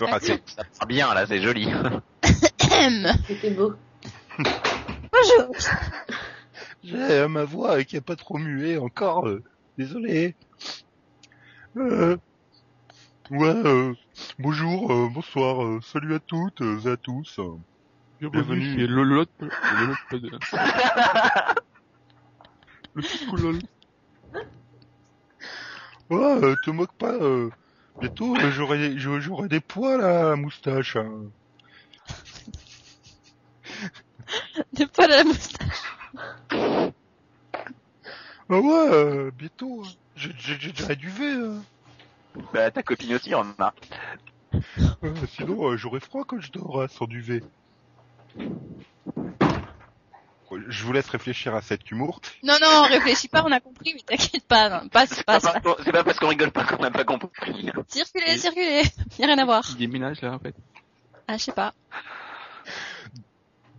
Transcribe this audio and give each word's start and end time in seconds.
Raté. 0.00 0.42
Ça 0.46 0.64
part 0.78 0.86
bien, 0.88 1.14
là, 1.14 1.26
c'est 1.26 1.40
joli. 1.40 1.68
C'était 3.28 3.50
beau. 3.50 3.74
Bonjour. 4.38 5.56
J'ai 6.82 7.28
ma 7.28 7.44
voix 7.44 7.82
qui 7.84 7.96
est 7.96 8.00
pas 8.00 8.16
trop 8.16 8.38
muée 8.38 8.78
encore. 8.78 9.26
euh, 9.28 9.42
désolé. 9.78 10.36
Euh, 11.76 12.16
ouais, 13.30 13.48
euh, 13.48 13.94
bonjour, 14.38 14.92
euh, 14.92 15.08
bonsoir, 15.12 15.64
euh, 15.64 15.80
salut 15.82 16.14
à 16.14 16.20
toutes 16.20 16.60
et 16.60 16.88
à 16.90 16.96
tous. 16.96 17.40
Bienvenue. 18.20 18.62
chez 18.74 18.86
Lolot. 18.86 19.24
Lolot, 19.40 19.94
de- 20.12 20.30
Le 22.94 23.02
petit 23.02 23.26
lol. 23.36 23.58
Ouais, 26.10 26.44
euh, 26.44 26.54
te 26.64 26.70
moque 26.70 26.94
pas. 26.98 27.12
Bientôt, 28.00 28.36
j'aurai 28.52 28.96
j'aurai 28.98 29.48
des 29.48 29.60
poils 29.60 30.02
à 30.02 30.22
la 30.30 30.36
moustache. 30.36 30.96
hein. 30.96 31.30
Des 34.72 34.86
poils 34.86 35.12
à 35.12 35.18
la 35.18 35.24
moustache. 35.24 35.82
Ah 38.50 38.58
ouais, 38.60 38.88
euh, 38.92 39.30
bientôt. 39.32 39.82
euh, 39.82 39.86
j'ai- 40.16 40.32
j'ai 40.38 40.58
j'ai 40.60 40.72
déjà 40.72 40.94
du 40.94 41.08
V. 41.08 41.24
hein. 41.32 41.62
Bah, 42.52 42.70
ta 42.70 42.82
copine 42.82 43.14
aussi, 43.14 43.34
remarque. 43.34 43.88
Euh, 45.02 45.26
sinon, 45.26 45.70
euh, 45.70 45.76
j'aurais 45.76 46.00
froid 46.00 46.24
quand 46.26 46.40
je 46.40 46.50
dors 46.52 46.82
hein, 46.82 46.88
sans 46.88 47.06
duvet. 47.06 47.42
Je 50.68 50.84
vous 50.84 50.92
laisse 50.92 51.08
réfléchir 51.08 51.54
à 51.54 51.62
cet 51.62 51.90
humour. 51.90 52.20
Non, 52.42 52.54
non, 52.60 52.82
réfléchis 52.82 53.28
pas, 53.28 53.42
on 53.44 53.52
a 53.52 53.60
compris, 53.60 53.94
mais 53.94 54.02
t'inquiète 54.16 54.44
pas, 54.46 54.68
non, 54.82 54.88
passe, 54.88 55.10
C'est 55.10 55.24
pas, 55.24 55.40
passe. 55.40 55.42
parce 55.52 55.60
qu'on- 55.62 55.82
c'est 55.84 55.92
pas 55.92 56.04
parce 56.04 56.18
qu'on 56.18 56.28
rigole 56.28 56.50
pas 56.50 56.64
qu'on 56.64 56.82
n'a 56.82 56.90
pas 56.90 57.04
compris. 57.04 57.70
Circulez, 57.88 58.38
circulez, 58.38 58.82
y 59.18 59.22
a 59.22 59.26
rien 59.26 59.38
à 59.38 59.44
voir. 59.44 59.64
Il 59.70 59.76
déménage 59.76 60.20
là 60.22 60.32
en 60.32 60.38
fait. 60.38 60.54
Ah, 61.28 61.36
je 61.38 61.44
sais 61.44 61.52
pas. 61.52 61.72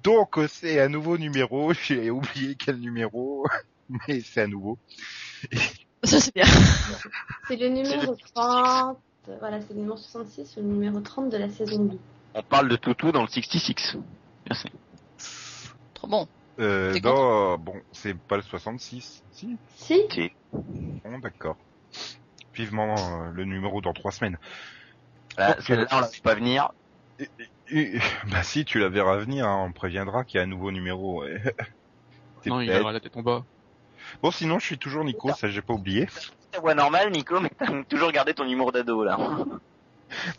Donc, 0.03 0.37
c'est 0.49 0.79
un 0.81 0.87
nouveau 0.89 1.17
numéro. 1.17 1.73
J'ai 1.73 2.09
oublié 2.11 2.55
quel 2.55 2.77
numéro, 2.77 3.45
mais 3.89 4.21
c'est 4.21 4.43
un 4.43 4.47
nouveau. 4.47 4.77
Ça, 6.03 6.19
c'est 6.19 6.35
bien. 6.35 6.45
C'est 7.47 7.55
le 7.55 7.69
numéro 7.69 8.15
30. 8.35 8.97
Voilà, 9.39 9.59
c'est 9.61 9.69
le 9.73 9.79
numéro 9.79 9.97
66, 9.97 10.57
le 10.57 10.61
numéro 10.63 10.99
30 10.99 11.29
de 11.31 11.37
la 11.37 11.49
saison 11.49 11.83
2. 11.85 11.97
On 12.35 12.43
parle 12.43 12.67
de 12.69 12.75
toutou 12.75 13.11
dans 13.11 13.23
le 13.23 13.27
66. 13.27 13.97
Merci. 14.47 14.67
Trop 15.95 16.07
bon. 16.07 16.27
Euh, 16.59 16.99
non, 17.01 17.57
bon, 17.57 17.81
c'est 17.91 18.15
pas 18.27 18.37
le 18.37 18.41
66. 18.41 19.21
Si 19.31 19.57
Si 19.77 20.07
Bon, 21.03 21.19
d'accord. 21.19 21.57
Vivement 22.53 23.23
euh, 23.23 23.31
le 23.31 23.43
numéro 23.45 23.81
dans 23.81 23.93
trois 23.93 24.11
semaines. 24.11 24.37
Là, 25.37 25.55
Ok. 25.57 25.65
celle-là, 25.65 25.87
on 25.91 25.99
la 25.99 26.07
fait 26.07 26.21
pas 26.21 26.35
venir. 26.35 26.69
Et- 27.19 27.29
et- 27.67 27.99
bah 28.31 28.43
si, 28.43 28.65
tu 28.65 28.79
la 28.79 28.89
verras 28.89 29.17
venir, 29.17 29.47
hein, 29.47 29.65
on 29.67 29.73
préviendra 29.73 30.23
qu'il 30.23 30.37
y 30.37 30.41
a 30.41 30.43
un 30.43 30.47
nouveau 30.47 30.71
numéro. 30.71 31.23
ouais. 31.23 31.41
T'es 32.41 32.49
Non, 32.49 32.61
il 32.61 32.71
aura 32.71 32.93
la 32.93 32.99
tête 32.99 33.15
en 33.17 33.21
bas. 33.21 33.43
Bon, 34.21 34.31
sinon, 34.31 34.59
je 34.59 34.65
suis 34.65 34.77
toujours 34.77 35.03
Nico, 35.03 35.31
ça 35.33 35.47
j'ai 35.49 35.61
pas 35.61 35.73
oublié. 35.73 36.07
Ta 36.51 36.59
voix 36.59 36.75
normale, 36.75 37.11
Nico, 37.11 37.39
mais 37.39 37.49
t'as 37.57 37.83
toujours 37.83 38.11
gardé 38.11 38.33
ton 38.33 38.47
humour 38.47 38.71
d'ado, 38.71 39.03
là. 39.03 39.17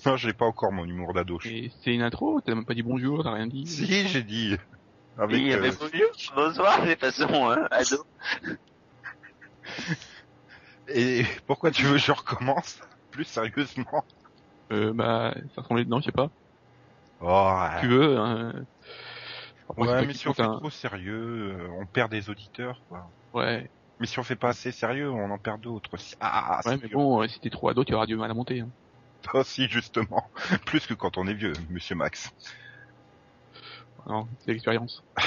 Non, 0.06 0.16
j'ai 0.16 0.32
pas 0.32 0.46
encore 0.46 0.72
mon 0.72 0.84
humour 0.84 1.12
d'ado. 1.12 1.38
je- 1.40 1.68
c'est 1.82 1.94
une 1.94 2.02
intro, 2.02 2.40
t'as 2.40 2.54
même 2.54 2.64
pas 2.64 2.74
dit 2.74 2.82
bonjour, 2.82 3.22
t'as 3.22 3.34
rien 3.34 3.46
dit. 3.46 3.66
Si, 3.66 4.08
j'ai 4.08 4.22
dit. 4.22 4.56
Avec, 5.18 5.40
Il 5.40 5.46
y 5.48 5.52
avait 5.52 5.70
euh, 5.70 5.76
bonjour, 5.78 6.08
bonsoir, 6.34 6.84
de 6.84 6.94
façon 6.94 7.28
hein, 7.50 7.66
ado. 7.70 8.04
Et 10.88 11.24
pourquoi 11.46 11.70
tu 11.70 11.82
veux 11.82 11.92
que 11.92 11.98
je 11.98 12.12
recommence 12.12 12.80
Plus 13.10 13.24
sérieusement? 13.24 14.04
Euh, 14.72 14.92
bah, 14.92 15.34
ça 15.54 15.62
ressemblait 15.62 15.84
dedans, 15.84 16.00
je 16.00 16.06
sais 16.06 16.12
pas. 16.12 16.30
Oh, 17.20 17.68
Tu 17.80 17.88
veux, 17.88 18.18
hein. 18.18 18.66
Après, 19.68 19.86
c'est 19.88 19.94
ouais, 19.94 20.02
mais 20.06 20.14
si 20.14 20.28
on 20.28 20.34
fait 20.34 20.42
trop 20.42 20.70
sérieux, 20.70 21.56
euh, 21.60 21.68
on 21.80 21.86
perd 21.86 22.10
des 22.10 22.30
auditeurs, 22.30 22.82
quoi. 22.88 23.12
Ouais. 23.32 23.70
Mais 23.98 24.06
si 24.06 24.18
on 24.18 24.22
fait 24.24 24.36
pas 24.36 24.50
assez 24.50 24.72
sérieux, 24.72 25.10
on 25.10 25.30
en 25.30 25.38
perd 25.38 25.60
d'autres 25.60 25.94
aussi. 25.94 26.14
Ah, 26.20 26.60
Ouais, 26.64 26.76
c'est 26.76 26.82
mais 26.82 26.88
dur. 26.88 26.98
bon, 26.98 27.22
euh, 27.22 27.28
si 27.28 27.40
t'es 27.40 27.48
trop 27.50 27.68
ado, 27.70 27.84
tu 27.84 27.94
auras 27.94 28.06
du 28.06 28.16
mal 28.16 28.30
à 28.30 28.34
monter. 28.34 28.60
Hein. 28.60 28.70
Ah, 29.34 29.44
si, 29.44 29.68
justement. 29.68 30.30
Plus 30.66 30.86
que 30.86 30.94
quand 30.94 31.16
on 31.18 31.26
est 31.26 31.34
vieux, 31.34 31.52
monsieur 31.68 31.96
Max. 31.96 32.30
Non, 34.06 34.26
c'est 34.40 34.52
l'expérience. 34.52 35.02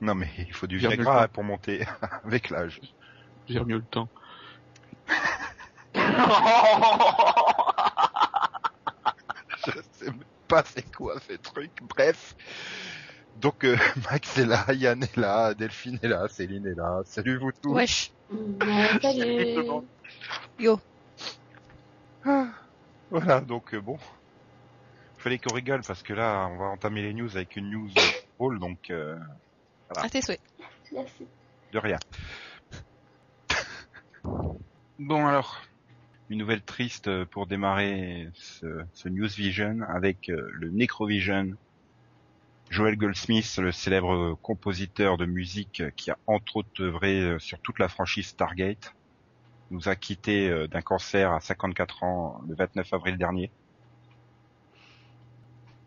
Non, 0.00 0.14
mais 0.14 0.28
il 0.38 0.52
faut 0.52 0.68
du 0.68 0.78
Viagra 0.78 1.26
pour 1.26 1.42
monter 1.42 1.84
avec 2.24 2.50
l'âge. 2.50 2.80
Je 3.48 3.54
gère 3.54 3.66
mieux 3.66 3.78
le 3.78 3.82
temps. 3.82 4.08
Je 9.66 9.72
sais 9.92 10.04
même 10.10 10.20
pas 10.46 10.62
c'est 10.64 10.94
quoi 10.94 11.18
ces 11.26 11.38
trucs. 11.38 11.82
Bref. 11.82 12.36
Donc, 13.40 13.64
euh, 13.64 13.76
Max 14.10 14.38
est 14.38 14.46
là, 14.46 14.64
Yann 14.72 15.02
est 15.02 15.16
là, 15.16 15.54
Delphine 15.54 15.98
est 16.02 16.08
là, 16.08 16.26
Céline 16.28 16.66
est 16.66 16.74
là. 16.74 17.02
Salut 17.04 17.38
vous 17.38 17.52
tous. 17.52 17.72
Wesh. 17.74 18.12
Salut. 19.02 19.82
Yo. 20.58 20.80
Ah, 22.24 22.46
Voilà, 23.10 23.40
donc 23.40 23.74
euh, 23.74 23.80
bon. 23.80 23.98
Fallait 25.18 25.38
qu'on 25.38 25.54
rigole 25.54 25.82
parce 25.86 26.02
que 26.02 26.12
là, 26.12 26.48
on 26.50 26.56
va 26.56 26.64
entamer 26.66 27.02
les 27.02 27.12
news 27.12 27.36
avec 27.36 27.56
une 27.56 27.70
news 27.70 27.90
drôle, 28.38 28.58
donc 28.58 28.90
euh, 28.90 29.18
À 29.96 30.08
tes 30.08 30.22
souhaits. 30.22 30.40
Merci. 30.92 31.26
de 31.72 31.78
rien. 31.78 31.98
Bon 34.98 35.26
alors, 35.26 35.62
une 36.30 36.38
nouvelle 36.38 36.62
triste 36.62 37.24
pour 37.26 37.46
démarrer 37.46 38.28
ce, 38.34 38.84
ce 38.92 39.08
News 39.08 39.28
Vision 39.28 39.80
avec 39.88 40.28
euh, 40.28 40.50
le 40.52 40.70
Necrovision. 40.70 41.56
Joel 42.70 42.96
Goldsmith, 42.96 43.56
le 43.58 43.72
célèbre 43.72 44.36
compositeur 44.42 45.16
de 45.16 45.24
musique 45.24 45.82
qui 45.96 46.10
a 46.10 46.18
entre 46.26 46.56
autres 46.56 46.82
œuvré 46.82 47.20
euh, 47.20 47.38
sur 47.38 47.58
toute 47.60 47.78
la 47.78 47.88
franchise 47.88 48.26
Stargate, 48.26 48.94
nous 49.70 49.88
a 49.88 49.96
quitté 49.96 50.50
euh, 50.50 50.66
d'un 50.66 50.82
cancer 50.82 51.32
à 51.32 51.40
54 51.40 52.02
ans 52.02 52.40
le 52.46 52.54
29 52.54 52.92
avril 52.92 53.16
dernier. 53.16 53.50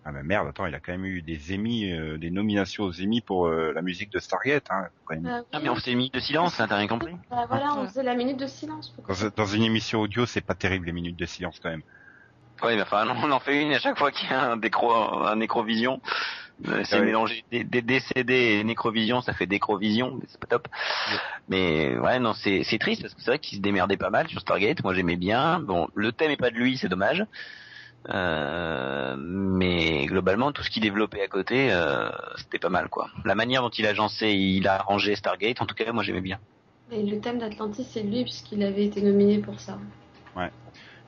Ah 0.04 0.12
mais 0.12 0.24
merde, 0.24 0.48
attends, 0.48 0.66
il 0.66 0.74
a 0.74 0.80
quand 0.80 0.92
même 0.94 1.06
eu 1.06 1.22
des 1.22 1.54
Emmy, 1.54 1.92
euh, 1.92 2.18
des 2.18 2.32
nominations 2.32 2.86
aux 2.86 3.02
Emmy 3.02 3.22
pour 3.22 3.48
euh, 3.48 3.72
la 3.72 3.84
musique 3.84 4.12
de 4.12 4.18
Stargate, 4.20 4.66
hein, 4.72 4.88
quand 5.06 5.16
même. 5.16 5.28
Ah, 5.28 5.44
Ah, 5.54 5.60
mais 5.60 5.70
on 5.70 5.76
s'est 5.76 5.94
mis 5.94 6.10
de 6.10 6.20
silence, 6.20 6.58
t'as 6.58 6.66
rien 6.76 6.88
compris 6.88 7.14
Bah, 7.30 7.46
voilà, 7.48 7.76
on 7.76 7.88
faisait 7.88 8.02
la 8.02 8.16
minute 8.16 8.38
de 8.38 8.48
silence. 8.48 8.96
Dans, 9.08 9.30
dans 9.36 9.46
une 9.46 9.64
émission 9.64 10.02
audio, 10.02 10.26
c'est 10.26 10.42
pas 10.42 10.56
terrible 10.56 10.88
les 10.88 10.92
minutes 10.92 11.18
de 11.18 11.26
silence 11.26 11.60
quand 11.62 11.70
même. 11.70 11.84
Oui, 12.64 12.76
mais 12.76 12.82
enfin, 12.82 13.08
on 13.24 13.32
en 13.32 13.40
fait 13.40 13.62
une 13.62 13.74
à 13.74 13.80
chaque 13.80 13.98
fois 13.98 14.12
qu'il 14.12 14.30
y 14.30 14.34
a 14.34 14.52
un 14.52 14.58
décro, 14.58 14.92
un 14.92 15.36
nécrovision. 15.36 16.02
Euh, 16.68 16.84
C'est 16.84 17.00
Ouais. 17.00 17.06
mélanger 17.06 17.44
des, 17.52 17.64
des 17.64 17.82
décédés 17.82 18.60
et 18.60 18.64
nécrovision, 18.64 19.22
ça 19.22 19.34
fait 19.34 19.48
décrovision, 19.48 20.16
mais 20.16 20.26
c'est 20.28 20.40
pas 20.40 20.48
top. 20.48 20.68
Mais 21.48 21.98
ouais, 21.98 22.20
non, 22.20 22.34
c'est 22.34 22.64
c'est 22.64 22.78
triste 22.78 23.02
parce 23.02 23.16
que 23.16 23.22
c'est 23.22 23.32
vrai 23.32 23.40
qu'il 23.40 23.58
se 23.58 23.62
démerdait 23.64 23.98
pas 23.98 24.10
mal 24.12 24.28
sur 24.28 24.40
Stargate. 24.42 24.84
Moi, 24.84 24.94
j'aimais 24.94 25.16
bien. 25.16 25.60
Bon, 25.60 25.88
le 25.96 26.12
thème 26.12 26.32
est 26.32 26.38
pas 26.38 26.52
de 26.52 26.56
lui, 26.58 26.78
c'est 26.78 26.88
dommage. 26.90 27.26
Euh, 28.10 29.16
mais 29.18 30.06
globalement, 30.08 30.52
tout 30.52 30.64
ce 30.64 30.70
qu'il 30.70 30.82
développait 30.82 31.22
à 31.22 31.28
côté, 31.28 31.72
euh, 31.72 32.10
c'était 32.38 32.60
pas 32.60 32.70
mal, 32.70 32.90
quoi. 32.90 33.10
La 33.26 33.36
manière 33.36 33.62
dont 33.62 33.70
il 33.70 33.86
agençait, 33.86 34.38
il 34.38 34.68
a 34.68 34.76
arrangé 34.76 35.16
Stargate. 35.16 35.62
En 35.62 35.66
tout 35.66 35.76
cas, 35.76 35.92
moi, 35.92 36.04
j'aimais 36.04 36.22
bien. 36.22 36.40
Et 36.92 37.04
le 37.04 37.22
thème 37.22 37.40
d'Atlantis, 37.40 37.86
c'est 37.86 38.04
lui, 38.04 38.24
puisqu'il 38.24 38.64
avait 38.64 38.86
été 38.86 39.02
nominé 39.02 39.40
pour 39.40 39.60
ça. 39.60 39.80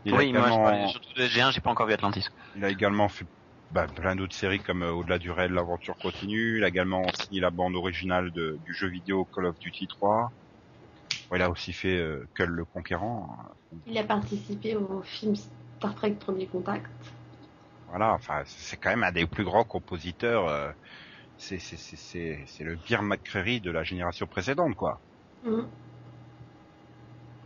Il, 0.05 0.13
a 0.13 0.17
oui, 0.17 0.33
moi, 0.33 0.47
je 0.49 0.51
également, 0.51 0.63
parlais 0.63 0.87
surtout 0.87 1.13
de 1.15 1.25
G1, 1.25 1.51
j'ai 1.51 1.61
pas 1.61 1.69
encore 1.71 1.87
vu 1.87 1.93
Atlantis. 1.93 2.25
il 2.55 2.63
a 2.63 2.69
également 2.69 3.09
fait 3.09 3.25
bah, 3.71 3.87
plein 3.87 4.15
d'autres 4.15 4.35
séries 4.35 4.59
comme 4.59 4.83
euh, 4.83 4.91
Au-delà 4.91 5.17
du 5.17 5.31
réel, 5.31 5.51
l'aventure 5.53 5.95
continue. 5.97 6.57
Il 6.57 6.63
a 6.63 6.67
également 6.67 7.03
signé 7.13 7.39
la 7.39 7.49
bande 7.51 7.75
originale 7.75 8.31
de- 8.31 8.57
du 8.63 8.73
jeu 8.73 8.87
vidéo 8.87 9.25
Call 9.33 9.45
of 9.45 9.57
Duty 9.59 9.87
3. 9.87 10.29
Bon, 11.29 11.35
il 11.37 11.41
a 11.41 11.49
aussi 11.49 11.73
fait 11.73 11.97
euh, 11.97 12.27
Kull 12.35 12.49
le 12.49 12.65
Conquérant. 12.65 13.35
Il 13.85 13.97
a 13.97 14.03
participé 14.03 14.75
au 14.75 15.01
film 15.01 15.35
Star 15.83 15.95
Trek 15.95 16.11
Premier 16.11 16.47
Contact. 16.47 16.85
Voilà, 17.89 18.13
enfin, 18.13 18.43
c'est 18.45 18.77
quand 18.77 18.89
même 18.89 19.03
un 19.03 19.11
des 19.11 19.25
plus 19.25 19.43
grands 19.43 19.65
compositeurs. 19.65 20.47
euh, 20.47 20.71
c'est 21.37 21.57
le 22.61 22.77
Beer 22.87 23.01
McCreary 23.01 23.59
de 23.59 23.69
la 23.69 23.83
génération 23.83 24.25
précédente, 24.25 24.75
quoi. 24.75 25.01
Mhm. 25.43 25.67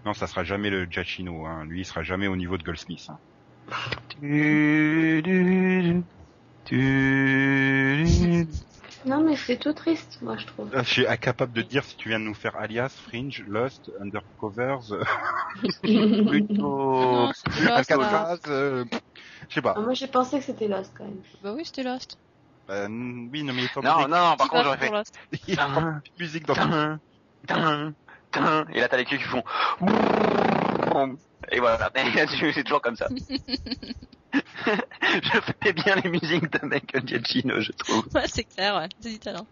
Non, 0.06 0.13
ça 0.13 0.28
sera 0.28 0.44
jamais 0.44 0.69
le 0.69 0.86
Giacchino. 0.86 1.48
Hein. 1.48 1.66
Lui, 1.66 1.80
il 1.81 1.86
sera 1.86 2.04
jamais 2.04 2.28
au 2.28 2.36
niveau 2.36 2.60
de 2.60 2.63
Goldsmith. 2.63 3.10
Hein. 3.10 3.18
Non, 9.05 9.23
mais 9.23 9.35
c'est 9.35 9.57
tout 9.57 9.73
triste, 9.73 10.17
moi, 10.21 10.35
je 10.38 10.45
trouve. 10.45 10.69
Je 10.73 10.81
suis 10.83 11.07
incapable 11.07 11.53
de 11.53 11.61
dire 11.61 11.83
si 11.83 11.95
tu 11.97 12.09
viens 12.09 12.19
de 12.19 12.25
nous 12.25 12.33
faire 12.33 12.55
Alias, 12.55 12.89
Fringe, 12.89 13.44
Lost, 13.47 13.91
Undercovers, 14.01 14.79
Plutôt. 15.83 17.29
Alcatraz, 17.69 18.39
euh, 18.47 18.85
je 19.49 19.53
sais 19.55 19.61
pas. 19.61 19.73
Ah, 19.77 19.81
moi, 19.81 19.94
j'ai 19.94 20.07
pensé 20.07 20.39
que 20.39 20.45
c'était 20.45 20.67
Lost, 20.67 20.91
quand 20.97 21.05
même. 21.05 21.21
Bah 21.41 21.53
oui, 21.55 21.63
c'était 21.63 21.83
Lost. 21.83 22.17
Euh, 22.69 22.88
oui, 22.89 23.44
non 23.44 23.53
mais 23.53 23.63
Non, 23.77 23.81
donné 23.81 24.07
non, 24.07 24.29
non, 24.29 24.35
par 24.35 24.49
contre, 24.49 24.63
j'aurais 24.65 24.77
fait. 24.77 24.91
qu'il 25.38 25.55
y 25.55 25.57
a 25.57 25.67
de 25.67 26.01
musique 26.19 26.45
dans. 26.45 26.99
Et 28.73 28.79
là, 28.81 28.89
t'as 28.89 28.97
les 28.97 29.05
queues 29.05 29.17
qui 29.17 29.23
font. 29.23 29.44
Et 31.51 31.59
voilà, 31.59 31.91
c'est 32.53 32.63
toujours 32.63 32.81
comme 32.81 32.95
ça. 32.95 33.07
je 34.33 35.39
fais 35.63 35.73
bien 35.73 35.95
les 35.95 36.09
musiques 36.09 36.51
de 36.51 36.65
Michael 36.65 37.07
Giacchino, 37.07 37.61
je 37.61 37.71
trouve. 37.71 38.05
Ouais, 38.13 38.27
c'est 38.27 38.44
clair, 38.44 38.75
ouais. 38.75 38.89
C'est 38.99 39.09
du 39.11 39.19
talent. 39.19 39.47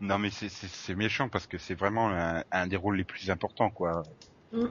Non 0.00 0.18
mais 0.18 0.30
c'est- 0.30 0.94
méchant 0.94 1.28
parce 1.28 1.46
que 1.46 1.58
c'est 1.58 1.74
vraiment 1.74 2.08
un, 2.10 2.44
un 2.52 2.66
des 2.68 2.76
rôles 2.76 2.96
les 2.96 3.04
plus 3.04 3.30
importants 3.30 3.70
quoi. 3.70 4.04
Mm. 4.52 4.66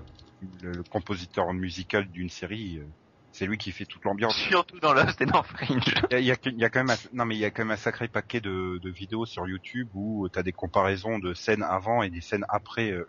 Le, 0.62 0.72
le 0.72 0.84
compositeur 0.84 1.52
musical 1.54 2.08
d'une 2.08 2.30
série, 2.30 2.78
euh, 2.78 2.86
c'est 3.32 3.46
lui 3.46 3.58
qui 3.58 3.72
fait 3.72 3.86
toute 3.86 4.06
l'ambiance. 4.06 4.36
Surtout 4.50 4.80
dans 4.80 4.94
Lost 4.94 5.20
et 5.20 5.26
dans 5.26 5.44
Fringe. 5.44 5.94
Il 6.12 6.20
y 6.20 6.32
a, 6.32 6.36
il 6.46 6.62
y 6.64 6.70
quand 6.70 6.80
même 6.84 6.92
un, 6.92 6.98
non 7.12 7.26
mais 7.26 7.36
il 7.36 7.40
y 7.40 7.46
a 7.46 7.52
quand 7.52 7.64
même 7.64 7.72
un 7.72 7.78
sacré 7.78 8.08
paquet 8.08 8.40
de, 8.40 8.80
de 8.82 8.90
vidéos 8.90 9.26
sur 9.26 9.48
YouTube 9.48 9.90
où 9.94 10.30
tu 10.30 10.40
as 10.40 10.44
des 10.44 10.54
comparaisons 10.54 11.20
de 11.20 11.34
scènes 11.34 11.64
avant 11.64 12.04
et 12.04 12.10
des 12.10 12.22
scènes 12.22 12.46
après 12.48 12.92
euh, 12.92 13.06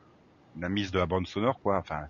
la 0.58 0.68
mise 0.68 0.90
de 0.90 0.98
la 0.98 1.06
bande 1.06 1.26
sonore 1.28 1.60
quoi. 1.60 1.78
Enfin 1.78 2.08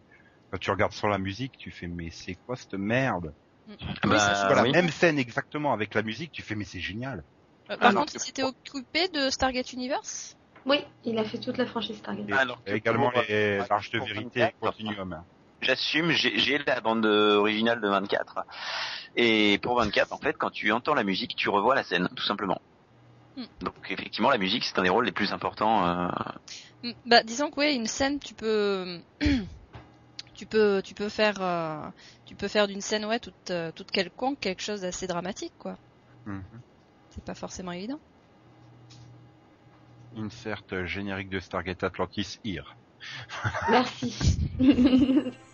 quand 0.50 0.58
tu 0.58 0.70
regardes 0.70 0.92
sur 0.92 1.08
la 1.08 1.18
musique, 1.18 1.56
tu 1.58 1.70
fais 1.70 1.86
mais 1.88 2.10
c'est 2.10 2.36
quoi 2.46 2.56
cette 2.56 2.74
merde 2.74 3.34
Mm. 3.66 3.74
Bah, 4.08 4.62
Oui, 4.62 4.62
oui. 4.62 4.72
même 4.72 4.88
scène 4.90 5.18
exactement 5.18 5.74
avec 5.74 5.94
la 5.94 6.02
musique, 6.02 6.32
tu 6.32 6.40
fais 6.40 6.54
mais 6.54 6.64
c'est 6.64 6.80
génial. 6.80 7.22
Euh, 7.70 7.76
Par 7.76 7.90
Ah, 7.90 7.92
non. 7.92 8.00
contre, 8.00 8.14
il 8.16 8.20
s'était 8.20 8.42
occupé 8.42 9.08
de 9.08 9.28
Stargate 9.28 9.74
Universe? 9.74 10.36
Oui, 10.64 10.78
il 11.04 11.18
a 11.18 11.24
fait 11.24 11.38
toute 11.38 11.58
la 11.58 11.66
franchise 11.66 11.98
Stargate. 11.98 12.30
Et, 12.30 12.32
Alors 12.32 12.62
que 12.64 12.70
et 12.70 12.76
également 12.76 13.10
pour- 13.10 13.20
les 13.28 13.58
ouais, 13.60 13.66
l'arche 13.68 13.90
de 13.90 13.98
vérité 13.98 14.40
24, 14.40 14.48
et 14.50 14.54
Continuum. 14.58 15.12
hein. 15.12 15.26
J'assume, 15.60 16.12
j'ai 16.12 16.56
la 16.58 16.80
bande 16.80 17.04
originale 17.04 17.80
de 17.82 17.88
24. 17.88 18.38
Et 19.14 19.58
pour 19.60 19.76
24, 19.76 20.12
en 20.12 20.18
fait, 20.18 20.34
quand 20.38 20.50
tu 20.50 20.72
entends 20.72 20.94
la 20.94 21.04
musique, 21.04 21.34
tu 21.36 21.50
revois 21.50 21.74
la 21.74 21.82
scène, 21.84 22.08
tout 22.16 22.24
simplement. 22.24 22.62
Hmm. 23.36 23.44
Donc 23.60 23.74
effectivement, 23.90 24.30
la 24.30 24.38
musique, 24.38 24.64
c'est 24.64 24.78
un 24.78 24.82
des 24.82 24.88
rôles 24.88 25.04
les 25.04 25.12
plus 25.12 25.32
importants. 25.32 25.86
euh, 25.86 26.08
Mm, 26.84 26.92
Bah, 27.04 27.22
disons 27.24 27.50
que 27.50 27.60
oui, 27.60 27.74
une 27.74 27.86
scène, 27.88 28.18
tu 28.20 28.34
peux, 28.34 29.02
tu 30.38 30.46
peux, 30.46 30.80
tu 30.84 30.94
peux 30.94 31.08
faire, 31.08 31.42
euh, 31.42 31.90
tu 32.24 32.36
peux 32.36 32.46
faire 32.46 32.68
d'une 32.68 32.80
scène, 32.80 33.04
ouais, 33.04 33.18
toute, 33.18 33.50
euh, 33.50 33.72
toute 33.72 33.90
quelconque, 33.90 34.38
quelque 34.38 34.62
chose 34.62 34.82
d'assez 34.82 35.08
dramatique, 35.08 35.52
quoi. 35.58 35.76
Mhm. 36.26 36.62
C'est 37.10 37.24
pas 37.24 37.34
forcément 37.34 37.72
évident. 37.72 38.00
Insert 40.14 40.62
euh, 40.72 40.86
générique 40.86 41.28
de 41.28 41.40
Stargate 41.40 41.82
Atlantis 41.82 42.38
here. 42.44 42.76
Merci. 43.68 44.14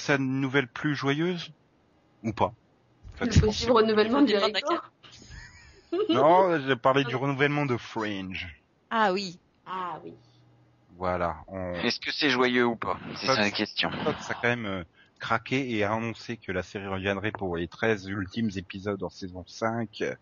passer 0.00 0.12
à 0.12 0.16
une 0.16 0.40
nouvelle 0.40 0.66
plus 0.68 0.94
joyeuse 0.94 1.52
ou 2.22 2.32
pas 2.32 2.52
En 3.14 3.16
fait, 3.18 3.34
Le 3.36 3.40
possible 3.40 3.72
renouvellement 3.72 4.22
du. 4.22 4.34
Non, 6.08 6.58
j'ai 6.66 6.76
parlé 6.76 7.02
du 7.04 7.16
renouvellement 7.16 7.66
de 7.66 7.76
Fringe. 7.76 8.48
Ah 8.90 9.12
oui. 9.12 9.38
Ah 9.66 9.98
oui. 10.04 10.14
Voilà, 10.96 11.36
on 11.48 11.74
Est-ce 11.74 11.98
que 11.98 12.12
c'est 12.12 12.30
joyeux 12.30 12.64
ou 12.64 12.76
pas? 12.76 12.98
C'est 13.16 13.26
Ça, 13.26 13.34
ça 13.34 13.40
la 13.40 13.50
question. 13.50 13.90
Fox 13.90 14.30
a 14.30 14.34
quand 14.34 14.48
même 14.48 14.66
euh, 14.66 14.84
craqué 15.18 15.68
et 15.74 15.82
a 15.82 15.92
annoncé 15.92 16.36
que 16.36 16.52
la 16.52 16.62
série 16.62 16.86
reviendrait 16.86 17.32
pour 17.32 17.56
les 17.56 17.66
13 17.66 18.06
ultimes 18.06 18.50
épisodes 18.54 19.02
en 19.02 19.10
saison 19.10 19.44
5, 19.46 19.88
euh, 20.02 20.14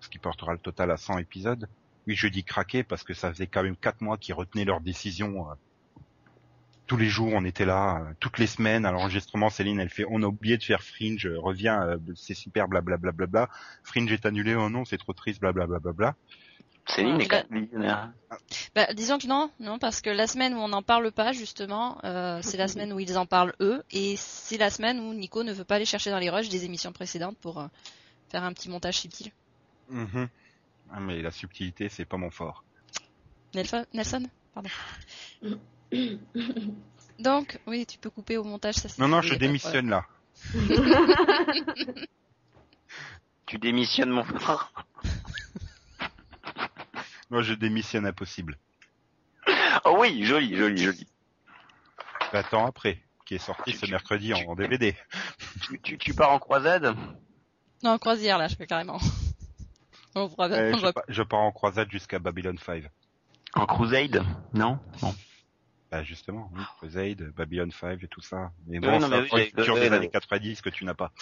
ce 0.00 0.08
qui 0.08 0.18
portera 0.18 0.52
le 0.52 0.58
total 0.58 0.90
à 0.90 0.96
100 0.96 1.18
épisodes. 1.18 1.68
Oui, 2.08 2.16
je 2.16 2.26
dis 2.26 2.42
craqué 2.44 2.82
parce 2.82 3.04
que 3.04 3.14
ça 3.14 3.30
faisait 3.32 3.46
quand 3.46 3.62
même 3.62 3.76
4 3.76 4.00
mois 4.00 4.18
qu'ils 4.18 4.34
retenaient 4.34 4.64
leur 4.64 4.80
décision. 4.80 5.48
euh. 5.50 5.54
Tous 6.92 6.98
les 6.98 7.08
jours, 7.08 7.32
on 7.32 7.46
était 7.46 7.64
là, 7.64 8.02
euh, 8.02 8.12
toutes 8.20 8.36
les 8.36 8.46
semaines 8.46 8.84
à 8.84 8.92
l'enregistrement. 8.92 9.48
Céline, 9.48 9.80
elle 9.80 9.88
fait, 9.88 10.04
on 10.10 10.22
a 10.22 10.26
oublié 10.26 10.58
de 10.58 10.62
faire 10.62 10.82
Fringe, 10.82 11.24
euh, 11.24 11.40
reviens, 11.40 11.82
euh, 11.84 11.96
c'est 12.14 12.34
super, 12.34 12.68
blablabla. 12.68 13.12
Bla, 13.12 13.26
bla, 13.26 13.46
bla. 13.46 13.54
Fringe 13.82 14.12
est 14.12 14.26
annulé, 14.26 14.54
oh 14.54 14.68
non, 14.68 14.84
c'est 14.84 14.98
trop 14.98 15.14
triste, 15.14 15.40
blablabla. 15.40 15.78
Bla, 15.78 15.92
bla, 15.92 16.12
bla. 16.12 16.16
Céline 16.86 17.18
est 17.18 17.28
quand 17.28 17.48
même. 17.48 18.12
Bah, 18.74 18.92
disons 18.92 19.16
que 19.16 19.26
non, 19.26 19.50
non, 19.58 19.78
parce 19.78 20.02
que 20.02 20.10
la 20.10 20.26
semaine 20.26 20.52
où 20.52 20.58
on 20.58 20.68
n'en 20.68 20.82
parle 20.82 21.10
pas, 21.12 21.32
justement, 21.32 21.98
euh, 22.04 22.40
c'est 22.42 22.58
la 22.58 22.68
semaine 22.68 22.92
où 22.92 23.00
ils 23.00 23.16
en 23.16 23.24
parlent 23.24 23.54
eux, 23.60 23.82
et 23.90 24.16
c'est 24.18 24.58
la 24.58 24.68
semaine 24.68 25.00
où 25.00 25.14
Nico 25.14 25.44
ne 25.44 25.52
veut 25.54 25.64
pas 25.64 25.76
aller 25.76 25.86
chercher 25.86 26.10
dans 26.10 26.18
les 26.18 26.28
rushs 26.28 26.50
des 26.50 26.66
émissions 26.66 26.92
précédentes 26.92 27.38
pour 27.38 27.58
euh, 27.58 27.68
faire 28.28 28.44
un 28.44 28.52
petit 28.52 28.68
montage 28.68 28.98
subtil. 28.98 29.32
Mhm. 29.88 30.28
Ah, 30.92 31.00
mais 31.00 31.22
la 31.22 31.30
subtilité, 31.30 31.88
c'est 31.88 32.04
pas 32.04 32.18
mon 32.18 32.30
fort. 32.30 32.64
Nelson, 33.54 33.86
Nelson 33.94 34.28
Pardon. 34.52 34.68
Donc, 37.22 37.58
oui, 37.66 37.86
tu 37.86 37.98
peux 37.98 38.10
couper 38.10 38.36
au 38.36 38.44
montage, 38.44 38.74
ça 38.74 38.88
c'est 38.88 39.00
Non, 39.00 39.08
non, 39.08 39.22
je 39.22 39.34
démissionne 39.34 39.88
là. 39.90 40.04
Tu 43.46 43.58
démissionnes 43.58 44.08
mon 44.08 44.24
frère. 44.24 44.72
Moi, 47.28 47.42
je 47.42 47.52
démissionne 47.52 48.06
impossible. 48.06 48.56
Oh 49.84 49.96
oui, 49.98 50.24
joli, 50.24 50.56
joli, 50.56 50.82
joli. 50.82 51.06
Bah, 52.32 52.38
Attends 52.38 52.64
après, 52.66 53.02
qui 53.26 53.34
est 53.34 53.38
sorti 53.38 53.74
ce 53.74 53.84
mercredi 53.90 54.32
en, 54.32 54.38
en 54.48 54.54
DVD. 54.54 54.96
Tu, 55.60 55.80
tu, 55.80 55.98
tu 55.98 56.14
pars 56.14 56.30
en 56.30 56.38
croisade? 56.38 56.96
Non, 57.82 57.98
croisière 57.98 58.38
là, 58.38 58.48
je 58.48 58.56
fais 58.56 58.66
carrément. 58.66 58.98
Euh, 60.14 60.28
on 60.36 60.92
je, 61.08 61.22
pars 61.22 61.40
en 61.40 61.52
croisade 61.52 61.90
jusqu'à 61.90 62.18
Babylon 62.18 62.56
5. 62.58 62.84
En 63.54 63.64
crusade? 63.64 64.22
Non? 64.52 64.78
Non. 65.02 65.14
Bah 65.92 66.02
justement, 66.02 66.50
oui, 66.54 66.62
Crusade, 66.78 67.22
Babylon 67.36 67.70
5 67.70 68.02
et 68.02 68.08
tout 68.08 68.22
ça. 68.22 68.50
Mais 68.66 68.80
bon, 68.80 68.98
non, 68.98 69.00
ça 69.00 69.08
mais 69.20 69.28
oui, 69.30 69.50
culture 69.50 69.74
des 69.74 69.82
oui, 69.82 69.86
années 69.88 70.06
oui. 70.06 70.10
90 70.10 70.62
que 70.62 70.70
tu 70.70 70.86
n'as 70.86 70.94
pas. 70.94 71.12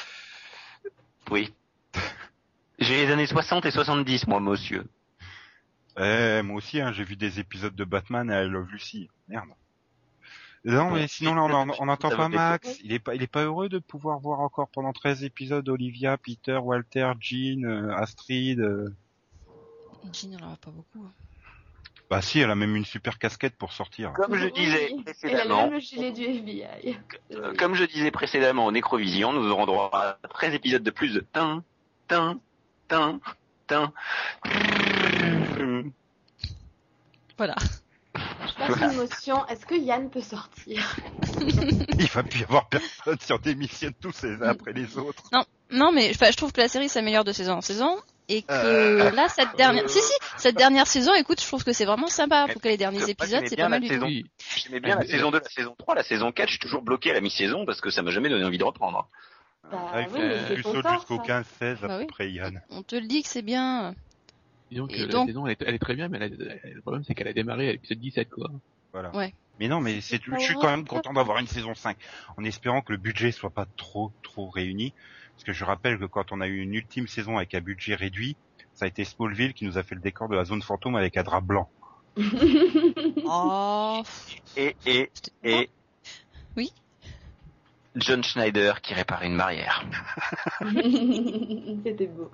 Oui. 1.28 1.52
J'ai 2.78 3.04
les 3.04 3.12
années 3.12 3.26
60 3.26 3.66
et 3.66 3.72
70, 3.72 4.28
moi, 4.28 4.38
monsieur. 4.38 4.88
Eh, 5.98 6.40
moi 6.42 6.56
aussi, 6.58 6.80
hein, 6.80 6.92
j'ai 6.92 7.02
vu 7.02 7.16
des 7.16 7.40
épisodes 7.40 7.74
de 7.74 7.82
Batman 7.84 8.30
et 8.30 8.44
I 8.44 8.48
Love 8.48 8.68
Lucy. 8.70 9.10
Merde. 9.26 9.48
Non, 10.64 10.92
mais 10.92 11.08
sinon 11.08 11.34
là, 11.34 11.42
on 11.42 11.50
en- 11.52 11.74
on 11.80 11.86
n'entend 11.86 12.10
pas 12.10 12.28
Max. 12.28 12.78
Il 12.84 12.92
est 12.92 13.00
pas, 13.00 13.16
il 13.16 13.22
est 13.22 13.26
pas 13.26 13.42
heureux 13.42 13.68
de 13.68 13.80
pouvoir 13.80 14.20
voir 14.20 14.38
encore 14.38 14.68
pendant 14.68 14.92
13 14.92 15.24
épisodes 15.24 15.68
Olivia, 15.68 16.16
Peter, 16.16 16.58
Walter, 16.58 17.12
Jean, 17.18 17.64
euh, 17.64 17.90
Astrid. 17.96 18.60
euh. 18.60 18.88
Jean, 20.12 20.28
on 20.40 20.44
en 20.44 20.52
a 20.52 20.56
pas 20.56 20.70
beaucoup. 20.70 21.04
hein. 21.04 21.12
Bah 22.10 22.20
si, 22.22 22.40
elle 22.40 22.50
a 22.50 22.56
même 22.56 22.74
une 22.74 22.84
super 22.84 23.20
casquette 23.20 23.56
pour 23.56 23.72
sortir. 23.72 24.12
Comme 24.14 24.34
je 24.34 24.46
Oui. 24.46 24.52
disais 24.52 24.90
Elle 24.90 24.98
a 24.98 25.02
précédemment, 25.04 25.62
même 25.62 25.74
le 25.74 25.78
gilet 25.78 26.10
du 26.10 26.24
FBI. 26.24 26.98
euh, 27.30 27.54
comme 27.54 27.76
je 27.76 27.84
disais 27.84 28.10
précédemment 28.10 28.66
en 28.66 28.72
Nécrovision, 28.72 29.32
nous 29.32 29.48
aurons 29.48 29.64
droit 29.64 29.90
à 29.92 30.18
13 30.28 30.54
épisodes 30.54 30.82
de 30.82 30.90
plus 30.90 31.14
de 31.14 31.20
tin, 31.20 31.62
tin, 32.08 32.40
tin, 32.88 33.20
tin. 33.68 33.92
Voilà. 37.38 37.54
Je 38.16 38.54
passe 38.56 38.80
une 38.80 38.96
motion. 38.96 39.46
Est-ce 39.46 39.64
que 39.64 39.76
Yann 39.76 40.10
peut 40.10 40.20
sortir? 40.20 40.96
Il 41.96 42.06
va 42.08 42.24
plus 42.24 42.40
y 42.40 42.42
avoir 42.42 42.68
personne 42.68 43.18
si 43.20 43.32
on 43.32 43.38
démissionne 43.38 43.94
tous 44.00 44.22
les 44.22 44.34
uns 44.42 44.48
après 44.48 44.72
les 44.72 44.98
autres. 44.98 45.22
Non, 45.70 45.92
mais 45.92 46.10
enfin, 46.10 46.32
je 46.32 46.36
trouve 46.36 46.52
que 46.52 46.60
la 46.60 46.68
série 46.68 46.88
s'améliore 46.88 47.22
de 47.22 47.32
saison 47.32 47.52
en 47.52 47.60
saison. 47.60 47.96
Et 48.32 48.42
que 48.42 48.52
Euh, 48.52 49.10
là, 49.10 49.28
cette 49.28 49.56
dernière, 49.56 49.88
si 49.90 49.98
si, 49.98 50.12
cette 50.36 50.56
dernière 50.56 50.86
saison, 50.86 51.12
écoute, 51.14 51.40
je 51.40 51.46
trouve 51.46 51.64
que 51.64 51.72
c'est 51.72 51.84
vraiment 51.84 52.06
sympa 52.06 52.46
pour 52.52 52.62
que 52.62 52.68
les 52.68 52.76
derniers 52.76 53.10
épisodes, 53.10 53.42
c'est 53.46 53.56
pas 53.56 53.68
mal 53.68 53.80
la 53.82 53.88
du 53.88 53.88
tout. 53.88 53.94
saison. 53.94 54.06
Oui. 54.06 54.24
J'aimais 54.56 54.78
bien 54.80 54.96
la 54.96 55.04
saison 55.06 55.30
2, 55.32 55.40
la 55.42 55.48
saison 55.48 55.74
3, 55.76 55.94
la 55.96 56.02
saison 56.04 56.30
4, 56.30 56.46
je 56.46 56.52
suis 56.52 56.60
toujours 56.60 56.82
bloqué 56.82 57.10
à 57.10 57.14
la 57.14 57.20
mi-saison 57.20 57.66
parce 57.66 57.80
que 57.80 57.90
ça 57.90 58.02
m'a 58.02 58.10
jamais 58.12 58.28
donné 58.28 58.44
envie 58.44 58.58
de 58.58 58.62
reprendre. 58.64 59.08
Bah 59.70 59.78
Ah, 59.92 60.02
il 60.02 60.08
oui, 60.12 60.18
euh, 60.22 60.54
tu 60.54 60.62
sautes 60.62 60.86
jusqu'au 60.94 61.16
ça. 61.16 61.42
15-16 61.42 61.84
à 61.84 61.88
Bah 61.88 61.94
peu 61.96 62.00
oui. 62.02 62.06
près, 62.06 62.30
Yann. 62.30 62.62
On 62.70 62.82
te 62.82 62.94
le 62.96 63.06
dit 63.08 63.22
que 63.22 63.28
c'est 63.28 63.42
bien. 63.42 63.94
Disons 64.70 64.86
que 64.86 64.92
Et 64.94 64.98
la 64.98 65.06
donc- 65.06 65.26
saison, 65.28 65.46
elle 65.46 65.52
est, 65.52 65.62
elle 65.66 65.74
est 65.74 65.78
très 65.80 65.94
bien, 65.96 66.08
mais 66.08 66.22
a- 66.22 66.28
le 66.28 66.80
problème, 66.82 67.02
c'est 67.04 67.14
qu'elle 67.14 67.26
a 67.28 67.32
démarré 67.32 67.68
à 67.68 67.72
l'épisode 67.72 67.98
17, 67.98 68.30
quoi. 68.30 68.48
Voilà. 68.92 69.10
Ouais. 69.14 69.34
Mais 69.58 69.66
non, 69.68 69.80
mais 69.80 70.00
c'est, 70.00 70.20
je 70.24 70.38
suis 70.38 70.54
quand 70.54 70.70
même 70.70 70.86
content 70.86 71.12
d'avoir 71.12 71.38
une 71.38 71.46
saison 71.48 71.74
5, 71.74 71.96
en 72.36 72.44
espérant 72.44 72.80
que 72.80 72.92
le 72.92 72.98
budget 72.98 73.32
soit 73.32 73.50
pas 73.50 73.66
trop, 73.76 74.12
trop 74.22 74.48
réuni. 74.48 74.92
Parce 75.40 75.46
que 75.46 75.52
je 75.54 75.64
rappelle 75.64 75.98
que 75.98 76.04
quand 76.04 76.32
on 76.32 76.42
a 76.42 76.46
eu 76.46 76.58
une 76.58 76.74
ultime 76.74 77.08
saison 77.08 77.38
avec 77.38 77.54
un 77.54 77.62
budget 77.62 77.94
réduit, 77.94 78.36
ça 78.74 78.84
a 78.84 78.88
été 78.88 79.06
Smallville 79.06 79.54
qui 79.54 79.64
nous 79.64 79.78
a 79.78 79.82
fait 79.82 79.94
le 79.94 80.02
décor 80.02 80.28
de 80.28 80.36
la 80.36 80.44
zone 80.44 80.60
fantôme 80.60 80.96
avec 80.96 81.16
un 81.16 81.22
drap 81.22 81.40
blanc. 81.40 81.70
Oh. 83.24 84.02
Et, 84.58 84.76
et, 84.84 85.10
et. 85.42 85.70
Oui. 86.58 86.74
John 87.96 88.22
Schneider 88.22 88.82
qui 88.82 88.92
répare 88.92 89.22
une 89.22 89.38
barrière. 89.38 89.82
C'était 90.60 92.06
beau. 92.06 92.30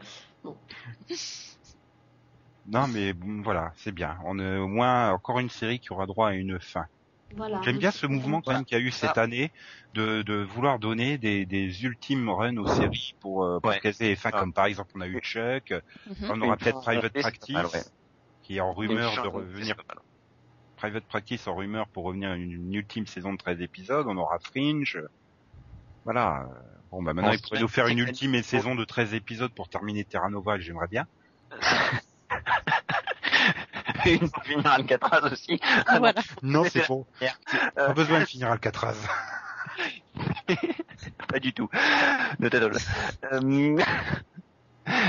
Non, 2.66 2.88
mais 2.88 3.12
bon, 3.12 3.42
voilà, 3.42 3.72
c'est 3.76 3.92
bien. 3.92 4.18
On 4.24 4.40
a 4.40 4.58
au 4.58 4.66
moins 4.66 5.12
encore 5.12 5.38
une 5.38 5.50
série 5.50 5.78
qui 5.78 5.92
aura 5.92 6.06
droit 6.06 6.30
à 6.30 6.32
une 6.32 6.58
fin. 6.58 6.86
Voilà. 7.34 7.60
J'aime 7.62 7.78
bien 7.78 7.90
ce 7.90 8.06
mouvement 8.06 8.40
quand 8.40 8.52
même 8.52 8.64
qu'il 8.64 8.78
y 8.78 8.80
a 8.80 8.84
eu 8.84 8.90
cette 8.92 9.18
année 9.18 9.50
de, 9.94 10.22
de 10.22 10.34
vouloir 10.42 10.78
donner 10.78 11.18
des, 11.18 11.44
des 11.44 11.84
ultimes 11.84 12.28
runs 12.30 12.56
aux 12.56 12.68
séries 12.68 13.14
pour, 13.20 13.44
euh, 13.44 13.58
pour 13.60 13.70
Ouais. 13.70 13.80
qu'elles 13.80 14.00
aient 14.00 14.14
fins 14.14 14.30
Ah. 14.32 14.40
comme 14.40 14.52
par 14.52 14.66
exemple 14.66 14.92
on 14.94 15.00
a 15.00 15.08
eu 15.08 15.18
Chuck, 15.20 15.72
Mhm. 16.06 16.30
on 16.30 16.40
aura 16.42 16.56
peut-être 16.56 16.82
fin 16.84 16.92
Private 16.92 17.12
Practice 17.20 17.54
pas 17.54 17.62
mal, 17.62 17.66
ouais. 17.72 17.82
qui 18.42 18.56
est 18.56 18.60
en 18.60 18.72
rumeur 18.72 19.10
de 19.10 19.16
fin 19.16 19.22
revenir. 19.28 19.74
Private 20.76 21.04
Practice 21.06 21.46
en 21.48 21.56
rumeur 21.56 21.88
pour 21.88 22.04
revenir 22.04 22.30
à 22.30 22.36
une, 22.36 22.52
une 22.52 22.74
ultime 22.74 23.06
saison 23.06 23.32
de 23.32 23.38
13 23.38 23.60
épisodes, 23.60 24.06
on 24.08 24.16
aura 24.16 24.38
Fringe. 24.38 25.02
Voilà. 26.04 26.42
euh, 26.42 26.54
Bon 26.92 27.02
bah 27.02 27.12
maintenant 27.12 27.30
En 27.30 27.34
il 27.34 27.40
pourrait 27.40 27.48
semaine, 27.56 27.62
nous 27.62 27.68
faire 27.68 27.86
une 27.88 27.98
ultime 27.98 28.40
saison 28.42 28.74
de 28.76 28.84
13 28.84 29.14
épisodes 29.14 29.52
pour 29.52 29.68
terminer 29.68 30.04
Terra 30.04 30.30
Nova, 30.30 30.58
j'aimerais 30.58 30.86
bien. 30.86 31.06
une 34.14 34.28
finir 34.44 34.66
Alcatraz 34.66 35.20
aussi. 35.32 35.60
Voilà. 35.98 36.20
Non, 36.42 36.64
c'est 36.64 36.86
bon. 36.88 37.06
la 37.20 37.86
Pas 37.86 37.92
besoin 37.92 38.20
de 38.20 38.24
finir 38.24 38.50
Alcatraz. 38.50 38.96
Pas 41.28 41.38
du 41.38 41.52
tout. 41.52 41.68
Ne 42.38 42.48
t'adole. 42.48 42.76
Euh, 43.32 43.40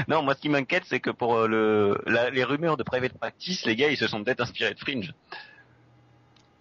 Non, 0.07 0.23
moi 0.23 0.33
ce 0.33 0.41
qui 0.41 0.49
m'inquiète, 0.49 0.83
c'est 0.87 0.99
que 0.99 1.11
pour 1.11 1.35
euh, 1.37 1.47
le 1.47 2.01
la- 2.07 2.29
les 2.31 2.43
rumeurs 2.43 2.77
de 2.77 2.83
private 2.83 3.13
practice, 3.17 3.65
les 3.65 3.75
gars, 3.75 3.89
ils 3.89 3.97
se 3.97 4.07
sont 4.07 4.23
peut-être 4.23 4.41
inspirés 4.41 4.73
de 4.73 4.79
Fringe. 4.79 5.13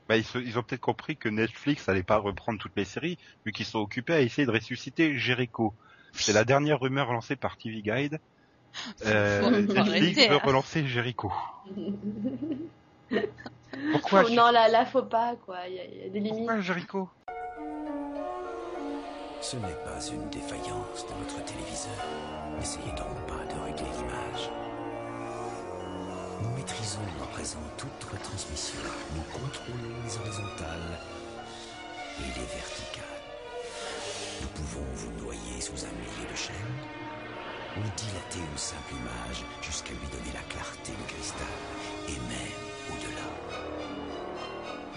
Bah, 0.08 0.16
ils, 0.16 0.24
se- 0.24 0.38
ils 0.38 0.58
ont 0.58 0.62
peut-être 0.62 0.80
compris 0.82 1.16
que 1.16 1.28
Netflix 1.28 1.88
allait 1.88 2.02
pas 2.02 2.18
reprendre 2.18 2.58
toutes 2.58 2.76
les 2.76 2.84
séries, 2.84 3.18
vu 3.44 3.52
qu'ils 3.52 3.66
sont 3.66 3.78
occupés 3.80 4.12
à 4.14 4.20
essayer 4.20 4.46
de 4.46 4.52
ressusciter 4.52 5.16
Jericho. 5.16 5.74
C'est 6.12 6.32
la 6.34 6.44
dernière 6.44 6.78
rumeur 6.80 7.12
lancée 7.12 7.36
par 7.36 7.56
TV 7.56 7.82
Guide. 7.82 8.20
Euh, 9.06 9.42
Faut 9.42 9.50
Netflix 9.50 9.78
arrêter, 9.88 10.28
veut 10.28 10.34
hein. 10.36 10.40
relancer 10.44 10.86
Jericho. 10.86 11.32
Pourquoi, 13.92 14.24
Oh, 14.26 14.30
non, 14.30 14.50
là, 14.50 14.68
là, 14.68 14.84
faut 14.86 15.02
pas, 15.02 15.34
quoi. 15.44 15.58
Il 15.68 15.74
y, 15.74 15.78
a- 15.80 15.84
il 15.84 15.98
y 15.98 16.04
a 16.06 16.08
des 16.08 16.20
limites. 16.20 16.38
Pourquoi 16.46 16.60
Jericho? 16.60 17.08
Ce 19.40 19.56
n'est 19.56 19.62
pas 19.84 20.00
une 20.12 20.28
défaillance 20.30 21.06
de 21.06 21.12
votre 21.22 21.44
téléviseur. 21.44 21.92
N'essayez 22.58 22.90
donc 22.96 23.16
pas 23.28 23.44
de 23.54 23.60
régler 23.64 23.86
l'image. 23.98 24.50
Nous 26.42 26.50
maîtrisons 26.56 27.00
à 27.22 27.26
présent 27.26 27.58
toute 27.76 28.10
retransmission. 28.10 28.80
Nous 29.14 29.22
contrôlons 29.38 29.94
les 30.04 30.16
horizontales 30.18 30.98
et 32.20 32.24
les 32.24 32.46
verticales. 32.46 33.04
Nous 34.42 34.48
pouvons 34.48 34.84
vous 34.94 35.24
noyer 35.24 35.60
sous 35.60 35.84
un 35.84 35.92
millier 35.92 36.30
de 36.30 36.36
chaînes 36.36 36.54
ou 37.78 37.82
dilater 37.96 38.40
une 38.40 38.58
simple 38.58 38.94
image 38.94 39.44
jusqu'à 39.62 39.92
lui 39.92 40.08
donner 40.08 40.32
la 40.32 40.42
clarté 40.48 40.92
de 40.92 41.12
cristal 41.12 41.46
et 42.08 42.18
même 42.28 42.60
au-delà? 42.90 43.28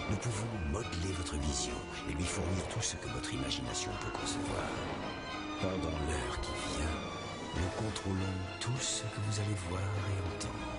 Nous 0.08 0.16
pouvons 0.16 0.48
modeler 0.72 1.12
votre 1.18 1.36
vision 1.36 1.76
et 2.08 2.12
lui 2.12 2.24
fournir 2.24 2.66
tout 2.68 2.80
ce 2.80 2.96
que 2.96 3.08
votre 3.08 3.32
imagination 3.32 3.92
peut 4.00 4.10
concevoir. 4.18 4.64
Pendant 5.60 5.96
l'heure 6.08 6.40
qui 6.40 6.52
vient, 6.76 6.98
nous 7.56 7.70
contrôlons 7.76 8.36
tout 8.60 8.80
ce 8.80 9.02
que 9.02 9.20
vous 9.26 9.40
allez 9.40 9.58
voir 9.68 9.82
et 9.82 10.18
entendre. 10.34 10.70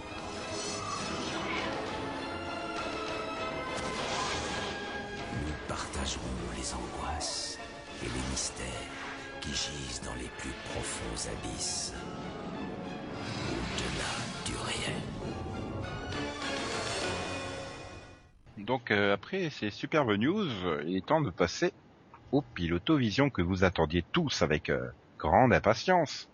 Nous 5.33 5.53
partagerons 5.67 6.37
les 6.57 6.73
angoisses 6.73 7.57
et 8.01 8.07
les 8.07 8.31
mystères 8.31 9.10
qui 9.41 9.49
gisent 9.49 10.01
dans 10.05 10.13
les 10.15 10.29
plus 10.37 10.53
profonds 10.71 11.29
abysses. 11.33 11.93
Au-delà 13.49 14.13
du 14.45 14.55
réel. 14.55 15.01
Donc 18.59 18.91
euh, 18.91 19.13
après 19.13 19.49
ces 19.49 19.71
superbes 19.71 20.11
news, 20.11 20.47
il 20.85 20.95
est 20.95 21.05
temps 21.05 21.21
de 21.21 21.31
passer 21.31 21.73
au 22.31 22.41
pilotovision 22.41 23.29
que 23.29 23.41
vous 23.41 23.63
attendiez 23.63 24.05
tous 24.11 24.41
avec 24.41 24.69
euh, 24.69 24.91
grande 25.17 25.53
impatience. 25.53 26.29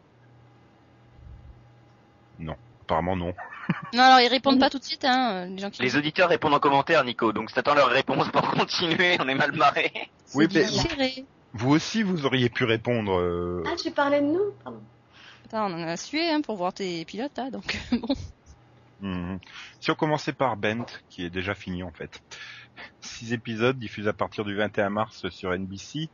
Non, 2.39 2.55
apparemment 2.83 3.15
non. 3.15 3.33
Non, 3.93 4.03
alors 4.03 4.19
ils 4.21 4.29
répondent 4.29 4.59
pas 4.59 4.69
tout 4.69 4.79
de 4.79 4.83
suite, 4.83 5.03
hein, 5.03 5.47
les 5.47 5.57
gens 5.57 5.69
qui. 5.69 5.81
Les 5.81 5.97
auditeurs 5.97 6.29
répondent 6.29 6.53
en 6.53 6.59
commentaire, 6.59 7.03
Nico. 7.03 7.33
Donc 7.33 7.49
si 7.49 7.55
t'attends 7.55 7.73
leur 7.75 7.89
réponse 7.89 8.29
pour 8.29 8.41
continuer, 8.51 9.17
on 9.19 9.27
est 9.27 9.35
mal 9.35 9.51
marré. 9.53 9.91
C'est 10.25 10.37
Oui, 10.37 10.47
mais-. 10.53 11.25
Vous 11.53 11.71
aussi, 11.71 12.03
vous 12.03 12.25
auriez 12.25 12.49
pu 12.49 12.63
répondre. 12.65 13.17
euh, 13.19 13.63
Ah, 13.65 13.75
tu 13.75 13.91
parlais 13.91 14.21
de 14.21 14.27
nous 14.27 14.51
Pardon. 14.63 14.81
Attends, 15.45 15.71
on 15.71 15.75
en 15.75 15.87
a 15.87 15.97
sué 15.97 16.29
hein, 16.29 16.41
pour 16.41 16.55
voir 16.57 16.73
tes 16.73 17.05
pilotes, 17.05 17.39
hein, 17.39 17.49
donc 17.49 17.77
bon. 17.91 18.15
Mhm. 18.99 19.39
Si 19.79 19.91
on 19.91 19.95
commençait 19.95 20.33
par 20.33 20.57
Bent, 20.57 20.85
qui 21.09 21.23
est 21.23 21.29
déjà 21.29 21.53
fini 21.55 21.83
en 21.83 21.91
fait. 21.91 22.19
Six 23.01 23.33
épisodes 23.33 23.77
diffusés 23.77 24.09
à 24.09 24.13
partir 24.13 24.43
du 24.43 24.55
21 24.55 24.89
mars 24.89 25.29
sur 25.29 25.51
NBC. 25.53 26.09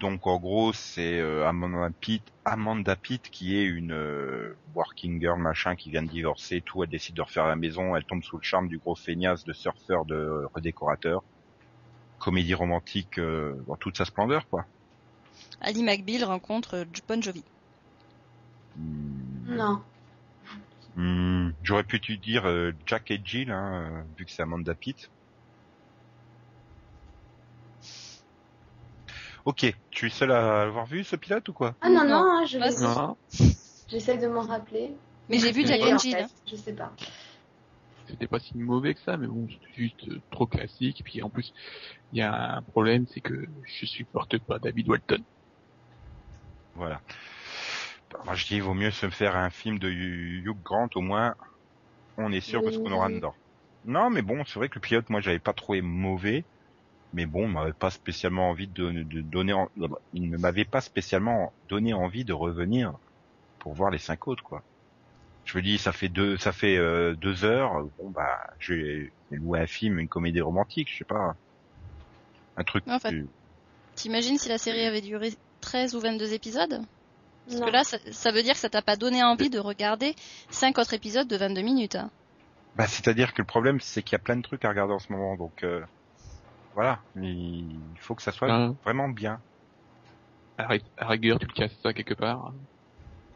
Donc 0.00 0.26
en 0.26 0.38
gros, 0.38 0.72
c'est 0.72 1.18
euh, 1.20 1.46
Amanda 1.46 1.90
Pitt, 2.00 2.22
Amanda 2.44 2.96
Pitt 2.96 3.28
qui 3.30 3.56
est 3.56 3.64
une 3.64 3.92
euh, 3.92 4.56
working 4.74 5.20
girl 5.20 5.38
machin 5.38 5.76
qui 5.76 5.90
vient 5.90 6.02
de 6.02 6.08
divorcer, 6.08 6.62
tout, 6.62 6.82
elle 6.82 6.88
décide 6.88 7.16
de 7.16 7.22
refaire 7.22 7.46
la 7.46 7.56
maison, 7.56 7.94
elle 7.94 8.04
tombe 8.04 8.22
sous 8.22 8.38
le 8.38 8.42
charme 8.42 8.68
du 8.68 8.78
gros 8.78 8.94
feignasse 8.94 9.44
de 9.44 9.52
surfeur 9.52 10.06
de 10.06 10.46
redécorateur. 10.54 11.22
Comédie 12.18 12.54
romantique 12.54 13.18
euh, 13.18 13.54
dans 13.66 13.76
toute 13.76 13.96
sa 13.96 14.04
splendeur 14.04 14.46
quoi. 14.48 14.64
Ali 15.60 15.82
McBeal 15.82 16.24
rencontre 16.24 16.78
euh, 16.78 16.84
Bon 17.08 17.22
Jovi. 17.22 17.42
Hmm. 18.76 19.56
Non. 19.56 19.82
Hmm, 20.96 21.50
J'aurais 21.62 21.84
pu 21.84 22.00
te 22.00 22.12
dire 22.12 22.46
euh, 22.48 22.72
Jack 22.86 23.10
et 23.10 23.20
Jill, 23.24 23.50
hein, 23.50 24.04
vu 24.16 24.24
que 24.24 24.32
c'est 24.32 24.42
Amanda 24.42 24.74
Pitt. 24.74 25.08
Ok, 29.44 29.72
tu 29.90 30.06
es 30.06 30.10
seul 30.10 30.32
à 30.32 30.64
l'avoir 30.64 30.86
vu 30.86 31.04
ce 31.04 31.16
pilote 31.16 31.48
ou 31.48 31.52
quoi? 31.52 31.74
Ah 31.80 31.88
non, 31.88 32.04
Non. 32.04 32.08
non, 32.08 32.16
hein, 32.40 32.44
je. 32.46 32.58
Non, 32.82 33.16
j'essaie 33.88 34.18
de 34.18 34.26
m'en 34.26 34.42
rappeler. 34.42 34.90
Mais 35.28 35.38
j'ai 35.38 35.52
vu 35.52 35.66
Jack 35.66 35.80
and 35.82 35.98
Jill. 35.98 36.16
hein. 36.16 36.26
Je 36.46 36.56
sais 36.56 36.72
pas. 36.72 36.92
C'était 38.08 38.28
pas 38.28 38.40
si 38.40 38.56
mauvais 38.58 38.94
que 38.94 39.00
ça, 39.00 39.16
mais 39.16 39.26
bon, 39.26 39.48
c'était 39.48 39.72
juste 39.74 40.08
euh, 40.08 40.22
trop 40.30 40.46
classique. 40.46 41.00
Et 41.00 41.04
puis 41.04 41.22
en 41.22 41.30
plus, 41.30 41.52
il 42.12 42.18
y 42.18 42.22
a 42.22 42.56
un 42.58 42.62
problème, 42.62 43.06
c'est 43.06 43.20
que 43.22 43.34
je 43.66 43.86
supporte 43.86 44.38
pas 44.40 44.58
David 44.60 44.88
Walton. 44.88 45.24
Voilà. 46.74 47.02
Moi 48.24 48.34
je 48.34 48.46
dis, 48.46 48.56
il 48.56 48.62
vaut 48.62 48.74
mieux 48.74 48.90
se 48.90 49.10
faire 49.10 49.36
un 49.36 49.50
film 49.50 49.78
de 49.78 49.88
Hugh 49.90 50.62
Grant, 50.62 50.88
au 50.94 51.00
moins 51.00 51.34
on 52.18 52.32
est 52.32 52.40
sûr 52.40 52.62
de 52.62 52.70
ce 52.70 52.78
qu'on 52.78 52.92
aura 52.92 53.10
dedans. 53.10 53.34
Non 53.84 54.10
mais 54.10 54.22
bon, 54.22 54.44
c'est 54.44 54.58
vrai 54.58 54.68
que 54.68 54.76
le 54.76 54.82
pilote, 54.82 55.10
moi 55.10 55.20
j'avais 55.20 55.40
pas 55.40 55.54
trouvé 55.54 55.82
mauvais, 55.82 56.46
mais 57.12 57.26
bon, 57.26 57.48
il 57.48 57.52
m'avait 57.54 57.74
pas 57.74 57.90
spécialement 57.90 58.50
envie 58.50 58.68
de, 58.68 58.90
de 58.92 59.22
donner, 59.22 59.54
en- 59.54 59.70
il 60.12 60.30
ne 60.30 60.38
m'avait 60.38 60.64
pas 60.66 60.80
spécialement 60.82 61.54
donné 61.64 61.94
envie 61.94 62.24
de 62.24 62.32
revenir 62.34 62.98
pour 63.58 63.74
voir 63.74 63.90
les 63.90 63.98
cinq 63.98 64.28
autres 64.28 64.42
quoi. 64.44 64.64
Je 65.48 65.56
me 65.56 65.62
dis, 65.62 65.78
ça 65.78 65.92
fait 65.92 66.10
deux, 66.10 66.36
ça 66.36 66.52
fait 66.52 66.76
euh, 66.76 67.14
deux 67.14 67.44
heures, 67.44 67.72
bon 67.98 68.10
bah, 68.10 68.38
je 68.58 68.74
vais 68.74 69.12
louer 69.30 69.60
un 69.60 69.66
film, 69.66 69.98
une 69.98 70.08
comédie 70.08 70.42
romantique, 70.42 70.88
je 70.92 70.98
sais 70.98 71.04
pas, 71.06 71.34
un 72.56 72.64
truc. 72.64 72.84
En 72.86 72.98
fait, 72.98 73.08
plus- 73.08 73.28
T'imagines 73.94 74.36
si 74.36 74.50
la 74.50 74.58
série 74.58 74.84
avait 74.84 75.00
duré 75.00 75.32
13 75.62 75.94
ou 75.94 76.00
22 76.00 76.34
épisodes? 76.34 76.82
Parce 77.46 77.60
Non. 77.60 77.66
que 77.66 77.72
là, 77.72 77.82
ça, 77.82 77.96
ça 78.12 78.30
veut 78.30 78.42
dire 78.42 78.52
que 78.52 78.58
ça 78.60 78.68
t'a 78.68 78.82
pas 78.82 78.96
donné 78.96 79.24
envie 79.24 79.48
de 79.48 79.58
regarder 79.58 80.14
5 80.50 80.76
autres 80.78 80.92
épisodes 80.92 81.26
de 81.26 81.36
22 81.36 81.62
minutes. 81.62 81.96
hein. 81.96 82.10
Bah, 82.76 82.86
c'est-à-dire 82.86 83.32
que 83.32 83.40
le 83.40 83.46
problème, 83.46 83.80
c'est 83.80 84.02
qu'il 84.02 84.12
y 84.12 84.16
a 84.16 84.20
plein 84.20 84.36
de 84.36 84.42
trucs 84.42 84.64
à 84.66 84.68
regarder 84.68 84.92
en 84.92 84.98
ce 84.98 85.10
moment, 85.10 85.34
donc 85.36 85.64
euh, 85.64 85.82
voilà, 86.74 87.00
il 87.16 87.80
faut 88.00 88.14
que 88.14 88.22
ça 88.22 88.32
soit 88.32 88.52
Hein. 88.52 88.76
vraiment 88.84 89.08
bien. 89.08 89.40
À 90.58 90.68
à 90.98 91.08
rigueur, 91.08 91.38
tu 91.38 91.46
le 91.46 91.52
casses 91.54 91.76
ça 91.82 91.94
quelque 91.94 92.14
part. 92.14 92.52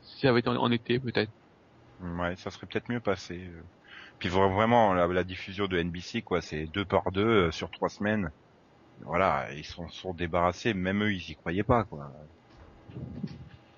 Si 0.04 0.20
ça 0.20 0.28
avait 0.28 0.40
été 0.40 0.50
en, 0.50 0.56
en 0.56 0.70
été, 0.70 1.00
peut-être. 1.00 1.30
Ouais, 2.02 2.36
ça 2.36 2.50
serait 2.50 2.66
peut-être 2.66 2.90
mieux 2.90 3.00
passé. 3.00 3.38
euh. 3.46 3.62
Puis 4.18 4.28
vra- 4.28 4.52
vraiment, 4.52 4.92
la, 4.94 5.06
la 5.06 5.24
diffusion 5.24 5.66
de 5.68 5.78
NBC, 5.78 6.22
quoi, 6.22 6.40
c'est 6.42 6.66
deux 6.66 6.84
par 6.84 7.10
deux 7.12 7.26
euh, 7.48 7.50
sur 7.52 7.70
trois 7.70 7.88
semaines. 7.88 8.30
Voilà, 9.00 9.52
ils 9.54 9.64
sont, 9.64 9.88
sont 9.88 10.14
débarrassés, 10.14 10.74
même 10.74 11.02
eux, 11.04 11.12
ils 11.12 11.30
y 11.30 11.34
croyaient 11.36 11.64
pas, 11.64 11.84
quoi. 11.84 12.10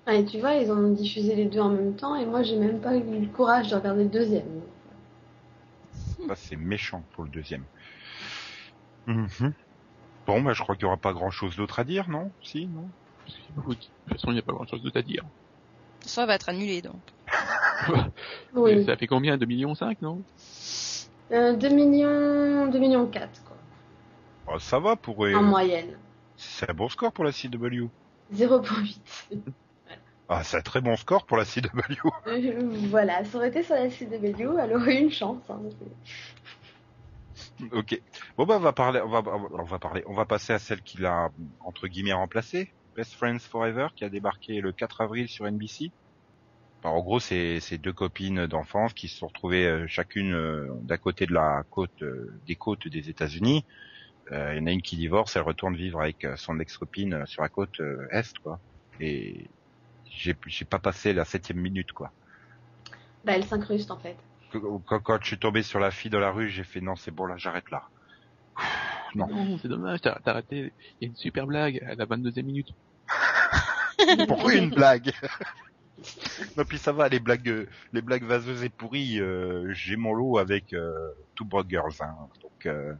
Ah, 0.05 0.15
et 0.15 0.25
tu 0.25 0.39
vois, 0.39 0.53
ils 0.55 0.71
ont 0.71 0.91
diffusé 0.93 1.35
les 1.35 1.45
deux 1.45 1.59
en 1.59 1.69
même 1.69 1.95
temps 1.95 2.15
et 2.15 2.25
moi 2.25 2.43
j'ai 2.43 2.57
même 2.57 2.79
pas 2.79 2.95
eu 2.95 3.21
le 3.21 3.27
courage 3.27 3.69
de 3.69 3.75
regarder 3.75 4.03
le 4.03 4.09
deuxième. 4.09 4.61
Ça, 6.27 6.35
c'est 6.35 6.55
méchant 6.55 7.03
pour 7.13 7.23
le 7.23 7.29
deuxième. 7.29 7.65
Mhm. 9.07 9.53
Bon, 10.27 10.41
bah, 10.41 10.53
je 10.53 10.61
crois 10.63 10.75
qu'il 10.75 10.83
y 10.83 10.85
aura 10.87 10.97
pas 10.97 11.13
grand 11.13 11.31
chose 11.31 11.55
d'autre 11.55 11.79
à 11.79 11.83
dire, 11.83 12.09
non? 12.09 12.33
Si, 12.41 12.67
non? 12.67 12.91
De 13.55 13.61
toute 13.73 13.89
façon, 14.09 14.31
il 14.31 14.33
n'y 14.33 14.39
a 14.39 14.43
pas 14.43 14.53
grand 14.53 14.67
chose 14.67 14.81
d'autre 14.83 14.97
à 14.97 15.03
dire. 15.03 15.23
Ça 16.05 16.25
va 16.25 16.35
être 16.35 16.49
annulé 16.49 16.81
donc. 16.81 17.01
Oui. 18.55 18.85
Ça 18.85 18.95
fait 18.97 19.07
combien 19.07 19.37
2 19.37 19.45
millions 19.45 19.75
5, 19.75 20.01
non 20.01 20.21
Euh, 21.31 21.53
2 21.53 21.69
millions, 21.69 22.67
2 22.67 22.79
millions 22.79 23.05
4, 23.07 23.43
quoi. 23.43 23.57
Oh, 24.47 24.59
Ça 24.59 24.79
va 24.79 24.95
pour... 24.95 25.19
En 25.19 25.43
moyenne. 25.43 25.97
C'est 26.37 26.69
un 26.69 26.73
bon 26.73 26.89
score 26.89 27.11
pour 27.11 27.23
la 27.23 27.31
CW. 27.31 27.87
0.8. 28.33 28.99
Ah, 30.27 30.43
c'est 30.43 30.57
un 30.57 30.61
très 30.61 30.81
bon 30.81 30.95
score 30.95 31.25
pour 31.25 31.37
la 31.37 31.45
CW. 31.45 31.61
Euh, 32.27 32.59
voilà, 32.89 33.23
ça 33.25 33.37
aurait 33.37 33.49
été 33.49 33.61
sur 33.61 33.75
la 33.75 33.89
CW, 33.89 34.57
elle 34.59 34.73
aurait 34.75 34.95
eu 34.95 35.03
une 35.03 35.11
chance. 35.11 35.43
Hein. 35.49 35.59
ok. 37.71 38.01
Bon, 38.35 38.45
bah, 38.47 38.55
on 38.57 38.59
va 38.59 38.73
parler, 38.73 39.01
on 39.01 39.09
va, 39.09 39.21
on 39.53 39.63
va 39.63 39.77
parler, 39.77 40.03
on 40.07 40.13
va 40.13 40.25
passer 40.25 40.53
à 40.53 40.57
celle 40.57 40.81
qui 40.81 40.97
l'a, 40.99 41.29
entre 41.59 41.87
guillemets, 41.87 42.13
remplacée. 42.13 42.71
Best 42.95 43.13
Friends 43.13 43.39
Forever, 43.39 43.89
qui 43.95 44.03
a 44.03 44.09
débarqué 44.09 44.61
le 44.61 44.71
4 44.71 45.01
avril 45.01 45.27
sur 45.27 45.45
NBC. 45.45 45.91
Alors, 46.85 46.97
en 46.97 47.01
gros, 47.01 47.19
c'est 47.19 47.59
c'est 47.61 47.79
deux 47.79 47.93
copines 47.93 48.45
d'enfance 48.45 48.93
qui 48.93 49.07
se 49.07 49.17
sont 49.17 49.25
retrouvées 49.25 49.65
euh, 49.65 49.87
chacune 49.87 50.35
euh, 50.35 50.67
d'un 50.83 50.97
côté 50.97 51.25
de 51.25 51.33
la 51.33 51.63
côte, 51.71 52.03
euh, 52.03 52.39
des 52.45 52.55
côtes 52.55 52.87
des 52.87 53.09
États-Unis. 53.09 53.65
Euh, 54.31 54.53
Il 54.53 54.59
y 54.59 54.61
en 54.61 54.67
a 54.67 54.71
une 54.71 54.83
qui 54.83 54.95
divorce, 54.95 55.35
elle 55.35 55.41
retourne 55.41 55.75
vivre 55.75 55.99
avec 55.99 56.23
euh, 56.25 56.35
son 56.35 56.59
ex-copine 56.59 57.15
euh, 57.15 57.25
sur 57.25 57.41
la 57.41 57.49
côte 57.49 57.79
euh, 57.79 58.07
est, 58.11 58.37
quoi. 58.37 58.59
Et 58.99 59.49
j'ai 60.11 60.35
j'ai 60.45 60.65
pas 60.65 60.77
passé 60.77 61.11
la 61.13 61.25
septième 61.25 61.57
minute, 61.57 61.91
quoi. 61.91 62.11
Bah, 63.23 63.33
elle 63.33 63.45
s'incruste 63.45 63.89
en 63.89 63.97
fait. 63.97 64.17
Quand, 64.51 65.19
je 65.21 65.25
suis 65.25 65.39
tombé 65.39 65.63
sur 65.63 65.79
la 65.79 65.89
fille 65.89 66.11
dans 66.11 66.19
la 66.19 66.29
rue, 66.29 66.49
j'ai 66.49 66.63
fait 66.63 66.81
non, 66.81 66.95
c'est 66.95 67.09
bon 67.09 67.25
là, 67.25 67.35
j'arrête 67.37 67.71
là. 67.71 67.81
Non. 69.15 69.27
Non, 69.27 69.57
c'est 69.59 69.69
dommage, 69.69 70.01
t'as 70.01 70.19
t'as 70.23 70.33
raté. 70.33 70.73
Il 70.99 71.05
y 71.05 71.05
a 71.05 71.07
une 71.07 71.15
super 71.15 71.47
blague 71.47 71.81
à 71.83 71.95
la 71.95 72.05
22e 72.05 72.43
minute. 72.43 72.67
Pour 74.27 74.49
une 74.51 74.69
blague? 74.69 75.11
non 76.57 76.65
puis 76.65 76.77
ça 76.77 76.91
va, 76.91 77.07
les 77.09 77.19
blagues, 77.19 77.67
les 77.93 78.01
blagues 78.01 78.23
vaseuses 78.23 78.63
et 78.63 78.69
pourries, 78.69 79.19
euh, 79.19 79.71
j'ai 79.73 79.95
mon 79.95 80.13
lot 80.13 80.37
avec 80.37 80.73
euh, 80.73 81.11
Two 81.35 81.45
Broke 81.45 81.69
Girls, 81.69 81.93
hein. 82.01 82.15
Donc, 82.41 82.65
euh, 82.65 82.93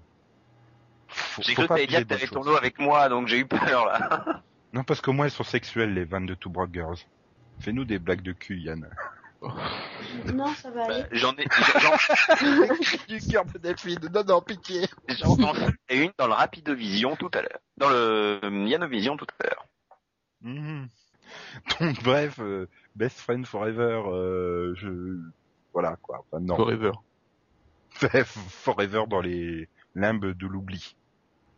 faut- 1.07 1.41
J'ai 1.41 1.53
cru 1.53 1.63
que 1.63 1.67
t'allais 1.69 1.87
dire 1.87 1.99
que 1.99 2.05
t'avais 2.05 2.27
ton 2.27 2.43
lot 2.43 2.55
avec 2.55 2.79
moi, 2.79 3.09
donc 3.09 3.27
j'ai 3.27 3.39
eu 3.39 3.45
peur 3.45 3.85
là. 3.85 4.43
Non 4.73 4.83
parce 4.83 4.99
que 4.99 5.09
moi 5.11 5.25
elles 5.25 5.31
sont 5.31 5.43
sexuelles 5.45 5.93
les 5.93 6.03
vannes 6.03 6.25
de 6.25 6.33
Two 6.35 6.49
Broke 6.49 6.73
Girls. 6.73 6.97
Fais-nous 7.59 7.85
des 7.85 7.97
blagues 7.99 8.21
de 8.23 8.33
cul, 8.33 8.59
Yann. 8.59 8.89
Non, 10.33 10.47
ça 10.55 10.71
va 10.71 10.85
aller. 10.85 11.03
J'en 11.11 11.33
ai, 11.37 11.45
j'en, 11.79 11.91
du 13.07 13.21
cœur 13.21 13.45
de 13.45 13.59
Delphine, 13.59 13.99
non 14.11 14.23
non 14.23 14.41
pitié. 14.41 14.87
j'en 15.09 15.33
en 15.43 15.53
fais 15.53 15.71
une 16.05 16.11
dans 16.17 16.27
le 16.27 16.33
Rapidovision 16.33 17.15
tout 17.15 17.29
à 17.33 17.41
l'heure. 17.41 17.59
Dans 17.77 17.89
le 17.89 18.39
euh, 18.43 18.65
Yanovision 18.67 19.17
tout 19.17 19.27
à 19.39 19.43
l'heure. 19.43 19.65
Mhm. 20.41 20.87
Donc 21.79 22.03
bref, 22.03 22.39
euh, 22.39 22.67
Best 22.95 23.19
Friend 23.19 23.45
Forever, 23.45 24.03
euh, 24.07 24.73
je... 24.75 25.19
voilà 25.73 25.97
quoi. 26.01 26.25
Enfin, 26.25 26.39
non. 26.39 26.55
Forever. 26.55 26.91
Forever 28.25 29.03
dans 29.07 29.21
les 29.21 29.69
limbes 29.95 30.33
de 30.33 30.47
l'oubli. 30.47 30.95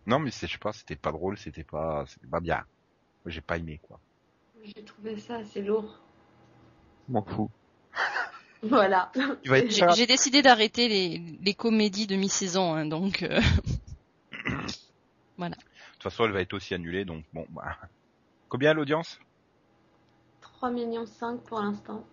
Non, 0.06 0.19
mais 0.19 0.32
c'est, 0.32 0.47
je 0.47 0.54
sais 0.54 0.58
pas, 0.58 0.71
c'était 0.71 0.95
pas 0.95 1.12
drôle, 1.12 1.38
c'était 1.38 1.63
pas, 1.63 2.06
c'était 2.08 2.28
pas 2.28 2.39
bien. 2.39 2.63
J'ai 3.26 3.41
pas 3.41 3.58
aimé, 3.58 3.80
quoi. 3.84 4.00
J'ai 4.63 4.86
trouvé 4.86 5.17
ça 5.17 5.38
assez 5.38 5.62
lourd. 5.62 6.00
M'en 7.10 7.23
fous. 7.23 7.50
Voilà. 8.63 9.12
J'ai 9.43 10.08
décidé 10.08 10.41
d'arrêter 10.41 10.88
les, 10.88 11.38
les 11.39 11.54
comédies 11.54 12.08
de 12.08 12.15
mi-saison, 12.15 12.73
hein, 12.73 12.88
donc 12.88 13.21
euh, 13.21 13.39
De 15.38 15.50
toute 15.50 16.04
façon, 16.04 16.26
elle 16.26 16.32
va 16.32 16.41
être 16.41 16.54
aussi 16.54 16.73
annulée, 16.73 17.06
donc 17.06 17.23
bon, 17.34 17.45
bah. 17.50 17.78
Combien 18.50 18.73
l'audience? 18.73 19.19
3 20.58 20.72
millions 20.72 21.06
5 21.06 21.39
pour 21.41 21.60
l'instant. 21.60 22.04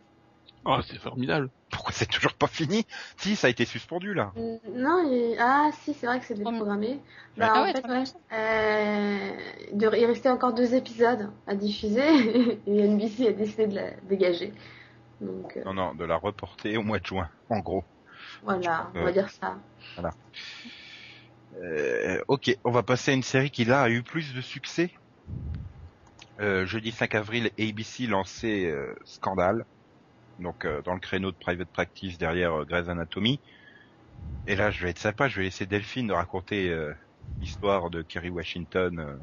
Oh, 0.66 0.78
c'est 0.86 0.98
formidable. 0.98 1.50
Pourquoi 1.70 1.92
c'est 1.92 2.06
toujours 2.06 2.34
pas 2.34 2.46
fini? 2.46 2.86
Si, 3.18 3.36
ça 3.36 3.48
a 3.48 3.50
été 3.50 3.64
suspendu, 3.64 4.14
là. 4.14 4.32
Mm, 4.36 4.56
Non, 4.76 5.10
il... 5.10 5.36
ah 5.38 5.70
si, 5.82 5.94
c'est 5.94 6.06
vrai 6.06 6.20
que 6.20 6.26
c'est 6.26 6.34
déprogrammé. 6.34 6.98
Bah, 7.36 7.50
Ah 7.54 7.60
en 7.60 7.64
ouais, 7.64 7.72
fait, 7.72 7.86
ouais. 7.86 8.04
Euh, 8.32 9.30
de- 9.72 9.96
il 9.96 10.04
restait 10.06 10.30
encore 10.30 10.54
deux 10.54 10.74
épisodes 10.74 11.30
à 11.46 11.54
diffuser 11.54 12.60
et 12.66 12.78
NBC 12.86 13.28
a 13.28 13.32
décidé 13.32 13.66
de 13.66 13.74
la 13.74 13.90
dégager. 14.08 14.52
Donc 15.20 15.56
euh, 15.56 15.64
Non, 15.64 15.74
non, 15.74 15.94
de 15.94 16.04
la 16.04 16.16
reporter 16.16 16.76
au 16.76 16.82
mois 16.82 16.98
de 16.98 17.06
juin, 17.06 17.28
en 17.50 17.58
gros. 17.60 17.84
voilà, 18.42 18.90
on 18.94 18.98
Euh. 18.98 19.04
va 19.04 19.12
dire 19.12 19.30
ça. 19.30 19.56
Euh, 21.62 22.20
ok, 22.28 22.56
on 22.64 22.70
va 22.70 22.82
passer 22.82 23.12
à 23.12 23.14
une 23.14 23.22
série 23.22 23.50
qui 23.50 23.64
là 23.64 23.82
a 23.82 23.88
eu 23.88 24.02
plus 24.02 24.34
de 24.34 24.40
succès. 24.40 24.90
Euh, 26.40 26.66
jeudi 26.66 26.90
5 26.90 27.14
avril, 27.14 27.50
ABC 27.58 28.06
lançait 28.06 28.66
euh, 28.66 28.94
Scandale, 29.04 29.64
donc 30.40 30.64
euh, 30.64 30.82
dans 30.82 30.94
le 30.94 31.00
créneau 31.00 31.30
de 31.30 31.36
Private 31.36 31.68
Practice 31.68 32.18
derrière 32.18 32.52
euh, 32.60 32.64
Grey's 32.64 32.88
Anatomy. 32.88 33.38
Et 34.46 34.56
là, 34.56 34.70
je 34.70 34.82
vais 34.82 34.90
être 34.90 34.98
sympa, 34.98 35.28
je 35.28 35.36
vais 35.36 35.44
laisser 35.44 35.66
Delphine 35.66 36.08
de 36.08 36.12
raconter 36.12 36.70
euh, 36.70 36.92
l'histoire 37.40 37.88
de 37.90 38.02
Kerry 38.02 38.30
Washington, 38.30 38.98
euh, 38.98 39.16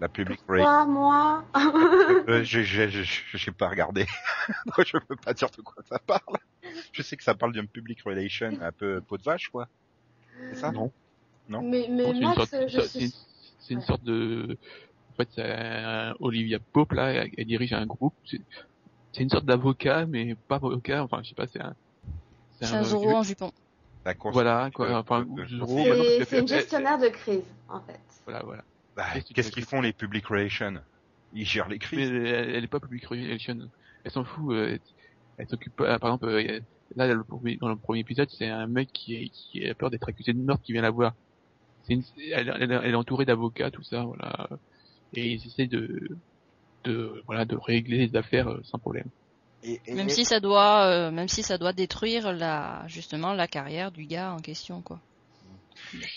la 0.00 0.08
public 0.08 0.38
relation. 0.46 0.66
Toi, 0.70 0.86
moi, 0.86 1.44
Euh, 2.28 2.42
j'ai 2.44 3.52
pas 3.52 3.68
regardé, 3.68 4.04
donc 4.66 4.86
je 4.86 4.98
peux 4.98 5.16
pas 5.16 5.32
dire 5.32 5.48
de 5.50 5.62
quoi 5.62 5.82
ça 5.88 5.98
parle. 5.98 6.36
Je 6.92 7.02
sais 7.02 7.16
que 7.16 7.24
ça 7.24 7.34
parle 7.34 7.52
d'une 7.52 7.68
public 7.68 8.02
relation 8.02 8.50
un 8.60 8.72
peu 8.72 9.00
peau 9.00 9.16
de 9.16 9.22
vache, 9.22 9.48
quoi. 9.48 9.68
C'est 10.50 10.56
ça? 10.56 10.72
Non. 10.72 10.92
Non? 11.48 11.62
mais, 11.62 11.86
mais 11.90 12.02
Non, 12.04 12.12
c'est 12.12 12.16
une 12.18 12.24
Max, 12.24 12.36
sorte, 12.36 12.68
je 12.68 12.80
c'est 12.80 13.00
une, 13.00 13.08
suis... 13.08 13.14
c'est 13.60 13.74
une 13.74 13.82
sorte 13.82 14.02
de, 14.04 14.58
en 15.14 15.16
fait, 15.16 15.28
c'est 15.34 15.42
un- 15.44 16.14
Olivia 16.20 16.58
Pope 16.72 16.92
là, 16.92 17.12
elle, 17.12 17.30
elle 17.36 17.46
dirige 17.46 17.72
un 17.72 17.86
groupe. 17.86 18.14
C'est 18.24 18.40
c'est 19.12 19.22
une 19.22 19.30
sorte 19.30 19.44
d'avocat, 19.44 20.06
mais 20.06 20.34
pas 20.48 20.56
avocat. 20.56 21.04
Enfin, 21.04 21.20
je 21.22 21.28
sais 21.28 21.34
pas, 21.36 21.46
c'est 21.46 21.60
un. 21.60 21.74
c'est 22.58 22.64
un 22.66 22.82
Zorro 22.82 23.10
en 23.14 23.22
jupon. 23.22 23.52
La 24.04 24.14
Voilà, 24.24 24.70
quoi. 24.74 24.88
euh, 24.88 24.94
Enfin, 24.96 25.24
euh, 25.38 25.44
euh, 25.62 26.24
c'est 26.28 26.40
une 26.40 26.48
gestionnaire 26.48 26.98
de 26.98 27.08
crise, 27.08 27.44
en 27.68 27.80
fait. 27.80 28.00
Voilà, 28.26 28.42
voilà. 28.44 28.64
Bah, 28.96 29.04
Qu'est-ce 29.34 29.50
qu'ils 29.52 29.64
font 29.64 29.80
les 29.80 29.92
public 29.92 30.26
relations? 30.26 30.74
Ils 31.32 31.46
gèrent 31.46 31.68
les 31.68 31.76
Mais 31.76 31.78
crises. 31.78 32.10
elle, 32.10 32.26
elle 32.26 32.64
est 32.64 32.68
pas 32.68 32.80
public 32.80 33.06
relation. 33.06 33.56
Elle 34.04 34.10
s'en 34.10 34.24
fout. 34.24 34.52
euh, 34.52 34.78
elle 35.38 35.48
s'occupe 35.48 35.74
pas. 35.76 35.98
Par 35.98 36.10
exemple, 36.10 36.26
euh, 36.26 36.60
là, 36.96 37.08
dans 37.08 37.14
le 37.14 37.24
premier, 37.24 37.56
dans 37.56 37.68
le 37.68 37.76
premier 37.76 38.00
épisode, 38.00 38.28
c'est 38.30 38.48
un 38.48 38.66
mec 38.66 38.90
qui, 38.92 39.14
est, 39.14 39.28
qui 39.30 39.66
a 39.68 39.74
peur 39.74 39.90
d'être 39.90 40.08
accusé 40.08 40.32
de 40.32 40.38
meurtre 40.38 40.62
qui 40.62 40.72
vient 40.72 40.82
la 40.82 40.90
voir. 40.90 41.14
C'est 41.86 41.94
une, 41.94 42.02
elle, 42.32 42.52
elle- 42.60 42.72
elle 42.72 42.90
est 42.90 42.94
entourée 42.94 43.24
d'avocats, 43.24 43.70
tout 43.70 43.82
ça, 43.84 44.02
voilà. 44.02 44.48
Et 45.16 45.32
ils 45.32 45.46
essaient 45.46 45.66
de, 45.66 46.08
de, 46.84 47.22
voilà, 47.26 47.44
de 47.44 47.56
régler 47.56 48.06
les 48.06 48.16
affaires 48.16 48.48
euh, 48.48 48.60
sans 48.64 48.78
problème. 48.78 49.06
Et, 49.62 49.80
et- 49.86 49.94
Même 49.94 50.08
si 50.08 50.24
ça 50.24 50.40
doit, 50.40 50.84
euh, 50.86 51.10
même 51.10 51.28
si 51.28 51.42
ça 51.42 51.58
doit 51.58 51.72
détruire 51.72 52.32
la, 52.32 52.84
justement, 52.86 53.32
la 53.32 53.48
carrière 53.48 53.90
du 53.90 54.04
gars 54.04 54.32
en 54.32 54.38
question, 54.38 54.82
quoi. 54.82 55.00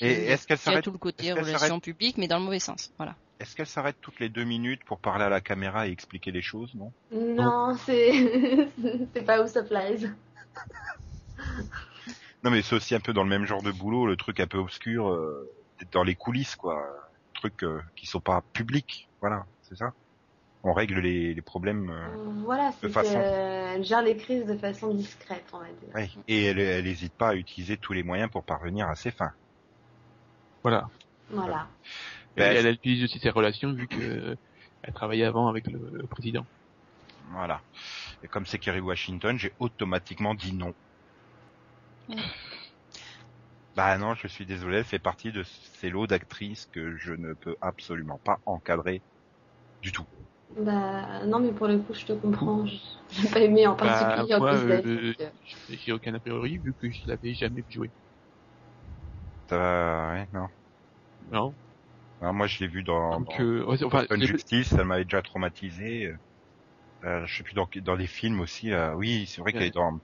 et 0.02 0.08
est-ce 0.12 0.46
qu'elle 0.48 0.58
s'arrête 0.58 0.84
tout 0.84 0.92
le 0.92 0.98
côté 0.98 1.32
relations 1.32 1.80
publiques, 1.80 2.18
mais 2.18 2.28
dans 2.28 2.40
le 2.40 2.46
mauvais 2.46 2.60
sens, 2.60 2.92
voilà. 2.98 3.16
Est-ce 3.40 3.56
qu'elle 3.56 3.68
s'arrête 3.68 3.98
toutes 4.02 4.20
les 4.20 4.30
deux 4.30 4.44
minutes 4.44 4.84
pour 4.86 5.00
parler 5.00 5.24
à 5.24 5.30
la 5.30 5.42
caméra 5.42 5.88
et 5.88 5.92
expliquer 5.92 6.32
les 6.32 6.42
choses, 6.42 6.74
non? 6.74 6.92
Non, 7.12 7.76
c'est 7.86 8.12
c'est 9.14 9.22
pas 9.26 9.44
où 9.44 9.48
ça 9.48 9.64
plaise. 9.64 10.10
Non, 12.44 12.52
mais 12.52 12.62
c'est 12.62 12.76
aussi 12.76 12.96
un 12.96 13.00
peu 13.00 13.14
dans 13.14 13.24
le 13.24 13.30
même 13.30 13.46
genre 13.46 13.62
de 13.62 13.72
boulot, 13.72 14.08
le 14.08 14.16
truc 14.16 14.40
un 14.40 14.48
peu 14.48 14.58
obscur, 14.58 15.10
euh, 15.10 15.50
d'être 15.80 15.94
dans 15.94 16.04
les 16.04 16.16
coulisses, 16.16 16.56
quoi. 16.56 16.84
Trucs 17.38 17.64
euh, 17.64 17.82
qui 17.96 18.06
sont 18.08 18.20
pas 18.20 18.44
publics, 18.54 19.08
voilà, 19.22 19.46
c'est 19.62 19.78
ça. 19.78 19.94
On 20.64 20.74
règle 20.74 21.00
les, 21.00 21.34
les 21.36 21.42
problèmes. 21.42 21.90
euh, 21.92 22.08
Voilà, 22.44 22.72
c'est 22.82 22.90
façon- 22.90 23.14
qu'elle 23.14 23.84
gère 23.86 24.02
les 24.02 24.18
crises 24.18 24.46
de 24.46 24.58
façon 24.58 24.94
discrète, 24.94 25.46
on 25.54 25.60
va 25.60 25.66
dire. 25.66 25.96
ouais. 25.96 26.10
Et 26.28 26.46
elle, 26.46 26.60
elle 26.60 26.88
hésite 26.88 27.14
pas 27.14 27.30
à 27.30 27.36
utiliser 27.36 27.78
tous 27.78 27.94
les 27.94 28.02
moyens 28.04 28.30
pour 28.32 28.44
parvenir 28.44 28.88
à 28.90 28.96
ses 28.96 29.12
fins. 29.12 29.32
Voilà. 30.64 30.90
Voilà. 31.30 31.68
Et 32.36 32.40
Ben, 32.40 32.56
elle, 32.58 32.66
elle 32.66 32.74
utilise 32.76 33.04
aussi 33.04 33.20
ses 33.20 33.30
relations 33.30 33.72
vu 33.72 33.88
que 33.88 34.00
euh, 34.02 34.36
elle 34.82 34.94
travaillait 34.94 35.26
avant 35.26 35.48
avec 35.48 35.68
le, 35.68 35.80
le 35.94 36.08
président. 36.08 36.46
Voilà. 37.32 37.62
Et 38.24 38.28
comme 38.28 38.46
c'est 38.48 38.58
Kerry 38.58 38.80
Washington, 38.80 39.38
j'ai 39.38 39.54
automatiquement 39.60 40.34
dit 40.34 40.54
non. 40.54 40.74
Bah 43.78 43.96
non, 44.00 44.16
je 44.16 44.28
suis 44.28 44.48
désolé, 44.48 44.78
elle 44.78 44.86
fait 44.86 44.98
partie 44.98 45.32
de 45.32 45.44
ces 45.44 45.92
lots 45.92 46.08
d'actrices 46.08 46.66
que 46.66 46.98
je 46.98 47.14
ne 47.14 47.36
peux 47.36 47.56
absolument 47.62 48.20
pas 48.24 48.40
encadrer 48.48 49.04
du 49.84 49.92
tout. 49.92 50.08
Bah, 50.56 51.24
non, 51.28 51.40
mais 51.40 51.52
pour 51.52 51.68
le 51.68 51.78
coup, 51.78 51.94
je 51.94 52.06
te 52.06 52.14
comprends. 52.14 52.66
Je- 52.66 52.76
J'ai 53.12 53.30
pas 53.30 53.40
aimé 53.40 53.68
en 53.68 53.76
Bah, 53.76 53.86
particulier 53.86 54.34
en 54.34 54.40
moi, 54.40 54.58
plus 54.58 54.66
d'elle, 54.68 54.88
euh, 54.88 55.14
euh, 55.22 55.30
J'ai 55.70 55.92
aucun 55.92 56.16
a 56.16 56.20
priori 56.20 56.58
vu 56.58 56.74
que 56.74 56.90
je 56.90 57.02
l'avais 57.06 57.36
jamais. 57.36 57.64
Ça 59.48 59.58
va, 59.58 60.14
ouais, 60.14 60.28
non. 60.34 60.48
Non. 61.30 61.56
Non, 62.22 62.34
moi 62.34 62.48
je 62.48 62.60
l'ai 62.60 62.68
vu 62.68 62.84
dans, 62.84 63.20
Donc, 63.20 63.40
dans 63.40 63.42
euh, 63.42 63.78
enfin, 63.86 64.06
Justice, 64.20 64.72
elle 64.74 64.86
m'avait 64.86 65.04
déjà 65.06 65.22
traumatisé. 65.22 66.12
Euh, 67.04 67.26
je 67.26 67.38
sais 67.38 67.44
plus 67.44 67.54
dans, 67.54 67.70
dans 67.76 67.98
des 67.98 68.08
films 68.08 68.40
aussi. 68.42 68.70
Là. 68.70 68.96
Oui, 68.96 69.28
c'est 69.28 69.42
vrai 69.42 69.54
qu'elle 69.54 69.64
est 69.64 69.72
dans. 69.72 70.00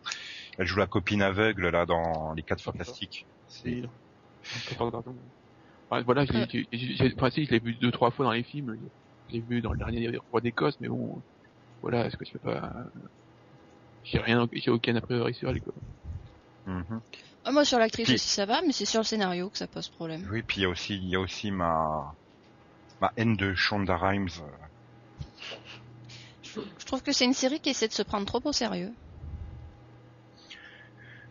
Elle 0.57 0.67
joue 0.67 0.77
la 0.79 0.87
copine 0.87 1.21
aveugle 1.23 1.69
là 1.69 1.85
dans 1.85 2.33
Les 2.33 2.43
Quatre 2.43 2.63
Fantastiques. 2.63 3.27
C'est. 3.61 3.83
Enfin, 5.89 6.01
voilà, 6.03 6.25
j'ai- 6.25 6.67
j'ai- 6.71 7.13
enfin, 7.15 7.29
si, 7.29 7.45
je 7.45 7.51
l'ai 7.51 7.59
vu 7.59 7.73
deux, 7.75 7.91
trois 7.91 8.11
fois 8.11 8.25
dans 8.25 8.31
les 8.31 8.43
films. 8.43 8.77
Je 9.29 9.33
l'ai 9.35 9.39
vu 9.41 9.61
dans 9.61 9.71
le 9.73 9.77
dernier 9.77 10.11
Roi 10.31 10.41
d'Écosse, 10.41 10.77
mais 10.79 10.87
bon, 10.87 11.21
voilà, 11.81 12.05
est-ce 12.07 12.17
que 12.17 12.23
tu 12.23 12.33
peux 12.33 12.39
pas, 12.51 12.73
j'ai 14.03 14.17
rien, 14.19 14.47
j'ai 14.53 14.71
aucun 14.71 14.95
a 14.95 15.01
priori 15.01 15.33
sur 15.33 15.49
elle, 15.49 15.61
quoi. 15.61 15.73
Mhm. 16.65 17.01
Ah, 17.45 17.51
moi 17.51 17.65
sur 17.65 17.77
l'actrice 17.77 18.05
Puis- 18.05 18.15
aussi 18.15 18.29
ça 18.29 18.45
va, 18.45 18.61
mais 18.61 18.71
c'est 18.71 18.85
sur 18.85 19.01
le 19.01 19.05
scénario 19.05 19.49
que 19.49 19.57
ça 19.57 19.67
pose 19.67 19.89
problème. 19.89 20.25
Oui, 20.31 20.41
puis 20.43 20.61
il 20.61 20.63
y 20.63 20.65
a 20.65 20.69
aussi, 20.69 20.95
il 20.95 21.09
y 21.09 21.15
a 21.15 21.19
aussi 21.19 21.51
ma, 21.51 22.13
ma 23.01 23.11
haine 23.17 23.35
de 23.35 23.53
Shonda 23.53 23.97
Rhimes. 23.97 24.29
Je, 26.41 26.59
je 26.79 26.85
trouve 26.85 27.03
que 27.03 27.11
c'est 27.11 27.25
une 27.25 27.33
série 27.33 27.59
qui 27.59 27.69
essaie 27.69 27.87
de 27.87 27.93
se 27.93 28.03
prendre 28.03 28.25
trop 28.25 28.41
au 28.45 28.51
sérieux. 28.53 28.91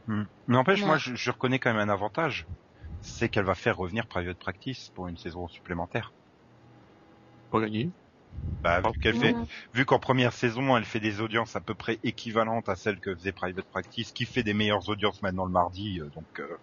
Hmm. 0.06 0.24
Mais 0.46 0.54
n'empêche, 0.54 0.82
Ouais. 0.82 0.86
moi, 0.86 0.96
je, 0.98 1.16
je 1.16 1.30
reconnais 1.32 1.58
quand 1.58 1.72
même 1.74 1.88
un 1.88 1.92
avantage. 1.92 2.46
C'est 3.00 3.28
qu'elle 3.30 3.44
va 3.46 3.54
faire 3.56 3.76
revenir 3.78 4.08
Private 4.08 4.38
Practice 4.38 4.90
pour 4.90 5.08
une 5.08 5.16
saison 5.16 5.48
supplémentaire. 5.48 6.14
Pour 7.50 7.60
gagner. 7.60 7.92
Bah, 8.62 8.80
vu 8.80 8.92
qu'elle 9.00 9.14
fait, 9.14 9.36
vu 9.74 9.84
qu'en 9.84 9.98
première 9.98 10.32
saison, 10.32 10.76
elle 10.76 10.84
fait 10.84 11.00
des 11.00 11.20
audiences 11.20 11.56
à 11.56 11.60
peu 11.60 11.74
près 11.74 11.98
équivalentes 12.02 12.68
à 12.68 12.76
celles 12.76 13.00
que 13.00 13.14
faisait 13.14 13.32
Private 13.32 13.66
Practice, 13.68 14.12
qui 14.12 14.24
fait 14.24 14.42
des 14.44 14.54
meilleures 14.54 14.88
audiences 14.88 15.20
maintenant 15.22 15.44
le 15.44 15.50
mardi, 15.52 16.00
euh, 16.00 16.08
donc 16.10 16.28
euh, 16.40 16.56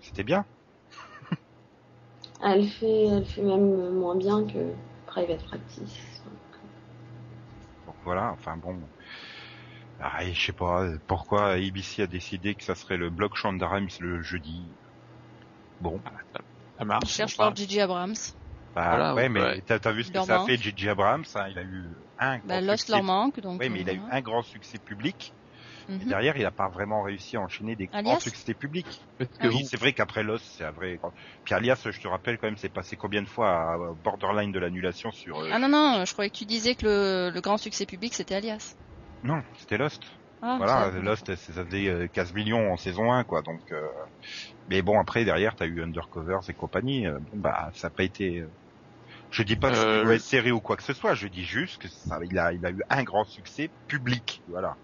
c'était 0.00 0.24
bien. 0.24 0.46
Elle 2.44 2.68
fait, 2.68 3.06
elle 3.06 3.24
fait 3.24 3.40
même 3.40 3.94
moins 3.94 4.16
bien 4.16 4.44
que 4.44 4.74
Private 5.06 5.42
Practice. 5.44 6.20
Donc 7.86 7.96
voilà, 8.04 8.32
enfin 8.32 8.56
bon. 8.56 8.90
Ah, 10.02 10.22
et 10.22 10.34
je 10.34 10.44
sais 10.48 10.52
pas 10.52 10.86
pourquoi 11.06 11.52
ABC 11.52 12.02
a 12.02 12.06
décidé 12.06 12.54
que 12.56 12.62
ça 12.62 12.74
serait 12.74 12.98
le 12.98 13.08
bloc 13.08 13.36
Shonda 13.36 13.68
Rhimes 13.68 13.88
le 14.00 14.20
jeudi? 14.20 14.76
Bon, 15.80 16.02
Ah, 16.04 16.12
ça, 16.78 16.84
marche. 16.84 17.08
Je 17.08 17.14
cherche 17.16 17.38
leur 17.38 17.54
Gigi 17.54 17.80
Abrams. 17.80 18.14
bah 18.74 18.90
Voilà, 18.90 19.14
ouais, 19.14 19.22
ouais, 19.22 19.28
mais 19.28 19.42
ouais. 19.56 19.62
t'as 19.66 19.92
vu 19.92 20.02
ce 20.04 20.10
que 20.10 20.14
Leur 20.14 20.26
ça 20.26 20.36
a 20.36 20.40
fait 20.40 20.56
J.J. 20.56 20.88
Abrams, 20.90 21.24
hein, 21.34 21.48
il 21.50 21.58
a 21.58 21.62
eu 21.62 21.94
un 22.18 22.38
grand 22.38 22.48
Bah, 22.48 22.60
Lost 22.60 22.82
succès. 22.84 22.92
leur 22.92 23.02
manque, 23.04 23.40
donc. 23.40 23.60
Oui, 23.60 23.68
mais 23.70 23.80
il 23.82 23.90
a 23.90 23.92
eu 23.94 23.98
euh, 23.98 24.08
un 24.10 24.20
grand 24.22 24.42
succès 24.42 24.78
public. 24.78 25.34
mhm. 25.88 26.00
Et 26.00 26.06
derrière, 26.06 26.36
il 26.36 26.46
a 26.46 26.52
pas 26.52 26.68
vraiment 26.70 27.02
réussi 27.02 27.36
à 27.36 27.42
enchaîner 27.42 27.76
des 27.76 27.88
Alias 27.92 28.04
grands 28.04 28.20
succès 28.20 28.54
publics. 28.54 29.06
Ah 29.40 29.48
oui, 29.48 29.64
c'est 29.64 29.76
vrai 29.78 29.92
qu'après 29.94 30.22
Lost, 30.22 30.46
c'est 30.56 30.64
un 30.64 30.72
vrai. 30.72 30.98
Puis 31.44 31.54
Alias, 31.54 31.82
je 31.90 32.00
te 32.00 32.08
rappelle 32.08 32.38
quand 32.38 32.48
même, 32.48 32.56
c'est 32.58 32.70
passé 32.70 32.96
combien 32.96 33.22
de 33.22 33.28
fois 33.28 33.74
à 33.74 33.78
borderline 33.96 34.52
de 34.52 34.58
l'annulation 34.60 35.12
sur. 35.12 35.40
euh, 35.40 35.52
Ah 35.52 35.58
non, 35.58 35.68
non, 35.68 36.04
je 36.04 36.12
croyais 36.12 36.30
que 36.30 36.36
tu 36.36 36.46
disais 36.46 36.74
que 36.74 36.84
le, 36.84 37.30
le 37.32 37.40
grand 37.40 37.56
succès 37.58 37.86
public 37.86 38.14
c'était 38.14 38.34
Alias. 38.34 38.74
Non, 39.22 39.42
c'était 39.58 39.78
Lost. 39.78 40.02
Ah, 40.40 40.56
voilà, 40.58 40.90
Lost, 41.00 41.34
c'est- 41.36 41.52
ça 41.52 41.64
faisait 41.64 41.88
euh, 41.88 42.08
15 42.08 42.32
millions 42.32 42.72
en 42.72 42.76
saison 42.76 43.12
1, 43.12 43.24
quoi. 43.24 43.42
Donc, 43.42 43.60
euh, 43.70 43.88
mais 44.68 44.82
bon, 44.82 44.98
après 45.00 45.24
derrière, 45.24 45.54
t'as 45.56 45.66
eu 45.66 45.82
Undercovers 45.82 46.40
et 46.48 46.54
compagnie. 46.54 47.06
euh, 47.06 47.18
bon, 47.20 47.38
bah, 47.38 47.70
ça 47.74 47.88
n'a 47.88 47.92
pas 47.92 48.04
été. 48.04 48.40
euh, 48.40 48.52
Je 49.30 49.42
dis 49.42 49.56
pas 49.56 49.70
que 49.70 49.76
c'est 49.78 49.84
Euh, 49.84 49.98
une 49.98 50.04
mauvaise 50.06 50.24
série 50.24 50.52
ou 50.52 50.60
quoi 50.60 50.76
que 50.76 50.82
ce 50.84 50.94
soit. 50.94 51.14
Je 51.14 51.28
dis 51.28 51.44
juste 51.44 51.78
que 51.78 51.88
ça, 51.88 52.18
il 52.24 52.38
a, 52.38 52.52
il 52.52 52.64
a 52.66 52.70
eu 52.70 52.82
un 52.90 53.04
grand 53.04 53.24
succès 53.24 53.72
public. 53.88 54.42
Voilà. 54.48 54.78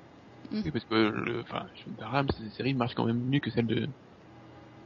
oui, 0.50 0.70
parce 0.72 0.84
que 0.84 0.94
le, 0.94 1.40
enfin, 1.40 1.66
Shonda 1.74 2.08
Rhimes, 2.08 2.28
cette 2.36 2.52
série 2.52 2.74
marche 2.74 2.94
quand 2.94 3.06
même 3.06 3.20
mieux 3.22 3.40
que 3.40 3.50
celle 3.50 3.66
de, 3.66 3.88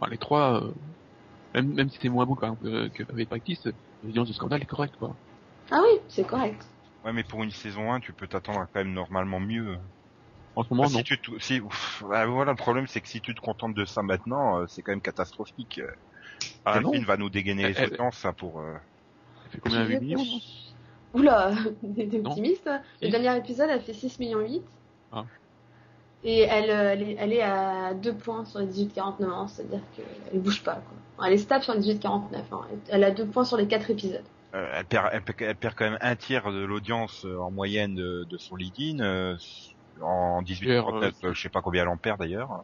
enfin, 0.01 0.11
les 0.11 0.19
trois, 0.19 0.62
euh, 0.65 0.75
même, 1.55 1.75
même 1.75 1.91
si 1.91 1.99
c'est 2.01 2.09
moins 2.11 2.27
bon 2.27 2.37
quand 2.37 2.49
même 2.62 2.91
que, 2.93 3.05
que 3.05 3.25
Practice, 3.27 3.67
l'audience 4.03 4.29
de 4.29 4.33
Scandale 4.35 4.62
est 4.62 4.67
correcte, 4.67 4.97
quoi. 4.97 5.19
Ah 5.71 5.81
oui, 5.83 6.01
c'est 6.09 6.27
correct. 6.27 6.71
Ouais, 7.05 7.12
mais 7.12 7.25
pour 7.25 7.43
une 7.43 7.51
saison 7.51 7.93
1, 7.93 8.01
tu 8.01 8.12
peux 8.12 8.27
t'attendre 8.29 8.61
à 8.61 8.67
quand 8.67 8.81
même 8.81 8.93
normalement 8.93 9.41
mieux. 9.41 9.77
En 10.55 10.62
ce 10.62 10.69
moment, 10.71 10.85
Ah, 10.87 10.93
non. 10.93 10.99
si 10.99 11.05
tu 11.05 11.19
te- 11.21 11.38
si, 11.41 11.61
ouf, 11.61 12.03
ouais, 12.07 12.27
voilà, 12.27 12.53
le 12.53 12.57
problème, 12.57 12.87
c'est 12.87 13.01
que 13.01 13.09
si 13.09 13.21
tu 13.21 13.35
te 13.35 13.41
contentes 13.41 13.75
de 13.75 13.85
ça 13.85 14.03
maintenant, 14.03 14.59
euh, 14.61 14.67
c'est 14.69 14.83
quand 14.83 14.93
même 14.93 15.01
catastrophique. 15.01 15.79
Euh, 15.83 15.91
Ah 16.65 16.79
va 17.07 17.17
nous 17.17 17.31
dégainer 17.31 17.69
les 17.69 17.75
Elle- 17.79 17.93
audiences, 17.93 18.17
ça, 18.19 18.33
pour. 18.33 18.61
euh, 18.61 18.75
Ça 19.45 19.51
fait 19.51 19.59
combien, 19.61 19.85
8 19.87 20.01
millions, 20.01 20.19
non 21.15 21.21
Oula, 21.21 21.53
t'es 21.95 22.21
optimiste. 22.25 22.67
hein. 22.67 22.81
Le 23.01 23.07
Si. 23.07 23.11
dernier 23.12 23.37
épisode, 23.37 23.69
elle 23.71 23.81
fait 23.83 23.93
6 23.95 24.19
millions 24.19 24.41
8. 24.41 24.62
Ah. 25.12 25.25
Et 26.25 26.41
elle, 26.43 26.71
euh, 26.71 26.93
elle, 26.93 27.03
est, 27.03 27.17
elle 27.19 27.33
est 27.33 27.43
à 27.43 27.95
2 27.95 28.15
points 28.15 28.45
sur 28.45 28.61
les 28.61 28.67
18-49 28.67 29.31
ans, 29.31 29.49
c'est-à-dire 29.49 29.81
qu'elle 29.97 30.41
bouge 30.41 30.62
pas. 30.62 30.77
Quoi. 31.17 31.27
Elle 31.27 31.35
est 31.35 31.38
stable 31.38 31.65
sur 31.65 31.75
les 31.75 31.81
18-49 31.81 32.53
ans. 32.55 32.62
Elle 32.88 33.05
a 33.05 33.11
2 33.11 33.27
points 33.27 33.45
sur 33.45 33.57
les 33.57 33.67
4 33.67 33.91
épisodes. 33.91 34.25
Euh, 34.55 34.71
elle, 34.75 34.85
perd, 34.87 35.09
elle, 35.12 35.23
elle 35.38 35.57
perd 35.57 35.75
quand 35.75 35.85
même 35.91 35.99
un 36.01 36.17
tiers 36.17 36.51
de 36.53 36.65
l'audience 36.65 37.25
euh, 37.25 37.38
en 37.38 37.51
moyenne 37.51 37.95
de, 37.95 38.25
de 38.29 38.38
son 38.38 38.57
lead-in. 38.57 39.01
euh, 39.03 39.37
en 40.01 40.43
18 40.43 40.67
D'ailleurs, 40.67 40.87
39, 40.87 41.15
euh, 41.25 41.29
euh, 41.29 41.35
je 41.35 41.41
sais 41.43 41.49
pas 41.49 41.62
combien 41.62 41.83
elle 41.83 41.88
en 41.88 41.97
perd 41.97 42.19
d'ailleurs. 42.19 42.62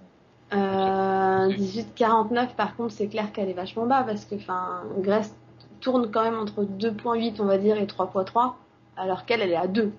Euh, 0.52 1.46
Oui. 1.48 1.56
18-49, 1.56 2.54
par 2.56 2.74
contre, 2.76 2.92
c'est 2.92 3.08
clair 3.08 3.32
qu'elle 3.32 3.48
est 3.48 3.54
vachement 3.54 3.86
bas 3.86 4.02
parce 4.02 4.24
que 4.24 4.34
enfin, 4.36 4.82
Grace 4.98 5.34
tourne 5.80 6.10
quand 6.10 6.22
même 6.24 6.38
entre 6.38 6.64
2.8, 6.64 7.40
on 7.40 7.44
va 7.44 7.58
dire, 7.58 7.76
et 7.78 7.86
3.3, 7.86 8.56
alors 8.96 9.24
qu'elle, 9.26 9.42
elle 9.42 9.50
est 9.52 9.56
à 9.56 9.66
2. 9.66 9.92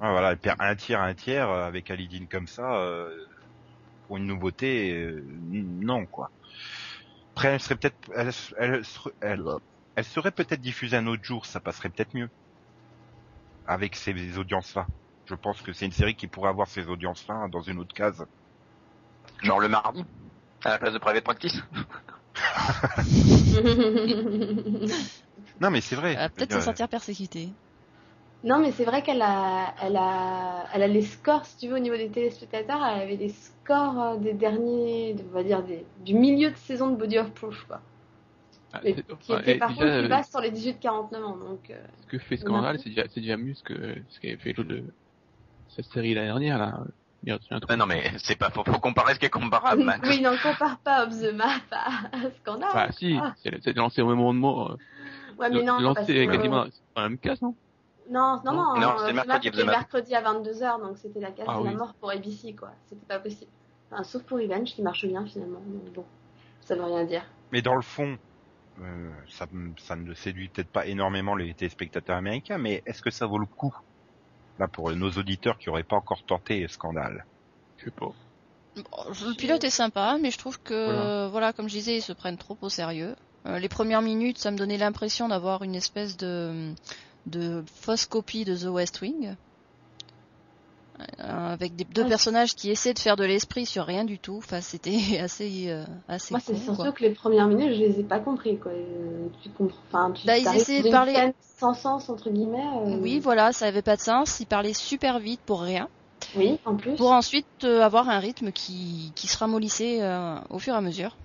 Ouais, 0.00 0.10
voilà, 0.10 0.32
elle 0.32 0.38
perd 0.38 0.56
un 0.60 0.74
tiers, 0.74 1.00
un 1.00 1.14
tiers 1.14 1.48
avec 1.48 1.90
un 1.90 1.96
lead-in 1.96 2.26
comme 2.26 2.46
ça. 2.46 2.76
euh, 2.76 3.10
pour 4.06 4.16
une 4.18 4.26
nouveauté, 4.26 4.92
euh, 4.94 5.24
non 5.50 6.06
quoi. 6.06 6.30
Après, 7.34 7.48
elle 7.48 7.60
serait 7.60 7.76
peut-être, 7.76 7.96
elle, 8.14 8.30
elle, 8.58 8.84
serait- 8.84 9.12
elle, 9.20 9.42
elle 9.96 10.04
serait 10.04 10.30
peut-être 10.30 10.60
diffusée 10.60 10.96
un 10.96 11.06
autre 11.06 11.24
jour, 11.24 11.46
ça 11.46 11.60
passerait 11.60 11.88
peut-être 11.90 12.14
mieux 12.14 12.30
avec 13.66 13.94
ces 13.96 14.38
audiences-là. 14.38 14.86
Je 15.26 15.34
pense 15.34 15.60
que 15.62 15.72
c'est 15.72 15.86
une 15.86 15.92
série 15.92 16.14
qui 16.14 16.26
pourrait 16.26 16.50
avoir 16.50 16.68
ces 16.68 16.88
audiences-là 16.88 17.48
dans 17.48 17.60
une 17.62 17.78
autre 17.78 17.94
case. 17.94 18.26
Genre 19.42 19.60
le 19.60 19.68
mardi, 19.68 20.04
à 20.64 20.70
la 20.70 20.78
place 20.78 20.92
de 20.92 20.98
Private 20.98 21.24
Practice. 21.24 21.62
Non, 25.60 25.70
mais 25.70 25.80
c'est 25.80 25.96
vrai. 25.96 26.12
Elle 26.12 26.18
va 26.18 26.28
peut-être 26.28 26.52
Euh, 26.52 26.58
se 26.60 26.64
sentir 26.64 26.88
persécutée. 26.88 27.48
non, 28.44 28.58
mais 28.58 28.72
c'est 28.72 28.84
vrai 28.84 29.02
qu'elle 29.02 29.22
a, 29.22 29.74
elle 29.80 29.96
a, 29.96 30.66
elle 30.72 30.82
a 30.82 30.88
les 30.88 31.02
scores, 31.02 31.46
si 31.46 31.56
tu 31.56 31.68
veux, 31.68 31.76
au 31.76 31.78
niveau 31.78 31.96
des 31.96 32.10
téléspectateurs, 32.10 32.84
elle 32.84 33.02
avait 33.02 33.16
les 33.16 33.28
scores 33.28 34.00
euh, 34.00 34.16
des 34.16 34.32
derniers, 34.34 35.14
on 35.30 35.34
va 35.34 35.44
dire, 35.44 35.62
des, 35.62 35.86
du 36.04 36.14
milieu 36.14 36.50
de 36.50 36.56
saison 36.56 36.90
de 36.90 36.96
Body 36.96 37.18
of 37.18 37.30
Proof, 37.32 37.64
quoi. 37.68 37.80
Ah, 38.74 38.80
Mais 38.84 38.94
c'est- 38.94 39.18
qui 39.18 39.32
était 39.34 39.56
et 39.56 39.58
par 39.58 39.68
contre 39.68 39.82
euh, 39.84 40.00
plus 40.00 40.08
basse 40.08 40.30
sur 40.30 40.40
les 40.40 40.50
18-49 40.50 41.22
ans, 41.24 41.36
donc... 41.36 41.70
euh, 41.70 41.74
ce 42.02 42.06
que 42.06 42.18
fait 42.18 42.36
Scandale, 42.38 42.78
c'est 42.78 42.90
déjà, 43.20 43.36
mieux 43.36 43.54
ce 43.54 43.62
que, 43.62 43.74
ce 44.08 44.18
qu'avait 44.20 44.36
fait 44.36 44.52
l'autre, 44.54 44.70
de- 44.70 44.84
cette 45.68 45.84
série 45.86 46.14
l'année 46.14 46.26
dernière, 46.28 46.58
là. 46.58 46.80
Il 47.24 47.28
y 47.28 47.32
a 47.32 47.36
un 47.36 47.38
truc- 47.60 47.70
Ouais, 47.70 47.76
non 47.76 47.86
mais 47.86 48.10
c'est 48.18 48.34
pas, 48.36 48.50
faut, 48.50 48.64
faut 48.64 48.80
comparer 48.80 49.14
ce 49.14 49.20
qui 49.20 49.26
est 49.26 49.30
comparable, 49.30 49.84
Max. 49.84 50.08
oui, 50.08 50.20
non, 50.20 50.32
compare 50.42 50.78
pas 50.78 51.06
Of 51.06 51.20
the 51.20 51.32
Map 51.34 51.60
à, 51.70 51.86
à 52.16 52.30
Scandale. 52.40 52.70
Bah, 52.74 52.88
si, 52.92 53.16
Ah. 53.20 53.34
c'est, 53.42 53.76
lancé 53.76 54.02
au 54.02 54.08
même 54.08 54.16
moment, 54.18 54.70
euh, 54.70 54.74
Ouais, 55.38 55.48
mais 55.50 55.62
non, 55.62 55.74
parce 55.82 55.82
lancé 56.00 56.14
que- 56.26 56.32
quasiment 56.32 56.64
dans 56.64 57.02
la 57.02 57.08
même 57.08 57.18
case, 57.18 57.40
non? 57.42 57.54
Non, 58.10 58.40
non, 58.44 58.52
non, 58.52 58.76
Non, 58.80 58.88
euh, 58.98 59.06
c'était 59.06 59.12
The 59.52 59.64
mercredi, 59.64 60.12
Map, 60.12 60.18
à 60.18 60.22
22h, 60.34 60.80
donc 60.82 60.98
c'était 60.98 61.20
la 61.20 61.30
case 61.30 61.46
Ah 61.48 61.58
de 61.60 61.64
la 61.64 61.70
oui. 61.70 61.76
mort 61.76 61.94
pour 61.94 62.10
ABC, 62.10 62.54
quoi. 62.54 62.70
C'était 62.88 63.06
pas 63.06 63.18
possible. 63.20 63.50
Enfin, 63.92 64.02
sauf 64.02 64.22
pour 64.24 64.38
Revenge, 64.38 64.74
qui 64.74 64.82
marche 64.82 65.06
bien, 65.06 65.24
finalement. 65.24 65.60
Donc 65.66 65.92
bon, 65.94 66.04
ça 66.62 66.74
veut 66.74 66.82
rien 66.84 67.04
dire. 67.04 67.22
Mais 67.52 67.62
dans 67.62 67.76
le 67.76 67.82
fond, 67.82 68.08
euh, 68.14 68.16
ça, 69.28 69.46
m- 69.52 69.74
ça 69.78 69.96
ne 69.96 70.14
séduit 70.14 70.48
peut-être 70.48 70.70
pas 70.70 70.86
énormément 70.86 71.34
les 71.34 71.54
téléspectateurs 71.54 72.16
américains, 72.16 72.58
mais 72.58 72.82
est-ce 72.86 73.02
que 73.02 73.10
ça 73.10 73.26
vaut 73.26 73.38
le 73.38 73.46
coup 73.46 73.74
Là, 74.58 74.68
pour 74.68 74.90
nos 74.92 75.10
auditeurs 75.10 75.58
qui 75.58 75.70
auraient 75.70 75.84
pas 75.84 75.96
encore 75.96 76.22
tenté 76.24 76.66
Scandale? 76.68 77.26
Je 77.76 77.84
sais 77.86 77.90
pas. 77.90 78.12
Bon, 78.76 78.84
le 79.26 79.34
pilote 79.34 79.64
est 79.64 79.70
sympa, 79.70 80.18
mais 80.20 80.30
je 80.30 80.38
trouve 80.38 80.58
que, 80.62 80.72
Voilà. 80.84 81.28
voilà, 81.30 81.52
comme 81.52 81.68
je 81.68 81.74
disais, 81.74 81.96
ils 81.98 82.02
se 82.02 82.12
prennent 82.12 82.38
trop 82.38 82.56
au 82.62 82.68
sérieux. 82.68 83.14
Euh, 83.46 83.58
les 83.58 83.68
premières 83.68 84.02
minutes, 84.02 84.38
ça 84.38 84.50
me 84.50 84.56
donnait 84.56 84.78
l'impression 84.78 85.28
d'avoir 85.28 85.62
une 85.62 85.74
espèce 85.74 86.16
de, 86.16 86.74
de 87.26 87.64
fausse 87.72 88.06
copie 88.06 88.44
de 88.44 88.56
The 88.56 88.64
West 88.70 89.00
Wing. 89.02 89.34
Euh, 91.20 91.52
avec 91.54 91.74
des, 91.74 91.84
deux 91.84 92.02
Ouais. 92.02 92.08
personnages 92.08 92.54
qui 92.54 92.70
essaient 92.70 92.92
de 92.94 92.98
faire 92.98 93.16
de 93.16 93.24
l'esprit 93.24 93.64
sur 93.66 93.84
rien 93.86 94.04
du 94.04 94.18
tout. 94.18 94.36
Enfin, 94.38 94.60
c'était 94.60 95.18
assez, 95.20 95.64
euh, 95.68 95.84
assez 96.06 96.34
Moi, 96.34 96.40
c'est 96.44 96.54
surtout 96.56 96.82
quoi. 96.82 96.92
que 96.92 97.02
les 97.02 97.10
premières 97.10 97.48
minutes, 97.48 97.72
je 97.74 97.78
les 97.80 98.00
ai 98.00 98.02
pas 98.04 98.18
compris, 98.20 98.58
quoi. 98.58 98.72
Euh, 98.72 99.26
Tu 99.42 99.48
comprends, 99.50 99.80
enfin, 99.88 100.12
tu 100.12 100.26
Bah, 100.26 100.36
ils 100.38 100.46
essayaient 100.54 100.82
de 100.82 100.90
parler- 100.90 101.32
sans 101.58 101.74
sens, 101.74 102.08
entre 102.08 102.28
guillemets. 102.30 102.58
euh, 102.86 102.98
Oui, 103.00 103.18
voilà, 103.20 103.52
ça 103.52 103.66
avait 103.66 103.82
pas 103.82 103.96
de 103.96 104.02
sens. 104.02 104.38
Ils 104.40 104.46
parlaient 104.46 104.74
super 104.74 105.18
vite 105.18 105.40
pour 105.46 105.62
rien. 105.62 105.88
Oui, 106.36 106.58
en 106.64 106.76
plus. 106.76 106.94
pour 106.96 107.10
ensuite 107.10 107.46
euh, 107.64 107.82
avoir 107.82 108.08
un 108.08 108.18
rythme 108.18 108.52
qui, 108.52 109.12
qui 109.16 109.26
se 109.26 109.36
ramollissait 109.38 110.00
au 110.50 110.58
fur 110.58 110.74
et 110.74 110.76
à 110.76 110.80
mesure. 110.80 111.16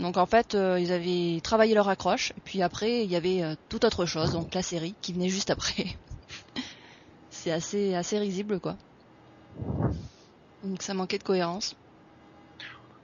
Donc 0.00 0.16
en 0.16 0.26
fait, 0.26 0.54
ils 0.54 0.92
avaient 0.92 1.40
travaillé 1.42 1.74
leur 1.74 1.88
accroche, 1.88 2.30
et 2.36 2.40
puis 2.44 2.62
après, 2.62 3.04
il 3.04 3.10
y 3.10 3.16
avait 3.16 3.42
toute 3.68 3.84
autre 3.84 4.04
chose, 4.06 4.32
donc 4.32 4.54
la 4.54 4.62
série 4.62 4.94
qui 5.02 5.12
venait 5.12 5.28
juste 5.28 5.50
après. 5.50 5.86
C'est 7.42 7.50
assez, 7.50 7.94
assez 7.96 8.20
risible, 8.20 8.60
quoi. 8.60 8.76
Donc 10.62 10.80
ça 10.80 10.94
manquait 10.94 11.18
de 11.18 11.24
cohérence. 11.24 11.74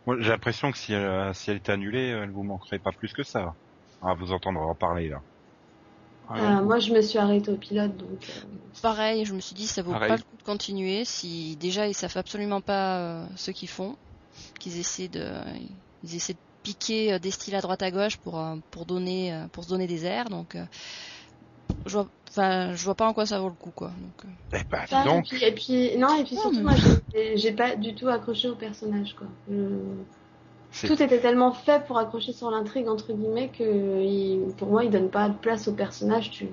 Moi, 0.06 0.16
j'ai 0.20 0.28
l'impression 0.28 0.70
que 0.70 0.78
si 0.78 0.92
elle, 0.92 1.34
si 1.34 1.50
elle 1.50 1.56
était 1.56 1.72
annulée, 1.72 2.06
elle 2.06 2.30
vous 2.30 2.44
manquerait 2.44 2.78
pas 2.78 2.92
plus 2.92 3.12
que 3.12 3.24
ça. 3.24 3.54
À 4.00 4.14
vous 4.14 4.30
entendre 4.30 4.60
en 4.60 4.76
parler 4.76 5.08
là. 5.08 5.20
Euh, 6.30 6.62
moi, 6.62 6.78
je 6.78 6.92
me 6.92 7.02
suis 7.02 7.18
arrêtée 7.18 7.50
au 7.50 7.56
pilote, 7.56 7.96
donc. 7.96 8.30
euh, 8.30 8.40
Pareil, 8.80 9.24
je 9.24 9.34
me 9.34 9.40
suis 9.40 9.56
dit, 9.56 9.66
ça 9.66 9.82
vaut 9.82 9.90
Pareil. 9.90 10.08
pas 10.08 10.16
le 10.16 10.22
coup 10.22 10.36
de 10.38 10.42
continuer 10.44 11.04
si 11.04 11.56
déjà 11.56 11.88
ils 11.88 11.94
savent 11.94 12.16
absolument 12.16 12.60
pas 12.60 12.98
euh, 12.98 13.26
ce 13.34 13.50
qu'ils 13.50 13.68
font, 13.68 13.96
qu'ils 14.60 14.78
essaient 14.78 15.08
de, 15.08 15.32
ils 16.04 16.14
essaient 16.14 16.34
de 16.34 16.38
piquer 16.62 17.14
euh, 17.14 17.18
des 17.18 17.32
styles 17.32 17.56
à 17.56 17.60
droite 17.60 17.82
à 17.82 17.90
gauche 17.90 18.18
pour 18.18 18.38
euh, 18.38 18.54
pour 18.70 18.86
donner 18.86 19.34
euh, 19.34 19.48
pour 19.48 19.64
se 19.64 19.68
donner 19.70 19.88
des 19.88 20.04
airs. 20.04 20.28
Donc 20.28 20.54
euh, 20.54 20.64
je 21.86 21.92
vois, 21.92 22.08
enfin 22.30 22.74
je 22.74 22.84
vois 22.84 22.94
pas 22.94 23.06
en 23.08 23.12
quoi 23.12 23.26
ça 23.26 23.38
vaut 23.40 23.48
le 23.48 23.54
coup 23.54 23.72
quoi. 23.74 23.88
Donc, 23.88 24.24
euh, 24.24 24.58
Eh 24.60 24.86
dis 24.94 25.04
donc. 25.04 25.32
et, 25.32 25.36
puis, 25.36 25.44
et 25.44 25.52
puis- 25.52 25.98
non, 25.98 26.16
et 26.16 26.24
puis 26.24 26.36
surtout, 26.36 26.60
moi, 26.60 26.72
j'ai- 27.34 27.52
pas 27.52 27.76
du 27.76 27.94
tout 27.94 28.08
accroché 28.08 28.48
au 28.48 28.54
personnage, 28.54 29.14
quoi. 29.16 29.26
Je- 29.50 30.86
Tout 30.86 31.02
était 31.02 31.18
tellement 31.20 31.52
fait 31.52 31.84
pour 31.86 31.98
accrocher 31.98 32.32
sur 32.32 32.50
l'intrigue, 32.50 32.88
entre 32.88 33.12
guillemets, 33.12 33.48
que 33.48 34.02
il- 34.02 34.52
pour 34.56 34.68
moi, 34.68 34.84
il 34.84 34.90
donne 34.90 35.08
pas 35.08 35.28
de 35.30 35.34
place 35.34 35.66
au 35.68 35.72
personnage. 35.72 36.30
Tu... 36.30 36.46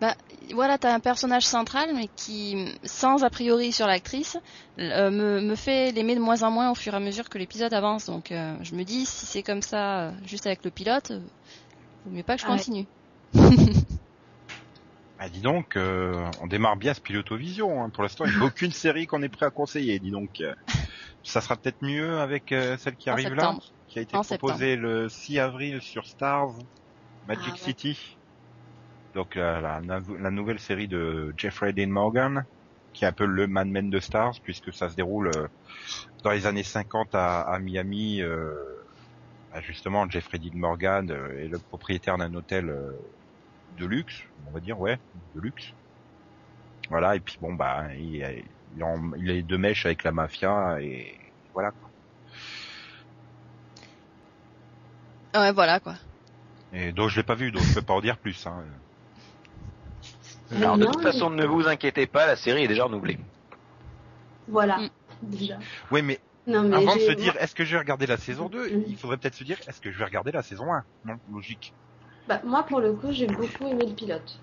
Bah, 0.00 0.14
voilà, 0.52 0.78
t'as 0.78 0.94
un 0.94 1.00
personnage 1.00 1.44
central, 1.46 1.90
mais 1.94 2.08
qui, 2.14 2.72
sans 2.84 3.24
a 3.24 3.30
priori 3.30 3.72
sur 3.72 3.86
l'actrice, 3.86 4.36
euh, 4.78 5.10
me, 5.10 5.40
me 5.40 5.54
fait 5.56 5.90
l'aimer 5.92 6.14
de 6.14 6.20
moins 6.20 6.42
en 6.42 6.50
moins 6.50 6.70
au 6.70 6.74
fur 6.74 6.94
et 6.94 6.96
à 6.96 7.00
mesure 7.00 7.28
que 7.28 7.38
l'épisode 7.38 7.72
avance. 7.74 8.06
Donc, 8.06 8.30
euh, 8.30 8.54
je 8.62 8.74
me 8.76 8.84
dis, 8.84 9.04
si 9.06 9.26
c'est 9.26 9.42
comme 9.42 9.62
ça, 9.62 10.12
juste 10.26 10.46
avec 10.46 10.64
le 10.64 10.70
pilote, 10.70 11.10
vaut 11.10 12.12
mieux 12.16 12.22
pas 12.22 12.36
que 12.36 12.42
je 12.42 12.46
Ah 12.46 12.50
ouais. 12.52 12.58
continue. 15.18 15.26
Ah, 15.26 15.28
dis 15.28 15.40
donc, 15.40 15.76
euh, 15.76 16.30
on 16.40 16.46
démarre 16.46 16.76
bien 16.76 16.94
ce 16.94 17.00
Pilotovision. 17.00 17.82
Hein. 17.82 17.90
Pour 17.90 18.02
l'instant, 18.02 18.24
il 18.26 18.32
n'y 18.32 18.40
a 18.42 18.44
aucune 18.46 18.72
série 18.72 19.06
qu'on 19.06 19.22
est 19.22 19.28
prêt 19.28 19.46
à 19.46 19.50
conseiller. 19.50 19.98
Dis 20.00 20.10
donc, 20.10 20.40
euh, 20.40 20.54
ça 21.22 21.40
sera 21.40 21.56
peut-être 21.56 21.82
mieux 21.82 22.18
avec 22.18 22.52
euh, 22.52 22.76
celle 22.78 22.96
qui 22.96 23.10
En 23.10 23.14
arrive 23.14 23.28
septembre. 23.28 23.62
là, 23.62 23.74
qui 23.88 23.98
a 23.98 24.02
été 24.02 24.16
En 24.16 24.22
proposée 24.22 24.76
le 24.76 25.08
6 25.08 25.38
avril 25.38 25.80
sur 25.80 26.06
Stars, 26.06 26.52
Magic 27.26 27.42
Ah, 27.48 27.52
ouais. 27.52 27.58
City. 27.58 27.98
Donc 29.14 29.36
la, 29.36 29.60
la, 29.60 29.80
la- 29.80 30.00
la 30.18 30.30
nouvelle 30.30 30.58
série 30.58 30.88
de 30.88 31.32
Jeffrey 31.36 31.72
Dean 31.72 31.88
Morgan, 31.88 32.44
qui 32.92 33.04
est 33.04 33.08
un 33.08 33.12
peu 33.12 33.26
le 33.26 33.46
Mad 33.46 33.68
Men 33.68 33.88
de 33.90 34.00
Stars, 34.00 34.34
puisque 34.42 34.72
ça 34.74 34.88
se 34.90 34.96
déroule 34.96 35.28
euh, 35.28 35.46
dans 36.24 36.30
les 36.32 36.46
années 36.46 36.62
50 36.64 37.14
à, 37.14 37.42
à 37.42 37.58
Miami. 37.60 38.22
euh, 38.22 38.52
bah, 39.50 39.60
justement, 39.60 40.08
Jeffrey 40.08 40.38
Dean 40.38 40.58
Morgan 40.58 41.10
euh, 41.10 41.38
est 41.38 41.48
le 41.48 41.58
propriétaire 41.60 42.18
d'un 42.18 42.34
hôtel 42.34 42.68
euh, 42.70 42.92
de 43.78 43.86
luxe, 43.86 44.22
on 44.46 44.52
va 44.52 44.60
dire, 44.60 44.78
ouais, 44.78 44.98
de 45.34 45.40
luxe. 45.40 45.72
Voilà, 46.90 47.16
et 47.16 47.20
puis 47.20 47.36
bon, 47.40 47.54
bah, 47.54 47.86
il, 47.96 48.44
il, 48.76 48.84
en- 48.84 49.12
il 49.16 49.30
est 49.30 49.42
de 49.42 49.56
mèche 49.56 49.86
avec 49.86 50.04
la 50.04 50.12
mafia, 50.12 50.78
et 50.80 51.18
voilà. 51.52 51.72
Ouais, 55.34 55.52
voilà, 55.52 55.80
quoi. 55.80 55.94
Et 56.72 56.92
donc 56.92 57.08
je 57.10 57.16
l'ai 57.16 57.22
pas 57.22 57.34
vu, 57.34 57.50
donc 57.50 57.62
je 57.62 57.74
peux 57.74 57.82
pas 57.82 57.94
en 57.94 58.00
dire 58.00 58.18
plus. 58.18 58.46
Hein. 58.46 58.64
Alors 60.56 60.76
de 60.78 60.86
toute 60.86 61.02
façon, 61.02 61.30
ne 61.30 61.44
vous 61.46 61.66
inquiétez 61.66 62.06
pas, 62.06 62.26
la 62.26 62.36
série 62.36 62.64
est 62.64 62.68
déjà 62.68 62.84
renouvelée. 62.84 63.18
Voilà, 64.48 64.78
Mm. 64.78 64.88
déjà. 65.22 65.58
Ouais, 65.90 66.02
mais 66.02 66.18
Non, 66.46 66.62
mais 66.64 66.76
avant 66.76 66.94
de 66.96 67.00
se 67.00 67.12
dire 67.12 67.34
est-ce 67.40 67.54
que 67.54 67.64
je 67.64 67.72
vais 67.72 67.78
regarder 67.78 68.06
la 68.06 68.18
saison 68.18 68.48
2, 68.48 68.68
Mhm. 68.70 68.84
il 68.88 68.96
faudrait 68.98 69.16
peut-être 69.16 69.34
se 69.34 69.44
dire 69.44 69.58
est-ce 69.66 69.80
que 69.80 69.90
je 69.90 69.98
vais 69.98 70.04
regarder 70.04 70.30
la 70.32 70.42
saison 70.42 70.72
1 70.72 70.84
Non, 71.04 71.14
logique. 71.32 71.72
Bah, 72.28 72.40
moi, 72.44 72.62
pour 72.64 72.80
le 72.80 72.92
coup, 72.92 73.12
j'ai 73.12 73.26
beaucoup 73.26 73.66
aimé 73.66 73.86
le 73.86 73.94
pilote. 73.94 74.38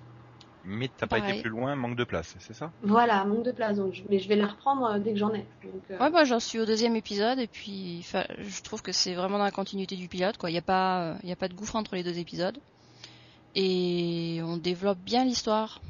Mais 0.63 0.89
t'as 0.95 1.07
pas 1.07 1.17
été 1.17 1.41
plus 1.41 1.49
loin, 1.49 1.75
manque 1.75 1.95
de 1.95 2.03
place, 2.03 2.35
c'est 2.39 2.53
ça? 2.53 2.71
Voilà, 2.83 3.23
manque 3.25 3.43
de 3.43 3.51
place. 3.51 3.77
Donc, 3.77 3.93
je- 3.93 4.03
mais 4.09 4.19
je 4.19 4.27
vais 4.29 4.35
les 4.35 4.45
reprendre 4.45 4.85
euh, 4.85 4.99
dès 4.99 5.13
que 5.13 5.17
j'en 5.19 5.33
ai. 5.33 5.45
Donc, 5.63 5.81
euh, 5.89 5.99
Ouais, 5.99 6.11
bah, 6.11 6.23
j'en 6.23 6.39
suis 6.39 6.59
au 6.59 6.65
deuxième 6.65 6.95
épisode, 6.95 7.39
et 7.39 7.47
puis, 7.47 8.03
je 8.03 8.61
trouve 8.61 8.81
que 8.81 8.91
c'est 8.91 9.13
vraiment 9.15 9.37
dans 9.39 9.43
la 9.43 9.51
continuité 9.51 9.95
du 9.95 10.07
pilote, 10.07 10.37
quoi. 10.37 10.51
Il 10.51 10.53
y 10.53 10.57
a 10.59 10.61
pas, 10.61 11.13
euh, 11.13 11.15
il 11.23 11.29
y 11.29 11.31
a 11.31 11.35
pas 11.35 11.47
de 11.47 11.53
gouffre 11.55 11.75
entre 11.75 11.95
les 11.95 12.03
deux 12.03 12.17
épisodes. 12.19 12.57
Et 13.55 14.39
on 14.43 14.57
développe 14.57 14.99
bien 14.99 15.25
l'histoire. 15.25 15.81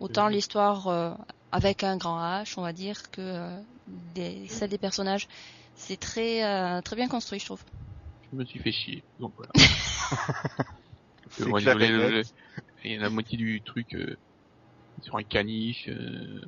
Autant 0.00 0.28
l'histoire 0.28 0.88
euh, 0.88 1.12
avec 1.52 1.84
un 1.84 1.96
grand 1.96 2.20
H, 2.20 2.54
on 2.56 2.62
va 2.62 2.72
dire, 2.72 3.00
que 3.10 3.20
euh, 3.20 4.46
celle 4.48 4.70
des 4.70 4.78
personnages. 4.78 5.26
C'est 5.74 5.98
très, 5.98 6.44
euh, 6.44 6.80
très 6.82 6.96
bien 6.96 7.08
construit, 7.08 7.38
je 7.38 7.46
trouve. 7.46 7.62
Je 8.30 8.36
me 8.36 8.44
suis 8.44 8.58
fait 8.58 8.72
chier. 8.72 9.04
Donc 9.18 9.32
voilà. 9.36 9.52
C'est 11.30 11.46
moi, 11.46 11.60
clair 11.60 11.80
et 11.80 11.88
le- 11.88 12.16
net. 12.18 12.26
il 12.84 12.92
y 12.92 12.96
a 12.96 13.00
la 13.00 13.10
moitié 13.10 13.36
du 13.38 13.62
truc 13.62 13.94
euh, 13.94 14.16
sur 15.02 15.16
un 15.16 15.22
caniche. 15.24 15.88
euh, 15.88 16.40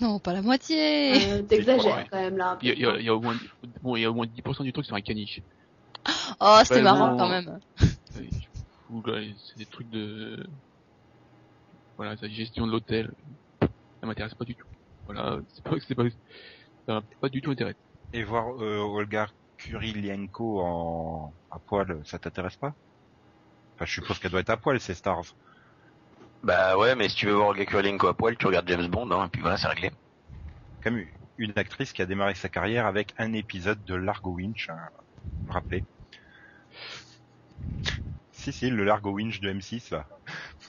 Non, 0.00 0.18
pas 0.20 0.32
la 0.32 0.42
moitié. 0.42 1.32
euh, 1.32 1.42
T'exagères 1.42 2.08
quand 2.10 2.18
même 2.20 2.36
là. 2.36 2.52
un 2.52 2.56
peu. 2.56 2.66
Il 2.66 2.78
y, 2.78 2.86
a, 2.86 2.98
il 2.98 3.04
y 3.04 3.08
a- 3.08 3.14
au 3.14 3.20
moins, 3.20 3.36
bon, 3.82 3.96
il 3.96 4.02
y 4.02 4.04
a 4.04 4.10
au 4.10 4.14
moins 4.14 4.26
10% 4.26 4.64
du 4.64 4.72
truc 4.72 4.86
sur 4.86 4.94
un 4.94 5.00
caniche. 5.00 5.40
Oh, 6.40 6.60
c'était 6.64 6.82
marrant 6.82 7.16
quand 7.16 7.28
même. 7.28 7.58
C'est 8.10 9.58
des 9.58 9.66
trucs 9.66 9.90
de, 9.90 10.46
voilà, 11.96 12.16
sa 12.16 12.28
gestion 12.28 12.66
de 12.66 12.72
l'hôtel. 12.72 13.12
Ça 13.60 14.06
m'intéresse 14.06 14.34
pas 14.34 14.44
du 14.44 14.54
tout. 14.54 14.66
Voilà, 15.04 15.40
c'est 15.48 15.64
pas, 15.64 15.76
c'est 15.86 15.94
pas, 15.94 16.04
ça 16.86 16.94
m'a 16.94 17.02
pas 17.20 17.28
du 17.28 17.40
tout 17.40 17.50
intéressé. 17.50 17.78
Et 18.12 18.22
voir 18.22 18.48
euh, 18.62 18.78
Olga 18.78 19.28
Kurilienko 19.56 20.60
en 20.60 21.34
à 21.50 21.58
poil, 21.58 22.00
ça 22.04 22.18
t'intéresse 22.18 22.56
pas? 22.56 22.74
Enfin, 23.78 23.86
je 23.86 23.92
suppose 23.94 24.18
qu'elle 24.18 24.30
doit 24.32 24.40
être 24.40 24.50
à 24.50 24.56
poil, 24.56 24.80
c'est 24.80 24.94
Stars. 24.94 25.36
Bah 26.42 26.76
ouais, 26.76 26.94
mais 26.96 27.08
si 27.08 27.16
tu 27.16 27.26
veux 27.26 27.32
voir 27.34 27.48
Olga 27.48 27.64
Kurylenko 27.66 28.08
à 28.08 28.14
poil, 28.16 28.36
tu 28.36 28.46
regardes 28.46 28.68
James 28.68 28.88
Bond, 28.88 29.10
hein, 29.12 29.26
et 29.26 29.30
puis 29.30 29.40
voilà, 29.40 29.56
c'est 29.56 29.68
réglé. 29.68 29.90
Même 30.84 31.06
une 31.38 31.52
actrice 31.56 31.92
qui 31.92 32.02
a 32.02 32.06
démarré 32.06 32.34
sa 32.34 32.48
carrière 32.48 32.86
avec 32.86 33.14
un 33.18 33.32
épisode 33.32 33.84
de 33.84 33.94
Largo 33.94 34.32
Winch, 34.32 34.68
hein, 34.70 34.88
rappelez? 35.48 35.84
Si, 38.32 38.52
si, 38.52 38.70
le 38.70 38.84
Largo 38.84 39.10
Winch 39.12 39.40
de 39.40 39.50
M6, 39.50 39.90
là. 39.90 40.06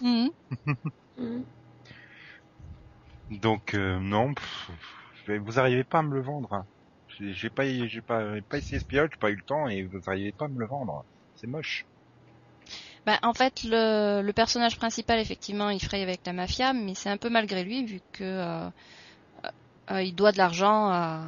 Mhm. 0.02 0.30
Donc, 3.30 3.74
euh, 3.76 4.00
non, 4.00 4.34
pff, 4.34 4.72
vous 5.40 5.60
arrivez 5.60 5.84
pas 5.84 6.00
à 6.00 6.04
me 6.04 6.14
le 6.16 6.22
vendre. 6.22 6.54
hein. 6.54 6.68
J'ai 7.20 7.50
pas, 7.50 7.66
j'ai 7.88 8.02
pas, 8.02 8.36
j'ai 8.36 8.42
pas 8.42 8.58
essayé 8.58 8.80
ce 8.80 8.86
pilote, 8.86 9.12
j'ai 9.14 9.18
pas 9.20 9.32
eu 9.32 9.36
le 9.36 9.44
temps 9.44 9.68
et 9.68 9.84
vous 9.84 10.00
arrivez 10.08 10.32
pas 10.32 10.46
à 10.46 10.48
me 10.48 10.60
le 10.60 10.68
vendre. 10.68 11.06
C'est 11.36 11.48
moche. 11.48 11.88
Bah, 13.06 13.18
en 13.24 13.34
fait, 13.34 13.64
le, 13.64 14.22
le 14.22 14.34
personnage 14.34 14.78
principal, 14.78 15.20
effectivement, 15.20 15.70
il 15.70 15.80
fraye 15.82 16.04
avec 16.04 16.22
la 16.26 16.34
mafia, 16.34 16.74
mais 16.74 16.96
c'est 16.96 17.10
un 17.10 17.18
peu 17.18 17.30
malgré 17.30 17.64
lui, 17.64 17.84
vu 17.86 18.02
que 18.12 18.24
euh, 18.24 18.70
euh, 19.92 20.02
il 20.04 20.14
doit 20.14 20.32
de 20.32 20.38
l'argent 20.38 20.90
à, 20.90 21.24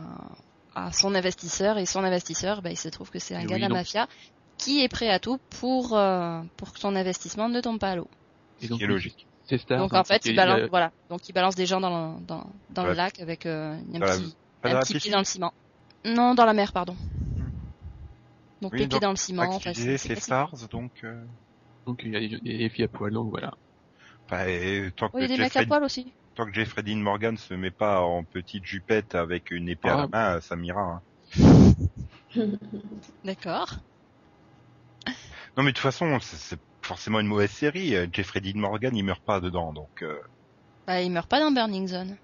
à 0.76 0.92
son 0.92 1.16
investisseur, 1.16 1.78
et 1.78 1.86
son 1.86 2.04
investisseur, 2.04 2.62
bah, 2.62 2.70
il 2.72 2.78
se 2.78 2.90
trouve 2.90 3.10
que 3.10 3.20
c'est 3.20 3.36
un 3.36 3.40
Et 3.42 3.46
gars 3.46 3.56
oui, 3.56 3.62
de 3.62 3.68
la 3.68 3.74
mafia 3.74 4.08
qui 4.58 4.84
est 4.84 4.90
prêt 4.90 5.10
à 5.10 5.18
tout 5.20 5.40
pour 5.60 5.98
euh, 5.98 6.42
pour 6.58 6.72
que 6.74 6.80
son 6.80 6.96
investissement 6.96 7.50
ne 7.50 7.62
tombe 7.62 7.80
pas 7.80 7.92
à 7.92 7.96
l'eau. 7.96 8.08
Et 8.62 8.68
Ce 8.68 8.86
logique. 8.86 9.26
C'est. 9.46 9.68
Donc 9.70 9.94
en 9.94 10.04
fait, 10.04 10.22
c'est 10.24 10.30
il 10.30 10.36
balance, 10.36 10.60
a- 10.62 10.68
voilà, 10.68 10.92
donc 11.10 11.28
il 11.28 11.34
balance 11.34 11.56
des 11.56 11.66
gens 11.66 11.82
dans 11.82 12.14
le, 12.14 12.20
dans, 12.26 12.46
dans 12.70 12.84
le 12.86 12.94
lac 12.94 13.20
avec 13.20 13.46
euh, 13.48 13.74
un 13.94 14.00
la- 14.00 14.18
petit 14.82 14.96
un 14.96 15.00
pied 15.00 15.12
dans 15.12 15.18
le 15.20 15.24
ciment. 15.26 15.52
Non, 16.06 16.36
dans 16.36 16.46
la 16.46 16.54
mer, 16.54 16.72
pardon. 16.74 16.96
Donc 18.62 18.74
Oui, 18.74 18.80
les 18.80 18.86
donc, 18.86 18.92
pieds 18.92 19.00
dans 19.00 19.10
le 19.10 19.16
ciment. 19.16 19.60
c'est 19.60 19.98
c'est. 19.98 20.20
Stars, 20.20 20.54
donc. 20.70 20.92
Euh... 21.04 21.26
Donc 21.86 22.02
il 22.04 22.12
y 22.12 22.16
a 22.16 22.20
des, 22.20 22.40
des 22.58 22.70
filles 22.70 22.86
à 22.86 22.88
poil, 22.88 23.12
donc 23.14 23.30
voilà. 23.30 23.54
Enfin, 24.26 24.46
et 24.48 24.92
tant 24.96 25.10
que 25.10 25.18
Oui, 25.18 25.24
il 25.26 25.30
y 25.30 25.34
a 25.34 25.36
des 25.38 25.42
mecs 25.44 25.56
à 25.56 25.60
Jeffrey, 25.62 25.66
poil 25.68 25.84
aussi. 25.84 26.14
tant 26.36 26.46
que 26.46 26.54
Jeffrey 26.54 26.84
Dean 26.84 26.98
Morgan 26.98 27.38
se 27.38 27.54
met 27.54 27.72
pas 27.72 28.02
en 28.02 28.24
petite 28.24 28.66
jupette 28.66 29.16
avec 29.16 29.52
une 29.52 29.68
épée 29.70 29.90
à 29.90 29.98
la 29.98 30.04
Ah. 30.12 30.34
main, 30.34 30.42
ça 30.42 30.56
m'ira. 30.56 30.82
hein. 30.82 31.74
D'accord. 33.24 33.76
Non, 35.58 35.64
mais 35.64 35.72
de 35.72 35.76
toute 35.76 35.80
façon, 35.80 36.20
c'est- 36.22 36.38
c'est 36.38 36.60
forcément 36.82 37.20
une 37.20 37.28
mauvaise 37.28 37.52
série. 37.52 37.96
Euh, 37.96 38.08
Jeffrey 38.12 38.40
Dean 38.42 38.58
Morgan, 38.60 38.96
il 38.96 39.04
meurt 39.04 39.22
pas 39.24 39.42
dedans, 39.42 39.74
donc. 39.74 40.02
Euh... 40.02 40.18
Bah, 40.88 41.02
il 41.02 41.12
meurt 41.12 41.30
pas 41.30 41.40
dans 41.40 41.52
Burning 41.52 41.88
Zone. 41.88 42.18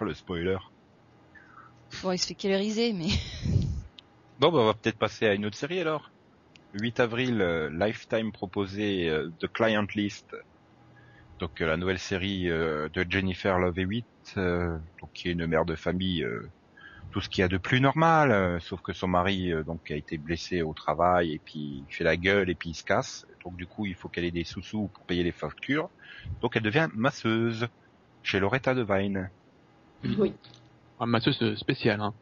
Oh, 0.00 0.04
le 0.04 0.14
spoiler. 0.14 0.58
Bon, 2.02 2.12
il 2.12 2.18
se 2.18 2.26
fait 2.26 2.34
killeriser, 2.34 2.92
mais 2.92 3.08
Bon, 4.38 4.50
bah, 4.52 4.58
on 4.58 4.66
va 4.66 4.74
peut-être 4.74 4.98
passer 4.98 5.26
à 5.26 5.34
une 5.34 5.46
autre 5.46 5.56
série 5.56 5.80
alors. 5.80 6.10
Le 6.74 6.80
8 6.80 6.98
avril, 7.00 7.40
euh, 7.40 7.70
Lifetime 7.70 8.32
proposait 8.32 9.08
euh, 9.08 9.30
The 9.38 9.46
Client 9.46 9.86
List, 9.94 10.34
donc 11.38 11.60
euh, 11.60 11.66
la 11.66 11.76
nouvelle 11.76 12.00
série 12.00 12.50
euh, 12.50 12.88
de 12.92 13.06
Jennifer 13.08 13.60
Love 13.60 13.78
Hewitt, 13.78 14.06
euh, 14.36 14.76
donc 15.00 15.12
qui 15.14 15.28
est 15.28 15.32
une 15.32 15.46
mère 15.46 15.64
de 15.64 15.76
famille, 15.76 16.24
euh, 16.24 16.50
tout 17.12 17.20
ce 17.20 17.28
qu'il 17.28 17.42
y 17.42 17.44
a 17.44 17.48
de 17.48 17.58
plus 17.58 17.80
normal, 17.80 18.32
euh, 18.32 18.58
sauf 18.58 18.80
que 18.80 18.92
son 18.92 19.06
mari 19.06 19.52
euh, 19.52 19.62
donc 19.62 19.88
a 19.92 19.94
été 19.94 20.18
blessé 20.18 20.62
au 20.62 20.74
travail 20.74 21.32
et 21.32 21.38
puis 21.44 21.84
il 21.88 21.94
fait 21.94 22.02
la 22.02 22.16
gueule 22.16 22.50
et 22.50 22.56
puis 22.56 22.70
il 22.70 22.74
se 22.74 22.82
casse, 22.82 23.24
donc 23.44 23.56
du 23.56 23.66
coup 23.68 23.86
il 23.86 23.94
faut 23.94 24.08
qu'elle 24.08 24.24
ait 24.24 24.32
des 24.32 24.42
sous-sous 24.44 24.88
pour 24.88 25.06
payer 25.06 25.22
les 25.22 25.30
factures, 25.30 25.90
donc 26.40 26.56
elle 26.56 26.62
devient 26.64 26.88
masseuse 26.92 27.68
chez 28.24 28.40
Loretta 28.40 28.74
Devine. 28.74 29.30
Oui. 30.18 30.32
Un 30.98 31.06
masseuse 31.06 31.54
spéciale, 31.56 32.00
hein. 32.00 32.14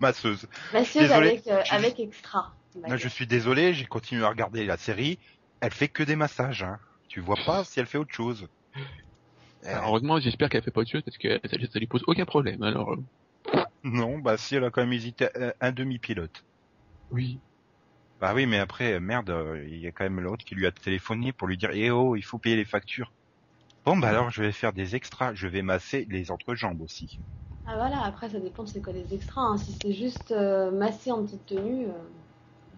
Masseuse. 0.00 0.46
Masseuse 0.72 1.02
Désolé, 1.02 1.28
avec, 1.30 1.46
euh, 1.48 1.62
je- 1.64 1.74
avec 1.74 1.98
extra. 1.98 2.54
Là, 2.74 2.96
je 2.96 3.08
suis 3.08 3.26
désolé, 3.26 3.74
j'ai 3.74 3.86
continué 3.86 4.24
à 4.24 4.28
regarder 4.28 4.64
la 4.66 4.76
série. 4.76 5.18
Elle 5.60 5.72
fait 5.72 5.88
que 5.88 6.02
des 6.02 6.16
massages. 6.16 6.62
Hein. 6.62 6.78
Tu 7.08 7.20
vois 7.20 7.36
pas 7.46 7.64
si 7.64 7.80
elle 7.80 7.86
fait 7.86 7.98
autre 7.98 8.14
chose. 8.14 8.48
Euh, 9.64 9.68
Alors, 9.68 9.88
heureusement, 9.88 10.18
j'espère 10.20 10.48
qu'elle 10.48 10.62
fait 10.62 10.70
pas 10.70 10.80
autre 10.80 10.90
chose 10.90 11.02
parce 11.02 11.18
que 11.18 11.40
ça, 11.44 11.56
ça 11.72 11.78
lui 11.78 11.86
pose 11.86 12.02
aucun 12.06 12.24
problème. 12.24 12.62
Alors, 12.62 12.92
euh, 12.92 12.96
non, 13.84 14.18
bah 14.18 14.36
si 14.38 14.54
elle 14.56 14.64
a 14.64 14.70
quand 14.70 14.82
même 14.82 14.92
hésité 14.92 15.28
un, 15.36 15.52
un 15.60 15.72
demi-pilote. 15.72 16.44
oui. 17.10 17.40
Bah 18.20 18.34
oui, 18.34 18.46
mais 18.46 18.58
après, 18.58 19.00
merde, 19.00 19.30
euh, 19.30 19.64
il 19.68 19.78
y 19.78 19.86
a 19.88 19.92
quand 19.92 20.04
même 20.04 20.20
l'autre 20.20 20.44
qui 20.44 20.54
lui 20.54 20.66
a 20.66 20.70
téléphoné 20.72 21.32
pour 21.32 21.48
lui 21.48 21.56
dire 21.58 21.70
Eh 21.72 21.90
oh, 21.90 22.14
il 22.14 22.22
faut 22.22 22.38
payer 22.38 22.54
les 22.56 22.64
factures. 22.64 23.12
Bon, 23.84 23.96
bah 23.96 24.10
alors, 24.10 24.30
je 24.30 24.42
vais 24.42 24.52
faire 24.52 24.72
des 24.72 24.94
extras. 24.94 25.34
Je 25.34 25.48
vais 25.48 25.62
masser 25.62 26.06
les 26.08 26.30
entrejambes 26.30 26.80
aussi. 26.82 27.20
Ah 27.64 27.76
voilà, 27.76 28.02
après 28.04 28.28
ça 28.30 28.38
dépend 28.40 28.64
de 28.64 28.68
c'est 28.68 28.80
quoi 28.82 28.92
les 28.92 29.12
extras. 29.14 29.42
hein. 29.42 29.56
Si 29.58 29.72
c'est 29.72 29.92
juste 29.92 30.32
euh, 30.32 30.70
massé 30.70 31.10
en 31.12 31.24
petite 31.24 31.46
tenue, 31.46 31.86
euh, 31.86 31.92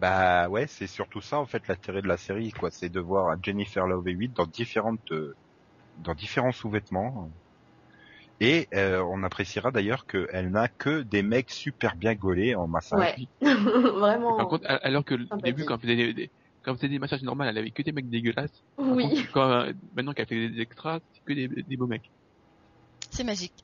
Bah 0.04 0.50
ouais, 0.50 0.66
c'est 0.66 0.86
surtout 0.86 1.22
ça 1.22 1.38
en 1.38 1.46
fait 1.46 1.66
l'intérêt 1.66 2.02
de 2.02 2.08
la 2.08 2.18
série, 2.18 2.52
quoi. 2.52 2.70
C'est 2.70 2.90
de 2.90 3.00
voir 3.00 3.38
Jennifer 3.42 3.86
Love 3.86 4.06
Hewitt 4.06 4.34
dans 4.34 4.44
différentes, 4.44 5.00
euh, 5.12 5.34
dans 6.02 6.12
différents 6.12 6.52
sous-vêtements. 6.52 7.30
Et 8.38 8.68
euh, 8.74 9.02
on 9.02 9.22
appréciera 9.22 9.70
d'ailleurs 9.70 10.04
qu'elle 10.04 10.50
n'a 10.50 10.68
que 10.68 11.00
des 11.00 11.22
mecs 11.22 11.50
super 11.50 11.96
bien 11.96 12.14
gaulés 12.14 12.54
en 12.54 12.66
massage. 12.66 13.16
Ouais. 13.40 13.50
Vraiment. 13.54 14.36
Par 14.36 14.48
contre, 14.48 14.66
alors 14.68 15.06
que 15.06 15.14
au 15.14 15.18
Sympathique. 15.20 15.42
début, 15.42 15.64
quand 15.64 15.76
elle 15.76 15.80
faisait 15.80 15.96
des, 15.96 16.12
des- 16.12 16.30
quand 16.62 16.72
elle 16.72 16.76
faisait 16.76 16.88
des 16.90 16.98
massages 16.98 17.22
normaux, 17.22 17.44
elle 17.44 17.56
avait 17.56 17.70
que 17.70 17.80
des 17.80 17.92
mecs 17.92 18.10
dégueulasses. 18.10 18.62
Par 18.76 18.92
oui. 18.92 19.04
contre, 19.04 19.32
quand, 19.32 19.50
euh, 19.50 19.72
maintenant 19.96 20.12
qu'elle 20.12 20.26
fait 20.26 20.50
des 20.50 20.60
extras, 20.60 21.00
c'est 21.14 21.24
que 21.24 21.32
des, 21.32 21.48
des 21.48 21.76
beaux 21.78 21.86
mecs. 21.86 22.10
C'est 23.10 23.24
magique. 23.24 23.54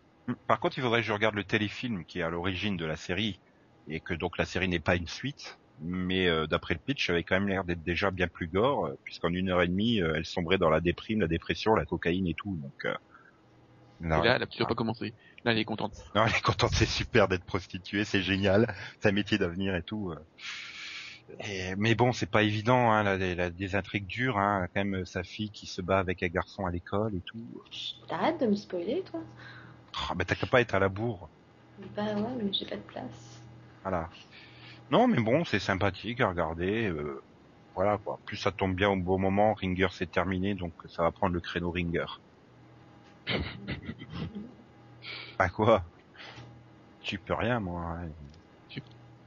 Par 0.47 0.59
contre, 0.59 0.79
il 0.79 0.83
faudrait 0.83 1.03
que 1.03 1.07
je 1.07 1.13
regarde 1.13 1.35
le 1.35 1.45
téléfilm 1.45 2.07
qui 2.07 2.21
est 2.21 2.23
à 2.23 2.31
l'origine 2.31 2.79
de 2.79 2.87
la 2.87 2.97
série 2.97 3.39
et 3.89 4.01
que 4.01 4.15
donc 4.15 4.39
la 4.39 4.47
série 4.47 4.69
n'est 4.69 4.81
pas 4.81 4.97
une 4.97 5.09
suite. 5.09 5.60
Mais 5.81 6.29
euh, 6.29 6.47
d'après 6.47 6.75
le 6.75 6.81
pitch, 6.81 7.07
ça 7.07 7.13
avait 7.13 7.25
quand 7.25 7.37
même 7.37 7.49
l'air 7.49 7.65
d'être 7.65 7.83
déjà 7.83 8.11
bien 8.11 8.29
plus 8.29 8.49
gore, 8.49 8.87
euh, 8.87 8.95
puisqu'en 9.05 9.31
une 9.33 9.49
heure 9.51 9.63
et 9.63 9.69
demie, 9.69 10.01
euh, 10.03 10.15
elle 10.17 10.27
sombrait 10.27 10.59
dans 10.59 10.71
la 10.71 10.81
déprime, 10.81 11.21
la 11.21 11.29
dépression, 11.29 11.75
la 11.75 11.87
cocaïne 11.87 12.27
et 12.27 12.35
tout. 12.35 12.57
Donc, 12.59 12.75
euh, 12.85 12.95
non, 14.01 14.19
Et 14.19 14.27
là, 14.27 14.37
elle 14.37 14.43
a 14.43 14.47
toujours 14.47 14.67
pas 14.69 14.75
commencé. 14.75 15.15
Là, 15.45 15.53
elle 15.53 15.59
est 15.59 15.65
contente. 15.65 15.95
non, 16.15 16.25
elle 16.27 16.35
est 16.35 16.41
contente, 16.43 16.73
c'est 16.75 16.87
super 16.87 17.29
d'être 17.29 17.45
prostituée, 17.45 18.05
c'est 18.05 18.23
génial, 18.23 18.75
c'est 19.01 19.09
un 19.09 19.13
métier 19.13 19.39
d'avenir 19.39 19.75
et 19.75 19.83
tout. 19.83 20.11
euh. 20.11 20.17
Et- 21.45 21.75
mais 21.77 21.95
bon, 21.95 22.13
c'est 22.13 22.31
pas 22.31 22.43
évident, 22.43 22.91
hein, 22.91 23.03
là, 23.03 23.15
elle 23.17 23.41
a 23.41 23.51
des 23.51 23.75
intrigues 23.75 24.07
dures, 24.07 24.39
hein, 24.39 24.67
quand 24.75 24.85
même 24.85 25.05
sa 25.07 25.23
fille 25.23 25.51
qui 25.53 25.67
se 25.67 25.81
bat 25.81 25.99
avec 25.99 26.23
un 26.23 26.29
garçon 26.29 26.67
à 26.67 26.71
l'école 26.71 27.15
et 27.15 27.23
tout. 27.23 27.63
T'arrêtes 28.09 28.41
de 28.41 28.47
me 28.47 28.55
spoiler, 28.57 29.03
toi? 29.11 29.21
Oh, 30.11 30.15
mais 30.17 30.25
t'as 30.25 30.35
qu'à 30.35 30.47
pas 30.47 30.61
être 30.61 30.75
à 30.75 30.79
la 30.81 30.89
bourre. 30.89 31.31
Bah 31.97 32.15
ouais, 32.15 32.43
mais 32.43 32.53
j'ai 32.53 32.67
pas 32.67 32.77
de 32.77 32.83
place. 32.83 33.41
Voilà. 33.83 34.11
Non, 34.91 35.07
mais 35.09 35.21
bon, 35.21 35.45
c'est 35.45 35.59
sympathique 35.61 36.21
à 36.21 36.29
regarder. 36.29 36.89
euh, 36.89 37.23
voilà 37.75 37.99
quoi. 37.99 38.21
Plus 38.27 38.37
ça 38.37 38.53
tombe 38.53 38.75
bien 38.75 38.91
au 38.91 38.97
bon 38.97 39.19
moment, 39.19 39.55
Ringer 39.55 39.89
c'est 39.93 40.11
terminé, 40.11 40.55
donc 40.55 40.75
ça 40.87 41.03
va 41.03 41.13
prendre 41.13 41.35
le 41.35 41.41
créneau 41.41 41.71
Ringer. 41.71 42.07
Bah 45.39 45.49
quoi? 45.49 45.85
Tu 47.03 47.19
peux 47.19 47.35
rien, 47.35 47.61
moi. 47.61 47.83
hein. 47.99 48.11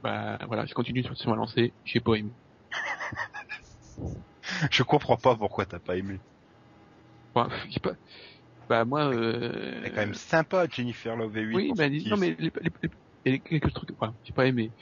Bah, 0.02 0.38
voilà, 0.46 0.66
je 0.66 0.74
continue 0.74 1.02
sur, 1.02 1.30
ma 1.30 1.36
lancée. 1.36 1.74
J'ai 1.84 2.00
pas 2.00 2.14
aimé. 2.14 2.32
Je 4.70 4.82
comprends 4.82 5.16
pas 5.16 5.36
pourquoi 5.36 5.66
t'as 5.66 5.80
pas 5.80 5.96
aimé. 5.96 6.20
Enfin, 7.34 7.48
j'ai 7.70 7.80
pas, 7.80 7.94
bah, 8.68 8.84
moi, 8.84 9.12
euh... 9.12 9.74
Elle 9.78 9.86
est 9.86 9.90
quand 9.90 10.02
même 10.02 10.14
sympa, 10.14 10.66
Jennifer 10.68 11.16
Love 11.16 11.36
Hewitt. 11.36 11.56
Oui, 11.56 11.66
pour 11.68 11.76
bah, 11.76 11.88
non, 11.88 12.16
mais 12.16 12.36
les, 12.38 12.40
les, 12.44 12.50
les- 12.82 12.90
a 13.30 13.38
quelques 13.38 13.72
trucs, 13.72 13.90
enfin, 13.98 14.14
j'ai 14.24 14.32
pas 14.32 14.46
aimé. 14.46 14.72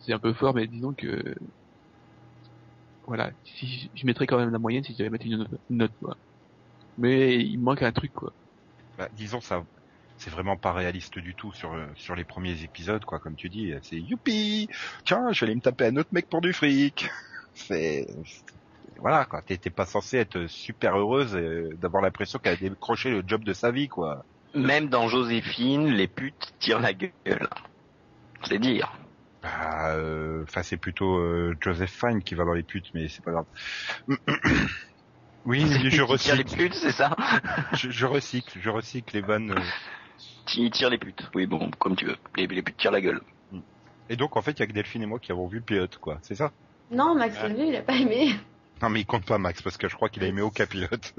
C'est 0.00 0.12
un 0.12 0.18
peu 0.18 0.32
fort, 0.34 0.54
mais 0.54 0.66
disons 0.66 0.94
que, 0.94 1.34
voilà, 3.06 3.30
si 3.44 3.90
je 3.94 4.06
mettrais 4.06 4.26
quand 4.26 4.38
même 4.38 4.50
la 4.50 4.58
moyenne 4.58 4.84
si 4.84 4.92
je 4.92 4.98
devais 4.98 5.10
mettre 5.10 5.26
une 5.26 5.46
note, 5.70 5.92
quoi. 6.02 6.16
Mais 6.96 7.38
il 7.38 7.58
manque 7.58 7.82
un 7.82 7.92
truc, 7.92 8.12
quoi. 8.12 8.32
Bah, 8.96 9.08
disons 9.12 9.40
ça, 9.40 9.64
c'est 10.18 10.30
vraiment 10.30 10.56
pas 10.56 10.72
réaliste 10.72 11.18
du 11.18 11.34
tout 11.34 11.52
sur 11.52 12.14
les 12.16 12.24
premiers 12.24 12.62
épisodes, 12.62 13.04
quoi. 13.04 13.20
Comme 13.20 13.36
tu 13.36 13.48
dis, 13.48 13.72
c'est 13.82 14.00
youpi. 14.00 14.68
Tiens, 15.04 15.32
je 15.32 15.40
vais 15.40 15.46
aller 15.46 15.56
me 15.56 15.60
taper 15.60 15.86
un 15.86 15.96
autre 15.96 16.10
mec 16.12 16.28
pour 16.28 16.40
du 16.40 16.52
fric. 16.52 17.08
C'est 17.54 18.06
voilà 18.98 19.24
quoi. 19.26 19.42
T'es 19.42 19.58
pas 19.70 19.86
censé 19.86 20.18
être 20.18 20.46
super 20.46 20.96
heureuse 20.96 21.34
euh, 21.36 21.70
d'avoir 21.76 22.02
l'impression 22.02 22.38
qu'elle 22.38 22.54
a 22.54 22.56
décroché 22.56 23.10
le 23.10 23.22
job 23.26 23.44
de 23.44 23.52
sa 23.52 23.70
vie, 23.70 23.88
quoi. 23.88 24.24
Même 24.58 24.88
dans 24.88 25.08
Joséphine, 25.08 25.88
les 25.88 26.08
putes 26.08 26.52
tirent 26.58 26.80
la 26.80 26.92
gueule. 26.94 27.48
C'est 28.44 28.58
dire. 28.58 28.92
Bah, 29.42 29.94
euh, 29.94 30.42
enfin, 30.44 30.62
c'est 30.62 30.76
plutôt 30.76 31.18
euh, 31.18 31.56
Joseph 31.60 31.90
Fine 31.92 32.22
qui 32.22 32.34
va 32.34 32.44
dans 32.44 32.54
les 32.54 32.62
putes, 32.64 32.86
mais 32.94 33.08
c'est 33.08 33.24
pas 33.24 33.30
grave. 33.32 33.46
oui, 35.44 35.60
je 35.70 35.76
qui 35.78 35.90
tire 35.90 36.36
les 36.36 36.42
recycle, 36.42 36.56
putes, 36.56 36.74
c'est 36.74 36.92
ça 36.92 37.14
je, 37.74 37.90
je 37.90 38.06
recycle, 38.06 38.58
je 38.60 38.70
recycle 38.70 39.14
les 39.14 39.22
vannes. 39.22 39.52
euh. 39.52 39.60
Qui 40.46 40.70
tire 40.70 40.90
les 40.90 40.98
putes. 40.98 41.28
Oui, 41.34 41.46
bon, 41.46 41.70
comme 41.78 41.94
tu 41.94 42.06
veux. 42.06 42.16
Les, 42.36 42.46
les 42.46 42.62
putes 42.62 42.76
tirent 42.76 42.90
la 42.92 43.00
gueule. 43.00 43.20
Et 44.08 44.16
donc, 44.16 44.36
en 44.36 44.42
fait, 44.42 44.52
il 44.52 44.60
y 44.60 44.62
a 44.62 44.66
que 44.66 44.72
Delphine 44.72 45.02
et 45.02 45.06
moi 45.06 45.18
qui 45.18 45.30
avons 45.32 45.46
vu 45.46 45.58
le 45.58 45.64
pilote, 45.64 45.98
quoi. 45.98 46.18
C'est 46.22 46.34
ça? 46.34 46.50
Non, 46.90 47.14
Max 47.14 47.36
Ah. 47.40 47.48
l'a 47.48 47.54
vu, 47.54 47.66
il 47.68 47.76
a 47.76 47.82
pas 47.82 47.94
aimé. 47.94 48.34
Non, 48.80 48.88
mais 48.88 49.00
il 49.00 49.04
compte 49.06 49.26
pas, 49.26 49.36
Max, 49.38 49.60
parce 49.60 49.76
que 49.76 49.88
je 49.88 49.94
crois 49.94 50.08
qu'il 50.08 50.24
a 50.24 50.26
aimé 50.28 50.40
aucun 50.40 50.64
pilote. 50.66 51.12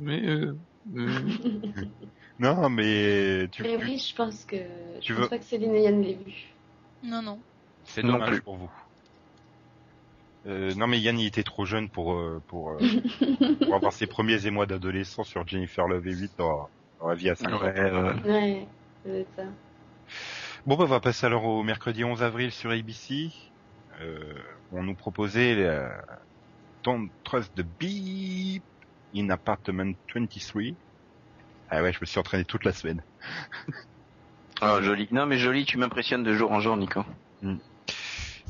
Mais, 0.00 0.20
euh, 0.26 0.58
non, 2.38 2.68
mais 2.70 3.48
tu, 3.50 3.62
Mais 3.62 3.76
oui, 3.76 3.98
je 3.98 4.14
pense 4.14 4.44
que. 4.44 4.56
tu 5.00 5.08
Je 5.08 5.12
veux- 5.14 5.20
pense 5.22 5.30
pas 5.30 5.38
que 5.38 5.44
Céline 5.44 5.74
et 5.74 5.82
Yann 5.82 6.00
l'aient 6.02 6.14
vu. 6.24 6.46
Non, 7.02 7.22
non. 7.22 7.38
c'est 7.84 8.02
dommage 8.02 8.30
plus. 8.30 8.40
pour 8.42 8.56
vous. 8.56 8.70
Euh, 10.46 10.72
non, 10.74 10.86
mais 10.86 11.00
Yann, 11.00 11.18
il 11.18 11.26
était 11.26 11.42
trop 11.42 11.64
jeune 11.64 11.88
pour 11.88 12.14
euh, 12.14 12.40
pour, 12.46 12.70
euh, 12.70 12.78
pour 13.64 13.74
avoir 13.74 13.92
ses 13.92 14.06
premiers 14.06 14.46
émois 14.46 14.66
d'adolescent 14.66 15.24
sur 15.24 15.46
Jennifer 15.46 15.88
Love 15.88 16.06
Hewitt 16.06 16.32
dans, 16.38 16.68
dans 17.00 17.08
la 17.08 17.14
vie 17.16 17.30
à 17.30 17.34
5 17.34 17.52
ans. 17.52 17.60
Ouais, 18.24 18.66
être 19.06 19.26
ça. 19.36 19.42
Bon, 20.66 20.76
bah, 20.76 20.84
on 20.84 20.86
va 20.86 21.00
passer 21.00 21.26
alors 21.26 21.44
au 21.44 21.62
mercredi 21.64 22.04
11 22.04 22.22
avril 22.22 22.52
sur 22.52 22.70
ABC. 22.70 23.30
Euh, 24.00 24.34
on 24.72 24.82
nous 24.84 24.94
proposait 24.94 25.56
Don't 26.84 27.08
Trust 27.24 27.52
the 27.56 27.64
Beep 27.80 28.62
in 29.16 29.30
Apartment 29.30 29.94
23. 30.14 30.62
Ah 31.68 31.82
ouais, 31.82 31.92
je 31.92 31.98
me 32.00 32.06
suis 32.06 32.18
entraîné 32.18 32.44
toute 32.44 32.64
la 32.64 32.72
semaine. 32.72 33.02
Oh, 34.62 34.78
joli. 34.82 35.08
Non, 35.10 35.26
mais 35.26 35.38
joli, 35.38 35.64
tu 35.64 35.78
m'impressionnes 35.78 36.22
de 36.22 36.34
jour 36.34 36.52
en 36.52 36.60
jour, 36.60 36.76
Nico. 36.76 37.04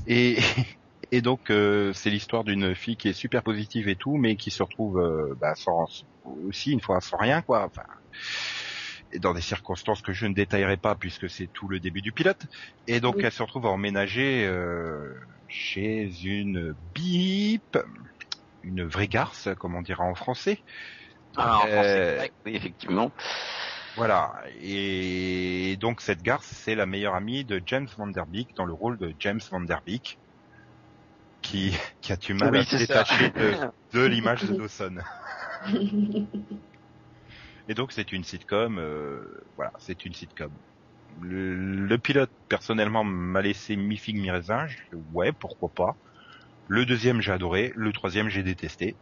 Et, 0.06 0.36
et 1.12 1.22
donc, 1.22 1.50
euh, 1.50 1.92
c'est 1.92 2.10
l'histoire 2.10 2.44
d'une 2.44 2.74
fille 2.74 2.96
qui 2.96 3.08
est 3.08 3.12
super 3.12 3.42
positive 3.42 3.88
et 3.88 3.96
tout, 3.96 4.16
mais 4.16 4.36
qui 4.36 4.50
se 4.50 4.62
retrouve 4.62 4.98
euh, 4.98 5.34
bah, 5.40 5.54
sans, 5.54 5.86
aussi 6.24 6.72
une 6.72 6.80
fois 6.80 7.00
sans 7.00 7.16
rien, 7.16 7.42
quoi. 7.42 7.64
Enfin, 7.64 7.84
et 9.12 9.18
dans 9.18 9.34
des 9.34 9.40
circonstances 9.40 10.02
que 10.02 10.12
je 10.12 10.26
ne 10.26 10.34
détaillerai 10.34 10.76
pas 10.76 10.96
puisque 10.96 11.30
c'est 11.30 11.48
tout 11.52 11.68
le 11.68 11.80
début 11.80 12.02
du 12.02 12.12
pilote. 12.12 12.42
Et 12.86 13.00
donc, 13.00 13.16
Oui. 13.16 13.24
elle 13.24 13.32
se 13.32 13.42
retrouve 13.42 13.66
à 13.66 13.70
emménager 13.70 14.44
euh, 14.46 15.14
chez 15.48 16.10
une 16.24 16.74
bip, 16.94 17.78
une 18.66 18.84
vraie 18.84 19.08
garce, 19.08 19.48
comme 19.58 19.74
on 19.74 19.82
dira 19.82 20.04
en 20.04 20.14
français. 20.14 20.62
Ah, 21.36 21.58
en 21.64 21.66
Euh, 21.68 22.16
français, 22.16 22.32
oui, 22.44 22.56
effectivement. 22.56 23.12
Voilà. 23.96 24.32
Et 24.60 25.76
donc 25.80 26.00
cette 26.00 26.22
garce, 26.22 26.52
c'est 26.54 26.74
la 26.74 26.86
meilleure 26.86 27.14
amie 27.14 27.44
de 27.44 27.62
James 27.66 27.88
Van 27.96 28.06
Der 28.08 28.26
Beek 28.26 28.54
dans 28.56 28.64
le 28.66 28.72
rôle 28.74 28.98
de 28.98 29.14
James 29.18 29.40
Van 29.50 29.60
Der 29.60 29.80
Beek, 29.84 30.18
qui, 31.42 31.72
qui 32.00 32.12
a 32.12 32.16
du 32.16 32.34
mal 32.34 32.52
Oui, 32.52 32.60
à 32.60 32.64
se 32.64 32.76
détacher 32.76 33.30
de, 33.30 33.54
de 33.92 34.00
l'image 34.06 34.44
de 34.44 34.52
Dawson. 34.52 34.96
Et 37.68 37.74
donc 37.74 37.92
c'est 37.92 38.12
une 38.12 38.24
sitcom, 38.24 38.78
euh, 38.78 39.24
voilà, 39.56 39.72
c'est 39.78 40.04
une 40.04 40.14
sitcom. 40.14 40.56
Le, 41.20 41.54
le 41.54 41.98
pilote, 41.98 42.32
personnellement, 42.48 43.04
m'a 43.04 43.42
laissé 43.42 43.76
mi-figue, 43.76 44.18
mi-raisin. 44.18 44.66
Je- 44.66 44.96
Ouais, 45.12 45.32
pourquoi 45.32 45.70
pas. 45.74 45.98
Le 46.68 46.84
deuxième, 46.84 47.20
j'ai 47.20 47.32
adoré. 47.32 47.72
Le 47.76 47.92
troisième, 47.92 48.28
j'ai 48.28 48.42
détesté. 48.42 48.96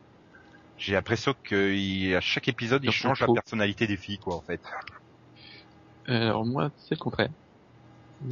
J'ai 0.76 0.94
l'impression 0.94 1.34
qu'à 1.44 2.20
chaque 2.20 2.48
épisode, 2.48 2.84
il 2.84 2.90
change 2.90 3.20
la 3.20 3.28
personnalité 3.32 3.86
des 3.86 3.96
filles, 3.96 4.18
quoi, 4.18 4.34
en 4.36 4.40
fait. 4.40 4.60
alors 6.06 6.44
moi, 6.44 6.70
c'est 6.76 6.94
le 6.94 7.00
contraire. 7.00 7.30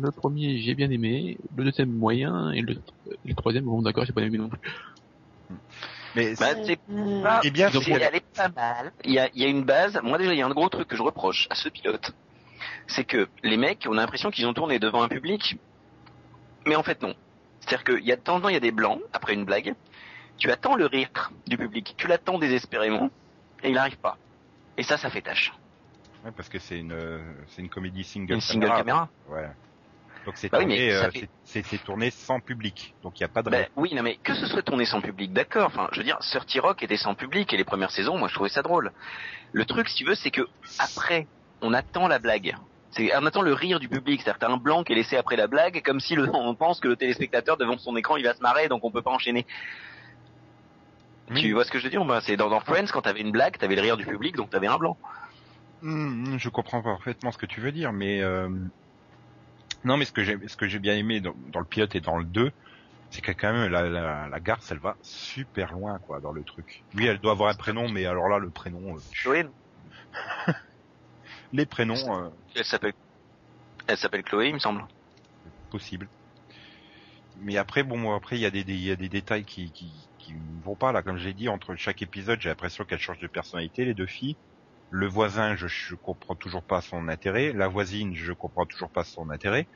Le 0.00 0.10
premier, 0.10 0.58
j'ai 0.58 0.74
bien 0.74 0.90
aimé. 0.90 1.38
Le 1.56 1.64
deuxième, 1.64 1.90
moyen. 1.90 2.50
Et 2.52 2.60
le, 2.60 2.76
le 3.24 3.34
troisième, 3.34 3.64
bon, 3.64 3.82
d'accord, 3.82 4.04
j'ai 4.04 4.12
pas 4.12 4.22
aimé 4.22 4.38
non 4.38 4.48
plus. 4.48 4.60
Mais 6.14 6.34
Bah, 6.38 6.54
c'est 6.64 6.78
pas... 7.22 7.40
Eh 7.42 7.50
bien, 7.50 7.68
elle 7.70 8.14
est 8.16 8.24
pas 8.34 8.48
mal. 8.48 8.92
Il 9.04 9.12
y 9.12 9.18
a, 9.18 9.28
il 9.34 9.42
y 9.42 9.44
a 9.44 9.48
une 9.48 9.64
base. 9.64 9.98
Moi, 10.02 10.18
déjà, 10.18 10.32
il 10.32 10.38
y 10.38 10.42
a 10.42 10.46
un 10.46 10.50
gros 10.50 10.68
truc 10.68 10.88
que 10.88 10.96
je 10.96 11.02
reproche 11.02 11.46
à 11.50 11.54
ce 11.54 11.68
pilote. 11.68 12.12
C'est 12.86 13.04
que 13.04 13.28
les 13.42 13.56
mecs, 13.56 13.86
on 13.88 13.92
a 13.92 14.00
l'impression 14.02 14.30
qu'ils 14.30 14.46
ont 14.46 14.54
tourné 14.54 14.78
devant 14.78 15.02
un 15.02 15.08
public. 15.08 15.56
Mais 16.66 16.76
en 16.76 16.82
fait, 16.82 17.02
non. 17.02 17.14
C'est-à-dire 17.62 17.84
qu'il 17.84 18.04
y 18.04 18.12
a 18.12 18.16
de 18.16 18.20
temps 18.20 18.36
en 18.36 18.40
temps, 18.40 18.48
il 18.48 18.54
y 18.54 18.56
a 18.56 18.60
des 18.60 18.72
blancs, 18.72 19.00
après 19.12 19.34
une 19.34 19.44
blague. 19.44 19.74
Tu 20.36 20.50
attends 20.50 20.76
le 20.76 20.86
rire 20.86 21.10
du 21.46 21.56
public. 21.56 21.94
Tu 21.96 22.08
l'attends 22.08 22.38
désespérément. 22.38 23.10
Et 23.62 23.68
il 23.68 23.74
n'arrive 23.74 23.98
pas. 23.98 24.16
Et 24.76 24.82
ça, 24.82 24.96
ça 24.96 25.10
fait 25.10 25.22
tâche. 25.22 25.52
Ouais, 26.24 26.32
parce 26.36 26.48
que 26.48 26.58
c'est 26.58 26.78
une, 26.78 26.96
c'est 27.48 27.62
une 27.62 27.68
comédie 27.68 28.04
single, 28.04 28.34
Une 28.34 28.40
single 28.40 28.68
caméra. 28.68 29.08
Ouais. 29.28 29.48
Donc 30.24 30.36
c'est 30.36 30.50
Bah 30.50 30.58
tourné, 30.58 30.92
euh, 30.92 31.10
fait- 31.10 31.78
tourné 31.78 32.10
sans 32.10 32.38
public. 32.38 32.94
Donc 33.02 33.18
il 33.18 33.22
n'y 33.22 33.24
a 33.24 33.28
pas 33.28 33.42
de 33.42 33.50
Ben 33.50 33.66
oui, 33.74 33.92
non 33.94 34.02
mais 34.04 34.16
que 34.22 34.34
ce 34.34 34.46
soit 34.46 34.62
tourné 34.62 34.84
sans 34.84 35.00
public, 35.00 35.32
d'accord. 35.32 35.66
Enfin, 35.66 35.88
je 35.92 35.98
veux 35.98 36.04
dire, 36.04 36.16
Surty 36.20 36.60
Rock 36.60 36.82
était 36.82 36.96
sans 36.96 37.14
public 37.16 37.52
et 37.52 37.56
les 37.56 37.64
premières 37.64 37.90
saisons, 37.90 38.18
moi 38.18 38.28
je 38.28 38.34
trouvais 38.34 38.48
ça 38.48 38.62
drôle. 38.62 38.92
Le 39.52 39.64
truc, 39.64 39.88
si 39.88 39.96
tu 39.96 40.04
veux, 40.04 40.14
c'est 40.14 40.30
que 40.30 40.46
après, 40.78 41.26
on 41.60 41.74
attend 41.74 42.06
la 42.06 42.20
blague. 42.20 42.54
C'est, 42.92 43.10
on 43.16 43.26
attend 43.26 43.42
le 43.42 43.52
rire 43.54 43.80
du 43.80 43.88
public, 43.88 44.20
c'est-à-dire 44.20 44.38
t'as 44.38 44.52
un 44.52 44.58
blanc 44.58 44.84
qui 44.84 44.92
est 44.92 44.96
laissé 44.96 45.16
après 45.16 45.36
la 45.36 45.46
blague, 45.46 45.82
comme 45.82 45.98
si 46.00 46.14
le, 46.14 46.28
on 46.34 46.54
pense 46.54 46.78
que 46.80 46.88
le 46.88 46.96
téléspectateur 46.96 47.56
devant 47.56 47.78
son 47.78 47.96
écran 47.96 48.16
il 48.16 48.24
va 48.24 48.34
se 48.34 48.42
marrer, 48.42 48.68
donc 48.68 48.84
on 48.84 48.90
peut 48.90 49.02
pas 49.02 49.10
enchaîner. 49.10 49.46
Tu 51.34 51.52
vois 51.52 51.64
ce 51.64 51.70
que 51.70 51.78
je 51.78 51.84
veux 51.84 51.90
dire 51.90 52.04
Ben, 52.04 52.20
C'est 52.20 52.36
dans, 52.36 52.50
dans 52.50 52.60
Friends, 52.60 52.86
quand 52.92 53.02
t'avais 53.02 53.20
une 53.20 53.32
blague, 53.32 53.56
t'avais 53.56 53.76
le 53.76 53.82
rire 53.82 53.96
du 53.96 54.04
public, 54.04 54.36
donc 54.36 54.50
t'avais 54.50 54.66
un 54.66 54.76
blanc. 54.76 54.98
Hum, 55.82 56.36
je 56.38 56.48
comprends 56.48 56.82
parfaitement 56.82 57.32
ce 57.32 57.38
que 57.38 57.46
tu 57.46 57.60
veux 57.60 57.72
dire, 57.72 57.92
mais 57.92 58.20
euh, 58.20 58.48
non, 59.84 59.96
mais 59.96 60.04
ce 60.04 60.12
que 60.12 60.22
j'ai, 60.22 60.36
ce 60.46 60.56
que 60.56 60.68
j'ai 60.68 60.78
bien 60.78 60.94
aimé 60.94 61.20
dans, 61.20 61.34
dans 61.52 61.60
le 61.60 61.64
pilote 61.66 61.94
et 61.94 62.00
dans 62.00 62.18
le 62.18 62.24
2, 62.24 62.52
C'est 63.10 63.20
que 63.20 63.32
quand 63.32 63.52
même 63.52 63.70
la, 63.70 63.88
la, 63.88 64.28
la 64.28 64.40
garce, 64.40 64.70
elle 64.70 64.78
va 64.78 64.96
super 65.02 65.72
loin 65.72 65.98
quoi 65.98 66.20
dans 66.20 66.32
le 66.32 66.44
truc. 66.44 66.82
Oui, 66.94 67.06
elle 67.06 67.18
doit 67.18 67.32
avoir 67.32 67.50
un 67.50 67.54
prénom, 67.54 67.88
mais 67.88 68.06
alors 68.06 68.28
là 68.28 68.38
le 68.38 68.50
prénom, 68.50 68.96
euh, 68.96 69.42
les 71.52 71.66
prénoms 71.66 72.24
euh, 72.24 72.30
elle 72.54 72.64
s'appelle, 72.64 72.94
elle 73.86 73.98
s'appelle 73.98 74.22
Chloé, 74.24 74.48
il 74.48 74.54
me 74.54 74.58
semble. 74.58 74.86
possible. 75.70 76.08
Mais 77.34 77.56
après 77.56 77.82
bon, 77.82 78.14
après 78.14 78.36
il 78.36 78.42
y 78.42 78.46
a 78.46 78.50
des, 78.50 78.64
des- 78.64 78.74
il 78.74 78.82
y 78.84 78.90
a 78.90 78.96
des 78.96 79.08
détails 79.08 79.44
qui 79.44 79.72
qui 79.72 80.34
vont 80.62 80.76
pas 80.76 80.92
là, 80.92 81.02
comme 81.02 81.16
j'ai 81.18 81.34
dit 81.34 81.48
entre 81.48 81.74
chaque 81.76 82.02
épisode, 82.02 82.40
j'ai 82.40 82.48
l'impression 82.50 82.84
qu'elles 82.84 82.98
changent 83.00 83.18
de 83.18 83.26
personnalité 83.26 83.84
les 83.84 83.94
deux 83.94 84.06
filles. 84.06 84.38
Le 84.90 85.06
voisin, 85.08 85.56
je, 85.56 85.66
je 85.68 85.94
comprends 85.96 86.36
toujours 86.36 86.64
pas 86.64 86.80
son 86.82 87.08
intérêt. 87.08 87.52
La 87.54 87.68
voisine, 87.68 88.14
je 88.14 88.32
comprends 88.32 88.66
toujours 88.66 88.90
pas 88.92 89.04
son 89.04 89.30
intérêt. 89.30 89.68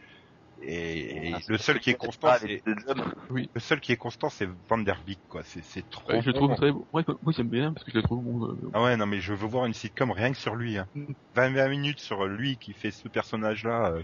Et, 0.63 1.29
et 1.29 1.33
Ah, 1.35 1.41
le 1.49 1.59
seul 1.59 1.81
qui 1.81 1.91
est 1.91 1.95
constant, 1.95 2.35
c'est 2.39 2.63
jobs. 2.65 2.99
le 3.31 3.61
seul 3.61 3.81
qui 3.81 3.93
est 3.93 3.97
constant, 3.97 4.31
c'est 4.31 4.49
Van 4.69 4.79
Der 4.79 5.03
Beek 5.05 5.21
quoi. 5.29 5.43
C'est 5.45 5.63
c'est 5.63 5.89
trop. 5.91 6.13
Ouais, 6.13 6.23
je 6.23 6.29
le 6.29 6.33
trouve 6.35 6.55
très 6.55 6.73
bon. 6.73 6.87
Moi, 6.93 7.05
moi 7.23 7.33
j'aime 7.37 7.49
bien 7.49 7.73
parce 7.73 7.85
que 7.85 7.91
je 7.93 7.97
le 7.97 8.03
trouve 8.03 8.25
bon. 8.25 8.47
euh, 8.47 8.71
Ah 8.73 8.83
ouais, 8.83 8.97
non 8.97 9.07
mais 9.07 9.21
je 9.21 9.35
veux 9.35 9.47
voir 9.47 9.67
une 9.67 9.75
sitcom 9.75 10.11
rien 10.11 10.33
que 10.33 10.39
sur 10.39 10.55
lui. 10.57 10.79
Hein. 10.79 10.87
20, 11.35 11.51
20 11.53 11.69
minutes 11.69 12.01
sur 12.01 12.27
lui 12.27 12.57
qui 12.59 12.73
fait 12.73 12.91
ce 12.91 13.09
personnage-là, 13.09 13.93
euh, 13.93 14.03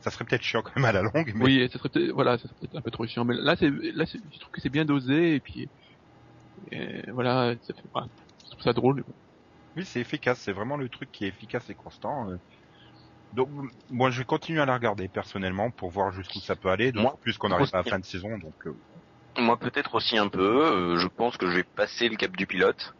ça 0.00 0.10
serait 0.10 0.24
peut-être 0.24 0.42
chiant 0.42 0.62
quand 0.62 0.76
même 0.76 0.84
à 0.86 0.92
la 0.92 1.02
longue. 1.02 1.32
Mais... 1.34 1.44
Oui, 1.44 1.68
ça 1.70 1.78
serait 1.78 1.88
peut-être, 1.88 2.10
voilà, 2.12 2.38
ça 2.38 2.44
serait 2.44 2.54
peut-être 2.60 2.76
un 2.76 2.82
peu 2.82 2.90
trop 2.90 3.06
chiant. 3.06 3.24
Mais 3.24 3.34
là, 3.34 3.56
c'est, 3.56 3.70
là, 3.70 4.06
c'est- 4.06 4.18
je 4.32 4.38
trouve 4.38 4.50
que 4.50 4.60
c'est 4.60 4.70
bien 4.70 4.84
dosé 4.84 5.34
et 5.34 5.40
puis, 5.40 5.70
euh, 6.72 7.02
voilà, 7.12 7.54
ça 7.62 7.74
fait, 7.74 7.82
je 7.84 8.50
trouve 8.50 8.62
ça 8.62 8.72
drôle. 8.72 8.96
mais 8.96 9.02
bon. 9.06 9.14
Oui, 9.76 9.84
c'est 9.84 10.00
efficace. 10.00 10.40
C'est 10.40 10.52
vraiment 10.52 10.76
le 10.76 10.88
truc 10.88 11.10
qui 11.10 11.24
est 11.24 11.28
efficace 11.28 11.68
et 11.70 11.74
constant. 11.74 12.28
Donc, 13.34 13.48
moi, 13.90 14.10
je 14.10 14.18
vais 14.18 14.24
continuer 14.24 14.60
à 14.60 14.66
la 14.66 14.74
regarder 14.74 15.08
personnellement 15.08 15.70
pour 15.70 15.90
voir 15.90 16.12
jusqu'où 16.12 16.38
ça 16.40 16.54
peut 16.56 16.68
aller. 16.68 16.92
D'autant 16.92 17.02
Moi, 17.02 17.18
plus 17.20 17.36
qu'on 17.36 17.50
arrive 17.50 17.68
à 17.72 17.78
la 17.78 17.84
fin 17.84 17.98
de 17.98 18.04
saison, 18.04 18.38
donc. 18.38 18.54
euh, 18.66 18.74
Moi 19.38 19.56
peut-être 19.56 19.94
aussi 19.96 20.16
un 20.16 20.28
peu. 20.28 20.40
euh, 20.66 20.96
je 20.96 21.08
pense 21.08 21.36
que 21.36 21.48
je 21.50 21.56
vais 21.56 21.64
passer 21.64 22.08
le 22.08 22.16
cap 22.16 22.30
du 22.36 22.46
pilote. 22.46 22.94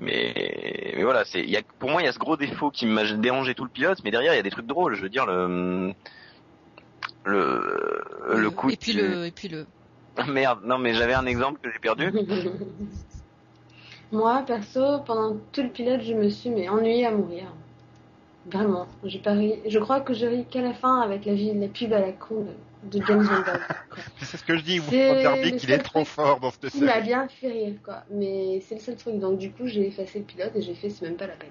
Mais, 0.00 0.32
mais 0.96 1.02
voilà, 1.02 1.24
c'est, 1.24 1.44
pour 1.78 1.90
moi, 1.90 2.02
il 2.02 2.04
y 2.04 2.08
a 2.08 2.12
ce 2.12 2.18
gros 2.18 2.36
défaut 2.36 2.70
qui 2.70 2.86
m'a 2.86 3.04
dérangé 3.14 3.54
tout 3.54 3.64
le 3.64 3.70
pilote, 3.70 3.98
mais 4.04 4.10
derrière, 4.10 4.32
il 4.32 4.36
y 4.36 4.40
a 4.40 4.42
des 4.42 4.50
trucs 4.50 4.66
drôles. 4.66 4.94
Je 4.94 5.02
veux 5.02 5.08
dire, 5.08 5.26
le, 5.26 5.92
le, 7.24 8.04
le 8.36 8.50
coup. 8.50 8.70
Et 8.70 8.76
puis 8.76 8.92
le, 8.92 9.26
et 9.26 9.30
puis 9.30 9.48
le. 9.48 9.66
Ah, 10.16 10.26
Merde, 10.26 10.60
non, 10.64 10.78
mais 10.78 10.94
j'avais 10.94 11.14
un 11.14 11.26
exemple 11.26 11.58
que 11.62 11.70
j'ai 11.72 11.78
perdu. 11.78 12.12
Moi, 14.12 14.42
perso, 14.46 15.00
pendant 15.06 15.38
tout 15.52 15.62
le 15.62 15.70
pilote, 15.70 16.02
je 16.02 16.12
me 16.12 16.28
suis 16.28 16.50
mais 16.50 16.68
ennuyée 16.68 17.06
à 17.06 17.10
mourir. 17.12 17.46
Vraiment, 18.46 18.88
j'ai 19.04 19.20
pas 19.20 19.32
ri. 19.32 19.60
Je 19.66 19.78
crois 19.78 20.00
que 20.00 20.14
je 20.14 20.26
ris 20.26 20.44
qu'à 20.46 20.62
la 20.62 20.74
fin 20.74 21.00
avec 21.00 21.24
la, 21.24 21.34
vie, 21.34 21.54
la 21.54 21.68
pub 21.68 21.92
à 21.92 22.00
la 22.00 22.12
con 22.12 22.44
de, 22.82 22.98
de 22.98 23.06
James 23.06 23.24
Bond. 23.24 23.44
C'est 24.18 24.36
ce 24.36 24.44
que 24.44 24.56
je 24.56 24.62
dis. 24.62 24.80
C'est 24.80 25.08
Van 25.08 25.14
Der 25.14 25.42
Beek, 25.42 25.54
le 25.54 25.64
il 25.64 25.70
est 25.70 25.78
trop 25.78 26.00
truc 26.02 26.08
fort 26.08 26.40
dans 26.40 26.50
cette 26.50 26.74
Il 26.74 26.84
m'a 26.84 26.94
série. 26.94 27.06
bien 27.06 27.28
fait 27.28 27.48
rire, 27.48 27.74
quoi. 27.84 28.02
Mais 28.10 28.60
c'est 28.60 28.74
le 28.76 28.80
seul 28.80 28.96
truc. 28.96 29.18
Donc, 29.20 29.38
du 29.38 29.52
coup, 29.52 29.66
j'ai 29.66 29.86
effacé 29.86 30.18
le 30.18 30.24
pilote 30.24 30.50
et 30.56 30.62
j'ai 30.62 30.74
fait 30.74 30.90
c'est 30.90 31.04
même 31.06 31.16
pas 31.16 31.28
la 31.28 31.34
peine. 31.34 31.50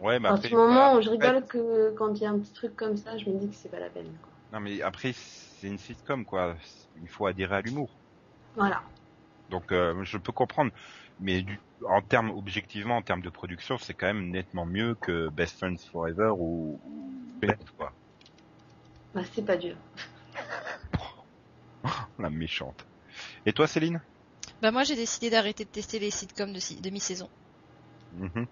Ouais, 0.00 0.18
mais 0.18 0.28
À 0.28 0.32
après. 0.34 0.48
ce 0.48 0.54
moment 0.54 0.94
où 0.94 1.00
je 1.00 1.10
fait, 1.10 1.16
rigole 1.16 1.44
que 1.46 1.94
quand 1.96 2.14
il 2.14 2.22
y 2.22 2.26
a 2.26 2.30
un 2.30 2.38
petit 2.38 2.52
truc 2.52 2.76
comme 2.76 2.96
ça, 2.96 3.16
je 3.16 3.28
me 3.28 3.38
dis 3.38 3.48
que 3.48 3.54
c'est 3.54 3.70
pas 3.70 3.80
la 3.80 3.88
peine. 3.88 4.12
Quoi. 4.22 4.30
Non, 4.52 4.60
mais 4.60 4.82
après, 4.82 5.12
c'est 5.12 5.66
une 5.66 5.78
sitcom, 5.78 6.24
quoi. 6.24 6.56
Il 7.02 7.08
faut 7.08 7.26
adhérer 7.26 7.56
à 7.56 7.60
l'humour. 7.60 7.90
Voilà. 8.56 8.82
Donc, 9.50 9.72
euh, 9.72 9.94
je 10.04 10.18
peux 10.18 10.32
comprendre. 10.32 10.72
Mais 11.18 11.42
du, 11.42 11.58
en 11.88 12.02
termes, 12.02 12.30
objectivement, 12.30 12.96
en 12.96 13.02
termes 13.02 13.22
de 13.22 13.30
production, 13.30 13.78
c'est 13.78 13.94
quand 13.94 14.06
même 14.06 14.30
nettement 14.30 14.66
mieux 14.66 14.94
que 14.96 15.28
Best 15.30 15.56
Friends 15.58 15.76
Forever 15.90 16.32
ou, 16.36 16.80
ou 16.84 17.42
quoi. 17.76 17.94
Bah, 19.14 19.22
c'est 19.32 19.44
pas 19.44 19.56
dur. 19.56 19.76
La 22.18 22.30
méchante. 22.30 22.86
Et 23.46 23.52
toi, 23.52 23.66
Céline? 23.66 24.02
Bah 24.60 24.72
moi 24.72 24.82
j'ai 24.82 24.96
décidé 24.96 25.30
d'arrêter 25.30 25.64
de 25.64 25.70
tester 25.70 26.00
les 26.00 26.10
sitcoms 26.10 26.52
de, 26.52 26.58
si- 26.58 26.80
de 26.80 26.90
mi-saison. 26.90 27.30
Mhm. 28.12 28.44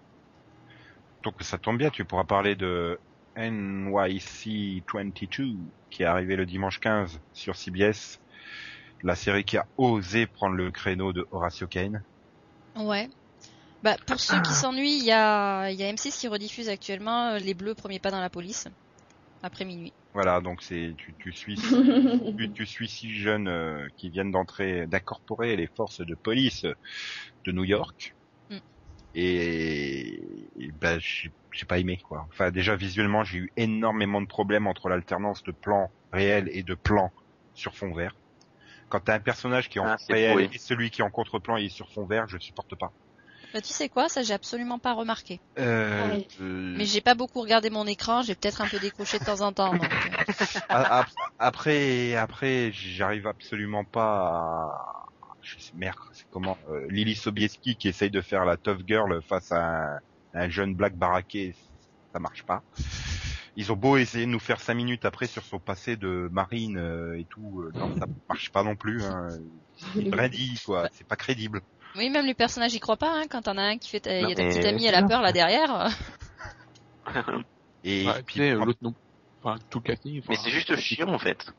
Donc 1.23 1.41
ça 1.41 1.57
tombe 1.57 1.77
bien, 1.77 1.89
tu 1.89 2.05
pourras 2.05 2.23
parler 2.25 2.55
de 2.55 2.99
NYC 3.35 4.83
22 4.93 5.71
qui 5.89 6.03
est 6.03 6.05
arrivé 6.05 6.35
le 6.35 6.45
dimanche 6.45 6.79
15 6.79 7.19
sur 7.33 7.55
CBS, 7.55 8.19
la 9.01 9.15
série 9.15 9.43
qui 9.45 9.57
a 9.57 9.67
osé 9.77 10.27
prendre 10.27 10.55
le 10.55 10.71
créneau 10.71 11.13
de 11.13 11.27
Horatio 11.31 11.67
Kane. 11.67 12.03
Ouais. 12.75 13.09
Bah 13.83 13.97
pour 14.07 14.19
ceux 14.19 14.41
qui 14.41 14.53
s'ennuient, 14.53 14.97
il 14.97 15.05
y 15.05 15.11
a, 15.11 15.69
il 15.69 15.77
y 15.77 15.83
a 15.83 15.91
M6 15.91 16.17
qui 16.17 16.27
rediffuse 16.29 16.69
actuellement 16.69 17.31
euh, 17.31 17.37
Les 17.39 17.53
Bleus 17.53 17.75
premiers 17.75 17.99
pas 17.99 18.11
dans 18.11 18.21
la 18.21 18.29
police 18.29 18.67
après 19.43 19.65
minuit. 19.65 19.91
Voilà, 20.13 20.39
donc 20.39 20.61
c'est 20.61 20.93
tu, 20.97 21.13
tu 21.19 21.33
suis 21.33 21.55
tu, 22.37 22.51
tu 22.53 22.65
suis 22.65 22.87
six 22.87 23.13
jeunes 23.13 23.49
euh, 23.49 23.87
qui 23.97 24.09
viennent 24.09 24.31
d'entrer 24.31 24.87
d'incorporer 24.87 25.57
les 25.57 25.67
forces 25.67 25.99
de 25.99 26.15
police 26.15 26.65
de 27.45 27.51
New 27.51 27.65
York. 27.65 28.15
Mm. 28.49 28.57
Et, 29.15 30.23
et 30.59 30.71
ben 30.79 30.97
j'ai 30.99 31.29
j'ai 31.51 31.65
pas 31.65 31.79
aimé 31.79 31.99
quoi. 32.07 32.25
Enfin 32.29 32.51
déjà 32.51 32.77
visuellement, 32.77 33.25
j'ai 33.25 33.39
eu 33.39 33.51
énormément 33.57 34.21
de 34.21 34.27
problèmes 34.27 34.67
entre 34.67 34.87
l'alternance 34.87 35.43
de 35.43 35.51
plans 35.51 35.91
réels 36.13 36.49
et 36.53 36.63
de 36.63 36.73
plans 36.73 37.11
sur 37.53 37.75
fond 37.75 37.93
vert. 37.93 38.15
Quand 38.93 38.99
t'as 38.99 39.15
un 39.15 39.19
personnage 39.19 39.69
qui 39.69 39.79
est 39.79 39.81
en 39.81 39.87
Ah, 39.87 39.97
réel 40.07 40.49
et 40.53 40.59
celui 40.59 40.91
qui 40.91 41.01
est 41.01 41.03
en 41.03 41.09
contre-plan 41.09 41.57
et 41.57 41.67
sur 41.67 41.89
fond 41.91 42.05
vert, 42.05 42.27
je 42.27 42.37
supporte 42.37 42.75
pas. 42.75 42.93
Bah 43.51 43.61
tu 43.61 43.73
sais 43.73 43.89
quoi, 43.89 44.07
ça 44.07 44.21
j'ai 44.21 44.33
absolument 44.33 44.77
pas 44.77 44.93
remarqué. 44.93 45.41
Euh, 45.57 46.11
Ouais. 46.11 46.27
euh, 46.41 46.77
Mais 46.77 46.85
j'ai 46.85 47.01
pas 47.01 47.15
beaucoup 47.15 47.41
regardé 47.41 47.71
mon 47.71 47.87
écran, 47.87 48.21
j'ai 48.21 48.35
peut-être 48.35 48.61
un 48.61 48.67
peu 48.67 48.79
décroché 48.79 49.17
de 49.17 49.23
temps 49.23 49.41
en 49.41 49.51
temps. 49.51 49.73
donc, 49.75 49.91
euh, 50.05 50.09
a- 50.69 50.99
ap- 50.99 51.09
après, 51.39 52.15
après, 52.15 52.71
j'arrive 52.71 53.27
absolument 53.27 53.83
pas 53.85 54.27
à... 54.29 55.05
Je 55.41 55.59
sais, 55.59 55.71
merde, 55.75 55.97
c'est 56.13 56.25
comment 56.29 56.57
euh, 56.69 56.87
Lily 56.89 57.15
Sobieski 57.15 57.75
qui 57.77 57.89
essaye 57.89 58.11
de 58.11 58.21
faire 58.21 58.45
la 58.45 58.57
tough 58.57 58.79
girl 58.87 59.21
face 59.27 59.51
à 59.51 59.95
un, 59.95 59.99
un 60.33 60.49
jeune 60.49 60.73
black 60.75 60.95
baraqué, 60.95 61.53
ça 62.13 62.19
marche 62.19 62.43
pas. 62.43 62.63
Ils 63.55 63.71
ont 63.71 63.75
beau 63.75 63.97
essayer 63.97 64.25
de 64.25 64.31
nous 64.31 64.39
faire 64.39 64.59
cinq 64.59 64.73
minutes 64.73 65.05
après 65.05 65.27
sur 65.27 65.43
son 65.43 65.59
passé 65.59 65.95
de 65.95 66.27
marine 66.31 66.77
euh, 66.77 67.19
et 67.19 67.25
tout, 67.25 67.61
euh, 67.61 67.71
non, 67.77 67.95
ça 67.99 68.05
marche 68.27 68.51
pas 68.51 68.63
non 68.63 68.75
plus. 68.75 69.03
Hein. 69.03 69.27
C'est 69.93 70.09
brindille, 70.09 70.59
quoi, 70.65 70.87
c'est 70.93 71.05
pas 71.07 71.15
crédible. 71.15 71.61
Oui, 71.95 72.09
même 72.09 72.25
les 72.25 72.33
personnages 72.35 72.73
y 72.73 72.79
croient 72.79 72.97
pas, 72.97 73.11
hein, 73.11 73.23
quand 73.29 73.43
t'en 73.43 73.57
as 73.57 73.63
un 73.63 73.77
qui 73.77 73.89
fait, 73.89 74.05
il 74.05 74.29
y 74.29 74.31
a 74.31 74.35
ta 74.35 74.43
petite 74.43 74.65
amie, 74.65 74.85
elle 74.85 74.95
a 74.95 75.03
peur 75.03 75.21
là 75.21 75.31
derrière. 75.31 75.89
Et 77.83 78.05
Ouais, 78.05 78.23
puis, 78.25 78.41
euh, 78.41 78.63
l'autre 78.63 78.79
non. 78.81 78.93
Enfin, 79.43 79.59
tout 79.69 79.81
mais 79.85 80.35
c'est 80.35 80.49
juste 80.49 80.75
chiant, 80.77 81.09
en 81.09 81.19
fait. 81.19 81.53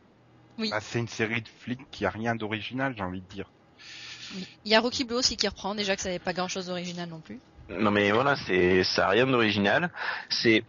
bah, 0.59 0.81
c'est 0.81 0.99
une 0.99 1.09
série 1.09 1.43
de 1.43 1.49
flics 1.49 1.91
qui 1.91 2.07
a 2.07 2.11
rien 2.11 2.35
d'original, 2.35 2.95
j'ai 2.97 3.03
envie 3.03 3.21
de 3.21 3.27
dire. 3.29 3.51
Il 4.65 4.73
y 4.73 4.75
a 4.75 4.81
Rocky 4.81 5.05
Blue 5.05 5.17
aussi 5.17 5.37
qui 5.37 5.47
reprend, 5.47 5.75
déjà 5.75 5.95
que 5.97 6.03
ça 6.03 6.09
n'avait 6.09 6.19
pas 6.19 6.33
grand 6.33 6.49
chose 6.49 6.67
d'original 6.67 7.09
non 7.09 7.21
plus. 7.21 7.41
Non 7.69 7.91
mais 7.91 8.11
voilà, 8.11 8.37
c'est 8.37 8.85
ça 8.85 9.07
a 9.07 9.11
rien 9.11 9.27
d'original. 9.27 9.91
C'est 10.29 10.65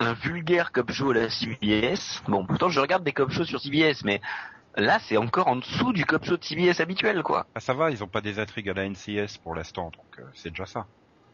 un 0.00 0.12
vulgaire 0.14 0.72
cop 0.72 0.90
show 0.92 1.10
à 1.10 1.14
la 1.14 1.30
CBS. 1.30 2.22
Bon, 2.28 2.44
pourtant 2.46 2.68
je 2.68 2.80
regarde 2.80 3.04
des 3.04 3.12
cop 3.12 3.30
shows 3.30 3.44
sur 3.44 3.60
CBS, 3.60 4.02
mais 4.04 4.20
là 4.76 4.98
c'est 5.00 5.16
encore 5.16 5.48
en 5.48 5.56
dessous 5.56 5.92
du 5.92 6.04
cop 6.04 6.24
show 6.24 6.36
de 6.36 6.44
CBS 6.44 6.80
habituel, 6.80 7.22
quoi. 7.22 7.46
Ah, 7.54 7.60
ça 7.60 7.74
va, 7.74 7.90
ils 7.90 8.02
ont 8.02 8.08
pas 8.08 8.20
des 8.20 8.38
intrigues 8.38 8.68
à 8.70 8.74
la 8.74 8.88
NCS 8.88 9.38
pour 9.42 9.54
l'instant, 9.54 9.84
donc 9.96 10.18
euh, 10.18 10.22
c'est 10.34 10.50
déjà 10.50 10.66
ça. 10.66 10.86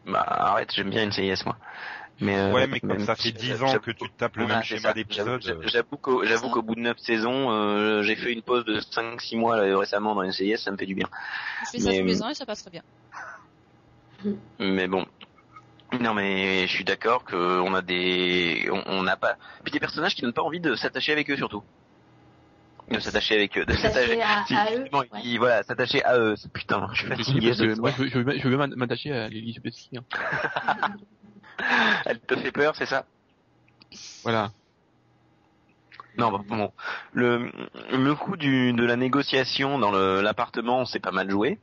Bah 0.05 0.21
arrête, 0.27 0.71
j'aime 0.73 0.89
bien 0.89 1.03
une 1.03 1.11
CIS 1.11 1.43
moi. 1.45 1.57
Mais 2.19 2.37
euh, 2.37 2.51
Ouais, 2.53 2.67
mais 2.67 2.79
comme 2.79 2.99
ça 2.99 3.15
fait 3.15 3.31
10 3.31 3.63
ans 3.63 3.79
que 3.79 3.89
tu 3.91 4.07
te 4.09 4.17
tapes 4.17 4.35
le 4.37 4.43
Voilà, 4.43 4.57
même 4.59 4.63
schéma 4.63 4.81
ça. 4.89 4.93
d'épisode. 4.93 5.41
J'avoue- 5.41 5.61
euh, 5.61 5.67
J'avoue 5.67 5.97
qu'au 6.49 6.59
Ça. 6.59 6.61
bout 6.61 6.75
de 6.75 6.81
9 6.81 6.97
saisons, 6.99 7.49
euh, 7.51 8.03
j'ai 8.03 8.15
fait 8.15 8.31
une 8.33 8.43
pause 8.43 8.63
de 8.65 8.79
5-6 8.79 9.37
mois 9.37 9.57
là, 9.63 9.75
récemment 9.77 10.13
dans 10.13 10.21
une 10.23 10.31
CIS, 10.31 10.57
ça 10.57 10.69
me 10.71 10.77
fait 10.77 10.85
du 10.85 10.93
bien. 10.93 11.07
Je 11.65 11.71
fais 11.71 11.79
ça 11.79 11.89
Mais- 11.89 11.99
tous 11.99 12.05
les 12.05 12.21
ans 12.21 12.29
et 12.29 12.35
ça 12.35 12.45
passe 12.45 12.61
très 12.61 12.69
bien. 12.71 12.83
Mais 14.59 14.87
bon. 14.87 15.05
Non 15.99 16.13
mais 16.13 16.67
je 16.67 16.71
suis 16.73 16.83
d'accord 16.85 17.23
que 17.25 17.35
on 17.59 17.73
a 17.73 17.81
des 17.81 18.69
on 18.71 18.81
on 18.87 19.03
n'a 19.03 19.17
pas 19.17 19.35
puis 19.63 19.71
des 19.71 19.79
personnages 19.79 20.15
qui 20.15 20.21
donnent 20.21 20.33
pas 20.33 20.41
envie 20.41 20.59
de 20.61 20.75
s'attacher 20.75 21.11
avec 21.11 21.29
eux 21.29 21.35
surtout. 21.35 21.63
De 22.89 22.99
s'attacher 22.99 23.35
avec 23.35 23.57
eux, 23.57 23.65
de 23.65 23.73
s'attacher 23.73 24.21
à, 24.21 24.43
Si, 24.45 24.53
à 24.55 24.65
eux. 24.73 24.77
justement, 24.81 24.99
ouais. 24.99 25.07
il- 25.23 25.37
voilà, 25.37 25.63
s'attacher 25.63 26.03
à 26.03 26.17
eux. 26.17 26.35
Putain, 26.53 26.87
je 26.93 26.97
suis 27.03 27.07
je 27.09 27.15
fatigué. 27.15 27.53
ce 27.53 27.79
moi, 27.79 27.91
je, 27.97 28.03
veux- 28.03 28.09
je 28.09 28.39
je 28.39 28.47
veux 28.49 28.57
m'attacher 28.57 29.11
à 29.13 29.27
Lily 29.29 29.53
Sobieski. 29.53 29.97
Hein. 29.97 30.03
Elle 32.05 32.19
te 32.19 32.35
fait 32.35 32.51
peur, 32.51 32.75
c'est 32.75 32.85
ça? 32.85 33.05
Voilà. 34.23 34.51
Non, 36.17 36.31
bah, 36.31 36.41
bon. 36.45 36.71
Le, 37.13 37.49
le 37.93 38.15
coup 38.15 38.35
du, 38.35 38.73
de 38.73 38.83
la 38.83 38.97
négociation 38.97 39.79
dans 39.79 39.91
le- 39.91 40.21
l'appartement, 40.21 40.83
c'est 40.85 40.99
pas 40.99 41.11
mal 41.11 41.29
joué. 41.29 41.59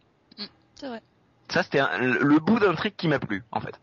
C'est 0.76 0.86
vrai. 0.88 1.02
Ça, 1.50 1.62
c'était 1.62 1.82
le 2.00 2.38
bout 2.38 2.58
d'un 2.58 2.74
truc 2.74 2.96
qui 2.96 3.08
m'a 3.08 3.18
plu, 3.18 3.42
en 3.52 3.60
fait. 3.60 3.78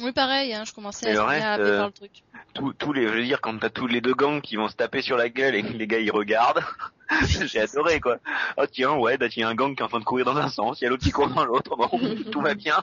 Oui, 0.00 0.12
pareil, 0.12 0.52
hein, 0.52 0.64
je 0.66 0.72
commençais 0.72 1.16
à 1.16 1.24
reste, 1.24 1.60
euh, 1.60 1.78
par 1.78 1.86
le 1.86 1.92
truc. 1.92 2.22
Tous, 2.54 2.72
tous 2.74 2.92
les, 2.92 3.08
je 3.08 3.12
veux 3.12 3.24
dire, 3.24 3.40
quand 3.40 3.58
t'as 3.58 3.70
tous 3.70 3.86
les 3.86 4.00
deux 4.00 4.14
gangs 4.14 4.40
qui 4.40 4.56
vont 4.56 4.68
se 4.68 4.76
taper 4.76 5.00
sur 5.00 5.16
la 5.16 5.28
gueule 5.28 5.54
et 5.54 5.62
que 5.62 5.72
les 5.72 5.86
gars 5.86 5.98
ils 5.98 6.10
regardent, 6.10 6.62
j'ai 7.46 7.60
adoré 7.60 8.00
quoi. 8.00 8.18
Oh 8.58 8.66
tiens, 8.70 8.94
ouais, 8.94 9.16
bah, 9.16 9.26
il 9.34 9.40
y 9.40 9.42
a 9.42 9.48
un 9.48 9.54
gang 9.54 9.74
qui 9.74 9.80
est 9.80 9.84
en 9.84 9.88
train 9.88 10.00
de 10.00 10.04
courir 10.04 10.26
dans 10.26 10.36
un 10.36 10.48
sens, 10.48 10.80
il 10.80 10.84
y 10.84 10.86
a 10.86 10.90
l'autre 10.90 11.04
qui 11.04 11.12
court 11.12 11.28
dans 11.28 11.44
l'autre, 11.44 11.76
bon, 11.76 11.88
tout 12.30 12.40
va 12.40 12.54
bien. 12.54 12.82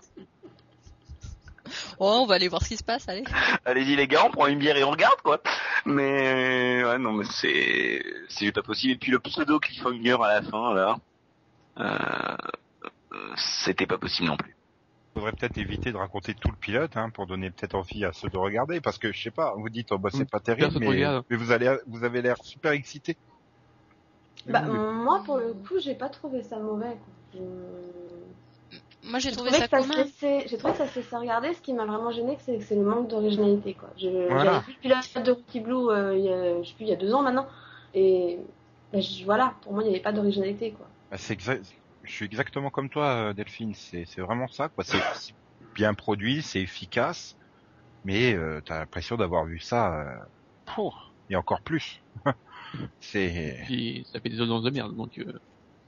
Oh, 1.99 2.19
on 2.23 2.25
va 2.25 2.35
aller 2.35 2.47
voir 2.47 2.61
ce 2.63 2.69
qui 2.69 2.77
se 2.77 2.83
passe, 2.83 3.07
allez. 3.07 3.23
Allez-y 3.65 3.95
les 3.95 4.07
gars, 4.07 4.25
on 4.25 4.31
prend 4.31 4.47
une 4.47 4.59
bière 4.59 4.77
et 4.77 4.83
on 4.83 4.91
regarde 4.91 5.21
quoi. 5.21 5.41
Mais 5.85 6.83
ouais 6.83 6.97
non 6.97 7.13
mais 7.13 7.25
c'est 7.29 8.03
c'est 8.27 8.51
pas 8.51 8.63
possible. 8.63 8.93
Et 8.93 8.97
puis 8.97 9.11
le 9.11 9.19
pseudo 9.19 9.59
cliffhanger 9.59 10.17
à 10.23 10.27
la 10.27 10.41
fin 10.41 10.73
là, 10.73 10.97
euh, 11.79 12.37
euh, 13.13 13.33
c'était 13.35 13.87
pas 13.87 13.97
possible 13.97 14.27
non 14.27 14.37
plus. 14.37 14.55
Faudrait 15.13 15.31
peut-être 15.33 15.57
éviter 15.57 15.91
de 15.91 15.97
raconter 15.97 16.33
tout 16.33 16.49
le 16.49 16.55
pilote 16.57 16.97
hein, 16.97 17.09
pour 17.11 17.27
donner 17.27 17.51
peut-être 17.51 17.75
envie 17.75 18.03
à 18.03 18.11
ceux 18.13 18.29
de 18.29 18.37
regarder 18.37 18.81
parce 18.81 18.97
que 18.97 19.11
je 19.11 19.21
sais 19.21 19.31
pas 19.31 19.53
vous 19.55 19.69
dites 19.69 19.91
oh 19.91 19.97
bah 19.99 20.09
c'est 20.11 20.29
pas 20.29 20.39
terrible 20.39 20.73
mais, 20.79 21.35
vous 21.37 21.51
allez 21.51 21.75
vous 21.87 22.03
avez 22.03 22.21
l'air 22.21 22.37
super 22.43 22.71
excité 22.71 23.15
Bah, 24.47 24.61
moi, 24.61 25.21
pour 25.23 25.37
le 25.37 25.53
coup, 25.53 25.79
j'ai 25.79 25.95
pas 25.95 26.09
trouvé 26.09 26.41
ça 26.43 26.57
mauvais. 26.57 26.97
quoi. 26.97 27.13
Je- 27.33 29.09
Moi, 29.09 29.19
j'ai 29.19 29.31
trouvé 29.31 29.51
trouvé, 29.51 29.67
ça 29.67 29.77
que 29.77 29.81
commun. 29.83 30.03
laissait- 30.03 30.45
j'ai 30.49 30.57
trouvé 30.57 30.73
que 30.73 30.79
ça 30.79 30.87
se 30.87 30.99
laissait 30.99 31.15
regarder. 31.15 31.53
Ce 31.53 31.61
qui 31.61 31.71
m'a 31.73 31.85
vraiment 31.85 32.11
gêné, 32.11 32.37
c'est 32.41 32.59
c'est 32.59 32.75
le 32.75 32.83
manque 32.83 33.07
d'originalité. 33.07 33.73
quoi. 33.73 33.89
Je- 33.97 34.27
Voilà. 34.27 34.43
J'avais 34.43 34.65
vu 34.65 34.73
le 34.73 34.79
pilote 34.81 35.25
de 35.25 35.31
Rookie 35.31 35.59
Blue 35.61 35.89
euh, 35.91 36.17
il 36.17 36.25
y 36.25 36.29
a, 36.33 36.61
je 36.61 36.67
sais 36.67 36.73
plus, 36.75 36.83
il 36.85 36.89
y 36.89 36.93
a 36.93 36.97
deux 36.97 37.13
ans 37.13 37.21
maintenant. 37.21 37.47
Et 37.93 38.37
bah, 38.91 38.99
je- 38.99 39.23
voilà, 39.23 39.53
pour 39.61 39.71
moi, 39.73 39.83
il 39.83 39.87
n'y 39.87 39.93
avait 39.93 40.03
pas 40.03 40.11
d'originalité. 40.11 40.71
quoi. 40.71 40.87
Bah, 41.11 41.17
c'est 41.17 41.33
exact 41.33 41.71
je 42.03 42.11
suis 42.11 42.25
exactement 42.25 42.69
comme 42.69 42.89
toi 42.89 43.29
euh, 43.29 43.33
Delphine 43.33 43.73
c'est 43.73 44.05
c'est 44.05 44.21
vraiment 44.21 44.47
ça 44.47 44.69
quoi 44.69 44.83
c'est 44.83 44.99
bien 45.75 45.93
produit 45.93 46.41
c'est 46.41 46.61
efficace 46.61 47.35
mais 48.03 48.33
euh, 48.33 48.61
t'as 48.65 48.79
l'impression 48.79 49.15
d'avoir 49.17 49.45
vu 49.45 49.59
ça 49.59 49.99
euh, 50.01 50.19
pour 50.65 51.15
et 51.29 51.35
encore 51.35 51.61
plus 51.61 52.03
c'est 52.99 53.61
Puis 53.65 54.07
ça 54.11 54.19
fait 54.19 54.29
des 54.29 54.41
audiences 54.41 54.63
de 54.63 54.69
merde, 54.69 54.95
donc 54.95 55.17
euh, 55.17 55.39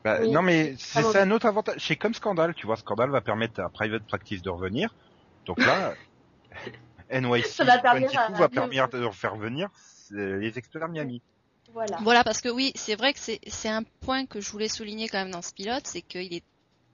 Bah, 0.03 0.20
Oui. 0.22 0.32
non 0.32 0.41
mais 0.41 0.76
c'est 0.78 1.03
c'est 1.03 1.20
un 1.20 1.32
autre 1.32 1.45
avantage. 1.45 1.76
C'est 1.80 1.95
comme 1.95 2.13
Scandale, 2.13 2.53
tu 2.53 2.66
vois. 2.68 2.76
Scandale 2.78 3.09
va 3.09 3.22
permettre 3.22 3.59
à 3.61 3.70
Private 3.70 4.03
Practice 4.05 4.41
de 4.41 4.49
revenir. 4.49 4.95
Donc 5.45 5.59
là, 5.66 5.95
NYC 7.09 7.45
Ça 7.47 7.63
va 7.66 7.80
permettre 7.80 8.13
22 8.16 8.36
à- 8.36 8.39
va 8.39 8.49
permettre 8.49 8.97
de 8.99 9.09
faire 9.09 9.36
venir 9.36 9.70
les 10.11 10.57
experts 10.57 10.88
Miami. 10.89 11.22
Voilà. 11.76 11.98
Voilà, 12.02 12.24
parce 12.24 12.40
que 12.40 12.48
oui, 12.48 12.72
c'est 12.76 12.96
vrai 12.96 13.12
que 13.14 13.20
c'est 13.20 13.40
c'est 13.48 13.68
un 13.68 13.84
point 14.00 14.26
que 14.26 14.40
je 14.40 14.50
voulais 14.50 14.70
souligner 14.70 15.10
quand 15.10 15.18
même 15.18 15.32
dans 15.32 15.42
ce 15.42 15.54
pilote, 15.54 15.86
c'est 15.86 16.02
qu'il 16.02 16.34
est 16.34 16.44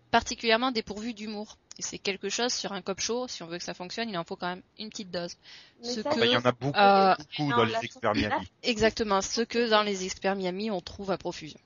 particulièrement 0.10 0.72
dépourvu 0.72 1.14
d'humour. 1.14 1.58
Et 1.78 1.84
c'est 1.84 2.00
quelque 2.00 2.30
chose 2.30 2.52
sur 2.52 2.74
un 2.74 2.82
cop 2.82 3.00
show, 3.00 3.28
si 3.28 3.44
on 3.44 3.48
veut 3.48 3.60
que 3.60 3.64
ça 3.64 3.76
fonctionne, 3.76 4.10
il 4.10 4.18
en 4.18 4.24
faut 4.24 4.36
quand 4.36 4.48
même 4.48 4.64
une 4.80 4.90
petite 4.90 5.12
dose. 5.12 5.36
Ce 5.84 6.00
que- 6.02 6.20
Bah, 6.20 6.26
il 6.26 6.32
y 6.32 6.36
en 6.36 6.42
a 6.44 6.52
beaucoup, 6.52 6.78
Euh, 6.80 7.16
beaucoup 7.16 7.50
non, 7.52 7.58
dans 7.58 7.64
les 7.64 7.76
experts 7.86 8.14
Miami. 8.16 8.52
Exactement, 8.64 9.22
ce 9.22 9.42
que 9.42 9.70
dans 9.70 9.84
les 9.84 10.04
experts 10.04 10.36
Miami, 10.36 10.72
on 10.72 10.82
trouve 10.82 11.12
à 11.12 11.18
profusion. 11.20 11.60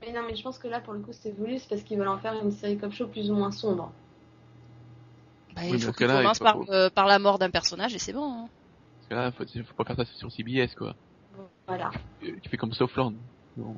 Mais 0.00 0.10
non, 0.12 0.22
mais 0.26 0.34
je 0.34 0.42
pense 0.42 0.58
que 0.58 0.66
là, 0.68 0.80
pour 0.80 0.94
le 0.94 1.00
coup, 1.00 1.12
c'est 1.12 1.30
voulu, 1.32 1.58
c'est 1.58 1.68
parce 1.68 1.82
qu'ils 1.82 1.98
veulent 1.98 2.08
en 2.08 2.18
faire 2.18 2.34
une 2.42 2.50
série 2.50 2.78
cop 2.78 2.92
show 2.92 3.06
plus 3.06 3.30
ou 3.30 3.34
moins 3.34 3.52
sombre. 3.52 3.92
Bah, 5.54 5.62
Oui, 5.64 5.72
il 5.74 5.80
faut 5.82 5.92
il 5.92 6.06
commence 6.06 6.38
par, 6.38 6.56
euh, 6.70 6.88
par 6.90 7.06
la 7.06 7.18
mort 7.18 7.38
d'un 7.38 7.50
personnage 7.50 7.94
et 7.94 7.98
c'est 7.98 8.12
bon. 8.14 8.24
hein. 8.44 8.48
parce 8.96 9.08
que 9.08 9.14
là, 9.14 9.30
faut, 9.32 9.44
faut 9.68 9.74
pas 9.74 9.84
faire 9.84 9.96
ça 9.96 10.04
sur 10.14 10.32
CBS 10.32 10.74
quoi. 10.74 10.96
Voilà. 11.66 11.90
Euh, 12.24 12.36
Tu 12.42 12.48
fais 12.50 12.56
comme 12.56 12.72
Southland. 12.72 13.14
Non. 13.56 13.76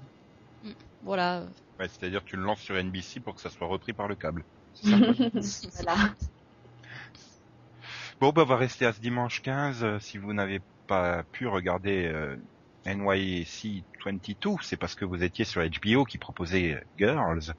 Voilà. 1.03 1.45
Ouais, 1.79 1.89
C'est-à-dire 1.89 2.25
tu 2.25 2.37
le 2.37 2.43
lances 2.43 2.61
sur 2.61 2.75
NBC 2.77 3.21
pour 3.21 3.35
que 3.35 3.41
ça 3.41 3.51
soit 3.51 3.67
repris 3.67 3.93
par 3.93 4.09
le 4.09 4.15
câble. 4.15 4.45
voilà. 4.85 6.15
Bon, 8.21 8.31
bah, 8.31 8.43
on 8.43 8.47
va 8.47 8.57
rester 8.57 8.87
à 8.87 8.93
ce 8.93 9.01
dimanche 9.01 9.43
15. 9.43 9.85
euh, 9.85 9.99
Si 10.01 10.19
vous 10.19 10.33
n'avez 10.33 10.61
pas 10.87 11.23
pu 11.33 11.47
regarder 11.47 12.07
euh, 12.07 12.37
NYC 12.87 13.85
22, 14.05 14.57
c'est 14.63 14.77
parce 14.77 14.95
que 14.95 15.05
vous 15.05 15.23
étiez 15.23 15.45
sur 15.45 15.63
HBO 15.63 16.05
qui 16.05 16.19
proposait 16.19 16.83
Girls. 16.99 17.55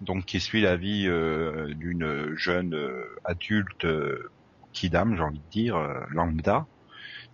Donc, 0.00 0.24
qui 0.24 0.40
suit 0.40 0.60
la 0.60 0.76
vie 0.76 1.06
euh, 1.06 1.74
d'une 1.74 2.34
jeune 2.34 2.74
euh, 2.74 3.04
adulte, 3.24 3.84
euh, 3.84 4.30
kidam, 4.72 5.16
j'ai 5.16 5.22
envie 5.22 5.38
de 5.38 5.50
dire, 5.50 5.76
euh, 5.76 6.00
lambda, 6.10 6.66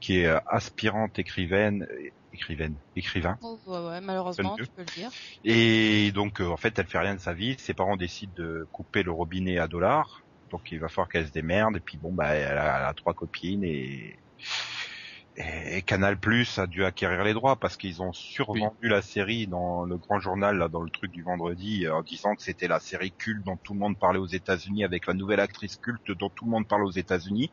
qui 0.01 0.21
est 0.21 0.27
euh, 0.27 0.39
aspirante 0.47 1.19
écrivaine, 1.19 1.87
écrivaine, 2.33 2.75
écrivain. 2.97 3.39
Oh, 3.43 3.59
ouais, 3.67 3.87
ouais, 3.87 4.01
malheureusement, 4.01 4.57
tu 4.57 4.67
peux 4.67 4.83
le 4.83 4.95
dire. 4.95 5.11
Et 5.45 6.13
donc, 6.13 6.41
euh, 6.41 6.47
en 6.47 6.57
fait, 6.57 6.79
elle 6.79 6.87
fait 6.87 6.99
rien 6.99 7.15
de 7.15 7.21
sa 7.21 7.35
vie. 7.35 7.57
Ses 7.59 7.75
parents 7.75 7.97
décident 7.97 8.33
de 8.37 8.67
couper 8.73 9.03
le 9.03 9.13
robinet 9.13 9.59
à 9.59 9.69
dollars. 9.69 10.23
Donc, 10.51 10.73
il 10.73 10.79
va 10.79 10.89
falloir 10.89 11.09
qu'elle 11.09 11.27
se 11.27 11.33
démerde. 11.33 11.77
Et 11.77 11.81
puis, 11.81 11.99
bon, 11.99 12.13
bah, 12.13 12.29
elle 12.29 12.59
a, 12.59 12.79
elle 12.79 12.87
a 12.87 12.95
trois 12.95 13.15
copines 13.15 13.65
et, 13.65 14.19
et 15.37 15.83
Canal 15.83 16.19
Plus 16.19 16.59
a 16.59 16.67
dû 16.67 16.85
acquérir 16.85 17.23
les 17.23 17.33
droits 17.33 17.57
parce 17.57 17.77
qu'ils 17.77 18.03
ont 18.03 18.13
survendu 18.13 18.89
la 18.89 19.03
série 19.03 19.47
dans 19.47 19.85
le 19.85 19.97
grand 19.97 20.19
journal, 20.19 20.59
là, 20.59 20.69
dans 20.69 20.83
le 20.83 20.91
truc 20.91 21.13
du 21.13 21.23
vendredi, 21.23 21.87
euh, 21.87 21.95
en 21.95 22.03
disant 22.03 22.35
que 22.35 22.43
c'était 22.43 22.67
la 22.69 22.81
série 22.81 23.13
culte 23.13 23.45
dont 23.45 23.57
tout 23.57 23.73
le 23.73 23.79
monde 23.79 23.99
parlait 23.99 24.19
aux 24.19 24.27
États-Unis 24.27 24.85
avec 24.85 25.07
la 25.07 25.15
nouvelle 25.15 25.41
actrice 25.41 25.77
culte 25.77 26.11
dont 26.11 26.31
tout 26.31 26.45
le 26.45 26.51
monde 26.51 26.67
parle 26.67 26.85
aux 26.85 26.91
États-Unis, 26.91 27.51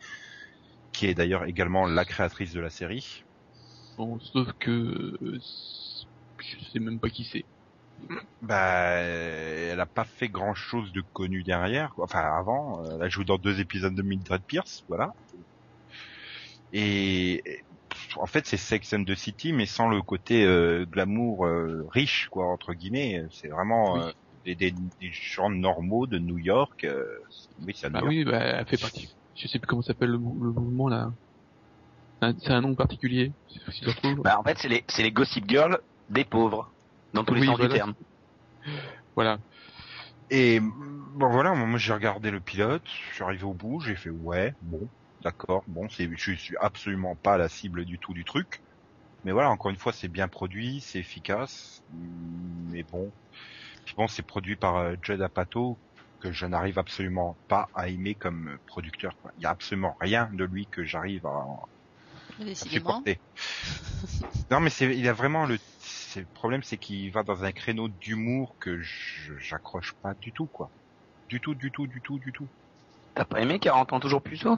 qui 0.96 1.08
est 1.08 1.14
d'ailleurs 1.14 1.46
également 1.46 1.86
la 1.86 2.06
créatrice 2.06 2.52
de 2.54 2.60
la 2.60 2.70
série. 2.70 3.24
Bon, 3.98 4.20
sauf 4.20 4.52
que 4.60 5.18
je 5.22 6.66
sais 6.72 6.80
même 6.80 7.00
pas 7.00 7.10
qui 7.10 7.26
c'est. 7.26 7.46
Bah, 8.42 9.00
elle 9.02 9.80
a 9.80 9.86
pas 9.86 10.06
fait 10.06 10.30
grand 10.30 10.54
chose 10.54 10.92
de 10.94 11.02
connu 11.14 11.44
derrière. 11.44 11.92
quoi. 11.96 12.06
Enfin, 12.06 12.22
avant, 12.22 12.84
euh, 12.86 12.96
elle 12.96 13.02
a 13.04 13.10
joué 13.10 13.26
dans 13.26 13.38
deux 13.38 13.60
épisodes 13.60 13.96
de 13.96 14.02
Mildred 14.04 14.44
Pierce, 14.46 14.84
voilà. 14.88 15.10
Et 16.72 17.44
en 18.18 18.26
fait, 18.26 18.46
c'est 18.48 18.58
Sex 18.58 18.94
and 18.94 19.06
the 19.06 19.16
City, 19.16 19.54
mais 19.54 19.66
sans 19.66 19.88
le 19.88 20.02
côté 20.02 20.44
euh, 20.44 20.86
glamour 20.86 21.46
euh, 21.46 21.84
riche, 21.92 22.28
quoi, 22.32 22.48
entre 22.52 22.74
guillemets. 22.74 23.22
C'est 23.32 23.48
vraiment 23.50 23.94
Oui. 23.94 24.02
euh, 24.02 24.12
des, 24.44 24.56
des, 24.56 24.72
des 24.72 25.12
gens 25.12 25.50
normaux 25.50 26.08
de 26.08 26.20
New 26.20 26.38
York. 26.38 26.84
euh, 26.84 27.06
oui, 27.60 27.74
New 27.90 27.90
Bah 27.94 28.04
oui, 28.06 28.24
bah, 28.26 28.40
elle 28.44 28.68
fait 28.68 28.78
partie. 28.78 29.15
Je 29.36 29.48
sais 29.48 29.60
plus 29.60 29.68
comment 29.68 29.82
s'appelle 29.82 30.10
le, 30.10 30.18
mou- 30.18 30.44
le 30.44 30.52
mouvement 30.52 30.90
là. 30.90 31.12
C'est 32.22 32.52
un 32.52 32.62
nom 32.62 32.74
particulier. 32.76 33.34
Si. 33.72 33.86
Bah 34.24 34.40
en 34.40 34.44
fait 34.44 34.58
c'est 34.58 34.70
les 34.70 34.84
c'est 34.90 35.04
les 35.04 35.12
Gossip 35.12 35.48
Girls 35.48 35.80
des 36.10 36.24
pauvres 36.24 36.74
dans 37.14 37.24
tous 37.24 37.36
les 37.36 37.46
sens 37.46 37.58
voilà. 37.58 37.74
du 37.74 37.80
terme. 37.80 37.94
Voilà. 39.16 39.38
Et 40.32 40.60
bon 40.60 41.30
voilà, 41.30 41.54
moi 41.54 41.78
j'ai 41.78 41.94
regardé 41.94 42.32
le 42.32 42.40
pilote, 42.40 42.84
je 43.10 43.16
suis 43.16 43.24
arrivé 43.24 43.44
au 43.44 43.54
bout, 43.54 43.80
j'ai 43.82 43.96
fait 43.96 44.10
ouais, 44.10 44.54
bon, 44.62 44.90
d'accord, 45.22 45.64
bon, 45.68 45.88
c'est, 45.90 46.10
je 46.18 46.34
suis 46.34 46.58
absolument 46.58 47.16
pas 47.16 47.38
la 47.38 47.48
cible 47.48 47.86
du 47.86 48.00
tout 48.00 48.14
du 48.14 48.26
truc, 48.26 48.62
mais 49.24 49.32
voilà, 49.32 49.52
encore 49.52 49.70
une 49.70 49.78
fois, 49.78 49.94
c'est 49.94 50.08
bien 50.08 50.28
produit, 50.28 50.82
c'est 50.82 51.00
efficace, 51.00 51.84
mais 51.94 52.84
bon, 52.84 53.12
puis 53.86 53.94
bon, 53.96 54.08
c'est 54.08 54.24
produit 54.24 54.56
par 54.56 54.78
euh, 54.78 54.96
Judd 55.02 55.22
Apatow 55.22 55.78
que 56.26 56.32
je 56.32 56.46
n'arrive 56.46 56.80
absolument 56.80 57.38
pas 57.48 57.70
à 57.76 57.88
aimer 57.88 58.16
comme 58.16 58.58
producteur. 58.66 59.16
quoi. 59.22 59.32
Il 59.38 59.44
y 59.44 59.46
a 59.46 59.52
absolument 59.52 59.96
rien 60.00 60.30
de 60.34 60.44
lui 60.44 60.66
que 60.66 60.84
j'arrive 60.84 61.26
à, 61.26 61.46
à 62.40 62.56
supporter. 62.56 63.20
non, 64.52 64.60
mais 64.60 64.70
c'est, 64.70 64.98
il 64.98 65.08
a 65.08 65.14
vraiment 65.14 65.46
le, 65.46 65.60
c'est, 65.80 66.22
le 66.22 66.28
problème, 66.34 66.64
c'est 66.64 66.78
qu'il 66.78 67.12
va 67.12 67.24
dans 67.24 67.44
un 67.44 67.52
créneau 67.52 67.90
d'humour 67.90 68.56
que 68.60 68.82
je, 68.82 69.38
j'accroche 69.38 69.94
pas 70.02 70.14
du 70.16 70.32
tout, 70.32 70.48
quoi. 70.48 70.70
Du 71.30 71.40
tout, 71.40 71.54
du 71.54 71.72
tout, 71.72 71.86
du 71.86 72.02
tout, 72.02 72.18
du 72.20 72.32
tout. 72.32 72.48
T'as 73.14 73.26
pas 73.26 73.42
aimé 73.42 73.60
40 73.60 73.94
ans 73.94 74.00
toujours 74.00 74.22
plus 74.22 74.40
tôt? 74.40 74.58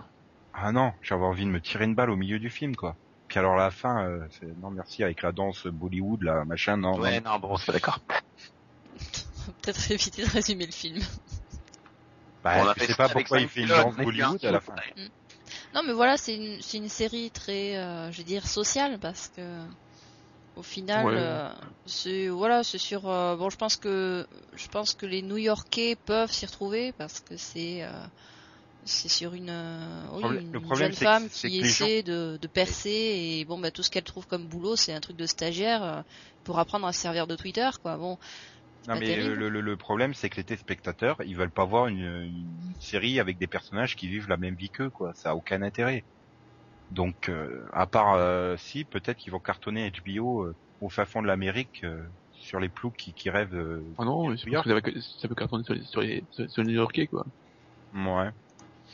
Ah 0.53 0.72
non, 0.72 0.93
j'avais 1.01 1.26
envie 1.26 1.45
de 1.45 1.49
me 1.49 1.61
tirer 1.61 1.86
une 1.86 1.95
balle 1.95 2.09
au 2.09 2.15
milieu 2.15 2.39
du 2.39 2.49
film, 2.49 2.76
quoi. 2.76 2.95
Puis 3.28 3.39
alors 3.39 3.57
la 3.57 3.72
fin, 3.72 4.05
euh, 4.05 4.26
c'est, 4.39 4.57
non 4.61 4.72
merci, 4.72 5.03
avec 5.03 5.22
la 5.22 5.34
danse 5.34 5.68
Bollywood, 5.68 6.24
là, 6.24 6.45
machin, 6.45 6.78
non. 6.78 6.97
Ouais 6.97 7.20
non. 7.20 7.32
non 7.32 7.39
bon 7.39 7.57
c'est 7.57 7.65
pas 7.68 7.74
d'accord. 7.74 7.99
Peut-être 9.61 9.91
éviter 9.91 10.24
de 10.24 10.30
résumer 10.30 10.65
le 10.65 10.72
film. 10.72 11.01
Bah, 12.43 12.53
On 12.57 12.67
a 12.67 12.73
je 12.73 12.79
fait 12.79 12.85
sais 12.88 12.91
ça 12.93 12.97
pas 12.97 13.09
pourquoi 13.09 13.39
il 13.39 13.47
fait 13.47 13.61
une 13.61 13.71
à 13.71 14.51
la 14.51 14.59
fin. 14.61 14.75
Non, 15.73 15.81
mais 15.85 15.93
voilà, 15.93 16.17
c'est 16.17 16.35
une, 16.35 16.61
c'est 16.61 16.77
une 16.77 16.89
série 16.89 17.31
très, 17.31 17.77
euh, 17.77 18.11
je 18.11 18.17
vais 18.17 18.23
dire, 18.23 18.47
sociale 18.47 18.99
parce 18.99 19.29
que 19.35 19.41
au 20.55 20.63
final, 20.63 21.05
Ouais. 21.05 21.13
euh, 21.15 21.49
c'est 21.85 22.27
voilà, 22.29 22.63
c'est 22.63 22.77
sur. 22.79 23.07
euh, 23.09 23.35
bon, 23.35 23.49
je 23.49 23.57
pense 23.57 23.75
que 23.75 24.25
je 24.55 24.67
pense 24.67 24.93
que 24.93 25.05
les 25.05 25.21
New-Yorkais 25.21 25.95
peuvent 26.05 26.31
s'y 26.31 26.45
retrouver 26.45 26.91
parce 26.93 27.19
que 27.19 27.38
c'est 27.38 27.83
euh, 27.83 27.91
c'est 28.83 29.09
sur 29.09 29.33
une, 29.33 29.49
euh, 29.49 30.01
oui, 30.13 30.21
problème- 30.21 30.41
une 30.45 30.51
le 30.53 30.59
problème, 30.61 30.91
jeune 30.91 30.97
que- 30.97 31.03
femme 31.05 31.29
qui 31.29 31.59
gens- 31.63 31.65
essaie 31.85 32.03
de, 32.03 32.38
de 32.41 32.47
percer 32.47 32.89
et 33.39 33.45
bon, 33.45 33.59
bah 33.59 33.69
tout 33.71 33.83
ce 33.83 33.89
qu'elle 33.91 34.03
trouve 34.03 34.25
comme 34.27 34.45
boulot, 34.47 34.75
c'est 34.75 34.93
un 34.93 35.01
truc 35.01 35.17
de 35.17 35.25
stagiaire 35.27 35.83
euh, 35.83 36.01
pour 36.43 36.57
apprendre 36.59 36.88
à 36.88 36.93
se 36.93 37.01
servir 37.01 37.27
de 37.27 37.35
Twitter, 37.35 37.69
quoi. 37.83 37.97
Bon, 37.97 38.17
Non 38.88 38.95
mais 38.95 39.07
terrible. 39.07 39.35
le, 39.35 39.49
le, 39.49 39.61
le 39.61 39.77
problème 39.77 40.13
c'est 40.13 40.29
que 40.29 40.38
les 40.38 40.43
téléspectateurs 40.45 41.17
ils 41.25 41.35
veulent 41.35 41.51
pas 41.51 41.65
voir 41.65 41.88
une, 41.88 41.99
une 41.99 42.73
série 42.79 43.19
avec 43.19 43.38
des 43.38 43.47
personnages 43.47 43.95
qui 43.95 44.07
vivent 44.07 44.29
la 44.29 44.38
même 44.38 44.55
vie 44.55 44.69
qu'eux 44.69 44.89
quoi, 44.89 45.13
ça 45.13 45.31
a 45.31 45.35
aucun 45.35 45.61
intérêt. 45.61 46.05
Donc 46.89 47.29
euh, 47.29 47.67
à 47.73 47.85
part 47.88 48.13
euh, 48.15 48.55
si 48.57 48.85
peut-être 48.85 49.17
qu'ils 49.17 49.33
vont 49.33 49.39
cartonner 49.39 49.91
HBO 49.91 50.43
euh, 50.45 50.55
au 50.79 50.89
fin 50.89 51.05
fond 51.05 51.21
de 51.21 51.27
l'Amérique 51.27 51.83
euh, 51.83 52.07
sur 52.31 52.59
les 52.59 52.69
ploucs 52.69 52.95
qui, 52.97 53.13
qui 53.13 53.29
rêvent. 53.29 53.55
euh, 53.55 53.83
Ah 53.97 54.05
non, 54.05 54.29
que 54.35 54.38
ça, 54.38 54.81
ça 55.19 55.27
peut 55.27 55.35
cartonner 55.35 55.63
sur 55.63 55.73
les, 55.73 55.83
sur 55.85 56.01
les, 56.01 56.25
sur, 56.31 56.63
les 56.63 56.67
New-Yorkais, 56.69 57.07
quoi. 57.07 57.25
Ouais. 57.93 58.31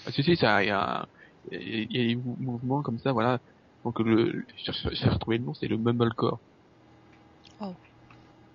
Ah, 0.06 0.12
si, 0.12 0.24
si, 0.24 0.36
ça, 0.38 0.64
il 0.64 0.68
y 0.68 0.72
a, 0.72 1.08
il 1.52 1.92
y 1.92 2.00
a 2.02 2.08
des 2.08 2.16
mou- 2.16 2.38
mouvements 2.40 2.82
comme 2.84 3.00
ça, 3.00 3.12
voilà. 3.12 3.40
Donc 3.84 4.00
le, 4.00 4.46
j'ai 4.92 5.10
retrouvé 5.10 5.38
le 5.38 5.44
nom, 5.46 5.54
c'est 5.54 5.68
le 5.68 5.78
Mumblecore. 5.78 6.42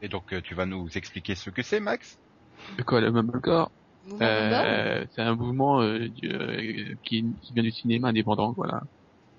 Et 0.00 0.08
donc 0.08 0.32
euh, 0.32 0.42
tu 0.42 0.54
vas 0.56 0.66
nous 0.66 0.88
expliquer 0.98 1.36
ce 1.36 1.50
que 1.50 1.62
c'est 1.62 1.78
Max? 1.78 2.18
De 2.70 2.82
quoi, 2.82 3.00
le 3.00 3.10
Mumblecore 3.12 3.72
Euh, 4.22 5.06
c'est 5.14 5.22
un 5.22 5.36
mouvement 5.36 5.80
euh, 5.82 6.08
du- 6.08 6.28
euh, 6.30 6.94
qui, 7.04 7.24
qui 7.42 7.52
vient 7.54 7.62
du 7.62 7.70
cinéma 7.72 8.08
indépendant, 8.08 8.52
voilà, 8.56 8.80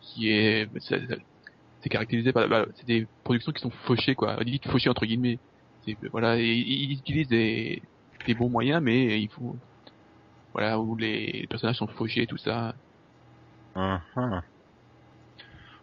qui 0.02 0.30
est 0.32 0.68
c'est 0.82 1.02
c'est 1.82 1.90
caractérisé 1.90 2.34
par 2.34 2.50
bah, 2.50 2.66
c'est 2.76 2.86
des 2.88 3.08
productions 3.24 3.52
qui 3.54 3.62
sont 3.62 3.72
fauchées 3.72 4.16
quoi, 4.16 4.44
dites 4.46 4.68
fauchées 4.70 4.90
entre 4.90 5.06
guillemets. 5.08 5.42
C'est 5.86 5.98
voilà, 6.12 6.40
et 6.40 6.46
ils 6.46 6.94
utilisent 6.94 7.30
des 7.30 7.82
des 8.28 8.36
bons 8.36 8.50
moyens, 8.52 8.82
mais 8.84 9.22
il 9.22 9.30
faut 9.32 9.60
voilà 10.54 10.80
où 10.82 10.96
les 10.98 11.48
personnages 11.50 11.78
sont 11.78 11.88
fauchés 11.88 12.28
tout 12.28 12.38
ça. 12.38 12.76
Hum, 13.76 14.02
hum. 14.16 14.42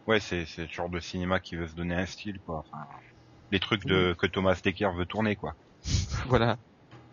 Ouais, 0.07 0.21
c'est 0.21 0.47
c'est 0.47 0.63
le 0.63 0.69
genre 0.69 0.89
de 0.91 1.01
cinéma 1.01 1.39
qui 1.39 1.55
veut 1.55 1.69
se 1.69 1.75
donner 1.75 1.95
un 1.95 2.07
style, 2.07 2.41
quoi. 2.41 2.65
Les 3.51 3.61
trucs 3.61 3.85
de 3.87 4.15
que 4.19 4.27
Thomas 4.27 4.59
Decker 4.63 4.93
veut 4.95 5.07
tourner, 5.07 5.37
quoi. 5.37 5.55
voilà. 6.27 6.59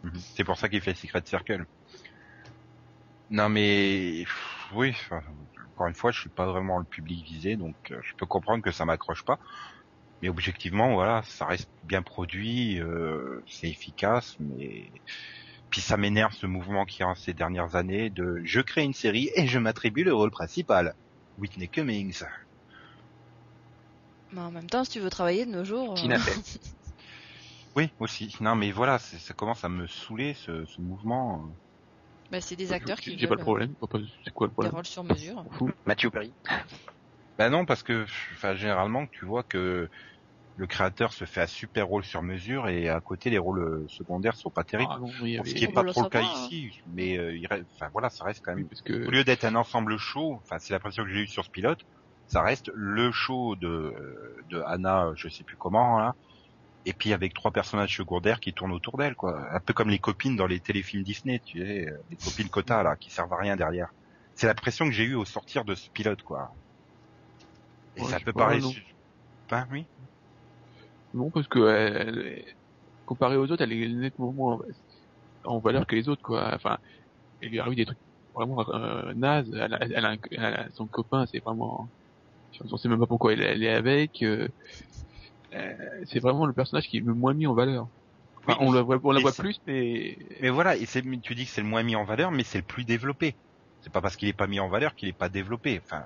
Mhm. 0.04 0.16
C'est 0.16 0.44
pour 0.44 0.58
ça 0.58 0.70
qu'il 0.70 0.82
fait 0.82 0.96
Secret 0.96 1.24
Circle. 1.26 1.66
Non 3.30 3.50
mais 3.50 4.26
oui, 4.74 4.90
enfin, 4.92 5.22
encore 5.72 5.88
une 5.88 5.96
fois, 5.96 6.12
je 6.12 6.20
suis 6.20 6.30
pas 6.30 6.46
vraiment 6.46 6.78
le 6.78 6.86
public 6.86 7.26
visé, 7.26 7.56
donc 7.56 7.76
euh, 7.92 8.00
je 8.04 8.14
peux 8.18 8.26
comprendre 8.26 8.64
que 8.64 8.72
ça 8.72 8.86
m'accroche 8.86 9.24
pas. 9.24 9.40
Mais 10.22 10.30
objectivement, 10.30 10.94
voilà, 10.94 11.22
ça 11.24 11.46
reste 11.46 11.70
bien 11.84 12.02
produit, 12.02 12.80
euh, 12.80 13.44
c'est 13.48 13.70
efficace, 13.70 14.36
mais 14.40 14.92
puis 15.70 15.82
ça 15.82 15.98
m'énerve 15.98 16.34
ce 16.34 16.46
mouvement 16.46 16.86
qui 16.86 17.04
a 17.04 17.14
ces 17.16 17.34
dernières 17.34 17.76
années 17.76 18.10
de 18.10 18.42
je 18.44 18.62
crée 18.62 18.84
une 18.84 18.94
série 18.94 19.32
et 19.36 19.48
je 19.48 19.60
m'attribue 19.60 20.04
le 20.04 20.14
rôle 20.14 20.32
principal. 20.32 20.94
Whitney 21.38 21.68
Cummings. 21.68 22.24
Mais 24.34 24.42
en 24.42 24.52
même 24.52 24.70
temps, 24.70 24.84
si 24.84 24.92
tu 24.92 25.00
veux 25.00 25.10
travailler 25.10 25.46
de 25.46 25.52
nos 25.52 25.64
jours. 25.64 25.96
Euh. 25.98 26.18
Oui, 27.76 27.90
aussi. 28.00 28.36
Non 28.40 28.56
mais 28.56 28.72
voilà, 28.72 29.00
ça 29.00 29.34
commence 29.34 29.64
à 29.64 29.70
me 29.70 29.88
saouler 29.88 30.36
ce, 30.36 30.64
ce 30.66 30.80
mouvement. 30.80 31.44
bah, 32.30 32.40
c'est 32.40 32.56
des 32.56 32.72
acteurs 32.72 33.00
qui 33.00 33.18
J'ai 33.18 33.26
pas 33.26 33.34
le 33.34 33.42
problème. 33.42 33.74
C'est 34.24 34.32
quoi 34.32 34.46
le 34.46 34.52
des 34.52 34.54
problème 34.54 34.76
rôles 34.76 34.86
sur 34.86 35.04
mesure. 35.04 35.44
Matthew 35.88 36.12
Perry. 36.12 36.34
Bah 37.40 37.50
non, 37.50 37.66
parce 37.66 37.82
que, 37.82 38.06
enfin, 38.34 38.54
généralement, 38.54 39.08
tu 39.08 39.26
vois 39.26 39.42
que 39.42 39.90
le 40.56 40.68
créateur 40.68 41.14
se 41.14 41.26
fait 41.26 41.42
un 41.42 41.48
super 41.48 41.88
rôle 41.88 42.04
sur 42.04 42.22
mesure 42.22 42.70
et 42.70 42.90
à 42.90 43.02
côté 43.02 43.32
les 43.32 43.40
rôles 43.40 43.64
euh, 43.64 43.86
secondaires 43.88 44.36
sont 44.36 44.52
pas 44.52 44.64
terribles. 44.64 44.92
Ah 44.94 45.00
non, 45.00 45.08
ce 45.08 45.54
qui 45.56 45.64
est 45.64 45.70
on 45.70 45.74
pas 45.74 45.84
trop 45.84 46.04
le 46.04 46.10
cas 46.10 46.22
pas, 46.22 46.26
hein. 46.28 46.46
ici, 46.46 46.70
mais 46.86 47.18
euh, 47.18 47.36
il 47.36 47.48
reste, 47.48 47.66
enfin 47.74 47.90
voilà, 47.92 48.12
ça 48.12 48.24
reste 48.24 48.42
quand 48.44 48.54
oui, 48.54 48.62
même. 48.62 48.70
parce 48.70 48.84
que 48.84 49.08
Au 49.08 49.10
lieu 49.10 49.24
d'être 49.24 49.46
un 49.46 49.56
ensemble 49.56 49.98
show, 49.98 50.36
enfin 50.36 50.60
c'est 50.60 50.74
l'impression 50.74 51.04
que 51.04 51.10
j'ai 51.10 51.22
eu 51.22 51.28
sur 51.28 51.44
ce 51.44 51.50
pilote, 51.50 51.80
ça 52.34 52.42
reste 52.44 52.72
le 52.76 53.12
show 53.12 53.56
de 53.58 53.94
de 54.50 54.62
Anna, 54.68 55.12
je 55.16 55.30
sais 55.30 55.44
plus 55.46 55.58
comment 55.58 56.00
là, 56.00 56.16
et 56.86 56.94
puis 56.94 57.14
avec 57.14 57.34
trois 57.34 57.52
personnages 57.52 57.96
secondaires 57.98 58.40
qui 58.42 58.54
tournent 58.54 58.74
autour 58.74 58.98
d'elle 58.98 59.16
quoi, 59.16 59.34
un 59.56 59.60
peu 59.62 59.74
comme 59.74 59.90
les 59.90 60.00
copines 60.00 60.36
dans 60.38 60.48
les 60.48 60.62
téléfilms 60.62 61.04
Disney, 61.04 61.40
tu 61.46 61.60
sais, 61.60 61.88
euh, 61.90 61.98
les 62.10 62.18
copines 62.18 62.50
quota 62.50 62.84
là 62.84 62.96
qui 62.98 63.12
servent 63.12 63.34
à 63.34 63.38
rien 63.38 63.56
derrière. 63.58 63.90
C'est 64.36 64.48
l'impression 64.48 64.86
que 64.86 64.92
j'ai 64.94 65.06
eu 65.06 65.16
au 65.16 65.26
sortir 65.26 65.66
de 65.66 65.76
ce 65.76 65.90
pilote 65.94 66.24
quoi. 66.24 66.50
Et 67.96 68.04
Ouais, 68.04 68.10
ça 68.12 68.20
peut 68.20 68.34
pas, 68.34 68.40
paraître, 68.46 68.66
su- 68.68 68.84
ben 69.50 69.68
oui? 69.72 69.88
Non, 71.14 71.32
parce 71.32 71.48
que 71.48 71.60
elle, 71.60 72.20
elle- 72.20 72.46
comparée 73.06 73.38
aux 73.38 73.52
autres, 73.52 73.64
elle 73.64 73.74
est 73.74 73.90
nettement 73.90 74.34
moins 74.34 74.60
en 75.46 75.60
valeur 75.62 75.88
que 75.88 75.96
les 75.96 76.10
autres, 76.10 76.22
quoi. 76.24 76.54
Enfin, 76.56 76.80
il 77.42 77.50
lui 77.52 77.60
arrive 77.60 77.76
des 77.78 77.86
trucs 77.86 78.00
vraiment 78.36 78.68
euh, 78.70 79.14
nazes. 79.16 79.52
Elle, 79.56 79.78
elle, 79.82 80.20
elle 80.32 80.46
a 80.46 80.72
son 80.74 80.88
copain, 80.88 81.26
c'est 81.28 81.42
vraiment, 81.44 81.92
on 82.72 82.78
sait 82.78 82.90
même 82.90 83.00
pas 83.00 83.08
pourquoi 83.08 83.34
elle, 83.34 83.42
elle 83.42 83.64
est 83.64 83.74
avec. 83.74 84.22
euh, 84.22 84.48
euh, 85.54 85.74
c'est 86.06 86.20
vraiment 86.20 86.46
le 86.46 86.54
personnage 86.54 86.88
qui 86.88 86.98
est 86.98 87.02
le 87.06 87.14
moins 87.14 87.34
mis 87.34 87.48
en 87.48 87.54
valeur. 87.54 87.88
Enfin, 88.46 88.58
Oui, 88.60 88.68
on 88.68 88.72
la 88.74 88.82
voit, 88.82 89.00
on 89.04 89.12
la 89.12 89.20
et 89.20 89.22
voit 89.22 89.32
c'est- 89.32 89.42
plus, 89.44 89.60
mais 89.68 90.18
Mais 90.42 90.50
voilà, 90.50 90.76
et 90.76 90.86
c'est, 90.86 91.02
tu 91.22 91.36
dis 91.36 91.46
que 91.46 91.52
c'est 91.52 91.62
le 91.62 91.68
moins 91.68 91.84
mis 91.84 91.96
en 91.96 92.04
valeur, 92.04 92.32
mais 92.32 92.44
c'est 92.44 92.58
le 92.60 92.64
plus 92.64 92.84
développé. 92.84 93.36
C'est 93.82 93.92
pas 93.92 94.02
parce 94.02 94.16
qu'il 94.16 94.28
est 94.30 94.34
pas 94.34 94.48
mis 94.48 94.60
en 94.60 94.70
valeur 94.70 94.96
qu'il 94.96 95.10
est 95.10 95.14
pas 95.18 95.30
développé. 95.30 95.80
Enfin, 95.84 96.04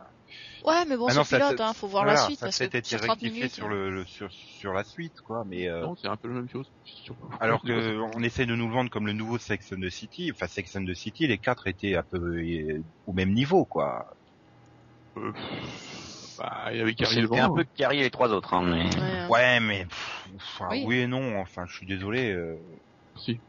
Ouais, 0.65 0.83
mais 0.85 0.97
bon, 0.97 1.07
Ah 1.07 1.23
c'est 1.23 1.37
pilote, 1.37 1.61
hein, 1.61 1.73
faut 1.73 1.87
voir 1.87 2.03
voilà, 2.03 2.19
la 2.19 2.25
suite. 2.25 2.39
Ça 2.39 2.47
peut-être 2.47 2.71
que 2.71 2.77
été 2.79 2.87
sur 2.89 2.99
30 2.99 3.09
rectifié 3.11 3.33
minutes, 3.35 3.53
sur 3.53 3.69
le, 3.69 3.89
le- 3.89 4.05
sur, 4.05 4.29
sur 4.31 4.73
la 4.73 4.83
suite, 4.83 5.21
quoi. 5.21 5.43
Mais 5.45 5.69
euh, 5.69 5.81
non, 5.83 5.95
c'est 5.95 6.07
un 6.07 6.17
peu 6.17 6.27
la 6.27 6.33
même 6.33 6.49
chose. 6.49 6.69
Alors 7.39 7.61
que 7.61 7.97
on 8.17 8.21
essaie 8.23 8.45
de 8.45 8.53
nous 8.55 8.67
le 8.67 8.73
vendre 8.73 8.89
comme 8.89 9.05
le 9.07 9.13
nouveau 9.13 9.37
Sex 9.37 9.71
and 9.71 9.79
the 9.81 9.89
City. 9.89 10.29
Enfin, 10.33 10.47
Sex 10.47 10.75
and 10.75 10.83
the 10.85 10.93
City, 10.93 11.27
les 11.27 11.37
quatre 11.37 11.67
étaient 11.67 11.95
un 11.95 12.03
peu 12.03 12.17
euh, 12.17 12.83
au 13.05 13.13
même 13.13 13.31
niveau, 13.33 13.63
quoi. 13.65 14.05
Euh, 15.15 15.31
bah, 16.37 16.67
il 16.71 16.77
y 16.77 16.81
avait 16.81 16.93
Carrie 16.93 17.09
C'était 17.15 17.21
devant. 17.23 17.43
un 17.43 17.55
peu 17.55 17.65
Carrie 17.75 17.99
et 17.99 18.03
les 18.03 18.11
trois 18.11 18.31
autres, 18.33 18.53
hein, 18.53 18.63
mais... 18.63 18.83
Ouais, 18.85 19.01
hein. 19.01 19.27
Ouais, 19.29 19.59
mais 19.59 19.85
pff, 19.85 20.27
enfin, 20.35 20.67
Oui. 20.71 20.83
oui. 20.87 20.97
et 20.99 21.07
non. 21.07 21.39
Enfin, 21.39 21.65
je 21.67 21.75
suis 21.75 21.85
désolé. 21.85 22.31
euh. 22.31 22.55
Si. 23.15 23.39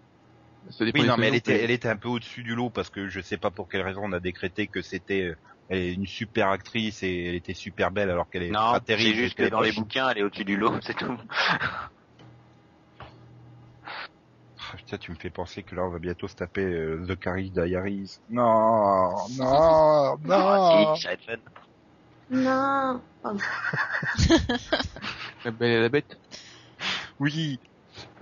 Oui, 0.81 1.05
non, 1.05 1.17
mais 1.17 1.29
elle 1.29 1.35
était, 1.35 1.63
elle 1.65 1.71
était 1.71 1.89
un 1.89 1.97
peu 1.97 2.09
au-dessus 2.09 2.43
du 2.43 2.55
lot 2.55 2.69
parce 2.69 2.91
que 2.91 3.09
je 3.09 3.21
sais 3.21 3.39
pas 3.39 3.51
pour 3.51 3.69
quelle 3.69 3.81
raison 3.83 4.03
on 4.05 4.13
a 4.13 4.21
décrété 4.21 4.67
que 4.67 4.83
c'était 4.83 5.23
euh, 5.23 5.37
elle 5.71 5.79
est 5.79 5.93
une 5.95 6.07
super 6.07 6.49
actrice 6.51 7.03
et 7.03 7.25
elle 7.27 7.35
était 7.37 7.55
super 7.55 7.91
belle 7.91 8.11
alors 8.11 8.29
qu'elle 8.29 8.43
est 8.43 8.51
Non, 8.51 8.73
pas 8.73 8.81
c'est 8.81 8.97
terrible. 8.97 9.17
juste 9.17 9.35
que 9.37 9.45
c'était 9.45 9.51
dans 9.51 9.61
les 9.61 9.73
bouquins, 9.73 10.11
elle 10.11 10.19
est 10.19 10.23
au-dessus 10.25 10.45
du 10.45 10.57
lot, 10.59 10.75
c'est 10.83 10.95
tout. 10.97 11.17
Ah, 11.41 11.89
Putain, 14.77 14.99
tu 14.99 15.11
me 15.13 15.17
fais 15.17 15.31
penser 15.31 15.63
que 15.63 15.75
là, 15.75 15.85
on 15.85 15.89
va 15.91 15.99
bientôt 15.99 16.29
se 16.29 16.35
taper 16.37 16.63
euh, 16.65 17.03
The 17.09 17.19
Carrie 17.19 17.51
Diaries. 17.51 18.19
Non, 18.29 19.15
non, 19.39 20.19
non. 20.25 20.95
Non. 22.31 23.01
Pardon. 23.23 23.41
La 25.45 25.51
belle 25.51 25.71
et 25.73 25.81
la 25.81 25.89
bête. 25.89 26.19
Oui. 27.19 27.59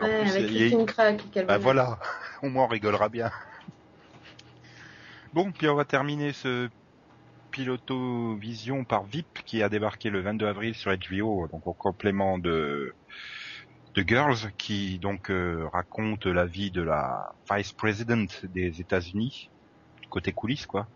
En 0.01 0.05
Ouais, 0.05 0.21
plus, 0.23 0.31
avec 0.31 0.51
il 0.51 0.53
y 0.53 0.57
a- 0.57 0.61
Christine 0.61 0.87
Crack. 0.87 1.47
Bah 1.47 1.59
voilà, 1.59 1.99
au 2.43 2.49
moins 2.49 2.65
on 2.65 2.69
rigolera 2.69 3.09
bien. 3.09 3.31
Bon, 5.35 5.53
puis 5.53 5.69
on 5.69 5.75
va 5.75 5.85
terminer 5.85 6.33
ce 6.33 6.69
piloto 7.51 8.37
vision 8.37 8.85
par 8.85 9.05
VIP 9.05 9.43
qui 9.45 9.63
a 9.63 9.69
débarqué 9.69 10.09
le 10.11 10.21
22 10.21 10.47
avril 10.47 10.75
sur 10.75 10.93
HBO, 10.97 11.49
donc 11.49 11.67
au 11.67 11.73
complément 11.75 12.39
de 12.39 12.95
de 13.95 14.03
Girls, 14.07 14.53
qui 14.59 14.99
donc 14.99 15.31
euh, 15.31 15.67
raconte 15.73 16.27
la 16.27 16.45
vie 16.45 16.71
de 16.71 16.83
la 16.83 17.33
vice 17.51 17.73
president 17.73 18.27
des 18.45 18.81
États-Unis, 18.81 19.49
côté 20.11 20.33
coulisses 20.33 20.67
quoi. 20.67 20.87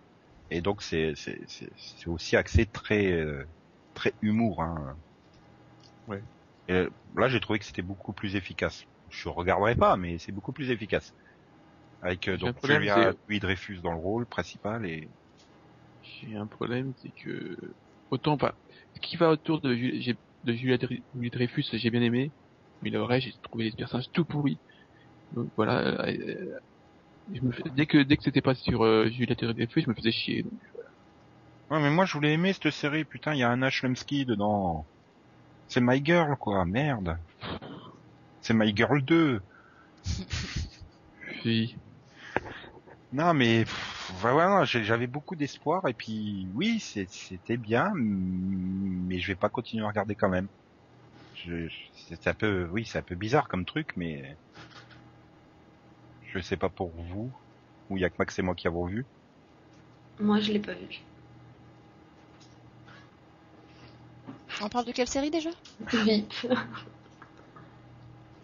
Et 0.51 0.61
donc 0.63 0.83
c'est 0.83 1.15
c'est 1.17 2.09
aussi 2.09 2.37
axé 2.37 2.67
très 2.67 3.13
euh, 3.13 3.45
très 3.95 4.15
humour. 4.21 4.63
Hein. 4.63 4.99
Ouais. 6.07 6.23
Et 6.69 6.87
là 7.17 7.29
j'ai 7.29 7.41
trouvé 7.41 7.59
que 7.59 7.65
c'était 7.67 7.83
beaucoup 7.83 8.13
plus 8.15 8.35
efficace. 8.37 8.85
Je 9.09 9.29
regarderai 9.29 9.75
pas, 9.77 9.97
mais 9.97 10.19
c'est 10.19 10.33
beaucoup 10.33 10.53
plus 10.53 10.71
efficace. 10.71 11.15
Avec 12.03 12.29
euh, 12.29 12.39
donc 12.39 12.57
Julia 12.65 13.15
Louis 13.29 13.41
Dreyfus 13.41 13.81
dans 13.83 13.93
le 13.93 13.99
rôle 14.01 14.27
principal 14.27 14.87
et 14.87 15.11
J'ai 16.03 16.35
un 16.37 16.47
problème, 16.47 16.95
c'est 16.97 17.13
que 17.13 17.57
autant 18.11 18.37
pas. 18.39 18.59
Ce 18.95 19.01
qui 19.01 19.17
va 19.17 19.31
autour 19.31 19.61
de, 19.61 19.75
Ju- 19.75 20.01
j'ai- 20.01 20.19
de 20.45 20.53
Julia 20.53 20.79
Julia 21.15 21.31
Dreyfus, 21.31 21.65
j'ai 21.73 21.91
bien 21.91 22.03
aimé, 22.03 22.33
mais 22.81 22.91
le 22.91 23.03
reste, 23.03 23.27
j'ai 23.27 23.35
trouvé 23.43 23.65
les 23.65 23.73
personnages 23.77 24.11
tout 24.13 24.25
pourris. 24.25 24.61
Donc 25.33 25.53
voilà. 25.57 26.07
euh, 26.09 26.61
je 27.35 27.41
me 27.43 27.53
fais- 27.53 27.71
dès 27.75 27.87
que 27.87 27.99
dès 28.03 28.17
que 28.17 28.23
c'était 28.23 28.41
pas 28.41 28.55
sur 28.55 28.85
euh, 28.85 29.09
Julia 29.09 29.35
Dreyfus, 29.35 29.83
je 29.83 29.89
me 29.89 29.95
faisais 29.95 30.13
chier. 30.13 30.43
donc. 30.43 30.53
Ouais, 31.71 31.81
mais 31.81 31.91
moi 31.91 32.05
je 32.05 32.15
voulais 32.15 32.33
aimer 32.33 32.53
cette 32.53 32.71
série. 32.71 33.05
Putain, 33.05 33.35
il 33.35 33.39
y 33.39 33.43
a 33.45 33.55
Lemsky 33.55 34.25
dedans. 34.25 34.85
C'est 35.69 35.81
My 35.81 36.05
Girl, 36.05 36.37
quoi. 36.37 36.65
Merde. 36.65 37.17
C'est 38.41 38.55
My 38.55 38.75
Girl 38.77 39.03
2. 39.03 39.41
Puis, 41.43 41.77
Non, 43.13 43.35
mais 43.35 43.65
voilà, 44.21 44.65
j'avais 44.65 45.09
beaucoup 45.09 45.35
d'espoir 45.35 45.87
et 45.89 45.95
puis 45.95 46.49
oui, 46.55 46.79
c'était 46.81 47.57
bien, 47.57 47.93
mais 47.95 49.19
je 49.19 49.27
vais 49.29 49.35
pas 49.37 49.49
continuer 49.49 49.85
à 49.85 49.89
regarder 49.89 50.15
quand 50.15 50.29
même. 50.29 50.49
C'est 52.09 52.27
un 52.27 52.35
peu, 52.35 52.69
oui, 52.71 52.85
c'est 52.85 52.99
un 52.99 53.03
peu 53.03 53.15
bizarre 53.15 53.49
comme 53.49 53.65
truc, 53.65 53.89
mais 53.97 54.37
je 56.33 56.41
sais 56.41 56.57
pas 56.57 56.69
pour 56.69 56.91
vous, 56.91 57.31
ou 57.89 57.97
il 57.97 58.01
y 58.01 58.05
a 58.05 58.11
que 58.11 58.17
Max 58.19 58.39
et 58.39 58.43
moi 58.43 58.55
qui 58.55 58.67
avons 58.67 58.87
vu. 58.87 59.05
Moi, 60.21 60.41
je 60.41 60.53
l'ai 60.53 60.59
pas 60.59 60.75
vu. 60.75 61.01
On 64.63 64.69
parle 64.69 64.85
de 64.85 64.93
quelle 64.93 65.09
série 65.09 65.31
déjà? 65.31 65.51
Vite. 65.93 66.47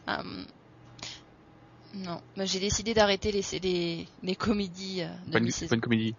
Hum, 0.07 0.47
Non, 1.95 2.21
bah, 2.37 2.45
j'ai 2.45 2.61
décidé 2.61 2.93
d'arrêter 2.95 3.33
les, 3.33 3.43
les, 3.61 4.07
les 4.23 4.37
comédies 4.37 5.03
euh, 5.03 5.09
de 5.27 5.33
pas 5.33 5.39
une, 5.39 5.45
mi-saison. 5.45 5.69
pas 5.69 5.75
une 5.77 5.81
comédie. 5.81 6.15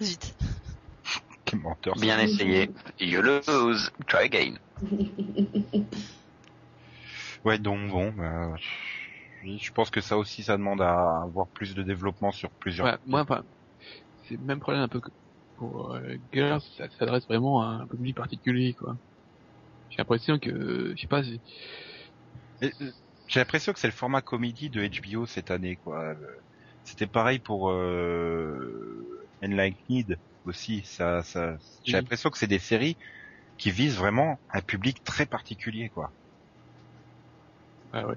Vite. 0.00 0.34
Quel 1.44 1.60
menteur. 1.60 1.94
Bien 1.96 2.18
essayé. 2.18 2.70
You 2.98 3.20
lose. 3.20 3.90
Try 4.06 4.24
again. 4.24 4.54
Ouais, 7.44 7.58
donc 7.58 7.90
bon, 7.90 8.12
bah, 8.16 8.54
je 9.42 9.56
je 9.58 9.70
pense 9.72 9.90
que 9.90 10.00
ça 10.00 10.16
aussi, 10.18 10.42
ça 10.44 10.56
demande 10.56 10.80
à 10.82 11.22
avoir 11.22 11.48
plus 11.50 11.74
de 11.74 11.82
développement 11.82 12.32
sur 12.32 12.50
plusieurs. 12.52 12.86
Ouais, 12.86 12.98
moi, 13.04 13.20
enfin, 13.22 13.44
c'est 14.22 14.36
le 14.36 14.44
même 14.44 14.60
problème 14.60 14.82
un 14.82 14.88
peu 14.88 15.00
que 15.00 15.10
pour 15.56 15.92
euh, 15.94 16.16
Girls, 16.32 16.62
ça 16.76 16.88
s'adresse 16.90 17.26
vraiment 17.26 17.62
à 17.62 17.66
un 17.82 17.86
public 17.88 18.16
particulier, 18.16 18.74
quoi. 18.74 18.98
J'ai 19.90 19.98
l'impression 19.98 20.38
que, 20.40 20.94
je 20.96 21.00
sais 21.02 21.08
pas, 21.08 21.22
euh, 22.62 22.70
J'ai 23.26 23.40
l'impression 23.40 23.72
que 23.72 23.78
c'est 23.80 23.86
le 23.88 23.92
format 23.92 24.22
comédie 24.22 24.70
de 24.70 24.82
HBO 24.82 25.26
cette 25.26 25.50
année, 25.50 25.76
quoi. 25.76 26.14
Euh, 26.14 26.36
C'était 26.84 27.06
pareil 27.06 27.38
pour 27.38 27.70
euh, 27.70 29.28
Enlightened 29.42 30.18
aussi. 30.44 30.82
Ça, 30.84 31.22
ça, 31.22 31.56
j'ai 31.84 31.96
l'impression 31.96 32.30
que 32.30 32.38
c'est 32.38 32.46
des 32.46 32.58
séries 32.58 32.98
qui 33.58 33.70
visent 33.72 33.96
vraiment 33.98 34.42
un 34.50 34.62
public 34.62 35.04
très 35.04 35.26
particulier, 35.26 35.90
quoi. 35.90 36.14
Ah 37.92 38.06
ouais. 38.06 38.16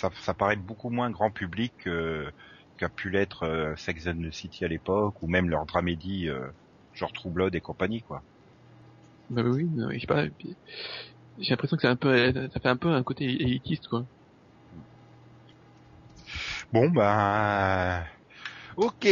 Ça, 0.00 0.10
ça 0.22 0.34
paraît 0.34 0.56
beaucoup 0.56 0.90
moins 0.90 1.10
grand 1.10 1.30
public 1.30 1.74
que- 1.78 2.32
qu'a 2.78 2.88
pu 2.88 3.10
l'être 3.10 3.42
euh, 3.44 3.76
Sex 3.76 4.06
and 4.06 4.20
the 4.22 4.30
City 4.32 4.64
à 4.64 4.68
l'époque, 4.68 5.22
ou 5.22 5.28
même 5.28 5.50
leur 5.50 5.66
dramédie, 5.66 6.28
euh, 6.28 6.50
genre 6.92 7.12
True 7.12 7.30
Blood 7.32 7.54
et 7.54 7.60
compagnie, 7.60 8.02
quoi. 8.02 8.24
Bah 9.30 9.42
oui, 9.44 9.64
non, 9.70 9.90
je 9.92 9.98
sais 10.00 10.06
pas. 10.06 10.24
J'ai 11.38 11.50
l'impression 11.50 11.76
que 11.78 11.80
c'est 11.80 11.88
un 11.88 11.96
peu, 11.96 12.32
ça 12.52 12.60
fait 12.60 12.68
un 12.68 12.76
peu 12.76 12.88
un 12.90 13.02
côté 13.02 13.24
élitiste, 13.24 13.86
quoi. 13.88 14.06
Bon, 16.72 16.88
bah... 16.90 18.06
Ok, 18.76 19.06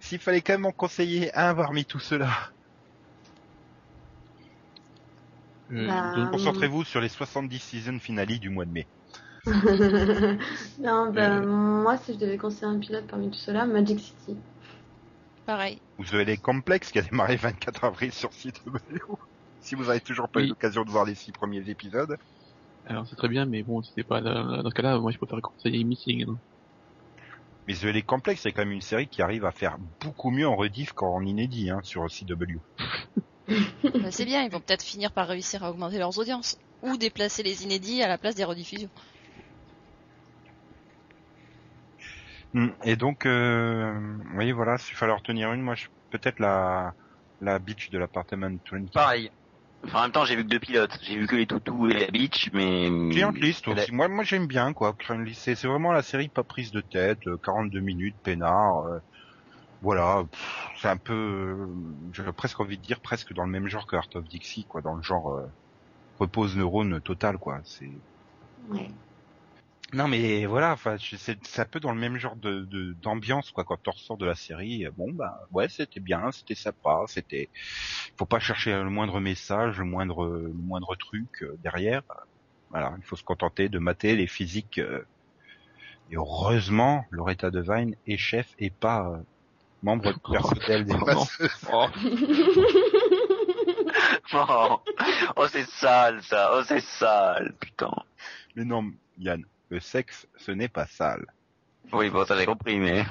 s'il 0.00 0.20
fallait 0.20 0.42
quand 0.42 0.54
même 0.54 0.66
en 0.66 0.72
conseiller 0.72 1.34
un 1.36 1.54
parmi 1.54 1.84
tout 1.86 2.00
cela, 2.00 2.30
Euh, 5.70 6.10
Bah, 6.12 6.12
donc, 6.14 6.30
concentrez-vous 6.30 6.84
sur 6.84 7.00
les 7.00 7.08
70 7.08 7.58
season 7.58 7.98
finales 7.98 8.38
du 8.38 8.50
mois 8.50 8.66
de 8.66 8.70
mai. 8.70 8.88
non, 10.80 11.10
ben, 11.12 11.42
Euh. 11.42 11.46
moi, 11.46 11.96
si 11.98 12.14
je 12.14 12.18
devais 12.18 12.36
conseiller 12.36 12.66
un 12.72 12.78
pilote 12.78 13.06
parmi 13.06 13.30
tout 13.30 13.38
cela, 13.38 13.64
Magic 13.66 13.98
City. 14.00 14.36
Pareil. 15.46 15.80
Vous 15.98 16.14
avez 16.14 16.24
les 16.24 16.36
complexes 16.36 16.90
qui 16.92 16.98
a 16.98 17.02
démarré 17.02 17.34
le 17.34 17.40
24 17.40 17.84
avril 17.84 18.12
sur 18.12 18.30
CW. 18.30 18.76
Si 19.60 19.74
vous 19.74 19.88
avez 19.90 20.00
toujours 20.00 20.28
pas 20.28 20.40
eu 20.42 20.46
l'occasion 20.48 20.84
de 20.84 20.90
voir 20.90 21.04
les 21.04 21.14
six 21.14 21.32
premiers 21.32 21.68
épisodes. 21.68 22.16
alors 22.86 23.06
c'est 23.06 23.16
très 23.16 23.28
bien, 23.28 23.46
mais 23.46 23.62
bon, 23.62 23.82
c'est 23.82 24.04
pas 24.04 24.20
dans, 24.20 24.68
ce 24.68 24.74
cas-là, 24.74 24.98
moi 24.98 25.10
je 25.10 25.18
préfère 25.18 25.40
conseiller 25.42 25.82
Missing. 25.84 26.28
hein. 26.28 26.38
Mais 27.68 27.74
The 27.74 27.84
Les 27.84 28.02
Complexes, 28.02 28.40
c'est 28.42 28.52
quand 28.52 28.62
même 28.62 28.72
une 28.72 28.80
série 28.80 29.06
qui 29.06 29.22
arrive 29.22 29.44
à 29.44 29.50
faire 29.52 29.76
beaucoup 30.00 30.30
mieux 30.30 30.48
en 30.48 30.56
rediff 30.56 30.92
qu'en 30.92 31.20
inédit 31.22 31.70
hein, 31.70 31.80
sur 31.82 32.06
CW. 32.06 32.58
Bah, 33.48 34.12
c'est 34.12 34.24
bien, 34.26 34.44
ils 34.44 34.50
vont 34.50 34.60
peut-être 34.60 34.84
finir 34.84 35.10
par 35.10 35.26
réussir 35.26 35.64
à 35.64 35.70
augmenter 35.72 35.98
leurs 35.98 36.16
audiences. 36.18 36.56
Ou 36.84 36.96
déplacer 36.96 37.42
les 37.42 37.64
inédits 37.64 38.00
à 38.00 38.06
la 38.06 38.16
place 38.16 38.36
des 38.36 38.44
rediffusions. 38.44 38.88
Hmm, 41.98 42.39
Et 42.84 42.96
donc, 42.96 43.26
euh, 43.26 43.92
vous 44.24 44.34
voyez, 44.34 44.52
voilà, 44.52 44.78
s'il 44.78 44.96
fallait 44.96 45.12
en 45.12 45.16
retenir 45.16 45.52
une, 45.52 45.62
moi, 45.62 45.74
je- 45.74 45.86
peut-être 46.10 46.38
la 46.40 46.94
la 47.42 47.58
beach 47.58 47.88
de 47.90 47.98
l'appartement 47.98 48.50
20. 48.70 48.90
Pareil. 48.92 49.30
Enfin, 49.82 50.00
en 50.00 50.02
même 50.02 50.12
temps, 50.12 50.24
j'ai 50.26 50.36
vu 50.36 50.44
que 50.44 50.48
deux 50.48 50.60
pilotes. 50.60 50.98
J'ai 51.02 51.16
vu 51.16 51.26
que 51.26 51.36
les 51.36 51.46
toutous 51.46 51.88
et 51.88 51.98
la 51.98 52.06
beach, 52.08 52.50
mais... 52.52 52.90
Client 53.10 53.30
List 53.30 53.66
a- 53.68 53.70
aussi. 53.72 53.92
Moi, 53.92 54.08
moi 54.08 54.24
j'aime 54.24 54.46
bien 54.46 54.74
quoi. 54.74 54.92
Client 54.92 55.20
List, 55.20 55.40
c'est 55.42 55.54
c'est 55.54 55.66
vraiment 55.68 55.92
la 55.92 56.02
série 56.02 56.28
pas 56.28 56.44
prise 56.44 56.70
de 56.70 56.82
tête, 56.82 57.26
euh, 57.28 57.38
42 57.42 57.80
minutes, 57.80 58.16
peinard. 58.22 58.84
euh, 58.86 58.98
voilà, 59.80 60.24
pff, 60.30 60.68
c'est 60.76 60.88
un 60.88 60.98
peu, 60.98 61.14
euh, 61.14 61.66
j'aurais 62.12 62.34
presque 62.34 62.60
envie 62.60 62.76
de 62.76 62.82
dire 62.82 63.00
presque 63.00 63.32
dans 63.32 63.44
le 63.44 63.50
même 63.50 63.68
genre 63.68 63.86
que 63.86 63.96
Art 63.96 64.08
of 64.14 64.24
Dixie, 64.28 64.66
quoi, 64.66 64.82
dans 64.82 64.94
le 64.94 65.02
genre 65.02 65.30
euh, 65.32 65.46
repose 66.18 66.56
neurone 66.56 67.00
total, 67.00 67.38
quoi. 67.38 67.60
C'est 67.64 68.02
Ouais. 68.68 68.90
Non 69.92 70.08
mais 70.08 70.46
voilà, 70.46 70.72
enfin 70.72 70.96
je- 70.98 71.16
c'est 71.16 71.38
c'est 71.46 71.62
un 71.62 71.66
peu 71.66 71.80
dans 71.80 71.92
le 71.92 71.98
même 71.98 72.16
genre 72.18 72.36
de 72.36 72.64
de- 72.66 72.92
d'ambiance 72.94 73.50
quoi 73.50 73.64
quand 73.64 73.86
on 73.88 73.90
ressort 73.92 74.18
de 74.18 74.26
la 74.26 74.34
série. 74.34 74.86
euh, 74.86 74.90
Bon 74.96 75.10
bah 75.12 75.32
ouais 75.50 75.68
c'était 75.68 76.00
bien, 76.00 76.30
c'était 76.32 76.54
sympa, 76.54 77.02
c'était 77.08 77.50
faut 78.18 78.26
pas 78.26 78.40
chercher 78.40 78.72
le 78.72 78.90
moindre 78.90 79.20
message, 79.20 79.78
le 79.78 79.84
moindre 79.84 80.26
le 80.28 80.52
moindre 80.52 80.94
truc 80.96 81.30
euh, 81.42 81.56
derrière. 81.58 82.02
Voilà, 82.70 82.94
il 82.98 83.04
faut 83.04 83.16
se 83.16 83.24
contenter 83.24 83.68
de 83.68 83.78
mater 83.78 84.14
les 84.16 84.26
physiques. 84.28 84.78
euh, 84.78 85.04
et 86.10 86.16
heureusement, 86.16 87.04
Loretta 87.10 87.50
Devine 87.50 87.94
est 88.06 88.16
chef 88.18 88.52
et 88.58 88.70
pas 88.70 89.08
euh, 89.08 89.22
membre 89.82 90.12
du 90.14 90.20
personnel 90.32 90.84
des. 90.84 90.94
Oh, 91.72 91.86
Oh, 94.32 94.80
oh, 95.36 95.46
c'est 95.48 95.66
sale, 95.68 96.22
ça. 96.22 96.50
Oh, 96.54 96.62
c'est 96.66 96.80
sale, 96.80 97.54
putain. 97.60 97.90
Mais 98.54 98.64
non, 98.64 98.90
Yann, 99.18 99.44
le 99.70 99.80
sexe, 99.80 100.26
ce 100.36 100.50
n'est 100.52 100.68
pas 100.68 100.86
sale. 100.86 101.24
Oui, 101.92 102.10
bon, 102.10 102.24
ça 102.24 102.36
j'ai 102.38 102.46
compris, 102.46 102.78
mais... 102.78 103.04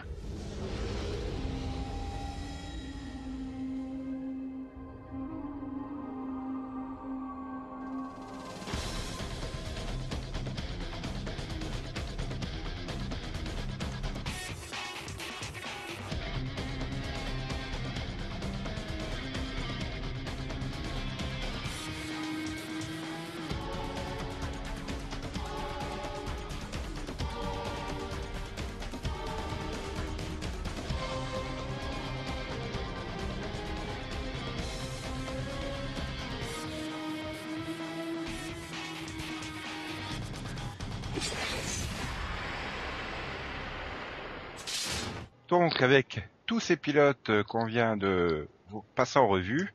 Donc 45.79 45.85
avec 45.85 46.19
tous 46.45 46.59
ces 46.59 46.75
pilotes 46.75 47.31
qu'on 47.43 47.63
vient 47.65 47.95
de 47.95 48.49
vous 48.67 48.83
passer 48.95 49.17
en 49.17 49.29
revue, 49.29 49.73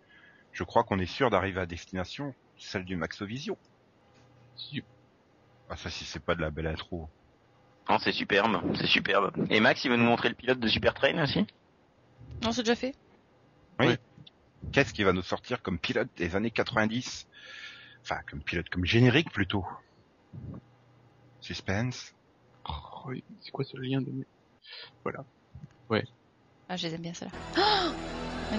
je 0.53 0.63
crois 0.63 0.85
qu'on 0.85 0.99
est 0.99 1.07
sûr 1.07 1.31
d'arriver 1.31 1.63
à 1.63 1.65
destination, 1.65 2.35
celle 2.59 2.85
du 2.85 2.95
Maxovision. 2.95 3.57
si- 4.55 4.85
Ah 5.71 5.79
ça 5.79 5.89
si 5.89 6.05
c'est 6.05 6.23
pas 6.23 6.35
de 6.35 6.43
la 6.43 6.51
belle 6.51 6.67
intro. 6.67 7.09
Non, 7.89 7.99
c'est 7.99 8.13
superbe, 8.13 8.61
c'est 8.77 8.87
superbe. 8.87 9.47
Et 9.49 9.61
Max, 9.61 9.83
il 9.87 9.93
veut 9.93 9.97
nous 9.97 10.05
montrer 10.05 10.29
le 10.29 10.35
pilote 10.35 10.61
de 10.61 10.69
Super 10.69 10.93
Train 10.93 11.23
aussi? 11.23 11.47
Non, 12.43 12.53
c'est 12.53 12.63
déjà 12.65 12.77
fait. 12.77 12.95
Qu'est-ce 14.73 14.93
qui 14.93 15.05
va 15.05 15.15
nous 15.15 15.23
sortir 15.23 15.63
comme 15.63 15.79
pilote 15.79 16.11
des 16.19 16.37
années 16.37 16.51
90 16.51 17.27
Enfin 18.03 18.21
comme 18.31 18.43
pilote, 18.43 18.69
comme 18.69 18.85
générique 18.85 19.33
plutôt. 19.33 19.65
Suspense. 21.41 22.13
oh, 22.69 23.05
oui, 23.07 23.25
c'est 23.41 23.53
quoi 23.53 23.65
ce 23.65 23.79
lien 23.79 24.03
de... 24.03 24.13
Voilà. 25.03 25.25
Ah, 26.69 26.77
je 26.77 26.87
les 26.87 26.95
aime 26.95 27.03
bien, 27.03 27.15
celle-là. 27.15 27.35
Oh, 27.57 27.95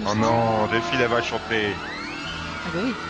Oh 0.06 0.16
non, 0.16 0.68
Delphine 0.68 1.02
elle 1.02 1.10
va 1.10 1.22
chanter. 1.22 1.82
Ah 2.64 2.72
bah 2.72 2.80
oui. 2.84 3.02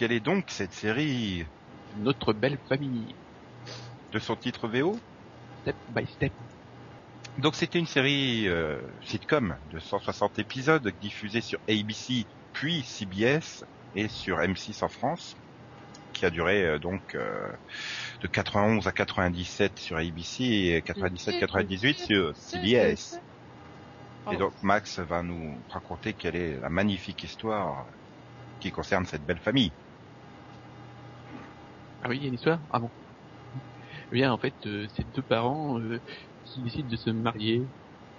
Quelle 0.00 0.12
est 0.12 0.20
donc 0.20 0.44
cette 0.46 0.72
série 0.72 1.44
Notre 1.98 2.32
belle 2.32 2.56
famille. 2.70 3.14
de 4.14 4.18
son 4.18 4.34
titre 4.34 4.66
VO 4.66 4.98
Step 5.60 5.76
by 5.94 6.06
step. 6.06 6.32
Donc 7.36 7.54
c'était 7.54 7.78
une 7.78 7.86
série 7.86 8.48
euh, 8.48 8.78
sitcom 9.04 9.54
de 9.70 9.78
160 9.78 10.38
épisodes 10.38 10.90
diffusée 11.02 11.42
sur 11.42 11.58
ABC 11.68 12.24
puis 12.54 12.80
CBS 12.80 13.66
et 13.94 14.08
sur 14.08 14.38
M6 14.38 14.82
en 14.82 14.88
France 14.88 15.36
qui 16.14 16.24
a 16.24 16.30
duré 16.30 16.64
euh, 16.64 16.78
donc 16.78 17.14
euh, 17.14 17.50
de 18.22 18.26
91 18.26 18.86
à 18.86 18.92
97 18.92 19.78
sur 19.78 19.98
ABC 19.98 20.44
et 20.44 20.80
97-98 20.80 22.06
sur 22.06 22.34
CBS. 22.34 23.20
Et 24.32 24.38
donc 24.38 24.54
Max 24.62 24.98
va 24.98 25.22
nous 25.22 25.58
raconter 25.68 26.14
quelle 26.14 26.36
est 26.36 26.58
la 26.58 26.70
magnifique 26.70 27.22
histoire 27.22 27.84
qui 28.60 28.70
concerne 28.70 29.04
cette 29.04 29.26
belle 29.26 29.38
famille. 29.38 29.72
Ah 32.02 32.08
oui, 32.10 32.18
il 32.18 32.22
y 32.22 32.24
a 32.26 32.28
une 32.28 32.34
histoire 32.34 32.60
Ah 32.70 32.78
bon. 32.78 32.92
Eh 34.10 34.14
bien, 34.14 34.32
en 34.32 34.38
fait, 34.38 34.54
euh, 34.66 34.86
c'est 34.94 35.08
deux 35.10 35.22
parents 35.22 35.80
euh, 35.80 36.00
qui 36.44 36.62
décident 36.62 36.88
de 36.88 36.96
se 36.96 37.10
marier, 37.10 37.70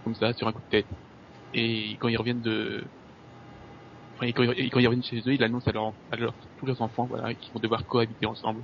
comme 0.04 0.16
ça, 0.16 0.34
sur 0.34 0.48
un 0.48 0.54
coup 0.54 0.62
de 0.62 0.68
tête. 0.68 0.90
Et 1.54 1.94
quand 2.00 2.08
ils 2.10 2.18
reviennent 2.18 2.42
de... 2.42 2.92
Enfin, 4.16 4.28
et 4.28 4.34
quand, 4.34 4.44
ils, 4.44 4.52
et 4.60 4.70
quand 4.70 4.80
ils 4.80 4.88
reviennent 4.88 5.04
chez 5.04 5.20
eux, 5.20 5.34
ils 5.34 5.44
annoncent 5.44 5.70
à, 5.70 5.74
leur, 5.74 5.94
à 6.12 6.16
leur- 6.16 6.38
tous 6.58 6.66
leurs 6.66 6.82
enfants 6.82 7.08
voilà, 7.08 7.36
qu'ils 7.36 7.52
vont 7.54 7.60
devoir 7.60 7.86
cohabiter 7.86 8.26
ensemble. 8.26 8.64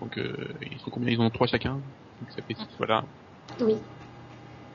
Donc, 0.00 0.18
euh, 0.18 0.54
ils 0.62 0.78
sont 0.80 0.90
combien? 0.90 1.10
Ils 1.10 1.20
en 1.20 1.26
ont 1.26 1.30
trois 1.30 1.46
chacun. 1.46 1.82
Donc 2.20 2.30
ça 2.30 2.42
fait 2.42 2.54
six, 2.54 2.68
voilà. 2.78 3.04
Oui. 3.60 3.84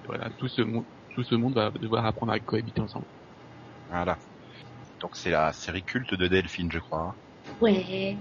Voilà, 0.05 0.29
tout 0.31 0.49
ce, 0.49 0.61
monde, 0.61 0.87
tout 1.15 1.23
ce 1.23 1.35
monde 1.35 1.55
va 1.55 1.71
devoir 1.71 2.05
apprendre 2.05 2.33
à 2.33 2.39
cohabiter 2.41 2.81
ensemble. 2.81 3.05
Voilà. 3.87 4.19
Donc 5.01 5.17
c'est 5.17 5.31
la 5.31 5.53
série 5.53 5.83
culte 5.83 6.13
de 6.15 6.27
Delphine, 6.27 6.71
je 6.71 6.79
crois. 6.79 7.17
Ouais. 7.59 8.17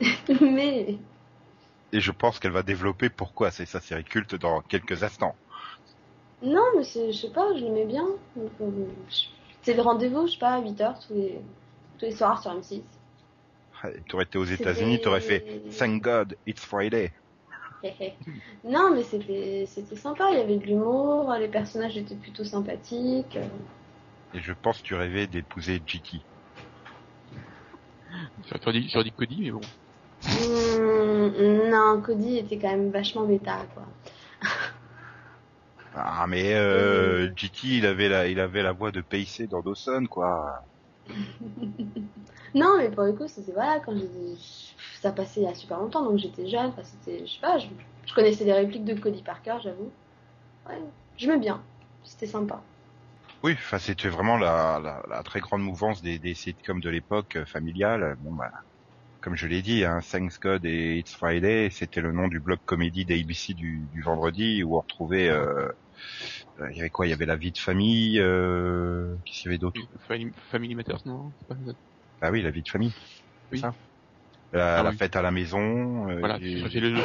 Mais 0.40 0.98
Et 1.92 2.00
je 2.00 2.12
pense 2.12 2.38
qu'elle 2.38 2.52
va 2.52 2.62
développer 2.62 3.10
pourquoi 3.10 3.50
c'est 3.50 3.66
sa 3.66 3.82
série 3.82 4.02
culte 4.04 4.34
dans 4.34 4.62
quelques 4.62 5.02
instants. 5.02 5.36
non, 6.42 6.62
mais 6.76 6.84
c'est, 6.84 7.12
je 7.12 7.18
sais 7.18 7.30
pas, 7.32 7.54
je 7.56 7.64
l'aimais 7.64 7.84
bien. 7.86 8.06
C'est 9.62 9.74
le 9.74 9.82
rendez-vous, 9.82 10.26
je 10.26 10.32
sais 10.32 10.38
pas, 10.38 10.54
à 10.54 10.60
8h 10.60 10.94
tous 11.06 11.14
les, 11.14 11.38
tous 11.98 12.06
les 12.06 12.12
soirs 12.12 12.40
sur 12.40 12.52
M6. 12.52 12.82
Tu 14.06 14.14
aurais 14.14 14.24
été 14.24 14.38
aux 14.38 14.44
États-Unis, 14.44 15.00
tu 15.00 15.08
aurais 15.08 15.20
fait 15.20 15.44
Thank 15.78 16.02
God, 16.02 16.36
it's 16.46 16.64
Friday. 16.64 17.12
non, 18.64 18.90
mais 18.94 19.02
c'était, 19.02 19.64
c'était 19.66 19.96
sympa, 19.96 20.30
il 20.32 20.38
y 20.38 20.40
avait 20.40 20.56
de 20.56 20.64
l'humour, 20.64 21.32
les 21.38 21.48
personnages 21.48 21.96
étaient 21.96 22.16
plutôt 22.16 22.44
sympathiques. 22.44 23.36
euh, 23.36 23.46
Et 24.34 24.40
je 24.40 24.52
pense 24.52 24.78
que 24.78 24.86
tu 24.88 24.94
rêvais 24.94 25.26
d'épouser 25.26 25.80
dit, 28.72 28.88
j'aurais 28.88 29.04
dit 29.04 29.12
Cody, 29.12 29.42
mais 29.42 29.50
bon. 29.50 29.60
Hmm, 30.24 31.70
non, 31.70 32.00
Cody 32.02 32.38
était 32.38 32.58
quand 32.58 32.70
même 32.70 32.90
vachement 32.90 33.24
bêta, 33.24 33.66
quoi. 33.74 33.84
Ah 35.92 36.26
mais 36.26 36.54
euh, 36.54 37.30
GT, 37.36 37.66
il 37.78 37.86
avait 37.86 38.08
la, 38.08 38.26
il 38.28 38.40
avait 38.40 38.62
la 38.62 38.72
voix 38.72 38.90
de 38.92 39.00
Pacey 39.02 39.46
dans 39.48 39.60
Dawson, 39.62 40.06
quoi. 40.08 40.62
Non, 42.54 42.76
mais 42.78 42.90
pour 42.90 43.04
le 43.04 43.12
coup, 43.12 43.28
c'était 43.28 43.52
voilà, 43.52 43.80
quand 43.80 43.94
ça 45.00 45.12
passait 45.12 45.40
il 45.40 45.44
y 45.44 45.46
a 45.46 45.54
super 45.54 45.78
longtemps, 45.78 46.02
donc 46.04 46.18
j'étais 46.18 46.48
jeune, 46.48 46.66
enfin, 46.66 46.82
c'était, 46.82 47.26
je 47.26 47.32
sais 47.32 47.40
pas, 47.40 47.58
je, 47.58 47.66
je 48.06 48.14
connaissais 48.14 48.44
les 48.44 48.52
répliques 48.52 48.84
de 48.84 48.94
Cody 48.94 49.22
Parker, 49.22 49.56
j'avoue. 49.62 49.90
Ouais, 50.68 50.78
j'aimais 51.18 51.38
bien, 51.38 51.62
c'était 52.04 52.26
sympa. 52.26 52.60
Oui, 53.42 53.52
enfin 53.54 53.78
c'était 53.78 54.08
vraiment 54.08 54.36
la, 54.36 54.80
la, 54.82 55.02
la 55.08 55.22
très 55.22 55.40
grande 55.40 55.62
mouvance 55.62 56.02
des, 56.02 56.18
des 56.18 56.34
sitcoms 56.34 56.80
de 56.80 56.90
l'époque 56.90 57.36
euh, 57.36 57.44
familiale. 57.46 58.16
Bon 58.20 58.32
bah, 58.34 58.50
comme 59.20 59.36
je 59.36 59.46
l'ai 59.46 59.62
dit, 59.62 59.84
hein, 59.84 60.00
Thanks 60.10 60.38
God 60.40 60.64
et 60.64 60.98
It's 60.98 61.12
Friday, 61.12 61.70
c'était 61.70 62.00
le 62.00 62.12
nom 62.12 62.28
du 62.28 62.40
blog 62.40 62.58
comédie 62.64 63.04
d'ABC 63.04 63.54
du, 63.54 63.88
du 63.92 64.02
vendredi 64.02 64.62
où 64.62 64.76
on 64.76 64.80
retrouvait, 64.80 65.28
euh, 65.28 65.68
euh, 66.60 66.70
il 66.70 66.76
y 66.76 66.80
avait 66.80 66.90
quoi? 66.90 67.06
Il 67.06 67.10
y 67.10 67.12
avait 67.12 67.26
la 67.26 67.36
vie 67.36 67.52
de 67.52 67.58
famille, 67.58 68.18
euh, 68.20 69.16
qu'est-ce 69.24 69.42
qu'il 69.42 69.50
y 69.50 69.54
avait 69.54 69.58
d'autre 69.58 69.80
Family, 70.50 70.74
Matters, 70.74 71.06
non 71.06 71.32
pas. 71.48 71.56
Ah 72.20 72.30
oui, 72.30 72.42
la 72.42 72.50
vie 72.50 72.62
de 72.62 72.68
famille. 72.68 72.92
Oui. 73.52 73.60
Ça. 73.60 73.74
La, 74.52 74.78
Ah 74.78 74.82
la 74.82 74.90
oui. 74.90 74.96
fête 74.96 75.14
à 75.16 75.22
la 75.22 75.30
maison. 75.30 76.08
euh, 76.10 76.18
Voilà, 76.20 76.38
et, 76.40 76.54
le 76.56 76.96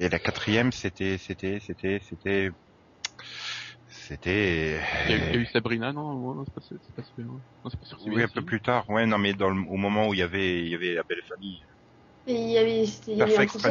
et 0.00 0.08
la 0.08 0.18
quatrième, 0.18 0.70
c'était, 0.70 1.18
c'était, 1.18 1.60
c'était, 1.60 2.00
c'était, 2.08 2.50
c'était. 4.08 4.82
Il 5.06 5.10
y, 5.10 5.14
a 5.14 5.16
eu, 5.16 5.20
il 5.26 5.34
y 5.34 5.36
a 5.36 5.40
eu 5.40 5.46
Sabrina, 5.46 5.92
non 5.92 6.14
Ouais, 6.14 6.34
non, 6.36 6.44
c'est 6.44 6.54
pas, 6.54 6.60
c'est 6.62 6.94
pas, 6.94 7.02
c'est- 7.02 7.22
non, 7.22 7.42
c'est 7.70 7.78
pas 7.80 7.86
sur 7.86 7.98
Oui, 8.06 8.22
un 8.22 8.28
peu 8.28 8.42
plus 8.42 8.60
tard. 8.60 8.88
Ouais, 8.88 9.06
non, 9.06 9.18
mais 9.18 9.34
dans 9.34 9.50
le, 9.50 9.60
au 9.60 9.76
moment 9.76 10.08
où 10.08 10.14
il 10.14 10.20
y 10.20 10.22
avait, 10.22 10.62
il 10.64 10.68
y 10.68 10.74
avait 10.74 10.94
la 10.94 11.02
belle 11.08 11.22
famille. 11.28 11.60
Et 12.26 12.34
il 12.34 12.50
y 12.50 12.58
avait, 12.58 12.84
il 12.84 13.14
y 13.14 13.18
Perfect. 13.18 13.66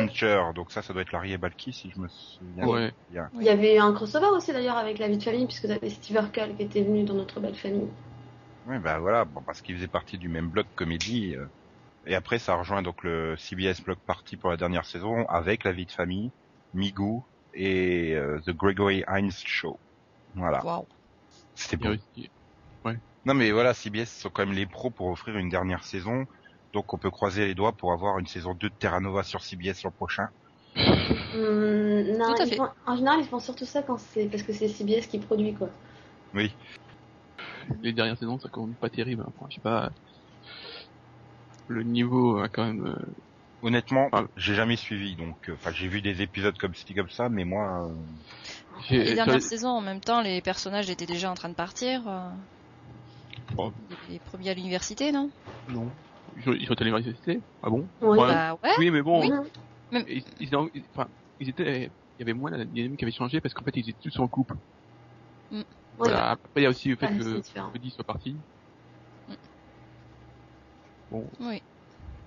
Donc 0.55 0.71
ça, 0.71 0.81
ça 0.81 0.93
doit 0.93 1.01
être 1.03 1.11
Larry 1.11 1.33
et 1.33 1.37
Balky, 1.37 1.73
si 1.73 1.91
je 1.91 1.99
me 1.99 2.07
souviens 2.09 2.67
Ouais. 2.67 2.91
bien. 3.09 3.29
il 3.35 3.43
y 3.43 3.49
avait 3.49 3.77
un 3.77 3.93
crossover 3.93 4.27
aussi 4.35 4.51
d'ailleurs 4.51 4.77
avec 4.77 4.97
la 4.99 5.07
vie 5.07 5.17
de 5.17 5.23
famille, 5.23 5.45
puisque 5.45 5.67
t'avais 5.67 5.89
Steve 5.89 6.15
Urkel 6.17 6.55
qui 6.55 6.63
était 6.63 6.81
venu 6.83 7.03
dans 7.03 7.13
notre 7.13 7.39
belle 7.39 7.55
famille. 7.55 7.89
Ouais, 8.65 8.79
bah 8.79 8.99
voilà, 8.99 9.25
bon, 9.25 9.41
parce 9.43 9.61
qu'il 9.61 9.75
faisait 9.75 9.87
partie 9.87 10.17
du 10.17 10.29
même 10.29 10.49
bloc 10.49 10.67
comédie. 10.75 11.35
euh. 11.35 11.47
Et 12.07 12.15
après, 12.15 12.39
ça 12.39 12.55
rejoint 12.55 12.81
donc 12.83 13.03
le 13.03 13.37
CBS 13.37 13.81
Block 13.83 13.99
Party 14.05 14.37
pour 14.37 14.49
la 14.51 14.57
dernière 14.57 14.85
saison 14.85 15.25
avec 15.27 15.63
la 15.65 15.73
vie 15.73 15.85
de 15.87 15.91
famille, 15.91 16.33
Migou 16.73 17.25
et 17.53 18.15
euh, 18.15 18.39
The 18.45 18.51
Gregory 18.51 19.03
Hines 19.09 19.31
Show. 19.45 19.79
Voilà. 20.37 20.63
Waouh. 20.63 20.87
C'était 21.55 21.77
beau. 21.77 21.89
aussi- 21.89 22.29
Non 23.25 23.33
mais 23.33 23.51
voilà, 23.51 23.73
CBS 23.73 24.05
sont 24.05 24.29
quand 24.29 24.45
même 24.45 24.55
les 24.55 24.65
pros 24.65 24.89
pour 24.89 25.07
offrir 25.07 25.37
une 25.37 25.49
dernière 25.49 25.83
saison. 25.83 26.25
Donc 26.73 26.93
on 26.93 26.97
peut 26.97 27.11
croiser 27.11 27.45
les 27.45 27.55
doigts 27.55 27.73
pour 27.73 27.91
avoir 27.91 28.19
une 28.19 28.27
saison 28.27 28.53
2 28.53 28.69
de 28.69 28.75
Terra 28.75 28.99
Nova 28.99 29.23
sur 29.23 29.43
CBS 29.43 29.83
l'an 29.83 29.91
prochain. 29.91 30.27
Hum, 30.77 32.03
non, 32.17 32.35
font- 32.55 32.69
en 32.85 32.95
général, 32.95 33.19
ils 33.19 33.27
font 33.27 33.39
surtout 33.39 33.65
ça 33.65 33.81
quand 33.83 33.97
c'est 33.97 34.27
parce 34.27 34.43
que 34.43 34.53
c'est 34.53 34.67
CBS 34.69 35.07
qui 35.07 35.19
produit 35.19 35.53
quoi. 35.53 35.69
Oui. 36.33 36.53
les 37.81 37.93
dernières 37.93 38.17
saisons, 38.17 38.39
ça 38.39 38.49
compte 38.49 38.77
pas 38.77 38.89
terrible. 38.89 39.23
hein. 39.23 39.33
Enfin, 39.35 39.47
je 39.49 39.55
sais 39.55 39.61
pas. 39.61 39.91
Le 41.67 41.83
niveau 41.83 42.39
a 42.39 42.47
quand 42.47 42.65
même. 42.65 42.85
euh, 42.85 43.15
Honnêtement, 43.61 44.09
j'ai 44.37 44.55
jamais 44.55 44.75
suivi. 44.75 45.15
Donc, 45.15 45.49
euh, 45.49 45.53
enfin, 45.55 45.71
j'ai 45.73 45.87
vu 45.87 46.01
des 46.01 46.21
épisodes 46.21 46.57
comme 46.57 46.75
ci 46.75 46.93
comme 46.93 47.09
ça, 47.09 47.27
mais 47.27 47.43
moi, 47.43 47.87
euh, 47.89 47.93
Les 48.89 49.15
dernières 49.15 49.35
les- 49.35 49.41
saisons, 49.41 49.69
en 49.69 49.81
même 49.81 49.99
temps, 49.99 50.21
les 50.21 50.41
personnages 50.41 50.89
étaient 50.89 51.05
déjà 51.05 51.31
en 51.31 51.33
train 51.33 51.49
de 51.49 51.53
partir. 51.55 52.07
euh, 52.07 52.29
Bon, 53.55 53.71
Les 54.09 54.19
premiers 54.19 54.49
à 54.49 54.53
l'université, 54.53 55.11
non? 55.11 55.29
Non. 55.69 55.89
Ils 56.35 56.43
sont, 56.43 56.51
allés 56.51 56.65
à 56.69 56.83
l'université? 56.83 57.39
Ah 57.63 57.69
bon? 57.69 57.87
Oui. 58.01 58.17
Ouais. 58.19 58.27
Bah 58.27 58.57
ouais. 58.63 58.73
Oui, 58.77 58.91
mais 58.91 59.01
bon. 59.01 59.21
Oui. 59.91 60.03
Ils, 60.07 60.23
ils, 60.39 60.55
enfin, 60.55 61.07
ils 61.39 61.49
étaient. 61.49 61.89
Il 62.19 62.21
y 62.21 62.23
avait 62.23 62.33
moins 62.33 62.51
d'années 62.51 62.95
qui 62.97 63.03
avaient 63.05 63.11
changé 63.11 63.39
parce 63.41 63.53
qu'en 63.53 63.63
fait, 63.63 63.75
ils 63.75 63.89
étaient 63.89 64.09
tous 64.09 64.19
en 64.19 64.27
couple. 64.27 64.55
Ouais. 65.51 65.63
Voilà. 65.97 66.31
Après, 66.31 66.49
il 66.57 66.63
y 66.63 66.65
a 66.65 66.69
aussi 66.69 66.89
le 66.89 66.95
fait 66.95 67.07
que. 67.07 67.41
Cody 67.71 67.91
soit 67.91 68.03
parti. 68.03 68.35
Mm. 69.27 69.33
Bon. 71.11 71.29
Oui. 71.39 71.61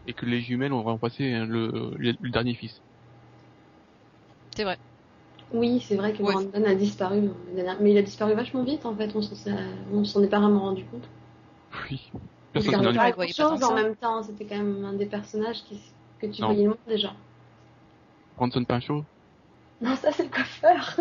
Et 0.06 0.12
que 0.14 0.26
les 0.26 0.40
jumelles 0.40 0.72
ont 0.72 0.82
remplacé 0.82 1.32
hein, 1.32 1.44
le, 1.44 1.92
le, 1.98 2.14
le 2.18 2.30
dernier 2.30 2.54
fils. 2.54 2.80
C'est 4.56 4.64
vrai. 4.64 4.78
Oui, 5.52 5.84
c'est 5.86 5.96
vrai 5.96 6.12
que 6.12 6.22
Ouais. 6.22 6.32
Brandon 6.32 6.64
a 6.64 6.74
disparu, 6.74 7.30
mais 7.80 7.90
il 7.90 7.98
a 7.98 8.02
disparu 8.02 8.34
vachement 8.34 8.62
vite 8.62 8.86
en 8.86 8.94
fait, 8.94 9.10
on 9.14 10.04
s'en 10.04 10.22
est 10.22 10.28
pas 10.28 10.40
vraiment 10.40 10.60
rendu 10.60 10.84
compte. 10.84 11.08
Oui. 11.90 12.10
Il 12.12 12.20
Personne 12.52 12.82
n'en 12.82 12.94
pas 12.94 13.10
grand 13.12 13.26
chose 13.26 13.62
en 13.62 13.74
même 13.74 13.96
temps, 13.96 14.22
c'était 14.22 14.44
quand 14.44 14.56
même 14.56 14.84
un 14.84 14.92
des 14.92 15.06
personnages 15.06 15.62
qui, 15.64 15.80
que 16.20 16.26
tu 16.26 16.42
Non. 16.42 16.48
voyais 16.48 16.62
le 16.64 16.68
moins 16.70 16.78
déjà. 16.86 17.14
Branson 18.36 18.64
Pinchot 18.64 19.04
Non, 19.80 19.96
ça 19.96 20.12
c'est 20.12 20.24
le 20.24 20.30
coiffeur. 20.30 20.96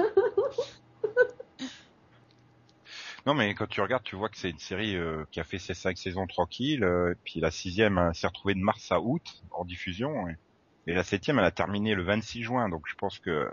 non, 3.26 3.34
mais 3.34 3.54
quand 3.54 3.68
tu 3.68 3.82
regardes, 3.82 4.04
tu 4.04 4.16
vois 4.16 4.30
que 4.30 4.38
c'est 4.38 4.50
une 4.50 4.60
série 4.60 4.96
euh, 4.96 5.24
qui 5.32 5.40
a 5.40 5.44
fait 5.44 5.60
ses 5.60 5.74
cinq 5.74 5.98
saisons 5.98 6.28
tranquilles. 6.28 6.84
euh, 6.84 7.14
puis 7.24 7.40
la 7.40 7.52
sixième 7.52 7.98
euh, 7.98 8.14
s'est 8.14 8.28
retrouvée 8.28 8.56
de 8.56 8.60
mars 8.62 8.92
à 8.92 9.02
août 9.02 9.22
en 9.52 9.66
diffusion. 9.66 10.28
Et, 10.28 10.92
et 10.92 10.94
la 10.94 11.04
septième, 11.04 11.40
elle 11.40 11.46
a 11.46 11.52
terminé 11.52 11.96
le 11.96 12.04
26 12.04 12.44
juin. 12.44 12.70
Donc 12.70 12.84
je 12.88 12.96
pense 12.98 13.20
que 13.20 13.48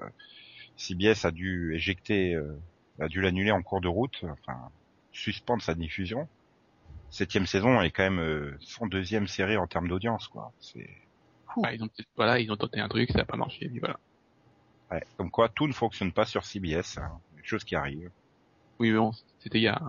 CBS 0.77 1.25
a 1.25 1.31
dû 1.31 1.75
éjecter, 1.75 2.35
euh, 2.35 2.59
a 3.01 3.09
dû 3.09 3.21
l'annuler 3.21 3.51
en 3.51 3.63
cours 3.63 3.81
de 3.81 3.89
route, 3.89 4.25
enfin 4.25 4.71
suspendre 5.13 5.63
sa 5.63 5.75
diffusion. 5.75 6.29
Septième 7.09 7.47
saison, 7.47 7.81
est 7.81 7.91
quand 7.91 8.03
même 8.03 8.19
euh, 8.19 8.57
son 8.61 8.87
deuxième 8.87 9.27
série 9.27 9.57
en 9.57 9.67
termes 9.67 9.89
d'audience, 9.89 10.29
quoi. 10.29 10.53
C'est 10.61 10.91
Ah, 11.63 11.73
ils 11.73 11.83
ont 11.83 11.89
voilà, 12.17 12.39
ils 12.41 12.51
ont 12.51 12.57
tenté 12.57 12.81
un 12.81 12.89
truc, 12.89 13.11
ça 13.11 13.19
n'a 13.19 13.25
pas 13.25 13.37
marché, 13.37 13.69
puis 13.69 13.79
voilà. 13.79 13.99
ouais. 14.91 15.03
comme 15.17 15.31
quoi 15.31 15.49
tout 15.49 15.67
ne 15.67 15.73
fonctionne 15.73 16.13
pas 16.13 16.27
sur 16.27 16.45
CBS. 16.45 16.99
Hein. 16.99 17.11
Des 17.37 17.45
choses 17.45 17.65
qui 17.65 17.75
arrivent. 17.77 18.11
Oui, 18.79 18.91
mais 18.91 18.99
bon, 18.99 19.13
c'était 19.39 19.59
il 19.59 19.63
y 19.63 19.69
a... 19.69 19.81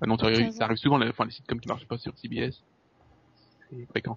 Ah 0.00 0.06
non, 0.06 0.16
ça 0.16 0.26
arrive, 0.26 0.38
15 0.46 0.56
ça 0.56 0.64
arrive 0.64 0.76
souvent, 0.78 0.98
les- 0.98 1.08
enfin, 1.08 1.24
les 1.26 1.30
sitcoms 1.32 1.60
qui 1.60 1.68
marchent 1.68 1.86
pas 1.86 1.98
sur 1.98 2.16
CBS. 2.18 2.62
C'est 3.70 3.86
fréquent. 3.90 4.16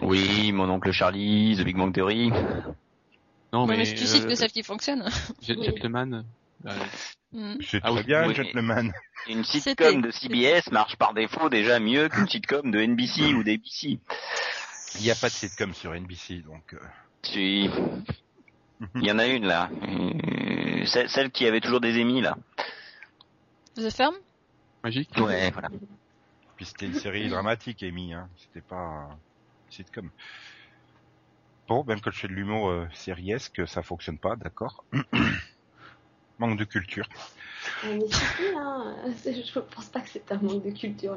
Oui, 0.00 0.52
mon 0.52 0.68
oncle 0.70 0.92
Charlie, 0.92 1.56
The 1.58 1.64
Big 1.64 1.76
Bang 1.76 1.92
Theory. 1.92 2.30
Non, 3.52 3.60
Non, 3.60 3.66
mais, 3.66 3.78
mais 3.78 3.94
tu 3.94 4.06
cites 4.06 4.24
euh, 4.24 4.28
que 4.28 4.34
celle 4.34 4.52
qui 4.52 4.62
fonctionne. 4.62 5.08
Gen- 5.42 5.62
Gentleman, 5.62 6.24
euh, 6.66 6.70
Hmm. 7.32 7.54
C'est 7.64 7.80
Ah 7.84 7.90
très 7.90 8.00
oui, 8.00 8.04
bien, 8.06 8.26
oui. 8.28 8.34
gentleman. 8.34 8.92
Une 9.28 9.44
sitcom 9.44 10.02
de 10.02 10.10
CBS 10.10 10.70
marche 10.72 10.96
par 10.96 11.14
défaut 11.14 11.48
déjà 11.48 11.78
mieux 11.78 12.08
qu'une 12.08 12.28
sitcom 12.28 12.70
de 12.72 12.80
NBC 12.80 13.34
ou 13.34 13.44
d'ABC. 13.44 14.00
Il 14.96 15.02
n'y 15.02 15.10
a 15.12 15.14
pas 15.14 15.28
de 15.28 15.32
sitcom 15.34 15.72
sur 15.72 15.94
NBC, 15.94 16.42
donc. 16.42 16.74
euh, 16.74 16.78
Si. 17.22 17.70
Il 18.96 19.04
y 19.04 19.12
en 19.12 19.18
a 19.20 19.26
une 19.28 19.46
là. 19.46 19.70
Euh, 19.82 20.84
Celle, 20.86 21.08
celle 21.08 21.30
qui 21.30 21.46
avait 21.46 21.60
toujours 21.60 21.80
des 21.80 21.98
émis 21.98 22.20
là. 22.20 22.36
The 23.76 23.90
Firm? 23.90 24.14
Magique. 24.82 25.10
Ouais, 25.16 25.50
voilà. 25.52 25.68
Puis 26.56 26.64
c'était 26.66 26.86
une 26.86 26.94
série 26.94 27.28
dramatique, 27.28 27.82
Amy. 27.84 28.12
Hein. 28.12 28.28
C'était 28.38 28.66
pas. 28.66 29.08
sitcom. 29.70 30.10
Bon, 31.70 31.84
même 31.84 32.00
quand 32.00 32.10
je 32.10 32.18
fais 32.18 32.26
de 32.26 32.32
l'humour 32.32 32.68
euh, 32.68 32.88
sériesque, 32.92 33.62
ça 33.68 33.84
fonctionne 33.84 34.18
pas, 34.18 34.34
d'accord. 34.34 34.84
Manque 36.40 36.58
de 36.58 36.64
culture. 36.64 37.08
Euh, 37.84 37.96
mais 37.96 38.08
si, 38.08 38.42
hein, 38.56 38.96
je 39.24 39.60
pense 39.60 39.86
pas 39.86 40.00
que 40.00 40.08
c'est 40.08 40.32
un 40.32 40.38
manque 40.38 40.64
de 40.64 40.72
culture. 40.72 41.16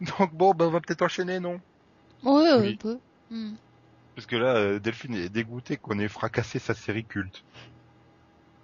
Donc 0.00 0.34
bon, 0.34 0.54
bah, 0.54 0.66
on 0.66 0.70
va 0.70 0.80
peut-être 0.80 1.02
enchaîner, 1.02 1.38
non? 1.38 1.60
Oui. 2.24 2.72
un 2.72 2.76
peu. 2.76 2.98
Hmm. 3.30 3.54
Parce 4.16 4.26
que 4.26 4.34
là, 4.34 4.56
euh, 4.56 4.80
Delphine 4.80 5.14
est 5.14 5.28
dégoûtée 5.28 5.76
qu'on 5.76 6.00
ait 6.00 6.08
fracassé 6.08 6.58
sa 6.58 6.74
série 6.74 7.04
culte. 7.04 7.44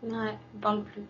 Ouais, 0.03 0.37
on 0.57 0.59
parle 0.59 0.83
plus. 0.83 1.05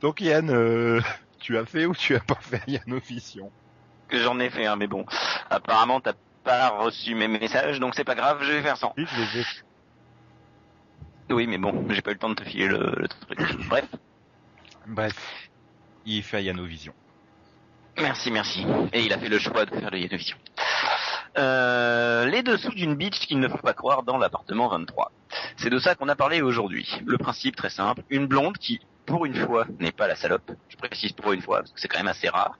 Donc 0.00 0.22
Yann, 0.22 0.48
euh, 0.48 1.02
tu 1.40 1.58
as 1.58 1.66
fait 1.66 1.84
ou 1.84 1.94
tu 1.94 2.16
as 2.16 2.20
pas 2.20 2.40
fait 2.40 2.62
Yannovision 4.12 4.32
J'en 4.32 4.40
ai 4.40 4.50
fait 4.50 4.66
un, 4.66 4.76
mais 4.76 4.86
bon. 4.86 5.04
Apparemment, 5.50 6.00
t'as 6.00 6.14
pas 6.44 6.70
reçu 6.70 7.14
mes 7.14 7.28
messages, 7.28 7.80
donc 7.80 7.94
c'est 7.94 8.04
pas 8.04 8.14
grave, 8.14 8.38
je 8.42 8.52
vais 8.52 8.62
faire 8.62 8.76
sans. 8.76 8.94
Oui, 11.30 11.46
mais 11.46 11.58
bon, 11.58 11.86
j'ai 11.90 12.02
pas 12.02 12.10
eu 12.10 12.14
le 12.14 12.18
temps 12.18 12.30
de 12.30 12.34
te 12.34 12.44
filer 12.44 12.66
le, 12.66 12.92
le 12.98 13.08
truc. 13.08 13.38
Bref, 13.68 13.84
Bref, 14.86 15.14
il 16.04 16.22
fait 16.22 16.42
Yannovision. 16.42 16.92
merci, 17.98 18.30
merci. 18.30 18.66
Et 18.92 19.02
il 19.04 19.12
a 19.12 19.18
fait 19.18 19.28
le 19.28 19.38
choix 19.38 19.64
de 19.64 19.70
faire 19.78 19.90
le 19.90 19.98
Yanovision. 19.98 20.36
Euh, 21.38 22.24
les 22.24 22.42
dessous 22.42 22.72
d'une 22.74 22.96
bitch 22.96 23.20
qu'il 23.20 23.38
ne 23.38 23.46
faut 23.48 23.58
pas 23.58 23.74
croire 23.74 24.02
dans 24.02 24.18
l'appartement 24.18 24.66
23. 24.68 25.12
C'est 25.56 25.70
de 25.70 25.78
ça 25.78 25.94
qu'on 25.94 26.08
a 26.08 26.16
parlé 26.16 26.42
aujourd'hui. 26.42 26.88
Le 27.06 27.18
principe 27.18 27.54
très 27.54 27.70
simple, 27.70 28.02
une 28.10 28.26
blonde 28.26 28.58
qui, 28.58 28.80
pour 29.06 29.26
une 29.26 29.36
fois, 29.46 29.66
n'est 29.78 29.92
pas 29.92 30.08
la 30.08 30.16
salope. 30.16 30.50
Je 30.68 30.76
précise 30.76 31.12
pour 31.12 31.32
une 31.32 31.42
fois, 31.42 31.58
parce 31.60 31.70
que 31.70 31.78
c'est 31.78 31.86
quand 31.86 31.98
même 31.98 32.08
assez 32.08 32.28
rare. 32.28 32.58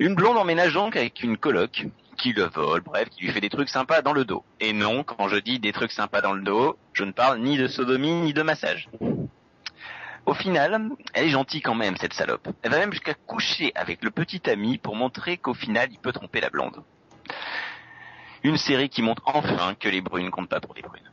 Une 0.00 0.14
blonde 0.14 0.36
emménage 0.36 0.74
donc 0.74 0.94
avec 0.94 1.24
une 1.24 1.36
coloc 1.36 1.86
qui 2.16 2.32
le 2.32 2.44
vole, 2.44 2.82
bref, 2.82 3.08
qui 3.08 3.22
lui 3.22 3.32
fait 3.32 3.40
des 3.40 3.48
trucs 3.48 3.68
sympas 3.68 4.00
dans 4.00 4.12
le 4.12 4.24
dos. 4.24 4.44
Et 4.60 4.72
non, 4.72 5.02
quand 5.02 5.26
je 5.26 5.36
dis 5.36 5.58
des 5.58 5.72
trucs 5.72 5.90
sympas 5.90 6.20
dans 6.20 6.32
le 6.32 6.42
dos, 6.42 6.78
je 6.92 7.02
ne 7.02 7.10
parle 7.10 7.40
ni 7.40 7.58
de 7.58 7.66
sodomie 7.66 8.12
ni 8.12 8.32
de 8.32 8.42
massage. 8.42 8.88
Au 10.24 10.34
final, 10.34 10.90
elle 11.14 11.26
est 11.26 11.30
gentille 11.30 11.62
quand 11.62 11.74
même, 11.74 11.96
cette 11.96 12.12
salope. 12.12 12.46
Elle 12.62 12.70
va 12.70 12.78
même 12.78 12.92
jusqu'à 12.92 13.14
coucher 13.14 13.72
avec 13.74 14.04
le 14.04 14.10
petit 14.12 14.48
ami 14.48 14.78
pour 14.78 14.94
montrer 14.94 15.36
qu'au 15.36 15.54
final, 15.54 15.88
il 15.90 15.98
peut 15.98 16.12
tromper 16.12 16.40
la 16.40 16.50
blonde. 16.50 16.84
Une 18.44 18.56
série 18.56 18.90
qui 18.90 19.02
montre 19.02 19.22
enfin 19.24 19.74
que 19.74 19.88
les 19.88 20.00
brunes 20.00 20.30
comptent 20.30 20.48
pas 20.48 20.60
pour 20.60 20.74
les 20.74 20.82
brunes. 20.82 21.10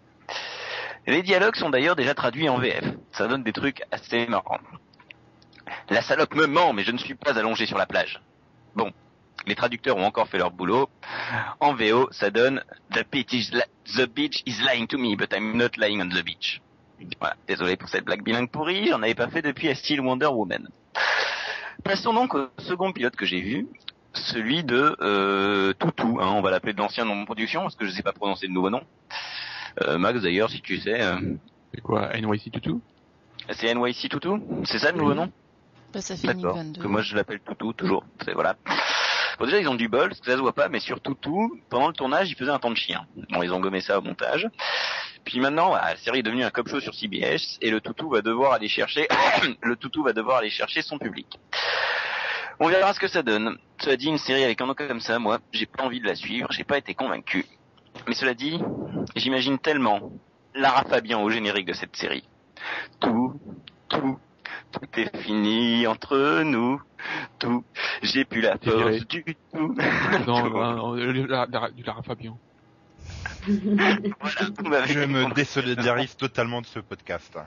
Les 1.07 1.23
dialogues 1.23 1.55
sont 1.55 1.71
d'ailleurs 1.71 1.95
déjà 1.95 2.13
traduits 2.13 2.49
en 2.49 2.59
VF. 2.59 2.85
Ça 3.13 3.27
donne 3.27 3.41
des 3.41 3.53
trucs 3.53 3.81
assez 3.91 4.27
marrants. 4.27 4.59
La 5.89 6.03
salope 6.03 6.35
me 6.35 6.45
ment, 6.45 6.71
mais 6.73 6.83
je 6.83 6.91
ne 6.91 6.99
suis 6.99 7.15
pas 7.15 7.39
allongé 7.39 7.65
sur 7.65 7.79
la 7.79 7.87
plage. 7.87 8.21
Bon, 8.75 8.91
les 9.47 9.55
traducteurs 9.55 9.97
ont 9.97 10.05
encore 10.05 10.27
fait 10.27 10.37
leur 10.37 10.51
boulot. 10.51 10.89
En 11.59 11.73
VO, 11.73 12.07
ça 12.11 12.29
donne 12.29 12.63
The 12.91 13.05
bitch 13.11 13.33
is, 13.33 13.49
li- 13.53 13.95
the 13.95 14.07
bitch 14.07 14.41
is 14.45 14.61
lying 14.63 14.87
to 14.87 14.97
me, 14.97 15.15
but 15.15 15.33
I'm 15.33 15.55
not 15.57 15.77
lying 15.77 16.01
on 16.01 16.09
the 16.09 16.23
beach. 16.23 16.61
Voilà, 17.19 17.35
désolé 17.47 17.75
pour 17.75 17.89
cette 17.89 18.05
blague 18.05 18.23
bilingue 18.23 18.49
pourrie, 18.49 18.87
j'en 18.87 19.01
avais 19.01 19.15
pas 19.15 19.27
fait 19.27 19.41
depuis 19.41 19.69
A 19.69 19.75
Still 19.75 20.01
Wonder 20.01 20.27
Woman. 20.27 20.69
Passons 21.83 22.13
donc 22.13 22.33
au 22.35 22.47
second 22.59 22.91
pilote 22.93 23.15
que 23.15 23.25
j'ai 23.25 23.41
vu, 23.41 23.67
celui 24.13 24.63
de 24.63 24.95
euh, 25.01 25.73
Toutou, 25.73 26.19
hein, 26.21 26.27
on 26.33 26.41
va 26.41 26.51
l'appeler 26.51 26.73
de 26.73 26.79
l'ancien 26.79 27.03
nom 27.05 27.19
de 27.19 27.25
production 27.25 27.61
parce 27.61 27.75
que 27.75 27.85
je 27.85 27.91
sais 27.91 28.01
pas 28.01 28.13
prononcer 28.13 28.47
le 28.47 28.53
nouveau 28.53 28.69
nom. 28.69 28.81
Euh, 29.81 29.97
Max 29.97 30.21
d'ailleurs, 30.21 30.49
si 30.49 30.61
tu 30.61 30.79
sais, 30.79 31.01
euh, 31.01 31.17
C'est 31.73 31.81
quoi, 31.81 32.09
NYC 32.17 32.51
Tutu 32.51 32.75
c'est 33.51 33.71
NYC 33.75 34.09
Toutou, 34.09 34.41
c'est 34.63 34.79
ça 34.79 34.91
le 34.91 34.97
nouveau 34.97 35.13
nom? 35.13 35.31
Bah, 35.95 36.01
ça 36.01 36.17
fait 36.17 36.27
D'accord. 36.27 36.55
2022. 36.55 36.81
Que 36.81 36.87
moi 36.87 37.01
je 37.01 37.15
l'appelle 37.15 37.39
Toutou 37.39 37.71
toujours. 37.71 38.03
C'est 38.25 38.33
voilà. 38.33 38.57
Bon 39.39 39.45
déjà 39.45 39.61
ils 39.61 39.69
ont 39.69 39.75
du 39.75 39.87
bol, 39.87 40.13
ça 40.13 40.33
se 40.33 40.41
voit 40.41 40.51
pas, 40.51 40.67
mais 40.67 40.81
sur 40.81 40.99
Toutou, 40.99 41.57
pendant 41.69 41.87
le 41.87 41.93
tournage, 41.93 42.29
ils 42.29 42.35
faisaient 42.35 42.51
un 42.51 42.59
temps 42.59 42.69
de 42.69 42.75
chien. 42.75 43.05
Bon, 43.29 43.41
ils 43.43 43.53
ont 43.53 43.61
gommé 43.61 43.79
ça 43.79 43.97
au 43.97 44.01
montage. 44.01 44.49
Puis 45.23 45.39
maintenant, 45.39 45.69
voilà, 45.69 45.91
la 45.91 45.95
série 45.95 46.19
est 46.19 46.23
devenue 46.23 46.43
un 46.43 46.49
cop 46.49 46.67
show 46.67 46.81
sur 46.81 46.93
CBS 46.93 47.59
et 47.61 47.71
le 47.71 47.79
Toutou 47.79 48.09
va 48.09 48.21
devoir 48.21 48.51
aller 48.51 48.67
chercher, 48.67 49.07
le 49.61 49.77
Toutou 49.77 50.03
va 50.03 50.11
devoir 50.11 50.39
aller 50.39 50.49
chercher 50.49 50.81
son 50.81 50.99
public. 50.99 51.39
On 52.59 52.67
verra 52.67 52.93
ce 52.93 52.99
que 52.99 53.07
ça 53.07 53.23
donne. 53.23 53.57
Cela 53.79 53.95
dit, 53.95 54.07
une 54.07 54.17
série 54.17 54.43
avec 54.43 54.59
un 54.59 54.65
nom 54.65 54.73
comme 54.73 54.99
ça, 54.99 55.17
moi, 55.17 55.39
j'ai 55.53 55.65
pas 55.65 55.83
envie 55.83 56.01
de 56.01 56.07
la 56.07 56.15
suivre, 56.15 56.51
j'ai 56.51 56.65
pas 56.65 56.77
été 56.77 56.93
convaincu. 56.93 57.45
Mais 58.05 58.15
cela 58.15 58.33
dit, 58.33 58.59
j'imagine 59.15 59.59
tellement 59.59 60.11
Lara 60.53 60.83
Fabian 60.83 61.23
au 61.23 61.29
générique 61.29 61.67
de 61.67 61.73
cette 61.73 61.95
série. 61.95 62.27
Tout, 62.99 63.39
tout, 63.87 64.19
tout 64.71 64.99
est 64.99 65.15
fini 65.17 65.87
entre 65.87 66.43
nous. 66.43 66.81
Tout, 67.39 67.63
j'ai 68.01 68.25
plus 68.25 68.41
la 68.41 68.57
force 68.57 69.05
du 69.07 69.23
tout. 69.53 69.75
Non, 70.27 70.49
non, 70.49 70.93
Lara 70.95 72.01
Fabian. 72.03 72.37
Voilà, 74.59 74.85
Je 74.87 74.99
me 75.05 75.33
désolidarise 75.33 76.15
totalement 76.15 76.61
de 76.61 76.65
ce 76.65 76.79
podcast. 76.79 77.37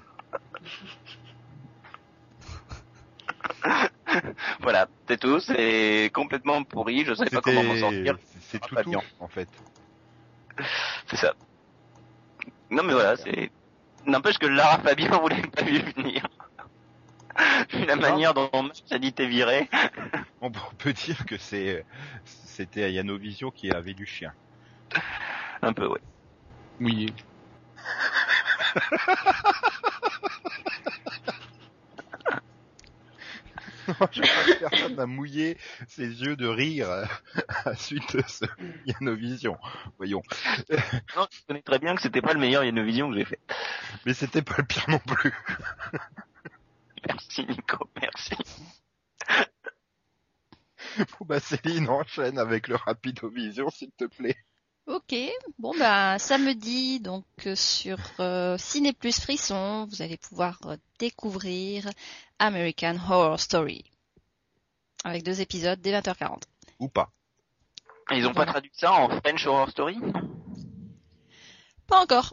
Voilà, 4.61 4.89
c'est 5.07 5.21
tout, 5.21 5.39
c'est 5.39 6.11
complètement 6.15 6.63
pourri, 6.65 7.05
je 7.05 7.13
sais 7.15 7.27
pas 7.27 7.41
comment 7.41 7.63
m'en 7.63 7.77
sortir. 7.77 8.17
c'est 8.41 8.59
tout, 8.59 8.75
tout, 8.75 8.95
en 9.21 9.29
fait. 9.29 9.49
C'est 11.07 11.17
ça. 11.17 11.35
Non 12.71 12.83
mais 12.83 12.93
voilà, 12.95 13.17
c'est... 13.17 13.51
N'empêche 14.07 14.39
que 14.39 14.47
Lara 14.47 14.79
Fabian, 14.79 15.21
vous 15.21 15.29
l'avez 15.29 15.43
pas 15.43 15.63
vu 15.63 15.79
venir. 15.97 16.27
La 17.87 17.97
manière 17.97 18.35
dont 18.35 18.51
Max 18.53 18.83
a 18.91 18.99
dit 18.99 19.13
t'es 19.13 19.27
viré. 19.27 19.69
On 20.41 20.51
peut 20.51 20.93
dire 20.93 21.27
que 21.27 21.37
c'est, 21.37 21.85
c'était 22.25 22.85
à 22.85 22.89
Yannovision 22.89 23.51
qui 23.51 23.71
avait 23.71 23.95
du 23.95 24.07
chien. 24.07 24.33
Un 25.63 25.73
peu, 25.73 25.87
ouais. 25.87 26.01
Mouillé. 26.81 27.13
Je 33.89 33.95
crois 33.95 34.09
que 34.09 34.59
personne 34.59 34.97
n'a 34.97 35.07
mouillé 35.07 35.57
ses 35.89 36.07
yeux 36.07 36.37
de 36.37 36.47
rire 36.47 36.91
euh, 36.91 37.05
à 37.65 37.75
suite 37.75 38.17
de 38.17 38.23
ce 38.29 38.45
Yannovision. 38.85 39.57
Voyons. 39.97 40.23
Non, 41.17 41.27
je 41.31 41.39
connais 41.47 41.63
très 41.63 41.79
bien 41.79 41.95
que 41.97 42.03
c'était 42.03 42.21
pas 42.21 42.35
le 42.35 42.39
meilleur 42.39 42.65
Yanovision 42.65 43.11
que 43.11 43.17
j'ai 43.17 43.25
fait. 43.25 43.41
Mais 44.05 44.13
c'était 44.13 44.43
pas 44.43 44.57
le 44.59 44.65
pire 44.65 44.85
non 44.89 44.99
plus. 44.99 45.33
Merci 47.09 47.47
Nico, 47.47 47.89
merci. 48.01 48.35
Bon, 51.19 51.27
bah, 51.27 51.41
Céline, 51.41 51.89
enchaîne 51.89 52.39
avec 52.39 52.69
le 52.69 52.77
Rapidovision, 52.77 53.69
s'il 53.71 53.91
te 53.93 54.05
plaît. 54.05 54.37
Ok, 54.87 55.15
bon 55.59 55.77
bah 55.79 56.19
samedi 56.19 56.99
donc 56.99 57.27
euh, 57.47 57.55
sur 57.55 57.99
euh, 58.21 58.57
Ciné 58.57 58.95
Plus 58.95 59.21
Frisson, 59.21 59.87
vous 59.91 60.01
allez 60.01 60.17
pouvoir 60.17 60.59
euh, 60.65 60.77
découvrir 60.99 61.87
American 62.39 62.97
Horror 62.97 63.39
Story 63.39 63.85
avec 65.05 65.25
deux 65.25 65.43
épisodes 65.43 65.79
dès 65.81 65.93
20h40. 65.93 66.43
Ou 66.79 66.89
pas. 66.89 67.13
Ils 68.13 68.27
ont 68.27 68.33
Voilà. 68.33 68.47
pas 68.47 68.53
traduit 68.53 68.71
ça 68.73 68.93
en 68.95 69.11
French 69.21 69.47
Horror 69.47 69.69
Story? 69.69 69.99
Pas 71.87 72.01
encore. 72.01 72.33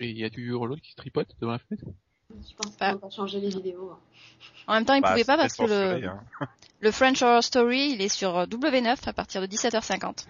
Et 0.00 0.10
il 0.10 0.18
y 0.18 0.24
a 0.24 0.30
toujours 0.30 0.66
l'autre 0.66 0.82
qui 0.82 0.90
se 0.90 0.96
tripote 0.96 1.28
devant 1.40 1.52
la 1.52 1.58
fenêtre? 1.60 1.84
Je 2.30 2.54
pense 2.56 2.76
Bah. 2.78 2.94
qu'on 2.94 3.06
va 3.06 3.10
changer 3.14 3.40
les 3.40 3.48
vidéos. 3.50 3.90
hein. 3.92 3.98
En 4.66 4.74
même 4.74 4.84
temps, 4.84 4.94
ils 4.94 5.02
Bah, 5.02 5.10
pouvaient 5.10 5.24
pas 5.24 5.36
parce 5.36 5.54
que 5.56 5.62
le, 5.62 5.68
censuré, 5.68 6.06
hein. 6.06 6.20
le 6.80 6.90
French 6.90 7.22
Horror 7.22 7.42
Story, 7.44 7.90
il 7.92 8.02
est 8.02 8.08
sur 8.08 8.36
euh, 8.36 8.46
W9 8.46 8.96
à 9.08 9.12
partir 9.12 9.40
de 9.40 9.46
17h50. 9.46 10.26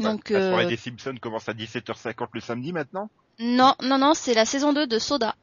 Donc 0.00 0.30
La 0.30 0.40
soirée 0.50 0.64
euh, 0.64 0.68
des 0.68 0.76
Simpsons 0.76 1.14
commence 1.20 1.48
à 1.48 1.54
17h50 1.54 2.28
le 2.32 2.40
samedi 2.40 2.72
maintenant? 2.72 3.08
non, 3.38 3.74
non, 3.82 3.98
non, 3.98 4.14
c'est 4.14 4.34
la 4.34 4.44
saison 4.44 4.72
2 4.72 4.86
de 4.86 4.98
Soda. 4.98 5.34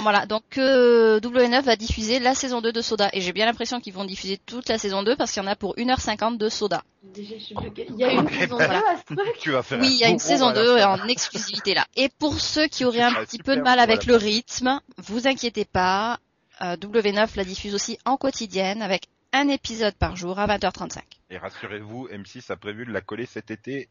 Voilà, 0.00 0.26
donc 0.26 0.58
euh, 0.58 1.20
W9 1.20 1.62
va 1.62 1.76
diffuser 1.76 2.18
la 2.18 2.34
saison 2.34 2.60
2 2.60 2.72
de 2.72 2.80
Soda. 2.80 3.08
Et 3.12 3.20
j'ai 3.20 3.32
bien 3.32 3.46
l'impression 3.46 3.80
qu'ils 3.80 3.92
vont 3.94 4.04
diffuser 4.04 4.38
toute 4.38 4.68
la 4.68 4.78
saison 4.78 5.02
2 5.02 5.16
parce 5.16 5.32
qu'il 5.32 5.42
y 5.42 5.46
en 5.46 5.48
a 5.48 5.56
pour 5.56 5.74
1h50 5.76 6.36
de 6.38 6.48
Soda. 6.48 6.82
Déjà, 7.02 7.34
je 7.38 7.54
quel- 7.74 7.86
Il 7.90 7.96
y 7.96 8.04
a 8.04 8.12
une 8.12 8.28
saison 8.28 8.58
2 8.58 8.64
Voilà. 8.64 8.82
à 8.90 8.96
ce 8.98 9.14
truc. 9.14 9.38
Tu 9.40 9.50
vas 9.50 9.62
faire 9.62 9.80
Oui, 9.80 9.88
il 9.90 9.98
y 9.98 10.04
a 10.04 10.08
une 10.08 10.18
saison 10.18 10.46
rond 10.46 10.50
à 10.50 10.54
la 10.54 10.62
2 10.62 10.78
fin. 10.78 11.04
en 11.04 11.08
exclusivité 11.08 11.74
là. 11.74 11.86
Et 11.96 12.08
pour 12.18 12.38
ceux 12.40 12.66
qui 12.66 12.84
auraient 12.84 13.00
un 13.02 13.14
petit 13.24 13.38
peu 13.38 13.56
de 13.56 13.62
mal 13.62 13.78
avec 13.78 14.04
le 14.06 14.16
rythme, 14.16 14.80
vous 14.98 15.26
inquiétez 15.26 15.64
pas. 15.64 16.18
euh, 16.60 16.76
W9 16.76 17.36
la 17.36 17.44
diffuse 17.44 17.74
aussi 17.74 17.98
en 18.04 18.16
quotidienne 18.16 18.82
avec 18.82 19.04
un 19.32 19.46
épisode 19.48 19.94
par 19.94 20.16
jour 20.16 20.38
à 20.40 20.46
20h35. 20.46 21.02
Et 21.30 21.38
rassurez-vous, 21.38 22.08
M6 22.08 22.50
a 22.50 22.56
prévu 22.56 22.84
de 22.84 22.90
la 22.90 23.00
coller 23.00 23.26
cet 23.26 23.50
été 23.52 23.88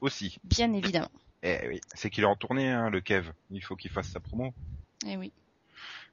aussi. 0.00 0.38
Bien 0.42 0.72
évidemment. 0.72 1.10
Eh 1.42 1.68
oui, 1.68 1.80
c'est 1.94 2.10
qu'il 2.10 2.24
est 2.24 2.26
en 2.26 2.34
tournée, 2.36 2.68
hein, 2.70 2.90
le 2.90 3.00
Kev. 3.00 3.30
Il 3.50 3.62
faut 3.62 3.76
qu'il 3.76 3.90
fasse 3.90 4.08
sa 4.08 4.18
promo. 4.20 4.52
Et 5.06 5.16
oui. 5.16 5.32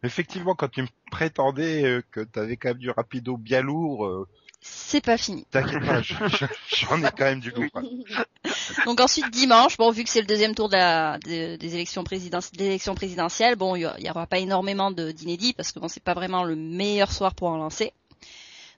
Effectivement, 0.03 0.55
quand 0.55 0.69
tu 0.69 0.81
me 0.83 0.87
prétendais 1.11 1.83
euh, 1.83 2.01
que 2.11 2.21
t'avais 2.21 2.55
quand 2.57 2.69
même 2.69 2.77
du 2.77 2.89
rapido 2.91 3.35
bien 3.37 3.61
lourd, 3.61 4.05
euh, 4.05 4.27
C'est 4.61 5.03
pas 5.03 5.17
fini. 5.17 5.45
t'inquiète 5.51 5.83
pas, 5.85 6.01
je- 6.01 6.13
je- 6.13 6.45
j'en 6.85 6.99
ai 7.03 7.09
quand 7.11 7.25
même 7.25 7.39
du 7.39 7.51
lourd. 7.51 7.65
Donc 8.85 8.99
ensuite 9.01 9.29
dimanche, 9.31 9.77
bon 9.77 9.91
vu 9.91 10.03
que 10.03 10.09
c'est 10.09 10.21
le 10.21 10.27
deuxième 10.27 10.53
tour 10.55 10.69
de 10.69 10.75
la, 10.75 11.17
de- 11.19 11.55
des 11.55 11.73
élections 11.75 12.03
présidentielles, 12.03 12.57
des 12.57 12.65
élections 12.65 12.93
présidentielles, 12.95 13.55
bon 13.55 13.75
il 13.75 13.81
y, 13.99 14.09
aura 14.09 14.27
pas 14.27 14.37
énormément 14.39 14.91
de 14.91 15.11
d'inédits 15.11 15.53
parce 15.53 15.71
que 15.71 15.79
bon 15.79 15.87
c'est 15.87 16.03
pas 16.03 16.13
vraiment 16.13 16.43
le 16.43 16.55
meilleur 16.55 17.11
soir 17.11 17.33
pour 17.33 17.49
en 17.49 17.57
lancer. 17.57 17.91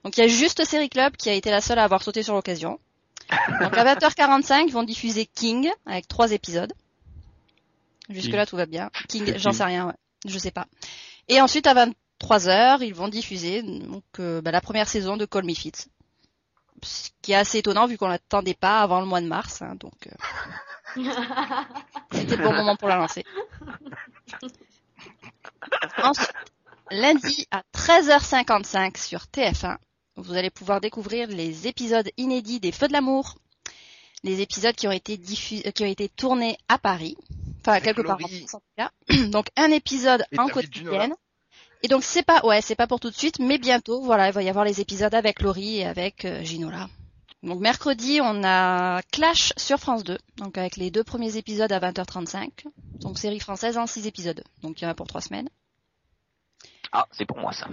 Donc 0.04 0.16
il 0.16 0.20
y 0.20 0.24
a 0.24 0.28
juste 0.28 0.64
Série 0.64 0.88
Club 0.88 1.16
qui 1.16 1.28
a 1.28 1.34
été 1.34 1.50
la 1.50 1.60
seule 1.60 1.78
à 1.78 1.84
avoir 1.84 2.02
sauté 2.02 2.22
sur 2.22 2.34
l'occasion. 2.34 2.78
Donc 3.60 3.76
à 3.76 3.84
20h45, 3.94 4.64
ils 4.68 4.72
vont 4.72 4.82
diffuser 4.82 5.26
King 5.26 5.70
avec 5.86 6.08
trois 6.08 6.32
épisodes. 6.32 6.72
Jusque 8.08 8.32
là 8.32 8.46
tout 8.46 8.56
va 8.56 8.66
bien. 8.66 8.90
King, 9.08 9.34
j'en 9.36 9.52
sais 9.52 9.64
rien, 9.64 9.86
ouais. 9.86 9.92
Je 10.26 10.38
sais 10.38 10.50
pas. 10.50 10.66
Et 11.28 11.40
ensuite 11.40 11.66
à 11.66 11.74
23h, 11.74 12.82
ils 12.82 12.94
vont 12.94 13.08
diffuser 13.08 13.62
donc 13.62 14.04
euh, 14.18 14.40
bah, 14.40 14.50
la 14.50 14.60
première 14.60 14.88
saison 14.88 15.16
de 15.16 15.24
Call 15.24 15.44
Me 15.44 15.54
Fit. 15.54 15.72
Ce 16.82 17.10
qui 17.20 17.32
est 17.32 17.36
assez 17.36 17.58
étonnant 17.58 17.86
vu 17.86 17.98
qu'on 17.98 18.08
l'attendait 18.08 18.54
pas 18.54 18.80
avant 18.80 19.00
le 19.00 19.06
mois 19.06 19.20
de 19.20 19.26
mars, 19.26 19.60
hein, 19.60 19.74
donc 19.78 20.08
euh, 20.96 21.02
c'était 22.12 22.36
le 22.36 22.42
bon 22.42 22.54
moment 22.54 22.76
pour 22.76 22.88
la 22.88 22.96
lancer. 22.96 23.24
Ensuite, 26.02 26.32
lundi 26.90 27.46
à 27.50 27.62
13h55 27.74 28.96
sur 28.96 29.24
TF1, 29.24 29.76
vous 30.16 30.34
allez 30.34 30.50
pouvoir 30.50 30.80
découvrir 30.80 31.28
les 31.28 31.66
épisodes 31.66 32.08
inédits 32.16 32.60
des 32.60 32.72
Feux 32.72 32.88
de 32.88 32.92
l'amour. 32.92 33.36
Les 34.22 34.40
épisodes 34.40 34.74
qui 34.74 34.86
ont 34.88 34.92
été 34.92 35.16
diffus- 35.16 35.62
euh, 35.66 35.70
qui 35.70 35.82
ont 35.82 35.86
été 35.86 36.08
tournés 36.08 36.58
à 36.68 36.78
Paris. 36.78 37.16
Enfin, 37.60 37.80
quelque 37.80 38.02
part 38.02 38.16
en 38.16 38.20
Laurie. 38.20 38.46
France 38.46 38.54
en 38.54 38.58
tout 38.58 38.64
cas. 38.76 38.90
Donc, 39.30 39.46
un 39.56 39.70
épisode 39.70 40.24
Et 40.32 40.38
en 40.38 40.48
quotidienne. 40.48 41.14
Et 41.82 41.88
donc, 41.88 42.04
c'est 42.04 42.22
pas, 42.22 42.44
ouais, 42.44 42.60
c'est 42.60 42.74
pas 42.74 42.86
pour 42.86 43.00
tout 43.00 43.08
de 43.08 43.16
suite, 43.16 43.38
mais 43.38 43.56
bientôt, 43.56 44.02
voilà, 44.02 44.28
il 44.28 44.34
va 44.34 44.42
y 44.42 44.50
avoir 44.50 44.66
les 44.66 44.82
épisodes 44.82 45.14
avec 45.14 45.40
Laurie 45.40 45.78
et 45.78 45.86
avec 45.86 46.26
euh, 46.26 46.42
Ginola. 46.42 46.88
Donc, 47.42 47.60
mercredi, 47.60 48.20
on 48.22 48.44
a 48.44 49.00
Clash 49.10 49.54
sur 49.56 49.78
France 49.78 50.04
2. 50.04 50.18
Donc, 50.36 50.58
avec 50.58 50.76
les 50.76 50.90
deux 50.90 51.04
premiers 51.04 51.38
épisodes 51.38 51.72
à 51.72 51.80
20h35. 51.80 52.66
Donc, 52.96 53.18
série 53.18 53.40
française 53.40 53.78
en 53.78 53.86
six 53.86 54.06
épisodes. 54.06 54.44
Donc, 54.62 54.80
il 54.80 54.84
y 54.84 54.86
en 54.86 54.90
a 54.90 54.94
pour 54.94 55.06
trois 55.06 55.22
semaines. 55.22 55.48
Ah, 56.92 57.06
c'est 57.12 57.24
pour 57.24 57.38
moi 57.38 57.52
ça. 57.52 57.68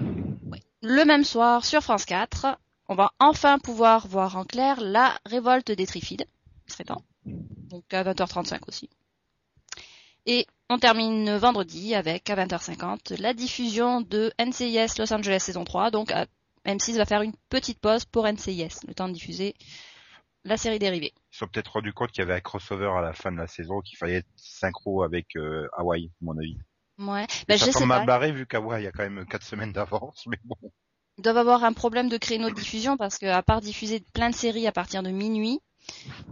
Le 0.81 1.05
même 1.05 1.25
soir, 1.25 1.65
sur 1.65 1.81
France 1.81 2.05
4, 2.05 2.57
on 2.87 2.95
va 2.95 3.11
enfin 3.19 3.59
pouvoir 3.59 4.07
voir 4.07 4.37
en 4.37 4.45
clair 4.45 4.79
la 4.79 5.19
révolte 5.25 5.71
des 5.71 5.85
Trifides. 5.85 6.25
Il 6.67 6.71
serait 6.71 6.85
temps. 6.85 7.03
Donc 7.25 7.93
à 7.93 8.03
20h35 8.03 8.59
aussi. 8.67 8.89
Et 10.27 10.45
on 10.69 10.77
termine 10.77 11.35
vendredi 11.37 11.95
avec, 11.95 12.29
à 12.29 12.35
20h50, 12.35 13.19
la 13.19 13.33
diffusion 13.33 14.01
de 14.01 14.31
NCIS 14.39 14.99
Los 14.99 15.11
Angeles 15.13 15.39
saison 15.39 15.63
3. 15.63 15.89
Donc 15.91 16.11
à- 16.11 16.27
M6 16.65 16.97
va 16.97 17.05
faire 17.05 17.21
une 17.21 17.33
petite 17.49 17.79
pause 17.79 18.03
pour 18.03 18.27
NCIS, 18.27 18.85
le 18.87 18.93
temps 18.93 19.07
de 19.07 19.13
diffuser 19.13 19.55
la 20.43 20.57
série 20.57 20.79
dérivée. 20.79 21.13
Ils 21.15 21.21
se 21.35 21.39
sont 21.39 21.47
peut-être 21.47 21.71
rendu 21.73 21.93
compte 21.93 22.11
qu'il 22.11 22.19
y 22.19 22.23
avait 22.23 22.33
un 22.33 22.41
crossover 22.41 22.91
à 22.97 23.01
la 23.01 23.13
fin 23.13 23.31
de 23.31 23.37
la 23.37 23.47
saison, 23.47 23.79
qu'il 23.81 23.97
fallait 23.97 24.15
être 24.15 24.27
synchro 24.35 25.03
avec 25.03 25.35
euh, 25.37 25.67
Hawaii, 25.77 26.07
à 26.07 26.25
mon 26.25 26.37
avis. 26.37 26.57
Ouais, 26.99 27.23
Et 27.23 27.27
bah, 27.47 27.57
ça 27.57 27.67
je 27.67 27.71
semble 27.71 27.85
sais 27.93 27.99
pas. 27.99 28.05
barré 28.05 28.31
vu 28.33 28.45
qu'Hawaii 28.45 28.85
a 28.87 28.91
quand 28.91 29.03
même 29.03 29.25
4 29.25 29.43
semaines 29.43 29.71
d'avance, 29.71 30.23
mais 30.27 30.37
bon. 30.43 30.55
Ils 31.17 31.21
doivent 31.23 31.37
avoir 31.37 31.63
un 31.63 31.73
problème 31.73 32.09
de 32.09 32.17
créneau 32.17 32.49
de 32.49 32.55
diffusion 32.55 32.97
parce 32.97 33.17
que 33.17 33.25
à 33.27 33.41
part 33.43 33.61
diffuser 33.61 34.03
plein 34.13 34.29
de 34.29 34.35
séries 34.35 34.67
à 34.67 34.71
partir 34.73 35.03
de 35.03 35.09
minuit, 35.09 35.59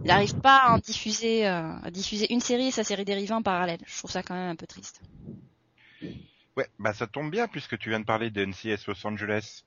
ils 0.02 0.06
n'arrivent 0.06 0.40
pas 0.40 0.58
à 0.58 0.74
en 0.74 0.78
diffuser, 0.78 1.46
euh, 1.46 1.90
diffuser 1.90 2.32
une 2.32 2.40
série 2.40 2.68
et 2.68 2.70
sa 2.70 2.84
série 2.84 3.04
dérivée 3.04 3.34
en 3.34 3.42
parallèle. 3.42 3.80
Je 3.86 3.98
trouve 3.98 4.10
ça 4.10 4.22
quand 4.22 4.34
même 4.34 4.50
un 4.50 4.56
peu 4.56 4.66
triste. 4.66 5.00
Ouais, 6.56 6.68
bah 6.78 6.94
ça 6.94 7.06
tombe 7.06 7.30
bien 7.30 7.48
puisque 7.48 7.78
tu 7.78 7.90
viens 7.90 8.00
de 8.00 8.04
parler 8.04 8.30
de 8.30 8.44
NCS 8.44 8.86
Los 8.86 9.06
Angeles. 9.06 9.64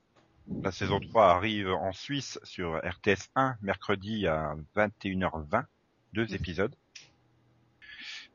La 0.64 0.72
saison 0.72 1.00
3 1.00 1.36
arrive 1.36 1.70
en 1.70 1.94
Suisse 1.94 2.40
sur 2.44 2.78
RTS 2.78 3.30
1 3.36 3.58
mercredi 3.62 4.26
à 4.26 4.56
21h20, 4.76 5.66
deux 6.14 6.34
épisodes. 6.34 6.76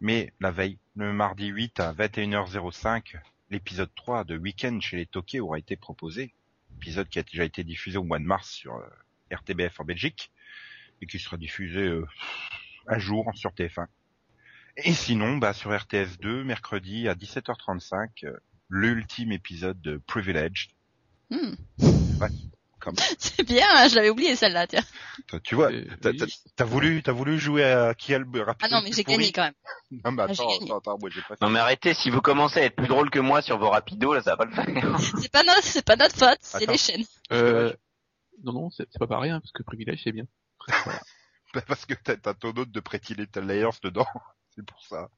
Mais 0.00 0.32
la 0.38 0.52
veille, 0.52 0.78
le 0.94 1.12
mardi 1.12 1.46
8 1.46 1.80
à 1.80 1.92
21h05, 1.92 3.16
l'épisode 3.50 3.90
3 3.96 4.24
de 4.24 4.36
Weekend 4.36 4.80
chez 4.80 4.96
les 4.96 5.06
Toqués 5.06 5.40
aura 5.40 5.58
été 5.58 5.74
proposé. 5.74 6.34
Épisode 6.76 7.08
qui 7.08 7.18
a 7.18 7.24
déjà 7.24 7.44
été 7.44 7.64
diffusé 7.64 7.98
au 7.98 8.04
mois 8.04 8.20
de 8.20 8.24
mars 8.24 8.50
sur 8.50 8.76
euh, 8.76 8.86
RTBF 9.32 9.80
en 9.80 9.84
Belgique 9.84 10.30
et 11.02 11.06
qui 11.06 11.18
sera 11.18 11.36
diffusé 11.36 11.80
euh, 11.80 12.06
un 12.86 12.98
jour 12.98 13.30
sur 13.34 13.50
TF1. 13.50 13.86
Et 14.76 14.92
sinon, 14.92 15.36
bah, 15.36 15.52
sur 15.52 15.76
RTS 15.76 16.18
2, 16.20 16.42
mercredi 16.44 17.08
à 17.08 17.14
17h35, 17.14 18.24
euh, 18.24 18.36
l'ultime 18.68 19.32
épisode 19.32 19.80
de 19.80 20.00
Privileged. 20.06 20.70
Hmm. 21.30 21.54
Comme, 22.80 22.96
C'est 23.18 23.44
bien, 23.46 23.66
hein, 23.70 23.88
je 23.88 23.94
l'avais 23.94 24.10
oublié 24.10 24.36
celle-là, 24.36 24.66
tiens. 24.66 24.82
Tu 25.42 25.54
vois, 25.54 25.70
t'as, 26.56 26.64
voulu, 26.64 27.02
t'as 27.02 27.12
voulu 27.12 27.38
jouer 27.38 27.64
à 27.64 27.94
qui 27.94 28.12
a 28.14 28.18
le 28.18 28.26
Ah 28.60 28.68
non, 28.68 28.80
mais 28.82 28.92
j'ai 28.92 29.04
gagné 29.04 29.32
quand 29.32 29.44
même. 29.44 29.54
Non, 30.04 30.12
mais 30.12 30.22
Ah, 30.22 30.30
attends, 30.30 30.48
attends, 30.48 30.78
attends, 30.78 30.98
moi 31.00 31.08
j'ai 31.10 31.22
pas 31.22 31.36
fait. 31.36 31.40
Non 31.40 31.50
mais 31.50 31.60
arrêtez, 31.60 31.94
si 31.94 32.10
vous 32.10 32.20
commencez 32.20 32.60
à 32.60 32.64
être 32.64 32.76
plus 32.76 32.88
drôle 32.88 33.10
que 33.10 33.20
moi 33.20 33.40
sur 33.40 33.58
vos 33.58 33.70
rapidos, 33.70 34.12
là 34.12 34.22
ça 34.22 34.36
va 34.36 34.36
pas 34.36 34.44
le 34.44 34.52
faire. 34.52 34.98
C'est 35.20 35.32
pas 35.32 35.44
notre, 35.44 35.62
c'est 35.62 35.84
pas 35.84 35.96
notre 35.96 36.16
faute, 36.16 36.38
c'est 36.40 36.68
les 36.68 36.76
chaînes. 36.76 37.04
Euh, 37.32 37.72
non, 38.42 38.52
non, 38.52 38.70
c'est 38.70 38.86
c'est 38.90 38.98
pas 38.98 39.06
pareil, 39.06 39.30
hein, 39.30 39.40
parce 39.40 39.52
que 39.52 39.62
privilège, 39.62 40.00
c'est 40.02 40.12
bien. 40.12 40.26
Bah, 41.54 41.62
Parce 41.68 41.86
que 41.86 41.94
t'as, 41.94 42.16
t'as 42.16 42.34
ton 42.34 42.48
autre 42.48 42.72
de 42.72 42.80
Pretty 42.80 43.14
Layers 43.14 43.78
dedans. 43.82 44.06
c'est 44.50 44.66
pour 44.66 44.82
ça. 44.82 45.08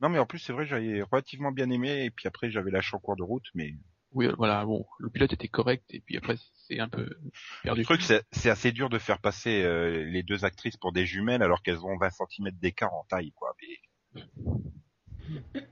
Non, 0.00 0.08
mais 0.08 0.18
en 0.18 0.26
plus, 0.26 0.38
c'est 0.38 0.52
vrai, 0.52 0.66
j'avais 0.66 1.02
relativement 1.02 1.52
bien 1.52 1.70
aimé, 1.70 2.04
et 2.04 2.10
puis 2.10 2.26
après, 2.28 2.50
j'avais 2.50 2.70
lâché 2.70 2.94
en 2.96 3.00
cours 3.00 3.16
de 3.16 3.22
route, 3.22 3.46
mais 3.54 3.72
Oui, 4.12 4.28
voilà, 4.36 4.64
bon, 4.64 4.84
le 4.98 5.08
pilote 5.08 5.32
était 5.32 5.48
correct, 5.48 5.84
et 5.90 6.00
puis 6.00 6.18
après, 6.18 6.36
c'est 6.66 6.80
un 6.80 6.88
peu 6.88 7.08
perdu. 7.62 7.80
le 7.80 7.84
truc, 7.84 8.02
c'est, 8.02 8.24
c'est 8.30 8.50
assez 8.50 8.72
dur 8.72 8.90
de 8.90 8.98
faire 8.98 9.20
passer 9.20 9.62
euh, 9.62 10.04
les 10.04 10.22
deux 10.22 10.44
actrices 10.44 10.76
pour 10.76 10.92
des 10.92 11.06
jumelles 11.06 11.42
alors 11.42 11.62
qu'elles 11.62 11.84
ont 11.86 11.96
20 11.96 12.10
cm 12.10 12.50
d'écart 12.56 12.92
en 12.92 13.04
taille, 13.04 13.32
quoi. 13.32 13.56
Mais... 14.14 14.24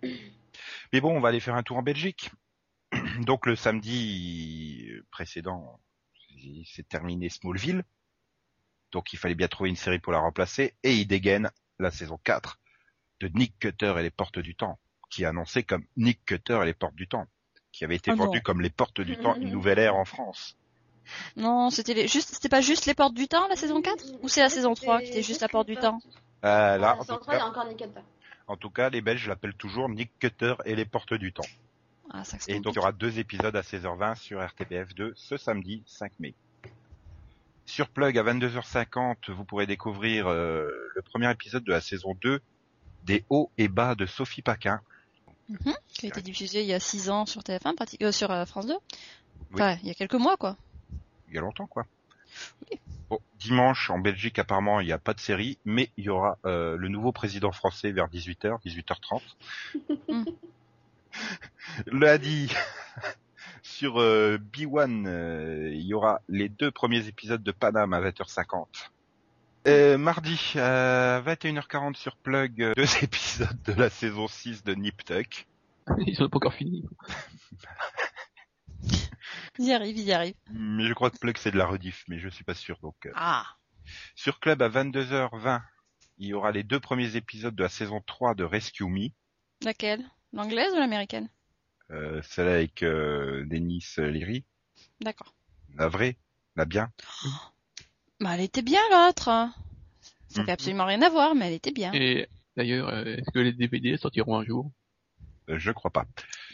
mais 0.93 1.01
bon, 1.01 1.17
on 1.17 1.21
va 1.21 1.29
aller 1.29 1.41
faire 1.41 1.57
un 1.57 1.63
tour 1.63 1.77
en 1.77 1.83
Belgique. 1.83 2.31
Donc, 3.27 3.45
le 3.45 3.57
samedi 3.57 4.89
précédent, 5.11 5.81
c'est 6.65 6.89
terminé 6.89 7.29
Smallville. 7.29 7.85
Donc, 8.95 9.13
il 9.13 9.19
fallait 9.19 9.35
bien 9.35 9.49
trouver 9.49 9.71
une 9.71 9.77
série 9.77 9.99
pour 9.99 10.13
la 10.13 10.21
remplacer, 10.21 10.73
et 10.85 10.95
il 10.95 11.05
dégaine 11.07 11.51
la 11.81 11.91
saison 11.91 12.17
4 12.23 12.61
de 13.19 13.27
Nick 13.35 13.59
Cutter 13.59 13.93
et 13.99 14.03
les 14.05 14.11
Portes 14.11 14.39
du 14.39 14.55
Temps, 14.55 14.79
qui 15.11 15.25
est 15.25 15.27
annoncé 15.27 15.65
comme 15.65 15.85
Nick 15.97 16.25
Cutter 16.25 16.61
et 16.63 16.67
les 16.67 16.75
Portes 16.75 16.95
du 16.95 17.09
Temps, 17.09 17.27
qui 17.73 17.85
avait 17.85 17.97
été 17.97 18.13
Ah 18.13 18.15
non. 18.15 18.27
vendu 18.27 18.41
comme 18.41 18.61
les 18.61 18.71
Portes 18.71 19.01
du 19.01 19.17
Temps, 19.17 19.35
une 19.35 19.51
nouvelle 19.51 19.81
ère 19.81 19.97
en 19.97 20.05
France. 20.05 20.57
Non, 21.37 21.71
c'était 21.71 21.93
les- 21.95 22.07
juste, 22.07 22.35
c'était 22.35 22.49
pas 22.49 22.61
juste 22.61 22.87
les 22.87 22.95
portes 22.95 23.15
du 23.15 23.27
temps, 23.29 23.47
la 23.49 23.57
saison 23.57 23.83
4? 23.83 24.05
Ou 24.23 24.29
c'est 24.29 24.41
la 24.41 24.49
saison 24.49 24.75
3 24.75 25.01
qui 25.03 25.09
était 25.09 25.23
juste 25.25 25.41
la 25.43 25.49
porte 25.49 25.67
du 25.67 25.77
temps? 25.77 25.99
Euh, 26.45 26.79
là, 26.79 26.95
en 26.95 27.05
tout, 27.05 27.17
3, 27.17 27.21
il 27.27 27.33
y 27.33 27.37
a 27.37 27.39
cas, 27.41 27.47
encore 27.47 27.67
Nick 27.67 27.79
Cutter. 27.79 28.01
en 28.47 28.57
tout 28.57 28.71
cas, 28.71 28.89
les 28.91 29.01
Belges 29.03 29.27
l'appellent 29.29 29.57
toujours 29.57 29.89
Nick 29.89 30.13
Cutter 30.21 30.55
et 30.65 30.77
les 30.77 30.85
Portes 30.87 31.15
du 31.15 31.33
Temps. 31.33 31.43
Ah, 32.11 32.23
ça, 32.23 32.39
c'est 32.39 32.53
Et 32.53 32.61
donc, 32.61 32.75
il 32.75 32.77
y 32.77 32.79
aura 32.79 32.93
deux 32.93 33.19
épisodes 33.19 33.55
à 33.57 33.63
16h20 33.63 34.15
sur 34.15 34.41
RTBF2 34.41 35.13
ce 35.17 35.37
samedi 35.37 35.83
5 35.87 36.13
mai. 36.21 36.35
Sur 37.67 37.89
Plug 37.89 38.17
à 38.19 38.23
22h50, 38.23 39.31
vous 39.33 39.45
pourrez 39.45 39.67
découvrir 39.67 40.27
euh, 40.29 40.69
le 40.95 41.03
premier 41.03 41.31
épisode 41.31 41.65
de 41.65 41.73
la 41.73 41.81
saison 41.81 42.15
2 42.23 42.41
des 43.05 43.25
hauts 43.31 43.51
et 43.59 43.69
bas 43.69 43.95
de 43.95 44.07
Sophie 44.07 44.43
Paquin. 44.43 44.81
Mhm, 45.49 45.75
qui 45.89 46.07
a 46.07 46.09
été 46.09 46.23
diffusé 46.23 46.61
il 46.63 46.67
y 46.67 46.73
a 46.75 46.81
6 46.81 47.11
ans 47.11 47.27
sur 47.27 47.43
TF1, 47.43 47.75
prati- 47.75 48.03
euh, 48.03 48.13
sur 48.13 48.31
euh, 48.31 48.45
France 48.47 48.67
2. 48.67 48.75
Enfin, 49.53 49.77
il 49.83 49.89
y 49.89 49.91
a 49.91 49.95
quelques 49.95 50.15
mois, 50.15 50.37
quoi. 50.37 50.57
Il 51.29 51.35
y 51.35 51.39
a 51.39 51.41
longtemps, 51.41 51.67
quoi. 51.67 51.87
Bon, 53.11 53.19
dimanche, 53.39 53.91
en 53.91 53.99
Belgique, 53.99 54.39
apparemment, 54.39 54.81
il 54.81 54.87
n'y 54.87 54.93
a 54.93 54.99
pas 54.99 55.15
de 55.15 55.21
série, 55.21 55.59
mais 55.65 55.91
il 55.97 56.05
y 56.05 56.09
aura 56.09 56.39
euh, 56.47 56.77
le 56.77 56.89
nouveau 56.89 57.13
président 57.13 57.53
français 57.53 57.93
vers 57.93 58.09
18h, 58.09 58.61
18h30. 58.65 59.21
Mm. 60.09 60.25
Lundi, 61.87 62.51
sur 63.65 64.01
euh, 64.01 64.39
B1, 64.53 65.07
euh, 65.07 65.71
il 65.73 65.83
y 65.83 65.95
aura 65.95 66.21
les 66.29 66.49
deux 66.49 66.71
premiers 66.71 67.09
épisodes 67.09 67.43
de 67.43 67.51
Paname 67.51 67.95
à 67.95 68.01
20h50. 68.01 68.67
Euh, 69.67 69.97
mardi, 69.97 70.39
à 70.57 71.23
21h40 71.23 71.97
sur 71.97 72.17
Plug, 72.17 72.63
euh, 72.63 72.75
deux 72.77 72.85
épisodes 73.03 73.63
de 73.65 73.73
la 73.73 73.89
saison 73.89 74.29
6 74.29 74.63
de 74.65 74.75
Nip 74.75 75.03
Tuck. 75.05 75.47
Ils 76.07 76.15
sont 76.15 76.29
pas 76.29 76.37
encore 76.37 76.53
finis. 76.53 76.85
Il 79.59 79.65
y 79.67 79.73
arrive, 79.73 79.97
il 79.97 80.03
y 80.03 80.13
arrive. 80.13 80.35
Mais 80.51 80.85
je 80.85 80.93
crois 80.95 81.11
que 81.11 81.17
Plug 81.17 81.39
c'est 81.39 81.53
de 81.53 81.57
la 81.57 81.65
rediff, 81.67 82.05
mais 82.09 82.19
je 82.19 82.29
suis 82.29 82.43
pas 82.43 82.55
sûr. 82.55 82.77
Donc, 82.83 83.07
euh. 83.07 83.13
Ah. 83.15 83.47
Sur 84.17 84.41
Club 84.41 84.61
à 84.61 84.69
22h20, 84.69 85.63
il 86.19 86.27
y 86.27 86.35
aura 86.35 86.51
les 86.51 86.65
deux 86.65 86.81
premiers 86.81 87.15
épisodes 87.15 87.55
de 87.55 87.63
la 87.63 87.69
saison 87.69 88.03
3 88.05 88.35
de 88.35 88.43
Rescue 88.43 88.85
Me. 88.85 89.11
Laquelle? 89.63 90.05
L'anglaise 90.33 90.73
ou 90.73 90.79
l'américaine? 90.79 91.29
Euh, 91.91 92.21
celle 92.23 92.49
avec 92.49 92.83
euh, 92.83 93.45
Denis 93.47 93.85
Leary. 93.99 94.45
D'accord. 95.01 95.35
La 95.77 95.89
vraie, 95.89 96.17
la 96.57 96.65
bien. 96.65 96.91
Bah, 98.21 98.35
elle 98.35 98.43
était 98.43 98.63
bien, 98.63 98.81
l'autre. 98.93 99.25
Ça 99.25 100.41
Mhm. 100.41 100.47
fait 100.47 100.53
absolument 100.53 100.85
rien 100.87 101.03
à 101.03 101.11
voir, 101.11 101.35
mais 101.35 101.49
elle 101.49 101.53
était 101.55 101.73
bien. 101.73 101.93
Et 101.93 102.29
d'ailleurs, 102.57 102.89
euh, 102.89 103.05
est-ce 103.17 103.31
que 103.33 103.41
les 103.41 103.53
DVD 103.53 103.97
sortiront 103.97 104.39
un 104.39 104.45
jour? 104.45 104.71
Euh, 105.51 105.59
je 105.59 105.73
crois 105.73 105.91
pas. 105.91 106.07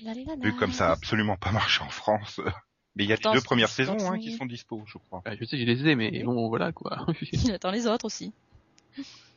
La, 0.02 0.14
la, 0.14 0.22
la, 0.24 0.36
Vu 0.42 0.54
comme 0.54 0.72
ça 0.72 0.88
a 0.88 0.92
absolument 0.92 1.36
pas 1.36 1.52
marché 1.52 1.82
en 1.84 1.90
France. 1.90 2.40
Mais 2.96 3.04
il 3.04 3.10
y 3.10 3.12
a 3.12 3.16
les 3.16 3.30
deux 3.30 3.40
premières 3.42 3.68
saisons 3.68 4.10
hein, 4.10 4.18
qui 4.18 4.36
sont 4.36 4.46
dispo, 4.46 4.82
je 4.86 4.98
crois. 4.98 5.22
Bah, 5.24 5.36
Je 5.38 5.44
sais, 5.44 5.56
je 5.58 5.64
les 5.64 5.86
ai, 5.86 5.94
mais 5.94 6.24
bon, 6.24 6.48
voilà, 6.48 6.72
quoi. 6.72 7.06
Il 7.30 7.52
attend 7.52 7.70
les 7.70 7.86
autres 7.86 8.06
aussi. 8.06 8.32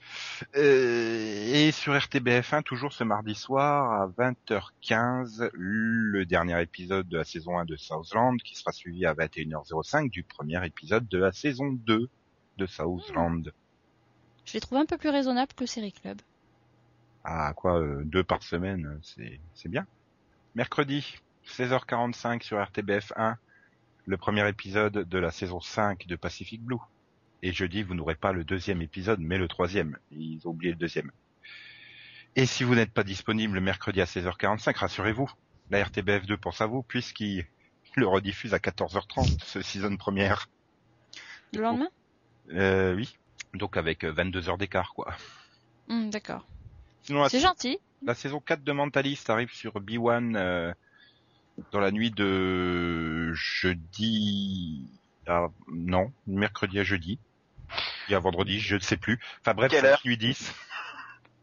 Euh, 0.55 1.53
et 1.53 1.71
sur 1.71 1.93
RTBF1, 1.93 2.63
toujours 2.63 2.93
ce 2.93 3.03
mardi 3.03 3.35
soir 3.35 4.01
à 4.01 4.07
20h15, 4.07 5.49
le 5.53 6.25
dernier 6.25 6.61
épisode 6.61 7.07
de 7.07 7.17
la 7.17 7.23
saison 7.23 7.57
1 7.57 7.65
de 7.65 7.75
Southland 7.75 8.37
qui 8.37 8.55
sera 8.55 8.71
suivi 8.71 9.05
à 9.05 9.13
21h05 9.13 10.09
du 10.09 10.23
premier 10.23 10.65
épisode 10.65 11.07
de 11.07 11.17
la 11.17 11.31
saison 11.31 11.71
2 11.71 12.09
de 12.57 12.65
Southland. 12.65 13.51
Je 14.45 14.53
l'ai 14.53 14.59
trouvé 14.59 14.81
un 14.81 14.85
peu 14.85 14.97
plus 14.97 15.09
raisonnable 15.09 15.53
que 15.53 15.65
Série 15.65 15.93
Club. 15.93 16.21
Ah 17.23 17.53
quoi, 17.55 17.79
euh, 17.79 18.03
deux 18.03 18.23
par 18.23 18.43
semaine, 18.43 18.85
euh, 18.85 18.99
c'est 19.01 19.39
c'est 19.53 19.69
bien. 19.69 19.87
Mercredi, 20.55 21.15
16h45 21.47 22.43
sur 22.43 22.57
RTBF1, 22.57 23.35
le 24.05 24.17
premier 24.17 24.47
épisode 24.49 25.07
de 25.07 25.17
la 25.17 25.31
saison 25.31 25.61
5 25.61 26.05
de 26.05 26.15
Pacific 26.15 26.61
Blue. 26.61 26.77
Et 27.45 27.51
jeudi, 27.51 27.83
vous 27.83 27.93
n'aurez 27.93 28.15
pas 28.15 28.31
le 28.31 28.45
deuxième 28.45 28.81
épisode, 28.81 29.19
mais 29.19 29.37
le 29.37 29.49
troisième. 29.49 29.97
Ils 30.11 30.47
ont 30.47 30.51
oublié 30.51 30.71
le 30.71 30.79
deuxième. 30.79 31.11
Et 32.37 32.45
si 32.45 32.63
vous 32.63 32.73
n'êtes 32.73 32.93
pas 32.93 33.03
disponible 33.03 33.55
le 33.55 33.61
mercredi 33.61 33.99
à 33.99 34.05
16h45, 34.05 34.77
rassurez-vous, 34.77 35.29
la 35.69 35.83
RTBF2 35.83 36.37
pense 36.37 36.61
à 36.61 36.67
vous, 36.67 36.83
puisqu'il 36.83 37.45
le 37.97 38.07
rediffuse 38.07 38.53
à 38.53 38.59
14h30, 38.59 39.43
ce 39.43 39.61
season 39.61 39.97
première. 39.97 40.47
Le 41.53 41.61
lendemain? 41.61 41.89
Euh, 42.53 42.95
oui. 42.95 43.17
Donc 43.53 43.75
avec 43.75 44.05
euh, 44.05 44.13
22 44.13 44.47
heures 44.47 44.57
d'écart, 44.57 44.93
quoi. 44.93 45.13
Hmm, 45.89 46.09
D'accord. 46.11 46.47
C'est 47.03 47.41
gentil. 47.41 47.77
La 48.03 48.15
saison 48.15 48.39
4 48.39 48.63
de 48.63 48.71
Mentalist 48.71 49.29
arrive 49.29 49.51
sur 49.51 49.81
B1 49.81 50.37
euh, 50.37 50.73
dans 51.73 51.81
la 51.81 51.91
nuit 51.91 52.11
de 52.11 53.33
jeudi 53.33 54.89
à... 55.27 55.49
non, 55.67 56.13
mercredi 56.25 56.79
à 56.79 56.83
jeudi. 56.83 57.19
Et 58.09 58.15
à 58.15 58.19
vendredi, 58.19 58.59
je 58.59 58.75
ne 58.75 58.81
sais 58.81 58.97
plus. 58.97 59.19
Enfin 59.41 59.53
bref, 59.53 59.71
Quelle 59.71 59.81
c'est 59.81 59.87
heure 59.87 60.01
nuit 60.05 60.17
10. 60.17 60.53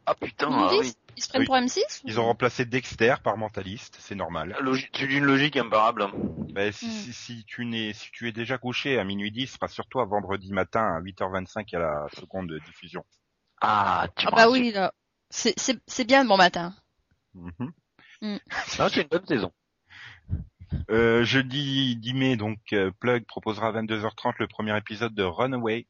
Ah 0.07 0.15
putain, 0.15 0.49
Ils, 0.51 0.55
ah 0.55 0.69
disent- 0.71 0.81
oui. 0.81 0.93
ils 1.17 1.23
se 1.23 1.29
prennent 1.29 1.41
Oui. 1.43 1.47
pour 1.47 1.57
M6 1.57 2.03
Ils 2.05 2.19
ont 2.21 2.25
remplacé 2.25 2.65
Dexter 2.65 3.15
par 3.23 3.37
Mentalist, 3.37 3.97
c'est 4.01 4.15
normal. 4.15 4.57
Logi- 4.61 4.89
C'est 4.95 5.07
d'une 5.07 5.25
logique 5.25 5.57
imparable. 5.57 6.07
Ben, 6.53 6.73
si, 6.73 6.87
Mm. 6.87 6.91
si, 6.91 7.13
si 7.13 7.45
tu 7.45 7.65
n'es, 7.67 7.93
si 7.93 8.11
tu 8.11 8.27
es 8.29 8.33
déjà 8.33 8.59
couché 8.59 8.99
à 8.99 9.05
minuit 9.05 9.31
10, 9.31 9.57
rassure-toi, 9.61 10.05
vendredi 10.07 10.53
matin 10.53 10.97
à 10.97 11.01
8h25 11.01 11.73
à 11.75 11.79
la 11.79 12.07
seconde 12.19 12.53
diffusion. 12.67 13.05
Ah, 13.61 14.09
tu 14.17 14.27
Ah 14.27 14.31
bah 14.35 14.49
oui, 14.51 14.73
là. 14.73 14.93
C'est- 15.29 15.55
C'est 15.59 15.79
c'est 15.87 16.05
bien 16.05 16.23
le 16.23 16.29
bon 16.29 16.37
matin. 16.39 16.75
Mhm. 17.35 17.73
Non, 18.23 18.39
c'est 18.89 19.03
une 19.03 19.09
bonne 19.09 19.27
saison. 19.27 19.53
Euh, 20.91 21.25
jeudi 21.25 21.97
10 21.97 22.15
mai, 22.15 22.37
donc 22.37 22.59
euh, 22.73 22.91
Plug 23.01 23.25
proposera 23.27 23.69
à 23.69 23.73
22h30 23.73 24.35
le 24.39 24.47
premier 24.49 24.77
épisode 24.77 25.15
de 25.15 25.23
Runaway. 25.23 25.87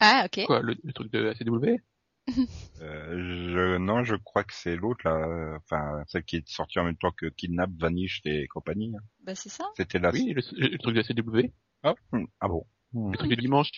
Ah, 0.00 0.26
ok. 0.26 0.46
Quoi, 0.46 0.60
le, 0.60 0.76
le 0.82 0.92
truc 0.92 1.10
de 1.12 1.18
la 1.20 1.34
CW 1.34 1.80
Euh, 2.80 3.18
je, 3.52 3.76
non, 3.76 4.02
je 4.02 4.14
crois 4.16 4.44
que 4.44 4.52
c'est 4.54 4.76
l'autre 4.76 5.06
là, 5.08 5.56
enfin 5.58 6.02
celle 6.06 6.24
qui 6.24 6.36
est 6.36 6.48
sortie 6.48 6.78
en 6.78 6.84
même 6.84 6.96
temps 6.96 7.12
que 7.12 7.26
Kidnap, 7.26 7.70
Vanish 7.78 8.20
et 8.24 8.46
compagnie. 8.48 8.94
hein. 8.96 9.02
Bah 9.20 9.34
c'est 9.34 9.48
ça. 9.50 9.64
C'était 9.76 9.98
la. 9.98 10.10
Oui, 10.10 10.32
le, 10.34 10.42
le 10.68 10.78
truc 10.78 10.94
de 10.96 11.00
la 11.00 11.04
CW. 11.44 11.52
Ah, 11.82 11.94
hmm, 12.12 12.24
ah 12.40 12.48
bon. 12.48 12.66
Hmm. 12.92 13.12
Le 13.12 13.18
truc 13.18 13.30
du 13.30 13.36
dimanche. 13.36 13.70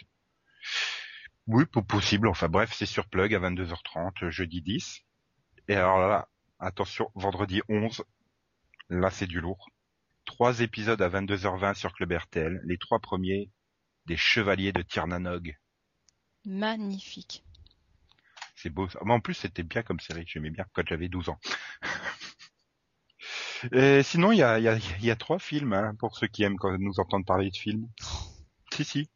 Oui, 1.46 1.64
po- 1.66 1.82
possible. 1.82 2.28
Enfin 2.28 2.48
bref, 2.48 2.72
c'est 2.72 2.86
sur 2.86 3.06
Plug 3.08 3.34
à 3.34 3.38
22h30, 3.40 4.24
euh, 4.24 4.30
jeudi 4.30 4.62
10. 4.62 5.00
Et 5.68 5.74
alors 5.74 5.98
là, 5.98 6.28
attention, 6.58 7.10
vendredi 7.14 7.62
11. 7.68 8.04
Là, 8.90 9.10
c'est 9.10 9.26
du 9.26 9.40
lourd. 9.40 9.68
Trois 10.24 10.60
épisodes 10.60 11.00
à 11.02 11.08
22h20 11.08 11.74
sur 11.74 11.92
Club 11.92 12.12
RTL. 12.12 12.60
Les 12.64 12.78
trois 12.78 12.98
premiers 13.00 13.50
des 14.06 14.16
Chevaliers 14.16 14.72
de 14.72 14.82
Tirnanog. 14.82 15.56
Magnifique. 16.46 17.44
C'est 18.54 18.70
beau. 18.70 18.88
ça. 18.88 19.00
Mais 19.04 19.12
en 19.12 19.20
plus, 19.20 19.34
c'était 19.34 19.62
bien 19.62 19.82
comme 19.82 20.00
série. 20.00 20.24
J'aimais 20.26 20.50
bien 20.50 20.64
quand 20.72 20.86
j'avais 20.86 21.08
12 21.08 21.28
ans. 21.28 21.38
Et 23.72 24.02
sinon, 24.02 24.32
il 24.32 24.38
y 24.38 24.42
a, 24.42 24.58
il 24.58 24.64
y, 24.64 24.68
a, 24.68 24.76
il 24.76 25.04
y 25.04 25.10
a 25.10 25.16
trois 25.16 25.38
films 25.38 25.72
hein, 25.72 25.94
pour 25.98 26.16
ceux 26.16 26.26
qui 26.26 26.42
aiment 26.44 26.58
quand 26.58 26.76
nous 26.78 27.00
entendre 27.00 27.24
parler 27.26 27.50
de 27.50 27.56
films. 27.56 27.88
Si, 28.72 28.84
si. 28.84 29.08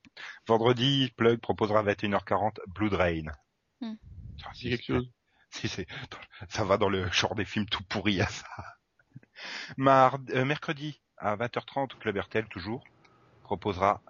Vendredi, 0.47 1.12
Plug 1.16 1.39
proposera 1.39 1.81
à 1.81 1.82
21h40 1.82 2.61
Blood 2.69 2.94
Rain. 2.94 3.24
Hmm. 3.82 3.94
Ah, 4.43 4.51
C'est 4.55 4.70
quelque 4.70 4.85
chose. 4.86 5.11
Si, 5.51 5.69
c'est, 5.69 5.86
ça 6.48 6.65
va 6.65 6.78
dans 6.78 6.89
le 6.89 7.11
genre 7.11 7.35
des 7.35 7.44
films 7.44 7.66
tout 7.66 7.82
pourris 7.82 8.23
à 8.23 8.27
ça. 8.27 8.47
Mardi, 9.77 10.32
euh, 10.32 10.47
mercredi, 10.47 11.02
à 11.19 11.36
20h30, 11.36 11.98
Club 11.98 12.16
RTL, 12.16 12.47
toujours, 12.48 12.82
proposera 13.43 14.01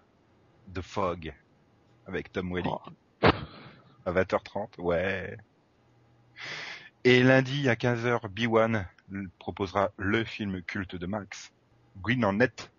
The 0.72 0.82
Fog. 0.82 1.34
Avec 2.06 2.30
Tom 2.30 2.52
Welling. 2.52 2.70
Oh. 2.72 2.90
À 4.11 4.23
20h30, 4.24 4.78
ouais. 4.78 5.37
Et 7.05 7.23
lundi, 7.23 7.69
à 7.69 7.74
15h, 7.74 8.28
B1 8.28 8.85
l- 9.12 9.28
proposera 9.39 9.91
le 9.97 10.24
film 10.24 10.62
culte 10.62 10.97
de 10.97 11.07
Max. 11.07 11.53
Green 12.03 12.24
en 12.24 12.32
net. 12.35 12.70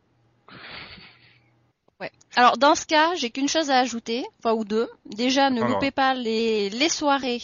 Alors 2.36 2.58
dans 2.58 2.76
ce 2.76 2.86
cas, 2.86 3.14
j'ai 3.16 3.30
qu'une 3.30 3.48
chose 3.48 3.70
à 3.70 3.78
ajouter, 3.80 4.26
enfin 4.40 4.53
ou 4.56 4.66
deux. 4.66 4.90
Déjà, 5.06 5.49
ne 5.49 5.62
loupez 5.74 5.91
pas 5.91 6.14
les, 6.14 6.70
les 6.70 6.90
soirées 6.90 7.41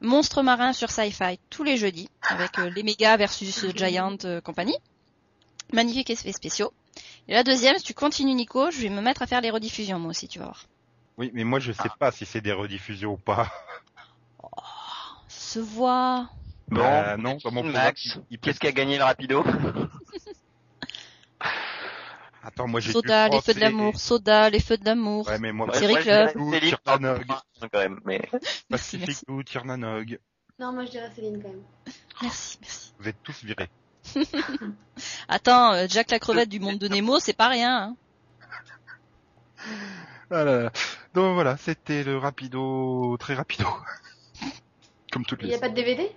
Monstres 0.00 0.42
marins 0.42 0.72
sur 0.72 0.90
Sci-Fi 0.90 1.38
tous 1.50 1.62
les 1.62 1.76
jeudis 1.76 2.08
avec 2.28 2.58
euh, 2.58 2.68
les 2.70 2.82
méga 2.82 3.16
versus 3.16 3.66
Giant 3.74 4.16
euh, 4.24 4.40
compagnie. 4.40 4.76
Magnifiques 5.72 6.10
effets 6.10 6.32
spéciaux. 6.32 6.72
Et 7.28 7.32
la 7.32 7.44
deuxième, 7.44 7.78
si 7.78 7.84
tu 7.84 7.94
continues 7.94 8.34
Nico, 8.34 8.70
je 8.70 8.80
vais 8.80 8.88
me 8.90 9.00
mettre 9.00 9.22
à 9.22 9.26
faire 9.26 9.40
les 9.40 9.50
rediffusions 9.50 9.98
moi 9.98 10.10
aussi, 10.10 10.28
tu 10.28 10.38
vas 10.40 10.46
voir. 10.46 10.66
Oui, 11.16 11.30
mais 11.32 11.44
moi 11.44 11.60
je 11.60 11.72
sais 11.72 11.88
pas 11.98 12.10
si 12.10 12.26
c'est 12.26 12.40
des 12.40 12.52
rediffusions 12.52 13.12
ou 13.12 13.16
pas. 13.16 13.50
Ça 15.28 15.28
se 15.28 15.58
voit. 15.60 16.28
Bon, 16.68 16.80
Bah, 16.80 17.16
non, 17.16 17.36
dans 17.44 17.52
mon 17.52 17.62
Max, 17.64 18.18
il- 18.30 18.38
qu'est-ce 18.38 18.58
qu'a 18.58 18.72
gagné 18.72 18.96
le 18.98 19.04
rapido 19.04 19.44
Attends, 22.42 22.68
moi 22.68 22.80
j'ai 22.80 22.92
Soda, 22.92 23.28
les 23.28 23.40
feux 23.40 23.54
de 23.54 23.60
l'amour, 23.60 23.98
Soda, 23.98 24.50
les 24.50 24.60
feux 24.60 24.76
de 24.76 24.84
l'amour. 24.84 25.26
Ouais, 25.26 25.38
mais 25.38 25.50
moi, 25.52 25.66
Ouais, 25.68 25.78
Série 25.78 25.92
moi, 25.92 26.00
je 26.00 26.04
Club. 26.04 26.36
dirais 26.36 26.60
Céline, 26.60 26.76
Tirnanog. 26.84 27.24
quand 27.72 27.78
même, 27.78 28.00
mais 28.04 28.28
Merci, 28.32 28.64
Pacific 28.68 29.06
merci. 29.08 29.24
Blue, 29.26 29.44
Tirnanog. 29.44 30.18
Non, 30.58 30.72
moi 30.72 30.84
je 30.84 30.90
dirais 30.90 31.10
Céline 31.14 31.42
quand 31.42 31.48
même. 31.48 31.62
Merci, 32.22 32.58
merci. 32.60 32.92
Vous 32.98 33.08
êtes 33.08 33.22
tous 33.22 33.44
virés. 33.44 33.70
Attends, 35.28 35.72
euh, 35.72 35.86
Jack 35.88 36.10
la 36.10 36.18
crevette 36.18 36.50
du 36.50 36.60
monde 36.60 36.78
de 36.78 36.86
Nemo, 36.88 37.18
c'est 37.18 37.32
pas 37.32 37.48
rien. 37.48 37.94
Hein. 39.58 39.72
Voilà. 40.30 40.70
Donc 41.14 41.34
voilà, 41.34 41.56
c'était 41.56 42.02
le 42.04 42.18
rapido, 42.18 43.16
très 43.18 43.34
rapido. 43.34 43.66
Comme 45.12 45.24
toutes 45.24 45.40
Il 45.42 45.44
les. 45.46 45.50
n'y 45.50 45.56
a 45.56 45.60
pas 45.60 45.68
de 45.68 45.74
DVD 45.74 46.10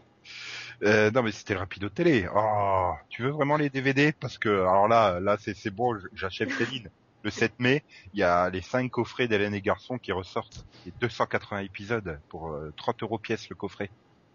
Euh, 0.83 1.11
non 1.11 1.23
mais 1.23 1.31
c'était 1.31 1.53
le 1.53 1.59
rapido 1.59 1.89
télé. 1.89 2.27
Oh, 2.35 2.93
tu 3.09 3.23
veux 3.23 3.29
vraiment 3.29 3.57
les 3.57 3.69
DVD 3.69 4.11
Parce 4.11 4.37
que 4.37 4.49
alors 4.49 4.87
là, 4.87 5.19
là 5.19 5.37
c'est 5.39 5.55
c'est 5.55 5.69
bon, 5.71 5.97
j'achète 6.13 6.51
Céline. 6.51 6.89
Le 7.23 7.31
7 7.31 7.59
mai, 7.59 7.83
il 8.13 8.19
y 8.19 8.23
a 8.23 8.49
les 8.49 8.61
5 8.61 8.89
coffrets 8.91 9.27
d'Hélène 9.27 9.53
et 9.53 9.59
Garçon 9.59 9.97
qui 9.97 10.11
ressortent. 10.13 10.65
Les 10.85 10.93
280 11.01 11.59
épisodes 11.59 12.19
pour 12.29 12.51
euh, 12.51 12.71
30 12.77 13.03
euros 13.03 13.17
pièce 13.17 13.49
le 13.49 13.55
coffret. 13.55 13.89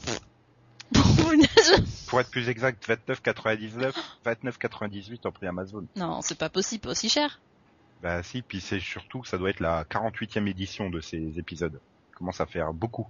Pour 2.08 2.20
être 2.20 2.30
plus 2.30 2.48
exact, 2.48 2.86
29,99, 2.88 3.92
29,98 4.24 5.26
en 5.26 5.32
prix 5.32 5.46
Amazon. 5.46 5.84
non, 5.96 6.20
c'est 6.22 6.38
pas 6.38 6.48
possible, 6.50 6.82
pas 6.82 6.90
aussi 6.90 7.08
cher. 7.08 7.40
Bah 8.02 8.22
si, 8.22 8.42
puis 8.42 8.60
c'est 8.60 8.80
surtout 8.80 9.20
que 9.20 9.28
ça 9.28 9.38
doit 9.38 9.50
être 9.50 9.60
la 9.60 9.84
48e 9.84 10.46
édition 10.48 10.90
de 10.90 11.00
ces 11.00 11.38
épisodes. 11.38 11.80
Commence 12.14 12.40
à 12.40 12.46
faire 12.46 12.72
beaucoup. 12.72 13.06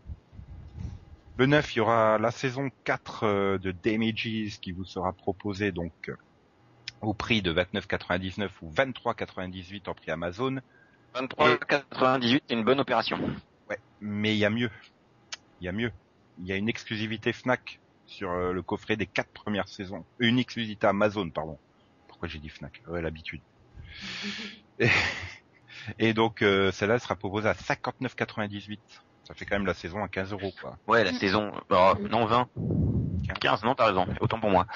Le 1.38 1.46
9, 1.46 1.74
il 1.74 1.78
y 1.78 1.80
aura 1.80 2.18
la 2.18 2.30
saison 2.30 2.70
4 2.84 3.24
euh, 3.24 3.58
de 3.58 3.70
Damages 3.70 4.58
qui 4.60 4.72
vous 4.72 4.84
sera 4.84 5.12
proposée 5.12 5.70
donc 5.70 5.92
euh, 6.08 6.16
au 7.02 7.12
prix 7.12 7.42
de 7.42 7.52
29,99 7.52 8.48
ou 8.62 8.72
23,98 8.72 9.88
en 9.90 9.94
prix 9.94 10.10
Amazon. 10.10 10.60
23,98, 11.14 12.40
c'est 12.48 12.54
une 12.54 12.64
bonne 12.64 12.80
opération. 12.80 13.18
Ouais, 13.68 13.78
mais 14.00 14.34
il 14.34 14.38
y 14.38 14.46
a 14.46 14.50
mieux. 14.50 14.70
Il 15.60 15.64
y 15.64 15.68
a 15.68 15.72
mieux. 15.72 15.92
Il 16.38 16.46
y 16.46 16.52
a 16.52 16.56
une 16.56 16.68
exclusivité 16.68 17.32
Fnac 17.32 17.80
sur 18.06 18.30
euh, 18.30 18.52
le 18.52 18.62
coffret 18.62 18.96
des 18.96 19.06
quatre 19.06 19.30
premières 19.30 19.68
saisons. 19.68 20.06
Une 20.18 20.38
exclusivité 20.38 20.86
Amazon, 20.86 21.28
pardon. 21.28 21.58
Pourquoi 22.08 22.28
j'ai 22.28 22.38
dit 22.38 22.48
Fnac? 22.48 22.82
Ouais, 22.88 23.02
l'habitude. 23.02 23.42
Et, 25.98 26.14
donc 26.14 26.42
euh, 26.42 26.72
celle-là 26.72 26.94
elle 26.94 27.00
sera 27.00 27.16
proposée 27.16 27.48
à 27.48 27.54
59,98. 27.54 28.78
Ça 29.24 29.34
fait 29.34 29.44
quand 29.44 29.56
même 29.56 29.66
la 29.66 29.74
saison 29.74 30.02
à 30.04 30.08
15 30.08 30.32
euros, 30.32 30.52
quoi. 30.60 30.76
Ouais, 30.86 31.02
la 31.02 31.12
saison, 31.12 31.52
oh, 31.70 31.94
non 32.08 32.26
20. 32.26 32.48
15, 33.34 33.64
non, 33.64 33.74
t'as 33.74 33.86
raison. 33.86 34.06
Autant 34.20 34.38
pour 34.40 34.50
moi. 34.50 34.66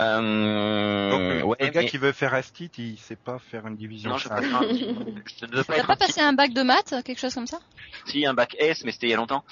Euh, 0.00 1.10
Donc, 1.10 1.20
le- 1.20 1.44
ouais, 1.44 1.56
le 1.60 1.68
gars 1.68 1.80
mais- 1.82 1.88
qui 1.88 1.98
veut 1.98 2.12
faire 2.12 2.34
Astit, 2.34 2.70
il 2.78 2.98
sait 2.98 3.16
pas 3.16 3.38
faire 3.38 3.66
une 3.66 3.76
division. 3.76 4.10
Non, 4.10 4.18
je, 4.18 4.28
cinq. 4.28 4.42
je 5.40 5.46
ne 5.46 5.56
veux 5.56 5.64
pas 5.64 5.76
être 5.78 5.86
pas 5.86 5.96
passé 5.96 6.20
un 6.20 6.32
bac 6.32 6.52
de 6.52 6.62
maths, 6.62 6.94
quelque 7.04 7.18
chose 7.18 7.34
comme 7.34 7.46
ça? 7.46 7.58
Si, 8.06 8.24
un 8.26 8.34
bac 8.34 8.56
S, 8.58 8.84
mais 8.84 8.92
c'était 8.92 9.06
il 9.08 9.10
y 9.10 9.14
a 9.14 9.16
longtemps. 9.16 9.44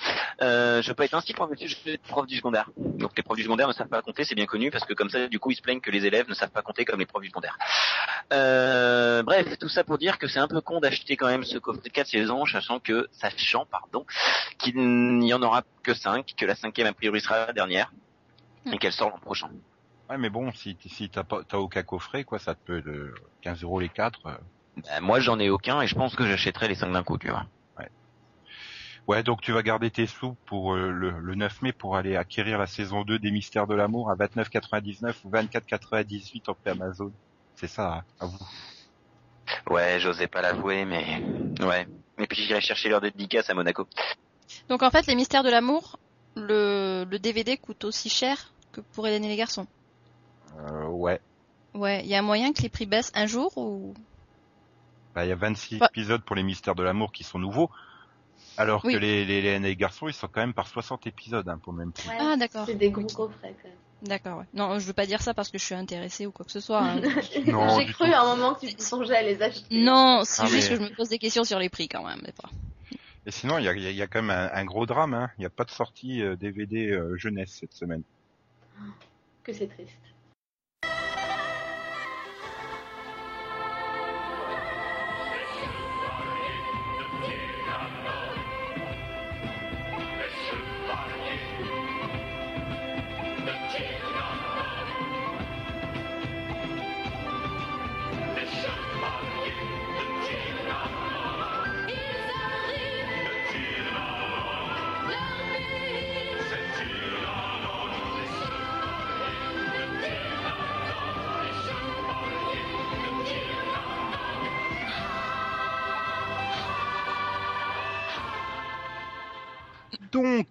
Euh, 0.43 0.83
je 0.83 0.93
pas 0.93 1.05
être 1.05 1.15
ainsi 1.15 1.35
monsieur, 1.51 1.69
je 1.69 1.75
suis 1.75 1.99
prof 1.99 2.27
du 2.27 2.37
secondaire. 2.37 2.71
Donc 2.77 3.13
les 3.17 3.23
profs 3.23 3.37
du 3.37 3.43
secondaire 3.43 3.69
ne 3.69 3.73
savent 3.73 3.89
pas 3.89 4.03
compter, 4.03 4.25
c'est 4.25 4.35
bien 4.35 4.47
connu, 4.47 4.71
parce 4.71 4.85
que 4.85 4.95
comme 4.95 5.11
ça, 5.11 5.27
du 5.29 5.39
coup, 5.39 5.51
ils 5.51 5.57
se 5.57 5.63
plaignent 5.63 5.81
que 5.81 5.91
les 5.91 6.07
élèves 6.07 6.29
ne 6.29 6.35
savent 6.35 6.51
pas 6.51 6.63
compter 6.63 6.85
comme 6.85 7.01
les 7.01 7.07
profs 7.07 7.23
du 7.23 7.29
secondaire. 7.29 7.57
Euh, 8.33 9.23
bref, 9.23 9.59
tout 9.59 9.69
ça 9.69 9.85
pour 9.85 9.99
dire 9.99 10.19
que 10.19 10.29
c'est 10.29 10.39
un 10.39 10.49
peu 10.49 10.61
con 10.61 10.81
d'acheter 10.81 11.17
quand 11.17 11.27
même 11.27 11.45
ce 11.45 11.59
coffret 11.59 11.83
de 11.85 11.89
4 11.89 12.07
saisons, 12.07 12.47
sachant 12.47 12.79
que, 12.81 13.09
sachant, 13.13 13.67
pardon, 13.67 14.07
qu'il 14.59 14.77
n'y 15.19 15.33
en 15.35 15.43
aura 15.43 15.63
que 15.83 15.95
5, 15.95 16.35
que 16.37 16.47
la 16.47 16.55
cinquième 16.55 16.87
a 16.87 16.93
priori 16.93 17.21
sera 17.21 17.47
la 17.47 17.53
dernière, 17.53 17.93
et 18.73 18.79
qu'elle 18.79 18.93
sort 18.93 19.11
l'an 19.11 19.19
prochain. 19.19 19.51
Ouais, 20.11 20.19
mais 20.19 20.31
bon, 20.31 20.53
si, 20.53 20.77
si 20.87 21.09
t'as 21.09 21.25
pas, 21.25 21.43
t'as 21.45 21.59
aucun 21.59 21.83
coffret, 21.83 22.25
quoi, 22.25 22.39
ça 22.39 22.55
te 22.55 22.61
peut 22.65 22.83
de 22.83 23.15
15 23.43 23.63
euros 23.63 23.81
les 23.81 23.89
quatre. 23.89 24.27
euh. 24.27 24.37
Bah, 24.77 25.01
moi, 25.01 25.21
j'en 25.21 25.39
ai 25.39 25.49
aucun, 25.51 25.81
et 25.81 25.87
je 25.87 25.95
pense 25.95 26.15
que 26.17 26.27
j'achèterai 26.27 26.69
les 26.69 26.75
5 26.75 26.93
d'un 26.93 27.03
coup, 27.03 27.19
tu 27.19 27.29
vois. 27.31 27.47
Ouais, 29.07 29.23
donc 29.23 29.43
tu 29.43 29.53
vas 29.53 29.63
garder 29.63 29.91
tes 29.91 30.07
sous 30.07 30.35
pour 30.47 30.73
euh, 30.75 30.91
le, 30.91 31.11
le 31.19 31.35
9 31.35 31.61
mai 31.61 31.73
pour 31.73 31.95
aller 31.95 32.17
acquérir 32.17 32.57
la 32.59 32.67
saison 32.67 33.03
2 33.03 33.19
des 33.19 33.31
Mystères 33.31 33.67
de 33.67 33.75
l'amour 33.75 34.11
à 34.11 34.15
29,99 34.17 35.15
ou 35.25 35.31
24,98 35.31 36.49
en 36.49 36.55
pré 36.55 36.71
Amazon. 36.71 37.13
C'est 37.55 37.67
ça, 37.67 37.97
hein, 37.99 38.05
à 38.19 38.25
vous. 38.25 38.39
Ouais, 39.69 40.01
j'osais 40.01 40.27
pas 40.27 40.41
l'avouer, 40.41 40.87
mais 40.87 41.23
ouais. 41.61 41.87
Et 42.17 42.27
puis 42.27 42.43
j'irai 42.45 42.63
chercher 42.63 42.89
leur 42.89 43.03
dédicace 43.03 43.51
à 43.51 43.55
Monaco. 43.55 43.87
Donc 44.71 44.83
en 44.83 44.91
fait, 44.91 45.07
les 45.07 45.15
mystères 45.17 45.43
de 45.45 45.51
l'amour, 45.51 45.99
le, 46.35 47.05
le 47.05 47.19
DVD 47.19 47.59
coûte 47.59 47.85
aussi 47.85 48.09
cher 48.09 48.54
que 48.75 48.81
pour 48.81 49.07
Hélène 49.07 49.25
et 49.25 49.29
les 49.29 49.37
garçons. 49.37 49.67
Euh, 50.59 50.87
ouais. 50.89 51.21
Ouais, 51.75 52.03
il 52.05 52.09
y 52.09 52.15
a 52.15 52.23
moyen 52.23 52.53
que 52.53 52.63
les 52.63 52.69
prix 52.69 52.87
baissent 52.87 53.13
un 53.15 53.27
jour 53.27 53.57
ou? 53.57 53.95
Bah, 55.15 55.25
il 55.25 55.29
y 55.29 55.33
a 55.33 55.37
26 55.37 55.79
Bah- 55.79 55.87
épisodes 55.91 56.23
pour 56.23 56.37
les 56.37 56.43
Mystères 56.43 56.75
de 56.75 56.83
l'amour 56.83 57.13
qui 57.13 57.25
sont 57.25 57.39
nouveaux. 57.39 57.71
Alors 58.57 58.85
Oui. 58.85 58.93
que 58.95 58.99
les, 58.99 59.25
les, 59.25 59.43
les, 59.43 59.59
les 59.59 59.77
garçons, 59.77 60.09
ils 60.09 60.13
sont 60.15 60.29
quand 60.29 60.41
même 60.41 60.55
par 60.55 60.69
60 60.69 61.07
épisodes, 61.07 61.49
hein, 61.49 61.59
pour 61.63 61.73
le 61.73 61.79
même 61.79 61.93
prix. 61.93 62.09
Ouais, 62.09 62.17
Ah, 62.21 62.37
d'accord. 62.37 62.67
C'est 62.67 62.75
des 62.75 62.91
gros 62.91 63.07
coffrets 63.07 63.55
quand 63.63 63.69
même. 63.69 63.79
D'accord, 64.03 64.39
ouais. 64.41 64.45
Non, 64.53 64.79
je 64.79 64.87
veux 64.87 64.93
pas 64.93 65.07
dire 65.07 65.23
ça 65.23 65.33
parce 65.35 65.51
que 65.51 65.59
je 65.59 65.65
suis 65.65 65.75
intéressée 65.75 66.27
ou 66.27 66.31
quoi 66.33 66.45
que 66.45 66.53
ce 66.53 66.61
soit. 66.61 66.81
hein. 66.83 67.01
Non, 67.47 67.79
J'ai 67.79 67.87
cru 67.87 68.07
tout. 68.09 68.13
à 68.15 68.21
un 68.21 68.37
moment 68.37 68.55
que 68.55 68.67
tu 68.67 68.75
songeais 68.79 69.17
à 69.17 69.23
les 69.23 69.41
acheter. 69.43 69.83
non, 69.83 70.23
c'est 70.25 70.43
Ah, 70.43 70.47
juste 70.47 70.71
mais- 70.71 70.77
que 70.79 70.85
je 70.85 70.91
me 70.91 70.95
pose 70.95 71.09
des 71.09 71.19
questions 71.19 71.45
sur 71.45 71.59
les 71.59 71.69
prix 71.71 71.89
quand 71.89 72.05
même, 72.07 72.21
des 72.21 72.33
fois. 72.33 72.51
Et 73.27 73.31
sinon, 73.31 73.59
il 73.59 73.65
y 73.65 73.69
a, 73.69 73.73
il 73.73 73.83
y 73.83 73.87
a- 73.87 73.91
il 73.91 73.97
y 73.97 74.03
a 74.03 74.07
quand 74.07 74.21
même 74.23 74.31
un, 74.37 74.51
un 74.53 74.65
gros 74.67 74.85
drame, 74.85 75.15
hein. 75.15 75.31
Il 75.39 75.41
n'y 75.41 75.47
a 75.47 75.51
pas 75.51 75.65
de 75.65 75.71
sortie 75.71 76.23
euh, 76.23 76.37
DVD 76.37 76.91
euh, 76.91 77.17
jeunesse 77.17 77.57
cette 77.61 77.73
semaine. 77.73 78.03
Que 79.43 79.53
c'est 79.53 79.69
triste. 79.69 80.14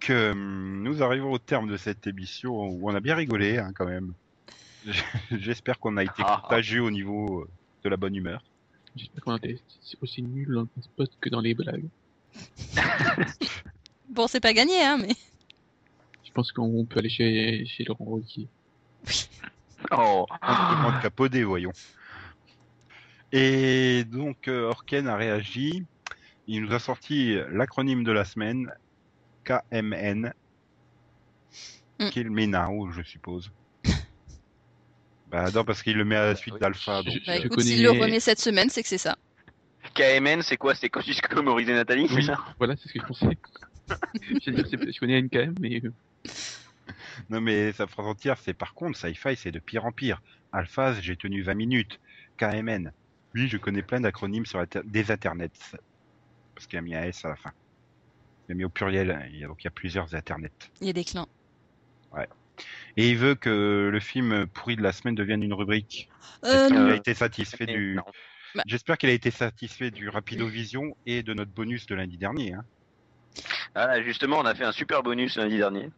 Donc, 0.04 0.10
euh, 0.10 0.34
nous 0.34 1.02
arrivons 1.02 1.32
au 1.32 1.38
terme 1.38 1.66
de 1.66 1.78
cette 1.78 2.06
émission 2.06 2.52
où 2.52 2.90
on 2.90 2.94
a 2.94 3.00
bien 3.00 3.14
rigolé, 3.14 3.56
hein, 3.56 3.72
quand 3.74 3.86
même. 3.86 4.12
J'espère 5.30 5.78
qu'on 5.78 5.96
a 5.96 6.04
été 6.04 6.22
Ah. 6.26 6.42
contagieux 6.42 6.82
au 6.82 6.90
niveau 6.90 7.40
euh, 7.40 7.48
de 7.84 7.88
la 7.88 7.96
bonne 7.96 8.14
humeur. 8.14 8.44
J'espère 8.94 9.24
qu'on 9.24 9.32
a 9.32 9.36
été 9.36 9.62
aussi 10.02 10.20
nul 10.20 10.52
dans 10.52 10.66
le 10.76 10.82
spot 10.82 11.10
que 11.22 11.30
dans 11.30 11.40
les 11.40 11.54
blagues. 11.54 11.86
Bon, 14.10 14.26
c'est 14.26 14.40
pas 14.40 14.52
gagné, 14.52 14.82
hein, 14.82 14.98
mais. 15.00 15.14
Je 16.22 16.30
pense 16.32 16.52
qu'on 16.52 16.84
peut 16.84 16.98
aller 16.98 17.08
chez, 17.08 17.64
chez 17.64 17.84
Laurent 17.84 18.04
Ruquier. 18.04 18.46
Oh. 19.90 20.26
On 20.42 20.76
demande 20.76 21.00
capodé, 21.00 21.44
voyons. 21.44 21.72
Et 23.32 24.04
donc, 24.04 24.48
euh, 24.48 24.68
Orken 24.68 25.08
a 25.08 25.16
réagi. 25.16 25.82
Il 26.46 26.62
nous 26.64 26.74
a 26.74 26.78
sorti 26.78 27.38
l'acronyme 27.50 28.04
de 28.04 28.12
la 28.12 28.26
semaine, 28.26 28.70
KMN. 29.44 30.32
Mm. 32.00 32.08
Qu'il 32.10 32.30
met 32.30 32.46
now, 32.46 32.90
je 32.90 33.02
suppose. 33.02 33.50
bah 35.30 35.50
non, 35.52 35.64
parce 35.64 35.82
qu'il 35.82 35.96
le 35.96 36.04
met 36.04 36.16
à 36.16 36.26
la 36.26 36.34
suite 36.34 36.56
d'Alpha. 36.58 37.02
Donc, 37.02 37.14
Bah, 37.26 37.34
Je 37.36 37.40
écoute, 37.46 37.50
connais- 37.58 37.62
s'il 37.70 37.82
le 37.82 37.90
remet 37.92 38.20
cette 38.20 38.40
semaine, 38.40 38.68
c'est 38.70 38.82
que 38.82 38.88
c'est 38.88 38.98
ça. 38.98 39.16
KMN, 39.94 40.42
c'est 40.42 40.56
quoi? 40.56 40.74
C'est 40.74 40.88
Cosus 40.88 41.20
Comoriser 41.20 41.74
Nathalie, 41.74 42.08
c'est 42.08 42.14
Oui, 42.16 42.24
ça? 42.24 42.38
Voilà, 42.58 42.74
c'est 42.76 42.88
ce 42.88 42.94
que 42.94 43.00
je 43.00 43.06
pensais. 43.06 43.26
dire, 44.46 44.92
je 44.92 44.98
connais 44.98 45.20
NKM, 45.22 45.54
mais 45.60 45.80
euh, 45.84 45.92
Non 47.30 47.40
mais 47.40 47.70
sa 47.72 47.86
phrase 47.86 48.06
entière, 48.06 48.38
c'est 48.38 48.54
par 48.54 48.74
contre, 48.74 48.98
sci-fi, 48.98 49.36
c'est 49.36 49.52
de 49.52 49.58
pire 49.58 49.84
en 49.84 49.92
pire. 49.92 50.20
Alphaz, 50.52 51.00
j'ai 51.00 51.16
tenu 51.16 51.42
20 51.42 51.54
minutes. 51.54 52.00
KMN. 52.38 52.92
Oui, 53.34 53.46
je 53.48 53.56
connais 53.56 53.82
plein 53.82 54.00
d'acronymes 54.00 54.46
sur 54.46 54.58
inter- 54.58 54.80
des 54.84 55.10
internets. 55.10 55.50
Parce 56.54 56.66
qu'il 56.66 56.78
a 56.78 56.82
mis 56.82 56.94
un 56.94 57.02
S 57.02 57.24
à 57.24 57.28
la 57.28 57.36
fin. 57.36 57.52
Il 58.48 58.52
a 58.52 58.54
mis 58.54 58.64
au 58.64 58.68
pluriel, 58.68 59.26
il 59.32 59.38
y 59.38 59.44
a- 59.44 59.48
donc 59.48 59.62
il 59.62 59.64
y 59.64 59.68
a 59.68 59.70
plusieurs 59.70 60.14
internets. 60.14 60.50
Il 60.80 60.86
y 60.86 60.90
a 60.90 60.92
des 60.92 61.04
clans. 61.04 61.28
Et 62.96 63.10
il 63.10 63.16
veut 63.16 63.34
que 63.34 63.88
le 63.92 63.98
film 64.00 64.46
pourri 64.46 64.76
de 64.76 64.82
la 64.82 64.92
semaine 64.92 65.16
devienne 65.16 65.42
une 65.42 65.54
rubrique. 65.54 66.08
Euh, 66.44 66.48
J'espère 66.52 66.68
qu'il 66.68 66.76
non. 66.76 66.90
a 66.90 66.94
été 66.94 67.14
satisfait 67.14 67.66
du... 67.66 67.98
Bah. 68.54 68.62
J'espère 68.66 68.98
qu'il 68.98 69.08
a 69.08 69.12
été 69.12 69.32
satisfait 69.32 69.90
du 69.90 70.08
Rapido 70.08 70.46
Vision 70.46 70.96
et 71.04 71.24
de 71.24 71.34
notre 71.34 71.50
bonus 71.50 71.86
de 71.86 71.96
lundi 71.96 72.16
dernier. 72.16 72.52
Hein. 72.54 72.64
Ah, 73.74 74.00
justement, 74.00 74.38
on 74.38 74.44
a 74.44 74.54
fait 74.54 74.62
un 74.62 74.70
super 74.70 75.02
bonus 75.02 75.36
lundi 75.36 75.56
dernier. 75.56 75.90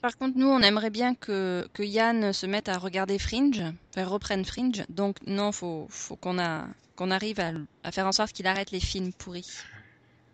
Par 0.00 0.16
contre, 0.16 0.38
nous, 0.38 0.46
on 0.46 0.60
aimerait 0.60 0.90
bien 0.90 1.16
que, 1.16 1.66
que 1.72 1.82
Yann 1.82 2.32
se 2.32 2.46
mette 2.46 2.68
à 2.68 2.78
regarder 2.78 3.18
Fringe, 3.18 3.62
enfin, 3.90 4.06
reprenne 4.06 4.44
Fringe. 4.44 4.84
Donc, 4.88 5.16
non, 5.26 5.50
faut, 5.50 5.88
faut 5.90 6.14
qu'on 6.14 6.38
a, 6.38 6.68
qu'on 6.94 7.10
arrive 7.10 7.40
à, 7.40 7.50
à 7.82 7.90
faire 7.90 8.06
en 8.06 8.12
sorte 8.12 8.32
qu'il 8.32 8.46
arrête 8.46 8.70
les 8.70 8.78
films 8.78 9.12
pourris. 9.12 9.48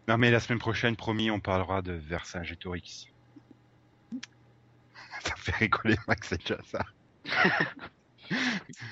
Non 0.08 0.16
mais 0.18 0.30
la 0.30 0.40
semaine 0.40 0.58
prochaine, 0.58 0.96
promis, 0.96 1.30
on 1.30 1.38
parlera 1.40 1.82
de 1.82 1.92
Vercingétorix. 1.92 3.08
Ça 5.20 5.34
fait 5.36 5.54
rigoler 5.56 5.96
Max, 6.06 6.28
c'est 6.28 6.40
déjà 6.40 6.58
ça. 6.64 6.84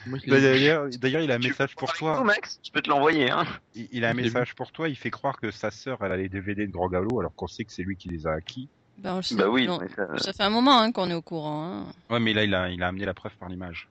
l'ai- 0.06 0.40
D'ailleurs, 0.40 0.88
d'ailleurs, 1.00 1.22
il 1.22 1.30
a 1.30 1.36
un 1.36 1.38
message 1.38 1.74
pour 1.76 1.92
toi. 1.92 2.22
Max, 2.24 2.58
je 2.64 2.70
peux 2.70 2.82
te 2.82 2.90
l'envoyer, 2.90 3.30
hein. 3.30 3.44
Il, 3.74 3.88
il 3.92 4.04
a 4.04 4.10
un 4.10 4.14
message 4.14 4.54
pour 4.54 4.72
toi. 4.72 4.88
Il 4.88 4.96
fait 4.96 5.10
croire 5.10 5.38
que 5.38 5.50
sa 5.50 5.70
sœur, 5.70 5.98
elle 6.02 6.12
a 6.12 6.16
les 6.16 6.28
DVD 6.28 6.66
de 6.66 6.72
Grand 6.72 6.88
Galop, 6.88 7.20
alors 7.20 7.34
qu'on 7.34 7.46
sait 7.46 7.64
que 7.64 7.72
c'est 7.72 7.82
lui 7.84 7.96
qui 7.96 8.08
les 8.08 8.26
a 8.26 8.32
acquis. 8.32 8.68
Ben, 8.98 9.12
on 9.14 9.16
le 9.16 9.22
sait. 9.22 9.36
Bah 9.36 9.48
oui, 9.48 9.66
Non, 9.66 9.78
mais 9.80 9.88
ça- 9.88 10.18
ça 10.18 10.32
fait 10.32 10.42
un 10.42 10.50
moment 10.50 10.78
hein, 10.80 10.90
qu'on 10.90 11.08
est 11.10 11.14
au 11.14 11.22
courant. 11.22 11.64
hein. 11.64 11.86
Ouais, 12.10 12.18
mais 12.20 12.32
là, 12.34 12.44
il 12.44 12.54
a, 12.54 12.68
il 12.70 12.82
a 12.82 12.88
amené 12.88 13.04
la 13.04 13.14
preuve 13.14 13.36
par 13.36 13.48
l'image. 13.48 13.88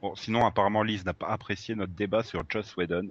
Bon, 0.00 0.14
sinon, 0.16 0.46
apparemment, 0.46 0.82
Lise 0.82 1.04
n'a 1.04 1.14
pas 1.14 1.28
apprécié 1.28 1.74
notre 1.74 1.92
débat 1.92 2.22
sur 2.22 2.44
Joss 2.48 2.76
Whedon. 2.76 3.08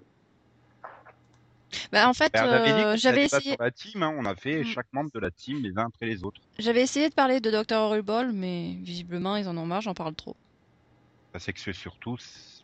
Ben, 1.91 2.07
en 2.07 2.13
fait, 2.13 2.31
Ben, 2.33 2.45
euh, 2.45 2.95
j'avais 2.97 3.25
essayé, 3.25 3.51
sur 3.53 3.61
la 3.61 3.71
team, 3.71 4.03
hein, 4.03 4.13
on 4.17 4.25
a 4.25 4.35
fait 4.35 4.61
Mm. 4.61 4.65
chaque 4.65 4.87
membre 4.93 5.11
de 5.13 5.19
la 5.19 5.31
team 5.31 5.61
les 5.61 5.71
uns 5.77 5.85
après 5.87 6.05
les 6.05 6.23
autres. 6.23 6.41
j'avais 6.59 6.81
essayé 6.81 7.09
de 7.09 7.13
parler 7.13 7.39
de 7.39 7.49
Dr. 7.51 7.75
Horrible, 7.77 8.31
mais 8.33 8.75
visiblement, 8.81 9.35
ils 9.37 9.47
en 9.47 9.57
ont 9.57 9.65
marre, 9.65 9.81
j'en 9.81 9.93
parle 9.93 10.15
trop. 10.15 10.35
Ça 11.33 11.39
c'est 11.39 11.53
que 11.53 11.59
c'est 11.59 11.73
surtout 11.73 12.17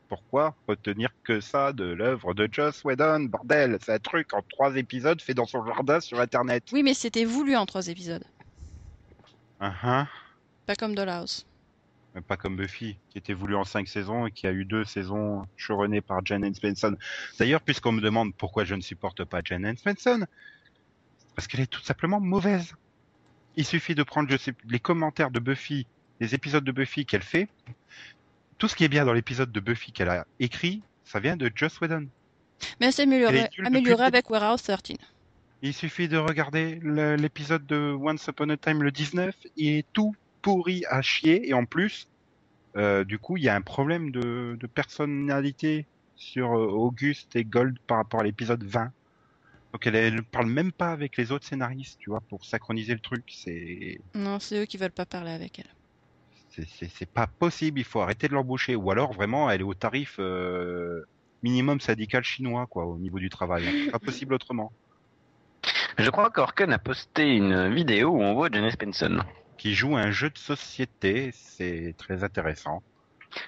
pourquoi 0.07 0.55
retenir 0.67 1.09
que 1.23 1.39
ça 1.39 1.73
de 1.73 1.85
l'œuvre 1.85 2.33
de 2.33 2.47
Joss 2.51 2.83
Whedon, 2.83 3.21
bordel, 3.25 3.77
c'est 3.83 3.93
un 3.93 3.99
truc 3.99 4.33
en 4.33 4.41
trois 4.49 4.75
épisodes 4.75 5.21
fait 5.21 5.33
dans 5.33 5.45
son 5.45 5.65
jardin 5.65 5.99
sur 5.99 6.19
internet. 6.19 6.63
Oui, 6.71 6.83
mais 6.83 6.93
c'était 6.93 7.25
voulu 7.25 7.55
en 7.55 7.65
trois 7.65 7.87
épisodes. 7.87 8.23
Ah, 9.59 9.73
ah. 9.83 10.07
Pas 10.65 10.75
comme 10.75 10.95
Dollhouse. 10.95 11.45
Pas 12.27 12.37
comme 12.37 12.55
Buffy, 12.55 12.97
qui 13.09 13.17
était 13.17 13.33
voulu 13.33 13.55
en 13.55 13.63
cinq 13.63 13.87
saisons 13.87 14.27
et 14.27 14.31
qui 14.31 14.47
a 14.47 14.51
eu 14.51 14.65
deux 14.65 14.85
saisons 14.85 15.45
choronnées 15.57 16.01
par 16.01 16.25
Jen 16.25 16.53
Spencer. 16.53 16.91
D'ailleurs, 17.37 17.61
puisqu'on 17.61 17.91
me 17.91 18.01
demande 18.01 18.33
pourquoi 18.35 18.63
je 18.63 18.75
ne 18.75 18.81
supporte 18.81 19.23
pas 19.25 19.41
Jen 19.43 19.75
Spencer, 19.77 20.17
parce 21.35 21.47
qu'elle 21.47 21.61
est 21.61 21.67
tout 21.67 21.81
simplement 21.81 22.19
mauvaise. 22.19 22.75
Il 23.55 23.65
suffit 23.65 23.95
de 23.95 24.03
prendre 24.03 24.29
je 24.29 24.37
sais, 24.37 24.53
les 24.67 24.79
commentaires 24.79 25.31
de 25.31 25.39
Buffy, 25.39 25.87
les 26.19 26.35
épisodes 26.35 26.63
de 26.63 26.71
Buffy 26.71 27.05
qu'elle 27.05 27.23
fait. 27.23 27.47
Tout 28.57 28.67
ce 28.67 28.75
qui 28.75 28.83
est 28.83 28.89
bien 28.89 29.05
dans 29.05 29.13
l'épisode 29.13 29.51
de 29.51 29.59
Buffy 29.59 29.91
qu'elle 29.91 30.09
a 30.09 30.25
écrit, 30.39 30.81
ça 31.05 31.19
vient 31.19 31.37
de 31.37 31.51
Joss 31.53 31.79
Whedon. 31.79 32.07
Mais 32.79 32.91
c'est 32.91 33.03
Elle 33.03 33.49
amélioré, 33.65 34.03
avec 34.03 34.29
Warehouse 34.29 34.63
13. 34.63 34.97
Il 35.61 35.73
suffit 35.73 36.07
de 36.07 36.17
regarder 36.17 36.79
l'épisode 36.83 37.65
de 37.65 37.93
Once 37.93 38.25
Upon 38.27 38.49
a 38.49 38.57
Time 38.57 38.83
le 38.83 38.91
19 38.91 39.35
et 39.57 39.85
tout 39.91 40.15
pourri 40.41 40.83
à 40.89 41.01
chier 41.01 41.47
et 41.49 41.53
en 41.53 41.65
plus, 41.65 42.07
euh, 42.75 43.03
du 43.03 43.17
coup, 43.19 43.37
il 43.37 43.43
y 43.43 43.49
a 43.49 43.55
un 43.55 43.61
problème 43.61 44.11
de, 44.11 44.57
de 44.59 44.67
personnalité 44.67 45.85
sur 46.15 46.53
euh, 46.57 46.67
Auguste 46.67 47.35
et 47.35 47.43
Gold 47.43 47.77
par 47.87 47.97
rapport 47.97 48.19
à 48.19 48.23
l'épisode 48.23 48.63
20. 48.63 48.91
Donc 49.73 49.85
elle, 49.85 49.95
elle 49.95 50.23
parle 50.23 50.47
même 50.47 50.71
pas 50.71 50.91
avec 50.91 51.15
les 51.17 51.31
autres 51.31 51.45
scénaristes, 51.45 51.99
tu 51.99 52.09
vois, 52.09 52.21
pour 52.21 52.43
synchroniser 52.45 52.93
le 52.93 52.99
truc. 52.99 53.23
C'est 53.27 53.99
Non, 54.15 54.39
c'est 54.39 54.61
eux 54.61 54.65
qui 54.65 54.77
veulent 54.77 54.91
pas 54.91 55.05
parler 55.05 55.31
avec 55.31 55.59
elle. 55.59 55.69
c'est- 56.49 57.05
pas 57.05 57.27
possible. 57.27 57.79
Il 57.79 57.85
faut 57.85 58.01
arrêter 58.01 58.27
de 58.27 58.33
l'embaucher. 58.33 58.75
Ou 58.75 58.91
alors 58.91 59.13
vraiment, 59.13 59.49
elle 59.49 59.61
est 59.61 59.63
au 59.63 59.73
tarif 59.75 60.15
euh, 60.19 61.03
minimum 61.43 61.79
syndical 61.79 62.23
chinois, 62.23 62.65
quoi, 62.67 62.85
au 62.85 62.97
niveau 62.97 63.19
du 63.19 63.29
travail. 63.29 63.63
C'est 63.63 63.91
pas 63.91 63.99
possible 63.99 64.33
autrement. 64.33 64.71
Je 65.97 66.09
crois 66.09 66.29
qu'Orken 66.31 66.71
a 66.73 66.79
posté 66.79 67.35
une 67.35 67.73
vidéo 67.73 68.09
où 68.09 68.21
on 68.21 68.33
voit 68.33 68.49
Janice 68.51 68.77
Benson. 68.77 69.19
Qui 69.59 69.75
joue 69.75 69.97
à 69.97 69.99
un 69.99 70.11
jeu 70.11 70.29
de 70.29 70.37
société, 70.37 71.31
c'est 71.33 71.93
très 71.97 72.23
intéressant. 72.23 72.81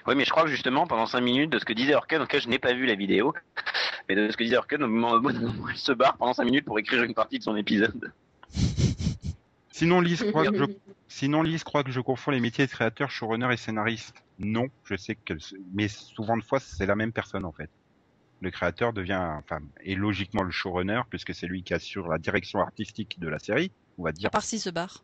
Oui, 0.06 0.14
mais 0.14 0.26
je 0.26 0.30
crois 0.30 0.42
que 0.44 0.50
justement, 0.50 0.86
pendant 0.86 1.06
5 1.06 1.22
minutes, 1.22 1.50
de 1.50 1.58
ce 1.58 1.64
que 1.64 1.72
disait 1.72 1.94
Orken, 1.94 2.20
en 2.20 2.24
tout 2.24 2.28
cas, 2.28 2.38
je 2.38 2.48
n'ai 2.48 2.58
pas 2.58 2.74
vu 2.74 2.84
la 2.84 2.94
vidéo, 2.94 3.32
mais 4.08 4.14
de 4.14 4.30
ce 4.30 4.36
que 4.36 4.44
disait 4.44 4.58
Orken, 4.58 4.82
au 4.82 4.88
moment 4.88 5.14
où 5.16 5.30
elle 5.70 5.76
se 5.76 5.90
barre 5.90 6.18
pendant 6.18 6.34
5 6.34 6.44
minutes 6.44 6.66
pour 6.66 6.78
écrire 6.78 7.02
une 7.02 7.14
partie 7.14 7.38
de 7.38 7.42
son 7.42 7.56
épisode. 7.56 8.12
Sinon, 9.70 10.02
Lise 10.02 10.22
croit 10.22 10.46
que 10.46 10.58
je, 10.58 10.64
sinon, 11.08 11.42
Lise 11.42 11.64
croit 11.64 11.82
que 11.82 11.90
je 11.90 12.00
confonds 12.00 12.30
les 12.30 12.40
métiers 12.40 12.66
de 12.66 12.70
créateur, 12.70 13.10
showrunner 13.10 13.48
et 13.50 13.56
scénariste. 13.56 14.14
Non, 14.38 14.66
je 14.84 14.96
sais 14.96 15.16
se- 15.38 15.56
mais 15.72 15.88
souvent 15.88 16.36
de 16.36 16.42
fois, 16.44 16.60
c'est 16.60 16.84
la 16.84 16.94
même 16.94 17.12
personne, 17.12 17.46
en 17.46 17.52
fait. 17.52 17.70
Le 18.42 18.50
créateur 18.50 18.92
devient, 18.92 19.18
enfin, 19.38 19.60
est 19.82 19.94
logiquement 19.94 20.42
le 20.42 20.50
showrunner, 20.50 21.00
puisque 21.08 21.34
c'est 21.34 21.46
lui 21.46 21.62
qui 21.62 21.72
assure 21.72 22.06
la 22.08 22.18
direction 22.18 22.60
artistique 22.60 23.18
de 23.18 23.28
la 23.28 23.38
série, 23.38 23.72
on 23.96 24.02
va 24.04 24.12
dire. 24.12 24.26
À 24.28 24.30
part 24.30 24.44
s'il 24.44 24.60
se 24.60 24.68
barre. 24.70 25.02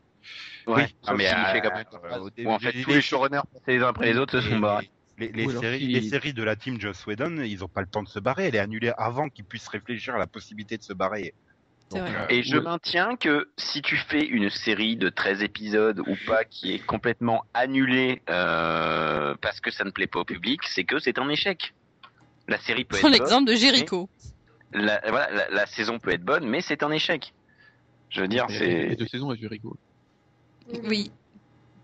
Ouais, 0.67 0.75
Oui, 0.85 0.97
Ah, 1.07 1.15
mais 1.15 1.29
euh, 1.29 1.61
comme 1.61 1.77
euh, 2.05 2.19
au 2.19 2.31
où 2.45 2.51
en 2.51 2.59
fait, 2.59 2.73
les- 2.73 2.83
tous 2.83 2.91
les 2.93 3.01
showrunners 3.03 3.41
passés 3.53 3.79
les 3.79 3.83
uns 3.83 3.89
après 3.89 4.07
les 4.13 4.19
autres 4.19 4.41
se 4.41 4.47
sont 4.49 4.55
les- 4.55 4.61
barrés. 4.61 4.91
Les, 5.19 5.49
séries, 5.49 5.87
les 5.89 6.01
séries 6.09 6.33
de 6.33 6.45
la 6.45 6.55
team 6.55 6.81
Joss 6.81 7.05
Whedon, 7.07 7.43
ils 7.43 7.65
ont 7.65 7.69
pas 7.69 7.81
le 7.81 7.89
temps 7.89 8.05
de 8.05 8.09
se 8.09 8.21
barrer. 8.21 8.47
Elle 8.47 8.55
est 8.55 8.61
annulée 8.61 8.93
avant 8.97 9.29
qu'ils 9.29 9.45
puissent 9.45 9.67
réfléchir 9.67 10.15
à 10.15 10.19
la 10.19 10.29
possibilité 10.29 10.79
de 10.79 10.83
se 10.85 10.93
barrer. 10.93 11.35
Donc, 11.91 12.03
euh, 12.09 12.27
Et 12.29 12.43
je 12.45 12.57
maintiens 12.59 13.17
que 13.17 13.51
si 13.57 13.83
tu 13.83 13.97
fais 13.97 14.25
une 14.25 14.49
série 14.51 14.97
de 14.97 15.09
13 15.09 15.43
épisodes 15.43 16.01
ou 16.07 16.17
pas 16.27 16.45
qui 16.45 16.73
est 16.73 16.79
complètement 16.79 17.43
annulée 17.55 18.23
euh, 18.31 19.35
parce 19.41 19.59
que 19.61 19.71
ça 19.73 19.85
ne 19.85 19.91
plaît 19.91 20.07
pas 20.07 20.21
au 20.21 20.25
public, 20.25 20.61
c'est 20.69 20.85
que 20.85 20.99
c'est 21.01 21.19
un 21.19 21.29
échec. 21.31 21.75
La 22.47 22.59
série 22.61 22.85
peut 22.85 22.97
être 22.97 23.03
bonne, 23.03 23.13
l'exemple 23.13 23.51
de 23.51 23.57
Jericho. 23.57 24.09
la, 24.73 25.01
voilà, 25.09 25.31
la, 25.33 25.51
la 25.51 25.67
saison 25.67 25.99
peut 25.99 26.13
être 26.13 26.25
bonne, 26.25 26.47
mais 26.47 26.61
c'est 26.61 26.83
un 26.83 26.91
échec. 26.93 27.33
Je 28.11 28.21
veux 28.21 28.29
dire, 28.29 28.47
c'est 28.49 28.97
deux 28.97 29.07
saisons 29.09 29.31
à 29.31 29.35
Jericho. 29.37 29.77
Oui. 30.85 31.11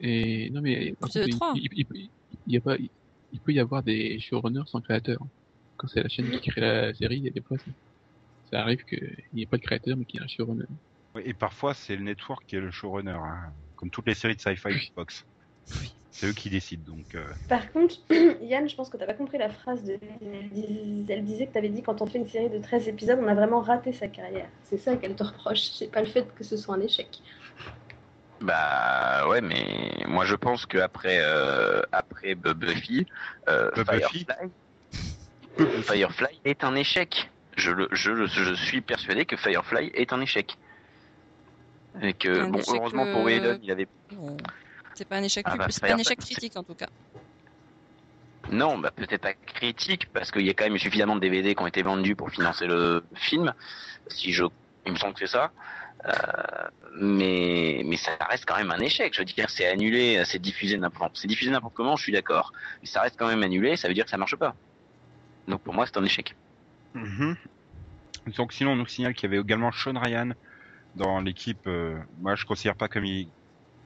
Et 0.00 0.50
non 0.50 0.60
mais 0.60 0.92
par 1.00 1.10
C'est 1.10 1.20
contre, 1.22 1.28
il, 1.28 1.38
trois. 1.38 1.52
il, 1.56 1.68
il- 1.72 1.86
il- 1.94 2.10
il 2.46 2.52
y 2.54 2.56
a 2.56 2.60
pas, 2.60 2.76
il 2.78 3.40
peut 3.40 3.52
y 3.52 3.60
avoir 3.60 3.82
des 3.82 4.18
showrunners 4.20 4.66
sans 4.66 4.80
créateur. 4.80 5.18
Quand 5.76 5.88
c'est 5.88 6.02
la 6.02 6.08
chaîne 6.08 6.30
qui 6.30 6.40
crée 6.50 6.60
la 6.60 6.94
série, 6.94 7.18
il 7.18 7.24
y 7.24 7.28
a 7.28 7.30
des 7.30 7.42
fois 7.42 7.58
ça, 7.58 7.70
ça 8.50 8.60
arrive 8.62 8.84
qu'il 8.84 9.16
n'y 9.32 9.42
ait 9.42 9.46
pas 9.46 9.56
de 9.58 9.62
créateur 9.62 9.96
mais 9.96 10.04
qu'il 10.04 10.20
y 10.20 10.22
ait 10.22 10.24
un 10.24 10.28
showrunner. 10.28 10.66
oui, 11.14 11.22
et 11.24 11.34
parfois, 11.34 11.74
c'est 11.74 11.96
le 11.96 12.02
network 12.04 12.44
qui 12.46 12.56
est 12.56 12.60
le 12.60 12.70
showrunner, 12.70 13.12
hein, 13.12 13.52
comme 13.76 13.90
toutes 13.90 14.06
les 14.06 14.14
séries 14.14 14.36
de 14.36 14.40
sci-fi 14.40 14.90
Fox. 14.94 15.24
C'est 16.10 16.28
eux 16.28 16.32
qui 16.32 16.48
décident, 16.48 16.84
donc. 16.94 17.14
euh, 17.16 17.26
Par 17.48 17.72
contre, 17.72 17.96
Yann, 18.42 18.68
je 18.68 18.74
pense 18.76 18.88
que 18.88 18.96
t'as 18.96 19.06
pas 19.06 19.14
compris 19.14 19.36
la 19.38 19.48
phrase 19.50 19.82
de. 19.84 19.98
Elle 20.22 20.48
dis- 20.50 21.04
elle 21.08 21.24
disait 21.24 21.46
que 21.48 21.52
t'avais 21.52 21.68
dit 21.70 21.82
quand 21.82 22.00
on 22.02 22.06
fait 22.06 22.18
une 22.18 22.28
série 22.28 22.50
de 22.50 22.58
13 22.58 22.86
épisodes, 22.88 23.18
on 23.20 23.26
a 23.26 23.34
vraiment 23.34 23.60
raté 23.60 23.92
sa 23.92 24.06
carrière. 24.08 24.48
C'est 24.62 24.76
ça 24.78 24.96
qu'elle 24.96 25.16
te 25.16 25.24
reproche, 25.24 25.62
c'est 25.72 25.90
pas 25.90 26.00
le 26.02 26.06
fait 26.06 26.32
que 26.34 26.44
ce 26.44 26.56
soit 26.56 26.76
un 26.76 26.80
échec. 26.80 27.20
Bah 28.40 29.26
ouais, 29.28 29.40
mais 29.40 30.04
moi 30.06 30.24
je 30.24 30.34
pense 30.34 30.66
que 30.66 30.78
après 30.78 31.18
euh, 31.20 31.82
après 31.92 32.34
Buffy, 32.34 33.06
euh, 33.48 33.70
Bu- 33.74 33.84
Buffy 33.84 34.26
Firefly, 34.26 35.82
Firefly 35.82 36.40
est 36.44 36.64
un 36.64 36.74
échec. 36.74 37.30
Je, 37.56 37.70
le, 37.70 37.88
je, 37.92 38.10
le- 38.10 38.26
je 38.26 38.54
suis 38.54 38.80
persuadé 38.80 39.24
que 39.24 39.36
Firefly 39.36 39.90
est 39.94 40.12
un 40.12 40.20
échec. 40.20 40.56
Et 42.02 42.12
que 42.12 42.42
Un 42.42 42.50
bon, 42.50 42.58
échec, 42.58 42.74
heureusement 42.74 43.06
pour 43.06 43.20
euh, 43.20 43.24
Whedon, 43.24 43.58
il 43.62 43.70
avait 43.70 43.86
Bon. 44.10 44.36
C'est 44.94 45.08
pas 45.08 45.16
un 45.16 45.22
échec, 45.22 45.46
Ah 45.48 45.56
bah, 45.56 45.66
c'est 45.70 45.80
pas 45.80 45.92
un 45.94 45.98
échec 45.98 46.18
critique 46.18 46.56
en 46.56 46.64
tout 46.64 46.74
cas. 46.74 46.88
Non, 48.50 48.78
bah 48.78 48.90
peut-être 48.90 49.22
pas 49.22 49.32
critique 49.32 50.06
parce 50.12 50.30
qu'il 50.30 50.42
y 50.42 50.50
a 50.50 50.54
quand 50.54 50.64
même 50.64 50.78
suffisamment 50.78 51.14
de 51.16 51.20
DVD 51.20 51.54
qui 51.54 51.62
ont 51.62 51.66
été 51.66 51.82
vendus 51.82 52.14
pour 52.14 52.30
financer 52.30 52.66
le 52.66 53.02
film. 53.14 53.54
Si 54.08 54.32
je, 54.32 54.44
il 54.84 54.92
me 54.92 54.98
semble 54.98 55.14
que 55.14 55.20
c'est 55.20 55.32
ça. 55.32 55.52
Euh, 56.06 56.68
mais 57.00 57.82
mais 57.84 57.96
ça 57.96 58.12
reste 58.28 58.44
quand 58.46 58.56
même 58.56 58.70
un 58.70 58.80
échec. 58.80 59.14
Je 59.14 59.20
veux 59.20 59.24
dire, 59.24 59.50
c'est 59.50 59.66
annulé, 59.66 60.22
c'est 60.24 60.38
diffusé 60.38 60.76
n'importe, 60.76 61.16
c'est 61.16 61.28
diffusé 61.28 61.50
n'importe 61.50 61.74
comment. 61.74 61.96
Je 61.96 62.02
suis 62.02 62.12
d'accord, 62.12 62.52
mais 62.82 62.86
ça 62.86 63.00
reste 63.02 63.16
quand 63.18 63.28
même 63.28 63.42
annulé. 63.42 63.76
Ça 63.76 63.88
veut 63.88 63.94
dire 63.94 64.04
que 64.04 64.10
ça 64.10 64.16
marche 64.18 64.36
pas. 64.36 64.54
Donc 65.48 65.62
pour 65.62 65.74
moi, 65.74 65.86
c'est 65.86 65.96
un 65.96 66.04
échec. 66.04 66.34
mhm. 66.94 67.36
Donc 68.36 68.52
sinon, 68.52 68.72
on 68.72 68.76
nous 68.76 68.86
signale 68.86 69.14
qu'il 69.14 69.30
y 69.30 69.34
avait 69.34 69.42
également 69.42 69.70
Sean 69.72 69.98
Ryan 69.98 70.30
dans 70.94 71.20
l'équipe. 71.20 71.66
euh, 71.66 71.98
moi, 72.20 72.34
je 72.36 72.44
considère 72.44 72.76
pas 72.76 72.88
comme 72.88 73.04
il, 73.04 73.28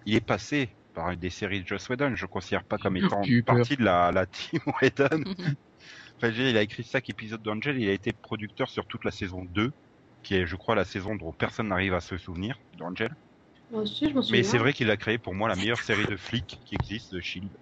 il 0.07 0.15
est 0.15 0.21
passé 0.21 0.69
par 0.95 1.17
des 1.17 1.31
séries 1.31 1.63
de 1.63 1.67
Joss 1.67 1.89
Whedon. 1.89 2.15
Je 2.15 2.27
considère 2.27 2.65
pas 2.65 2.79
comme 2.79 2.97
étant 2.97 3.23
partie 3.47 3.77
de 3.77 3.85
la, 3.85 4.13
la 4.13 4.27
team 4.27 4.61
Whedon. 4.83 5.25
Enfin, 6.17 6.29
il 6.29 6.57
a 6.57 6.63
écrit 6.63 6.83
chaque 6.83 7.09
épisode 7.11 7.43
d'Angel, 7.43 7.81
il 7.81 7.89
a 7.89 7.93
été 7.93 8.13
producteur 8.13 8.69
sur 8.69 8.87
toute 8.87 9.05
la 9.05 9.11
saison 9.13 9.45
2, 9.45 9.73
qui 10.29 10.35
est, 10.35 10.47
je 10.47 10.57
crois, 10.57 10.75
la 10.75 10.85
saison 10.85 11.17
dont 11.17 11.33
personne 11.33 11.69
n'arrive 11.69 11.95
à 11.95 12.01
se 12.01 12.19
souvenir 12.19 12.59
d'Angel. 12.75 13.09
Moi 13.71 13.81
aussi, 13.81 14.11
je 14.11 14.15
m'en 14.15 14.21
souviens. 14.21 14.37
Mais 14.37 14.43
c'est 14.43 14.59
vrai 14.59 14.75
qu'il 14.75 14.91
a 14.91 14.99
créé 14.99 15.17
pour 15.17 15.35
moi 15.35 15.49
la 15.49 15.57
meilleure 15.57 15.81
série 15.81 16.05
de 16.05 16.19
flics 16.19 16.61
qui 16.67 16.75
existe, 16.75 17.15
de 17.15 17.21
Shield. 17.21 17.57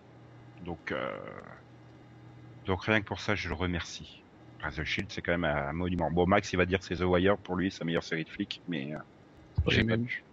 Donc, 0.63 0.91
euh... 0.91 1.17
donc 2.65 2.83
rien 2.83 3.01
que 3.01 3.07
pour 3.07 3.21
ça, 3.21 3.37
je 3.37 3.49
le 3.49 3.55
remercie. 3.55 4.25
Enfin, 4.61 4.83
The 4.83 4.85
Shield, 4.85 5.13
c'est 5.13 5.23
quand 5.23 5.39
même 5.39 5.45
un 5.45 5.73
monument. 5.75 6.11
Bon, 6.11 6.27
Max, 6.27 6.53
il 6.53 6.57
va 6.57 6.67
dire 6.67 6.81
que 6.81 6.87
c'est 6.87 6.97
The 6.97 7.03
Wire 7.03 7.39
pour 7.39 7.55
lui, 7.55 7.71
sa 7.71 7.85
meilleure 7.85 8.03
série 8.03 8.25
de 8.25 8.31
flics, 8.31 8.61
mais 8.67 8.93
euh, 8.93 8.99
j'ai 9.69 9.85
pas 9.85 9.95
vu. 9.97 10.25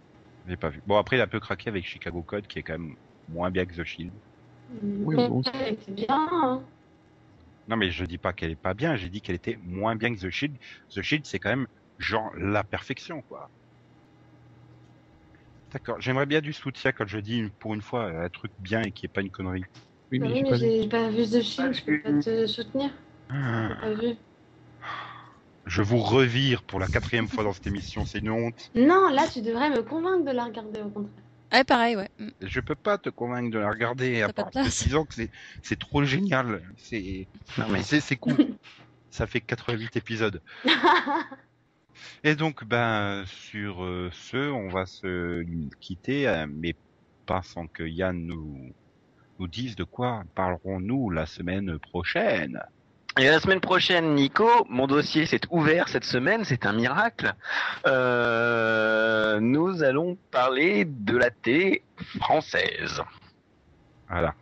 J'ai 0.44 0.56
pas 0.56 0.70
vu. 0.70 0.82
Bon, 0.86 0.96
après, 0.96 1.16
il 1.16 1.20
a 1.20 1.24
un 1.24 1.28
peu 1.28 1.38
craqué 1.38 1.68
avec 1.68 1.86
Chicago 1.86 2.24
Code, 2.24 2.48
qui 2.48 2.58
est 2.58 2.64
quand 2.64 2.76
même 2.76 2.96
moins 3.28 3.52
bien 3.52 3.64
que 3.64 3.74
The 3.80 3.84
Shield. 3.84 4.12
Oui, 4.82 5.14
bon, 5.14 5.40
c'est- 5.44 5.52
Elle 5.54 5.74
était 5.74 5.92
bien. 5.92 6.06
hein. 6.10 6.64
Non, 7.68 7.76
mais 7.76 7.92
je 7.92 8.04
dis 8.04 8.18
pas 8.18 8.32
qu'elle 8.32 8.50
est 8.50 8.56
pas 8.56 8.74
bien, 8.74 8.96
j'ai 8.96 9.08
dit 9.08 9.22
qu'elle 9.22 9.36
était 9.36 9.56
moins 9.62 9.94
bien 9.94 10.12
que 10.12 10.20
The 10.20 10.30
Shield. 10.30 10.58
The 10.90 11.00
Shield, 11.00 11.26
c'est 11.26 11.38
quand 11.38 11.50
même 11.50 11.68
genre 12.04 12.32
la 12.36 12.62
perfection, 12.62 13.22
quoi. 13.22 13.50
D'accord. 15.72 16.00
J'aimerais 16.00 16.26
bien 16.26 16.40
du 16.40 16.52
soutien 16.52 16.92
quand 16.92 17.06
je 17.06 17.18
dis 17.18 17.50
pour 17.58 17.74
une 17.74 17.82
fois 17.82 18.04
un 18.04 18.28
truc 18.28 18.52
bien 18.60 18.82
et 18.82 18.92
qui 18.92 19.06
est 19.06 19.08
pas 19.08 19.22
une 19.22 19.30
connerie. 19.30 19.64
Oui, 20.12 20.20
mais 20.20 20.28
oui, 20.28 20.42
mais 20.44 20.50
pas 20.50 20.56
vu. 20.56 20.60
j'ai 20.60 20.88
pas 20.88 21.08
vu 21.08 21.24
The 21.24 21.42
Shield, 21.42 21.74
je 21.74 21.82
peux 21.82 21.98
pas 22.00 22.20
te 22.20 22.46
soutenir. 22.46 22.90
Ah. 23.30 23.68
J'ai 23.68 23.80
pas 23.80 23.94
vu. 23.94 24.14
Je 25.66 25.82
vous 25.82 25.98
revire 25.98 26.62
pour 26.62 26.78
la 26.78 26.86
quatrième 26.86 27.26
fois 27.26 27.42
dans 27.42 27.52
cette 27.52 27.66
émission, 27.66 28.04
c'est 28.04 28.18
une 28.18 28.30
honte. 28.30 28.70
Non, 28.74 29.08
là, 29.08 29.26
tu 29.32 29.40
devrais 29.40 29.70
me 29.70 29.82
convaincre 29.82 30.24
de 30.24 30.30
la 30.30 30.44
regarder 30.44 30.82
au 30.82 30.90
contraire. 30.90 31.24
Ouais, 31.52 31.64
pareil, 31.64 31.96
ouais. 31.96 32.10
Je 32.42 32.60
peux 32.60 32.74
pas 32.74 32.98
te 32.98 33.08
convaincre 33.08 33.50
de 33.50 33.58
la 33.58 33.70
regarder 33.70 34.22
à 34.22 34.32
part 34.32 34.50
de 34.50 34.62
disant 34.62 35.04
que 35.04 35.14
c'est 35.62 35.78
trop 35.78 36.04
génial. 36.04 36.62
C'est 36.76 37.26
Non 37.58 37.66
mais 37.70 37.82
c'est 37.82 38.00
c'est 38.00 38.16
cool. 38.16 38.56
Ça 39.10 39.26
fait 39.26 39.40
88 39.40 39.96
épisodes. 39.96 40.42
Et 42.22 42.34
donc 42.34 42.64
ben 42.64 43.24
sur 43.26 43.84
euh, 43.84 44.10
ce, 44.12 44.50
on 44.50 44.68
va 44.68 44.86
se 44.86 45.44
quitter, 45.80 46.26
euh, 46.28 46.46
mais 46.48 46.74
pas 47.26 47.42
sans 47.42 47.66
que 47.66 47.82
Yann 47.82 48.16
nous 48.26 48.72
nous 49.38 49.48
dise 49.48 49.76
de 49.76 49.84
quoi 49.84 50.22
parlerons-nous 50.34 51.10
la 51.10 51.26
semaine 51.26 51.78
prochaine. 51.78 52.60
Et 53.16 53.26
la 53.26 53.38
semaine 53.38 53.60
prochaine, 53.60 54.16
Nico, 54.16 54.48
mon 54.68 54.88
dossier 54.88 55.24
s'est 55.26 55.42
ouvert 55.50 55.88
cette 55.88 56.04
semaine, 56.04 56.44
c'est 56.44 56.66
un 56.66 56.72
miracle. 56.72 57.32
Euh, 57.86 59.38
nous 59.38 59.84
allons 59.84 60.18
parler 60.32 60.84
de 60.84 61.16
la 61.16 61.30
télé 61.30 61.82
française. 62.18 63.00
Voilà. 64.08 64.34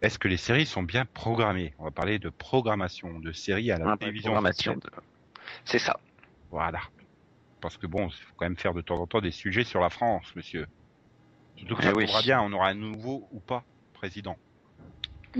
Est-ce 0.00 0.16
que 0.20 0.28
les 0.28 0.36
séries 0.36 0.66
sont 0.66 0.84
bien 0.84 1.06
programmées? 1.06 1.74
On 1.80 1.84
va 1.84 1.90
parler 1.90 2.20
de 2.20 2.28
programmation 2.28 3.18
de 3.18 3.32
séries 3.32 3.72
à 3.72 3.78
la 3.78 3.90
Hein, 3.90 3.96
télévision 3.96 4.40
C'est 5.64 5.80
ça. 5.80 5.98
Voilà. 6.50 6.80
Parce 7.60 7.76
que 7.76 7.86
bon, 7.86 8.08
il 8.08 8.12
faut 8.12 8.34
quand 8.36 8.46
même 8.46 8.56
faire 8.56 8.74
de 8.74 8.80
temps 8.80 8.98
en 9.00 9.06
temps 9.06 9.20
des 9.20 9.30
sujets 9.32 9.64
sur 9.64 9.80
la 9.80 9.90
France, 9.90 10.24
monsieur. 10.36 10.66
Surtout 11.56 11.76
que 11.76 11.82
ça 11.82 11.90
Eh 11.90 11.96
oui. 11.96 12.06
tombera 12.06 12.22
bien, 12.22 12.40
on 12.40 12.52
aura 12.52 12.68
un 12.68 12.74
nouveau 12.74 13.28
ou 13.32 13.40
pas 13.40 13.64
président. 13.92 14.36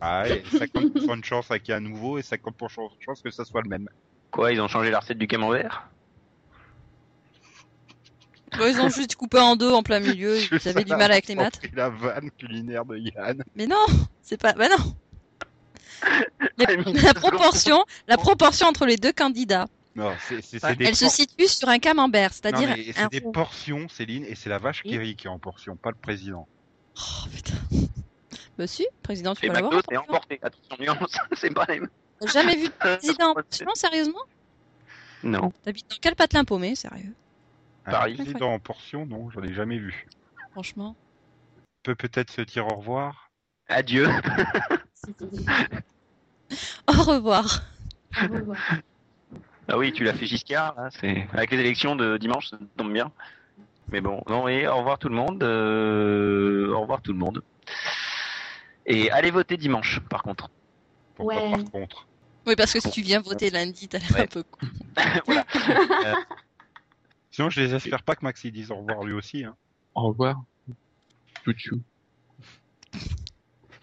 Ah, 0.00 0.28
et 0.28 0.42
50% 0.42 1.20
de 1.20 1.24
chance 1.24 1.46
qu'il 1.46 1.68
y 1.68 1.70
ait 1.70 1.74
un 1.74 1.80
nouveau 1.80 2.18
et 2.18 2.22
50% 2.22 2.82
de 2.82 3.02
chance 3.02 3.22
que 3.22 3.30
ça 3.30 3.44
soit 3.44 3.62
le 3.62 3.68
même. 3.70 3.88
Quoi, 4.30 4.52
ils 4.52 4.60
ont 4.60 4.68
changé 4.68 4.90
la 4.90 4.98
recette 4.98 5.16
du 5.16 5.26
camembert? 5.28 5.88
Bon, 8.58 8.66
ils 8.66 8.80
ont 8.80 8.88
juste 8.88 9.14
coupé 9.16 9.38
en 9.38 9.56
deux 9.56 9.70
en 9.72 9.82
plein 9.82 10.00
milieu, 10.00 10.36
ils 10.52 10.68
avaient 10.68 10.84
du 10.84 10.90
mal 10.92 11.10
avec 11.12 11.28
les 11.28 11.36
maths. 11.36 11.60
la 11.72 11.88
vanne 11.88 12.30
culinaire 12.32 12.84
de 12.84 12.98
Yann. 12.98 13.42
Mais 13.54 13.66
non, 13.66 13.86
c'est 14.22 14.36
pas. 14.36 14.52
Bah 14.52 14.68
non. 14.68 14.96
Les- 16.58 16.66
Ah, 16.68 17.02
la 17.02 17.14
proportion, 17.14 17.84
la 18.06 18.16
proportion 18.16 18.66
entre 18.68 18.86
les 18.86 18.96
deux 18.96 19.12
candidats 19.12 19.66
Non, 19.96 20.12
des 20.30 20.84
Elle 20.84 20.96
se 20.96 21.08
situe 21.08 21.48
sur 21.48 21.68
un 21.68 21.78
camembert, 21.78 22.32
c'est-à-dire 22.32 22.70
un 22.70 22.76
c'est 22.94 23.10
des 23.10 23.20
portions, 23.20 23.88
Céline, 23.88 24.24
et 24.24 24.34
c'est 24.34 24.48
la 24.50 24.58
vache 24.58 24.82
qui 24.82 24.96
rit 24.98 25.16
qui 25.16 25.26
est 25.26 25.30
en 25.30 25.38
portion, 25.38 25.76
pas 25.76 25.90
le 25.90 25.96
président. 25.96 26.46
Oh 26.96 27.28
putain. 27.34 27.54
Bah 28.56 28.66
si, 28.68 28.86
président, 29.02 29.34
tu 29.34 29.46
Et 29.46 29.48
peux 29.48 29.54
l'avoir. 29.54 29.72
Portion. 29.72 30.00
emporté. 30.02 30.38
Attention, 30.42 30.76
nuance, 30.78 31.16
c'est 31.36 31.52
pas 31.52 31.66
les 31.68 31.80
mêmes. 31.80 31.88
T'as 32.20 32.26
jamais 32.32 32.56
vu 32.56 32.66
de 32.68 32.72
président 32.72 33.30
en 33.30 33.34
portion, 33.34 33.66
sérieusement? 33.74 34.22
Non. 35.24 35.52
T'habites 35.64 35.90
dans 35.90 35.96
quel 36.00 36.14
patelin 36.14 36.44
paumé, 36.44 36.76
sérieux? 36.76 37.14
Un 37.86 37.90
Paris. 37.90 38.14
président 38.14 38.52
en 38.52 38.58
portion, 38.60 39.06
non, 39.06 39.28
j'en 39.30 39.42
ai 39.42 39.52
jamais 39.54 39.78
vu. 39.78 40.06
Franchement. 40.52 40.94
Peut 41.82 41.94
peut-être 41.96 42.30
se 42.30 42.42
dire 42.42 42.66
au 42.68 42.76
revoir? 42.76 43.30
Adieu. 43.68 44.08
Au 46.88 46.92
revoir. 47.02 47.62
Au 48.22 48.32
revoir. 48.34 48.58
Ah 49.68 49.78
oui, 49.78 49.92
tu 49.92 50.04
l'as 50.04 50.12
fait 50.14 50.26
Giscard, 50.26 50.74
là, 50.76 50.88
avec 51.32 51.50
les 51.50 51.58
élections 51.58 51.96
de 51.96 52.16
dimanche, 52.18 52.50
ça 52.50 52.58
tombe 52.76 52.92
bien. 52.92 53.10
Mais 53.90 54.00
bon, 54.00 54.22
non, 54.28 54.46
et 54.48 54.66
au 54.66 54.76
revoir 54.76 54.98
tout 54.98 55.08
le 55.08 55.14
monde. 55.14 55.42
euh, 55.42 56.72
Au 56.74 56.80
revoir 56.82 57.00
tout 57.02 57.12
le 57.12 57.18
monde. 57.18 57.42
Et 58.86 59.10
allez 59.10 59.30
voter 59.30 59.56
dimanche, 59.56 60.00
par 60.10 60.22
contre. 60.22 60.48
Pourquoi 61.14 61.36
Ouais. 61.36 61.50
par 61.50 61.70
contre? 61.70 62.06
Oui, 62.46 62.56
parce 62.56 62.72
que 62.74 62.80
si 62.80 62.90
tu 62.90 63.00
viens 63.00 63.20
voter 63.20 63.48
lundi, 63.50 63.88
t'as 63.88 63.98
l'air 63.98 64.10
Ouais. 64.12 64.20
un 64.22 64.26
peu 64.26 64.42
con. 64.42 64.66
voilà. 65.26 65.44
Sinon, 67.30 67.48
je 67.50 67.60
les 67.62 67.74
espère 67.74 68.02
pas 68.02 68.14
que 68.14 68.24
Maxi 68.24 68.52
dise 68.52 68.70
au 68.70 68.76
revoir 68.76 69.02
lui 69.02 69.14
aussi. 69.14 69.44
Hein. 69.44 69.56
Au 69.94 70.08
revoir. 70.08 70.42
Chouchou. 71.44 71.80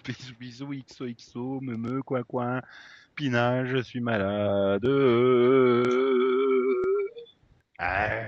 Bisous, 0.03 0.35
bisous, 0.39 0.67
XOXO, 0.67 1.61
me 1.61 1.77
me, 1.77 2.01
quoi, 2.01 2.23
quoi. 2.23 2.61
Pina, 3.15 3.65
je 3.65 3.77
suis 3.81 3.99
malade. 3.99 4.85
Ah. 7.77 8.25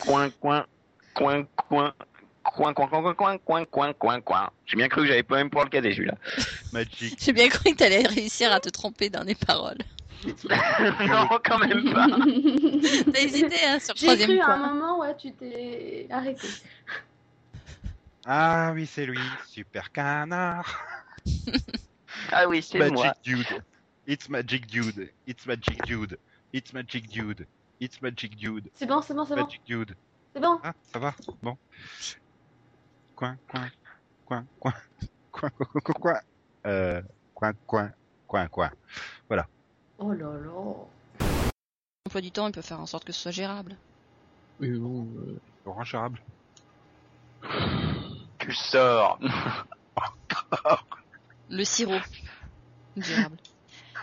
Coin, 0.00 0.30
coin, 0.40 0.66
coin, 1.14 1.46
coin. 1.56 1.94
Coin, 2.42 2.74
coin, 2.74 2.88
coin, 2.88 3.14
coin, 3.14 3.38
coin, 3.38 3.64
coin, 3.64 3.92
coin, 3.92 4.20
coin. 4.20 4.50
J'ai 4.66 4.76
bien 4.76 4.88
cru 4.88 5.02
que 5.02 5.08
j'avais 5.08 5.22
pas 5.22 5.36
même 5.36 5.50
pour 5.50 5.62
le 5.62 5.68
cadet, 5.68 5.92
celui-là. 5.92 6.14
Magic. 6.72 7.18
J'ai 7.20 7.32
bien 7.32 7.48
cru 7.48 7.72
que 7.72 7.76
t'allais 7.76 8.06
réussir 8.06 8.52
à 8.52 8.60
te 8.60 8.68
tromper 8.68 9.10
dans 9.10 9.22
les 9.22 9.34
paroles 9.34 9.78
non, 10.24 11.28
quand 11.44 11.58
même 11.58 11.92
pas. 11.92 12.06
T'as 13.12 13.20
hésité 13.20 13.56
hein, 13.66 13.78
sur 13.78 13.94
le 13.94 13.98
J'ai 13.98 14.06
troisième 14.06 14.30
cru 14.30 14.40
à 14.40 14.54
un 14.54 14.74
moment, 14.74 15.00
ouais, 15.00 15.16
tu 15.16 15.32
t'es 15.32 16.06
arrêté. 16.10 16.48
Ah 18.24 18.72
oui, 18.74 18.86
c'est 18.86 19.06
lui, 19.06 19.18
super 19.46 19.92
canard. 19.92 20.84
Ah 22.32 22.48
oui, 22.48 22.62
c'est 22.62 22.78
Magic 22.78 22.94
moi. 22.94 23.14
dude. 23.22 23.62
It's 24.08 24.28
magic 24.28 24.66
dude. 24.66 25.10
It's 25.26 25.46
magic 25.46 25.82
dude. 25.84 26.18
It's 26.52 26.72
magic 26.72 27.08
dude. 27.08 27.46
It's 27.80 28.00
magic 28.02 28.36
dude. 28.36 28.70
C'est 28.74 28.86
bon, 28.86 29.02
c'est 29.02 29.14
bon, 29.14 29.24
c'est 29.24 29.34
bon. 29.36 29.42
Magic 29.44 29.60
dude. 29.66 29.94
C'est 30.34 30.40
bon. 30.40 30.58
Ah, 30.62 30.72
ça 30.92 30.98
va 30.98 31.14
Bon. 31.42 31.56
Coin, 33.14 33.36
coin, 33.48 33.68
coin, 34.26 34.44
coin, 34.60 34.74
coin, 35.30 35.50
coin, 35.50 35.50
coin, 35.50 35.80
coin, 35.80 35.94
coin. 35.94 36.20
Euh, 36.66 37.02
coin, 37.34 37.52
coin, 37.66 37.92
coin, 38.26 38.46
coin. 38.48 38.70
Oh 39.98 40.12
là 40.12 40.26
là. 40.26 41.26
Emploi 42.06 42.20
du 42.20 42.30
temps, 42.30 42.46
il 42.46 42.52
peut 42.52 42.62
faire 42.62 42.80
en 42.80 42.86
sorte 42.86 43.04
que 43.04 43.12
ce 43.12 43.20
soit 43.20 43.30
gérable. 43.32 43.76
Oui, 44.60 44.68
mais 44.70 44.78
bon, 44.78 45.06
euh, 45.18 45.38
Laurent 45.64 45.84
Gérable. 45.84 46.20
Tu 48.38 48.52
sors. 48.54 49.18
Le 51.50 51.64
sirop. 51.64 51.98
Gérable. 52.96 53.36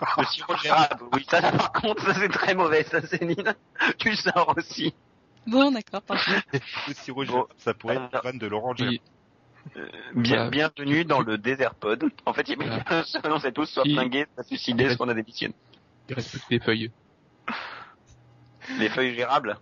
Le 0.18 0.26
sirop 0.26 0.56
gérable. 0.58 1.04
Oui, 1.14 1.26
ça, 1.30 1.42
par 1.52 1.72
contre, 1.72 2.04
ça 2.06 2.14
c'est 2.16 2.30
très 2.30 2.54
mauvais, 2.56 2.84
ça, 2.84 3.02
Céline. 3.06 3.54
Tu 4.00 4.16
sors 4.16 4.54
aussi. 4.58 4.94
Bon, 5.48 5.72
d'accord, 5.72 6.02
parfait. 6.02 6.42
Le 6.88 6.94
sirop 6.94 7.24
Bon. 7.26 7.32
Gérable, 7.32 7.48
ça 7.58 7.74
pourrait 7.74 7.96
être 7.96 8.16
Euh, 8.16 8.22
fan 8.22 8.38
de 8.38 8.48
Laurent 8.48 8.76
Gérable. 8.76 8.96
et- 8.96 9.02
Bien, 10.16 10.36
Voilà. 10.36 10.50
bienvenue 10.50 11.06
dans 11.06 11.22
le 11.22 11.38
désert 11.38 11.74
pod. 11.76 12.04
En 12.26 12.34
fait, 12.34 12.50
il 12.50 12.60
y 12.60 12.64
a 12.64 12.80
bien 12.84 13.04
selon 13.06 13.40
c'est 13.40 13.54
tous 13.54 13.66
soit 13.66 13.84
flingués, 13.86 14.26
soit 14.34 14.44
suicidés, 14.44 14.94
soit 14.94 15.06
on 15.06 15.10
a 15.10 15.14
démissionné. 15.14 15.54
Il 16.10 16.16
reste 16.16 16.30
plus 16.30 16.40
que 16.40 16.50
des 16.50 16.60
feuilles. 16.60 16.92
Les 18.80 18.90
feuilles 18.90 19.16
gérables. 19.16 19.58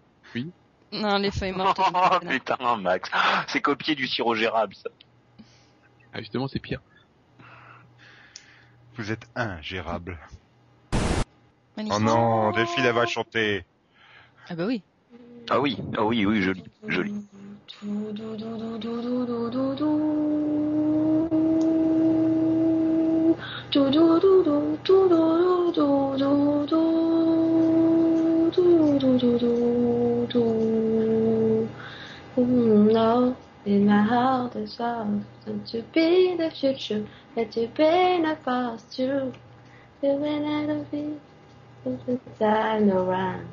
Non, 0.92 1.18
les 1.18 1.32
feuilles 1.32 1.54
mortes. 1.54 1.80
Oh 1.94 2.20
putain, 2.20 2.78
Max. 2.78 3.10
C'est 3.48 3.62
copié 3.62 3.96
du 3.96 4.08
sirop 4.08 4.36
gérable, 4.36 4.76
ça. 4.76 4.90
Ah, 6.14 6.20
justement, 6.20 6.48
c'est 6.48 6.60
pire. 6.60 6.82
Vous 8.96 9.12
êtes 9.12 9.28
ingérable. 9.36 10.20
Magnifique. 11.78 11.98
Oh 11.98 12.04
non, 12.04 12.52
Delphine, 12.52 12.84
elle 12.84 12.94
va 12.94 13.06
chanter. 13.06 13.66
Ah 14.50 14.56
bah 14.56 14.66
oui. 14.66 14.84
Ah 15.50 15.60
oui, 15.60 15.78
ah 15.98 16.04
oui, 16.04 16.26
oui, 16.26 16.42
joli, 16.42 16.64
joli. 16.88 17.16
No, 23.74 23.86
in 33.66 33.86
my 33.86 34.02
heart 34.02 34.58
is 34.58 34.78
love, 34.78 35.24
and 35.46 35.66
to 35.68 35.84
be 35.94 36.36
the 36.36 36.52
future, 36.52 37.08
that 37.36 37.54
to 37.54 37.68
be 37.68 38.22
the 38.22 38.38
past 38.44 38.94
too. 38.94 39.32
You 40.02 40.16
will 40.16 40.40
never 40.42 40.84
be 40.92 41.18
the 41.86 42.20
time 42.38 42.92
around. 42.92 43.48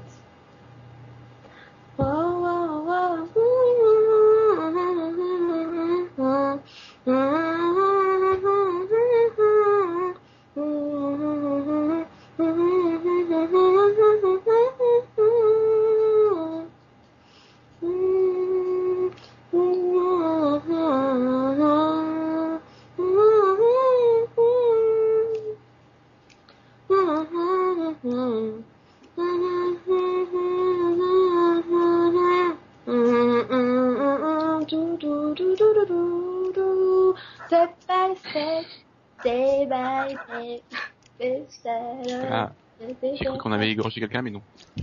Avait 43.59 43.71
égorgé 43.71 44.01
quelqu'un, 44.01 44.23
mais 44.23 44.31
non. 44.31 44.43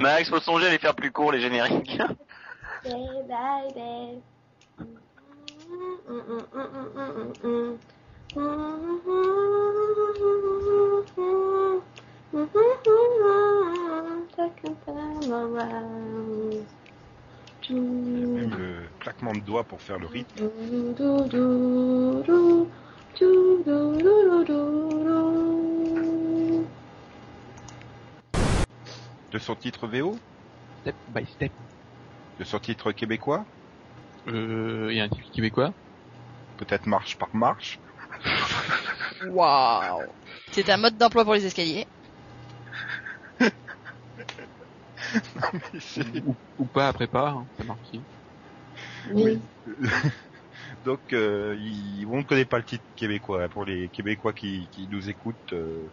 Max, 0.00 0.28
faut 0.28 0.40
songer 0.40 0.66
à 0.66 0.70
les 0.70 0.78
faire 0.78 0.94
plus 0.94 1.10
courts, 1.10 1.32
les 1.32 1.40
génériques. 1.40 1.98
Même 17.68 18.50
le 18.58 18.88
claquement 19.00 19.32
de 19.32 19.40
doigts 19.40 19.64
pour 19.64 19.80
faire 19.80 19.98
le 19.98 20.06
rythme. 20.06 20.48
De 29.32 29.35
son 29.46 29.54
titre 29.54 29.86
VO 29.86 30.16
Step 30.80 30.96
by 31.06 31.24
step. 31.24 31.52
De 32.38 32.44
son 32.44 32.58
titre 32.58 32.90
québécois 32.90 33.46
Euh, 34.26 34.88
il 34.90 34.96
y 34.96 35.00
a 35.00 35.04
un 35.04 35.08
type 35.08 35.22
québécois. 35.32 35.72
Peut-être 36.56 36.86
marche 36.86 37.16
par 37.16 37.28
marche 37.32 37.78
Waouh. 39.30 40.02
C'est 40.50 40.68
un 40.68 40.78
mode 40.78 40.96
d'emploi 40.96 41.24
pour 41.24 41.34
les 41.34 41.46
escaliers. 41.46 41.86
ou, 46.24 46.36
ou 46.58 46.66
pas 46.66 46.88
après 46.88 47.06
pas, 47.06 47.30
hein, 47.30 47.46
ça 47.56 47.64
marche 47.64 47.80
aussi. 47.82 48.04
Oui. 49.12 49.40
Donc, 50.84 51.00
euh, 51.12 51.56
il- 51.60 52.06
on 52.06 52.18
ne 52.18 52.22
connaît 52.24 52.44
pas 52.44 52.58
le 52.58 52.64
titre 52.64 52.84
québécois. 52.96 53.48
Pour 53.48 53.64
les 53.64 53.88
Québécois 53.90 54.32
qui, 54.32 54.68
qui 54.72 54.88
nous 54.88 55.08
écoutent, 55.08 55.52
euh, 55.52 55.88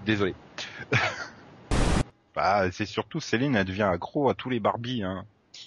désolé. 0.00 0.34
Bah, 2.34 2.70
c'est 2.72 2.86
surtout 2.86 3.20
Céline, 3.20 3.56
elle 3.56 3.64
devient 3.64 3.82
accro 3.82 4.28
à 4.30 4.34
tous 4.34 4.50
les 4.50 4.60
Barbies. 4.60 5.02
Hein. 5.02 5.24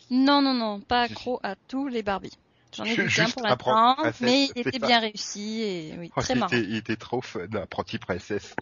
Non, 0.09 0.41
non, 0.41 0.53
non, 0.53 0.79
pas 0.79 1.01
accro 1.03 1.39
à 1.43 1.55
tous 1.67 1.87
les 1.87 2.03
Barbies. 2.03 2.37
J'en 2.75 2.85
ai 2.85 2.95
vu 2.95 3.07
juste 3.09 3.33
pour 3.35 3.43
l'instant, 3.43 3.95
mais 4.21 4.45
il 4.55 4.61
était 4.61 4.79
ça. 4.79 4.87
bien 4.87 4.99
réussi 4.99 5.61
et 5.61 5.95
oui, 5.99 6.11
Oh, 6.15 6.21
très 6.21 6.33
il, 6.33 6.39
marrant. 6.39 6.55
était, 6.55 6.63
il 6.65 6.75
était 6.75 6.95
trop 6.95 7.21
fun, 7.21 7.45
apprenti 7.53 7.99
princesse. 7.99 8.55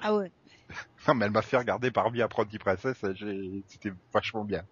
Ah 0.00 0.14
ouais. 0.14 0.30
Non, 1.08 1.14
mais 1.14 1.26
elle 1.26 1.30
m'a 1.30 1.42
fait 1.42 1.56
regarder 1.58 1.90
Barbie 1.90 2.22
apprenti 2.22 2.58
princesse, 2.58 2.96
j'ai- 3.14 3.62
c'était 3.68 3.92
vachement 4.14 4.44
bien. 4.44 4.62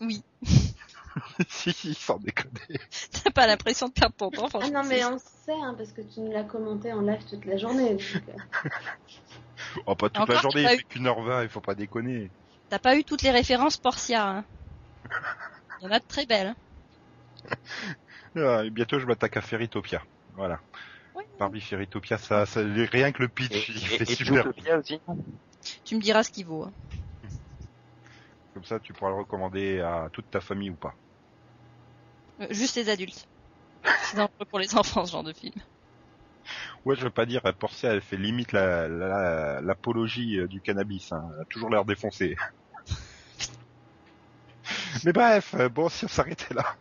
Oui. 0.00 0.22
si, 1.48 1.72
si, 1.72 1.94
sans 1.94 2.18
déconner. 2.18 2.80
T'as 3.24 3.30
pas 3.30 3.46
l'impression 3.46 3.88
de 3.88 3.92
perdre 3.92 4.14
ton 4.16 4.30
temps, 4.30 4.44
Ah 4.46 4.48
franchement. 4.48 4.82
non, 4.82 4.88
mais 4.88 5.04
on 5.04 5.18
sait, 5.18 5.52
hein, 5.62 5.74
parce 5.76 5.92
que 5.92 6.00
tu 6.00 6.20
nous 6.20 6.32
l'as 6.32 6.42
commenté 6.44 6.92
en 6.92 7.02
live 7.02 7.22
toute 7.28 7.44
la 7.44 7.56
journée. 7.56 7.90
donc, 7.94 8.22
euh, 8.28 8.68
Oh, 9.86 9.94
pas 9.94 10.08
toute 10.08 10.18
Encore, 10.22 10.34
la 10.36 10.42
journée, 10.42 10.62
il 10.62 10.68
fait 10.68 10.82
qu'une 10.84 11.06
heure 11.06 11.22
vingt, 11.22 11.42
il 11.42 11.48
faut 11.48 11.60
pas 11.60 11.74
déconner. 11.74 12.30
T'as 12.68 12.78
pas 12.78 12.96
eu 12.96 13.04
toutes 13.04 13.22
les 13.22 13.30
références 13.30 13.76
Portia, 13.76 14.28
hein. 14.28 14.44
Il 15.80 15.84
y 15.84 15.86
en 15.88 15.90
a 15.92 15.98
de 15.98 16.04
très 16.06 16.26
belles. 16.26 16.48
hein. 16.48 16.56
Ah, 18.36 18.62
et 18.64 18.70
bientôt, 18.70 18.98
je 18.98 19.06
m'attaque 19.06 19.36
à 19.36 19.40
Fairytopia. 19.42 20.02
Voilà. 20.34 20.60
Barbie 21.38 21.60
Fairytopia, 21.60 22.18
ça, 22.18 22.46
ça, 22.46 22.60
rien 22.62 23.12
que 23.12 23.22
le 23.22 23.28
pitch, 23.28 23.68
Et, 23.68 23.72
il 23.72 23.76
et, 23.76 23.98
fait 23.98 24.10
et 24.10 24.14
super. 24.14 24.46
Aussi. 24.48 25.00
Tu 25.84 25.96
me 25.96 26.00
diras 26.00 26.22
ce 26.22 26.30
qu'il 26.30 26.46
vaut. 26.46 26.64
hein. 26.64 26.72
Comme 28.54 28.64
ça, 28.64 28.80
tu 28.80 28.92
pourras 28.92 29.10
le 29.10 29.16
recommander 29.16 29.80
à 29.80 30.08
toute 30.12 30.30
ta 30.30 30.40
famille 30.40 30.70
ou 30.70 30.76
pas. 30.76 30.94
Euh, 32.40 32.46
Juste 32.50 32.76
les 32.76 32.88
adultes. 32.88 33.26
C'est 34.04 34.16
dangereux 34.16 34.46
pour 34.48 34.58
les 34.58 34.74
enfants, 34.76 35.04
ce 35.06 35.12
genre 35.12 35.22
de 35.24 35.32
film. 35.32 35.54
Ouais, 36.84 36.96
je 36.96 37.02
veux 37.02 37.10
pas 37.10 37.24
dire, 37.24 37.40
Portia, 37.58 37.92
elle 37.94 38.02
fait 38.02 38.18
limite 38.18 38.52
la, 38.52 38.88
la- 38.88 39.60
l'apologie 39.62 40.38
euh, 40.38 40.46
du 40.46 40.60
cannabis. 40.60 41.12
Hein. 41.12 41.30
Elle 41.34 41.40
a 41.42 41.44
toujours 41.46 41.70
l'air 41.70 41.84
défoncée. 41.86 42.36
Mais 45.04 45.12
bref, 45.12 45.54
euh, 45.58 45.68
bon, 45.68 45.88
si 45.88 46.04
on 46.04 46.08
s'arrêtait 46.08 46.54
là. 46.54 46.76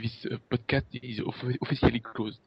This 0.00 0.24
uh, 0.30 0.36
podcast 0.50 0.86
is 0.92 1.20
offi- 1.20 1.58
officially 1.60 2.00
closed. 2.00 2.40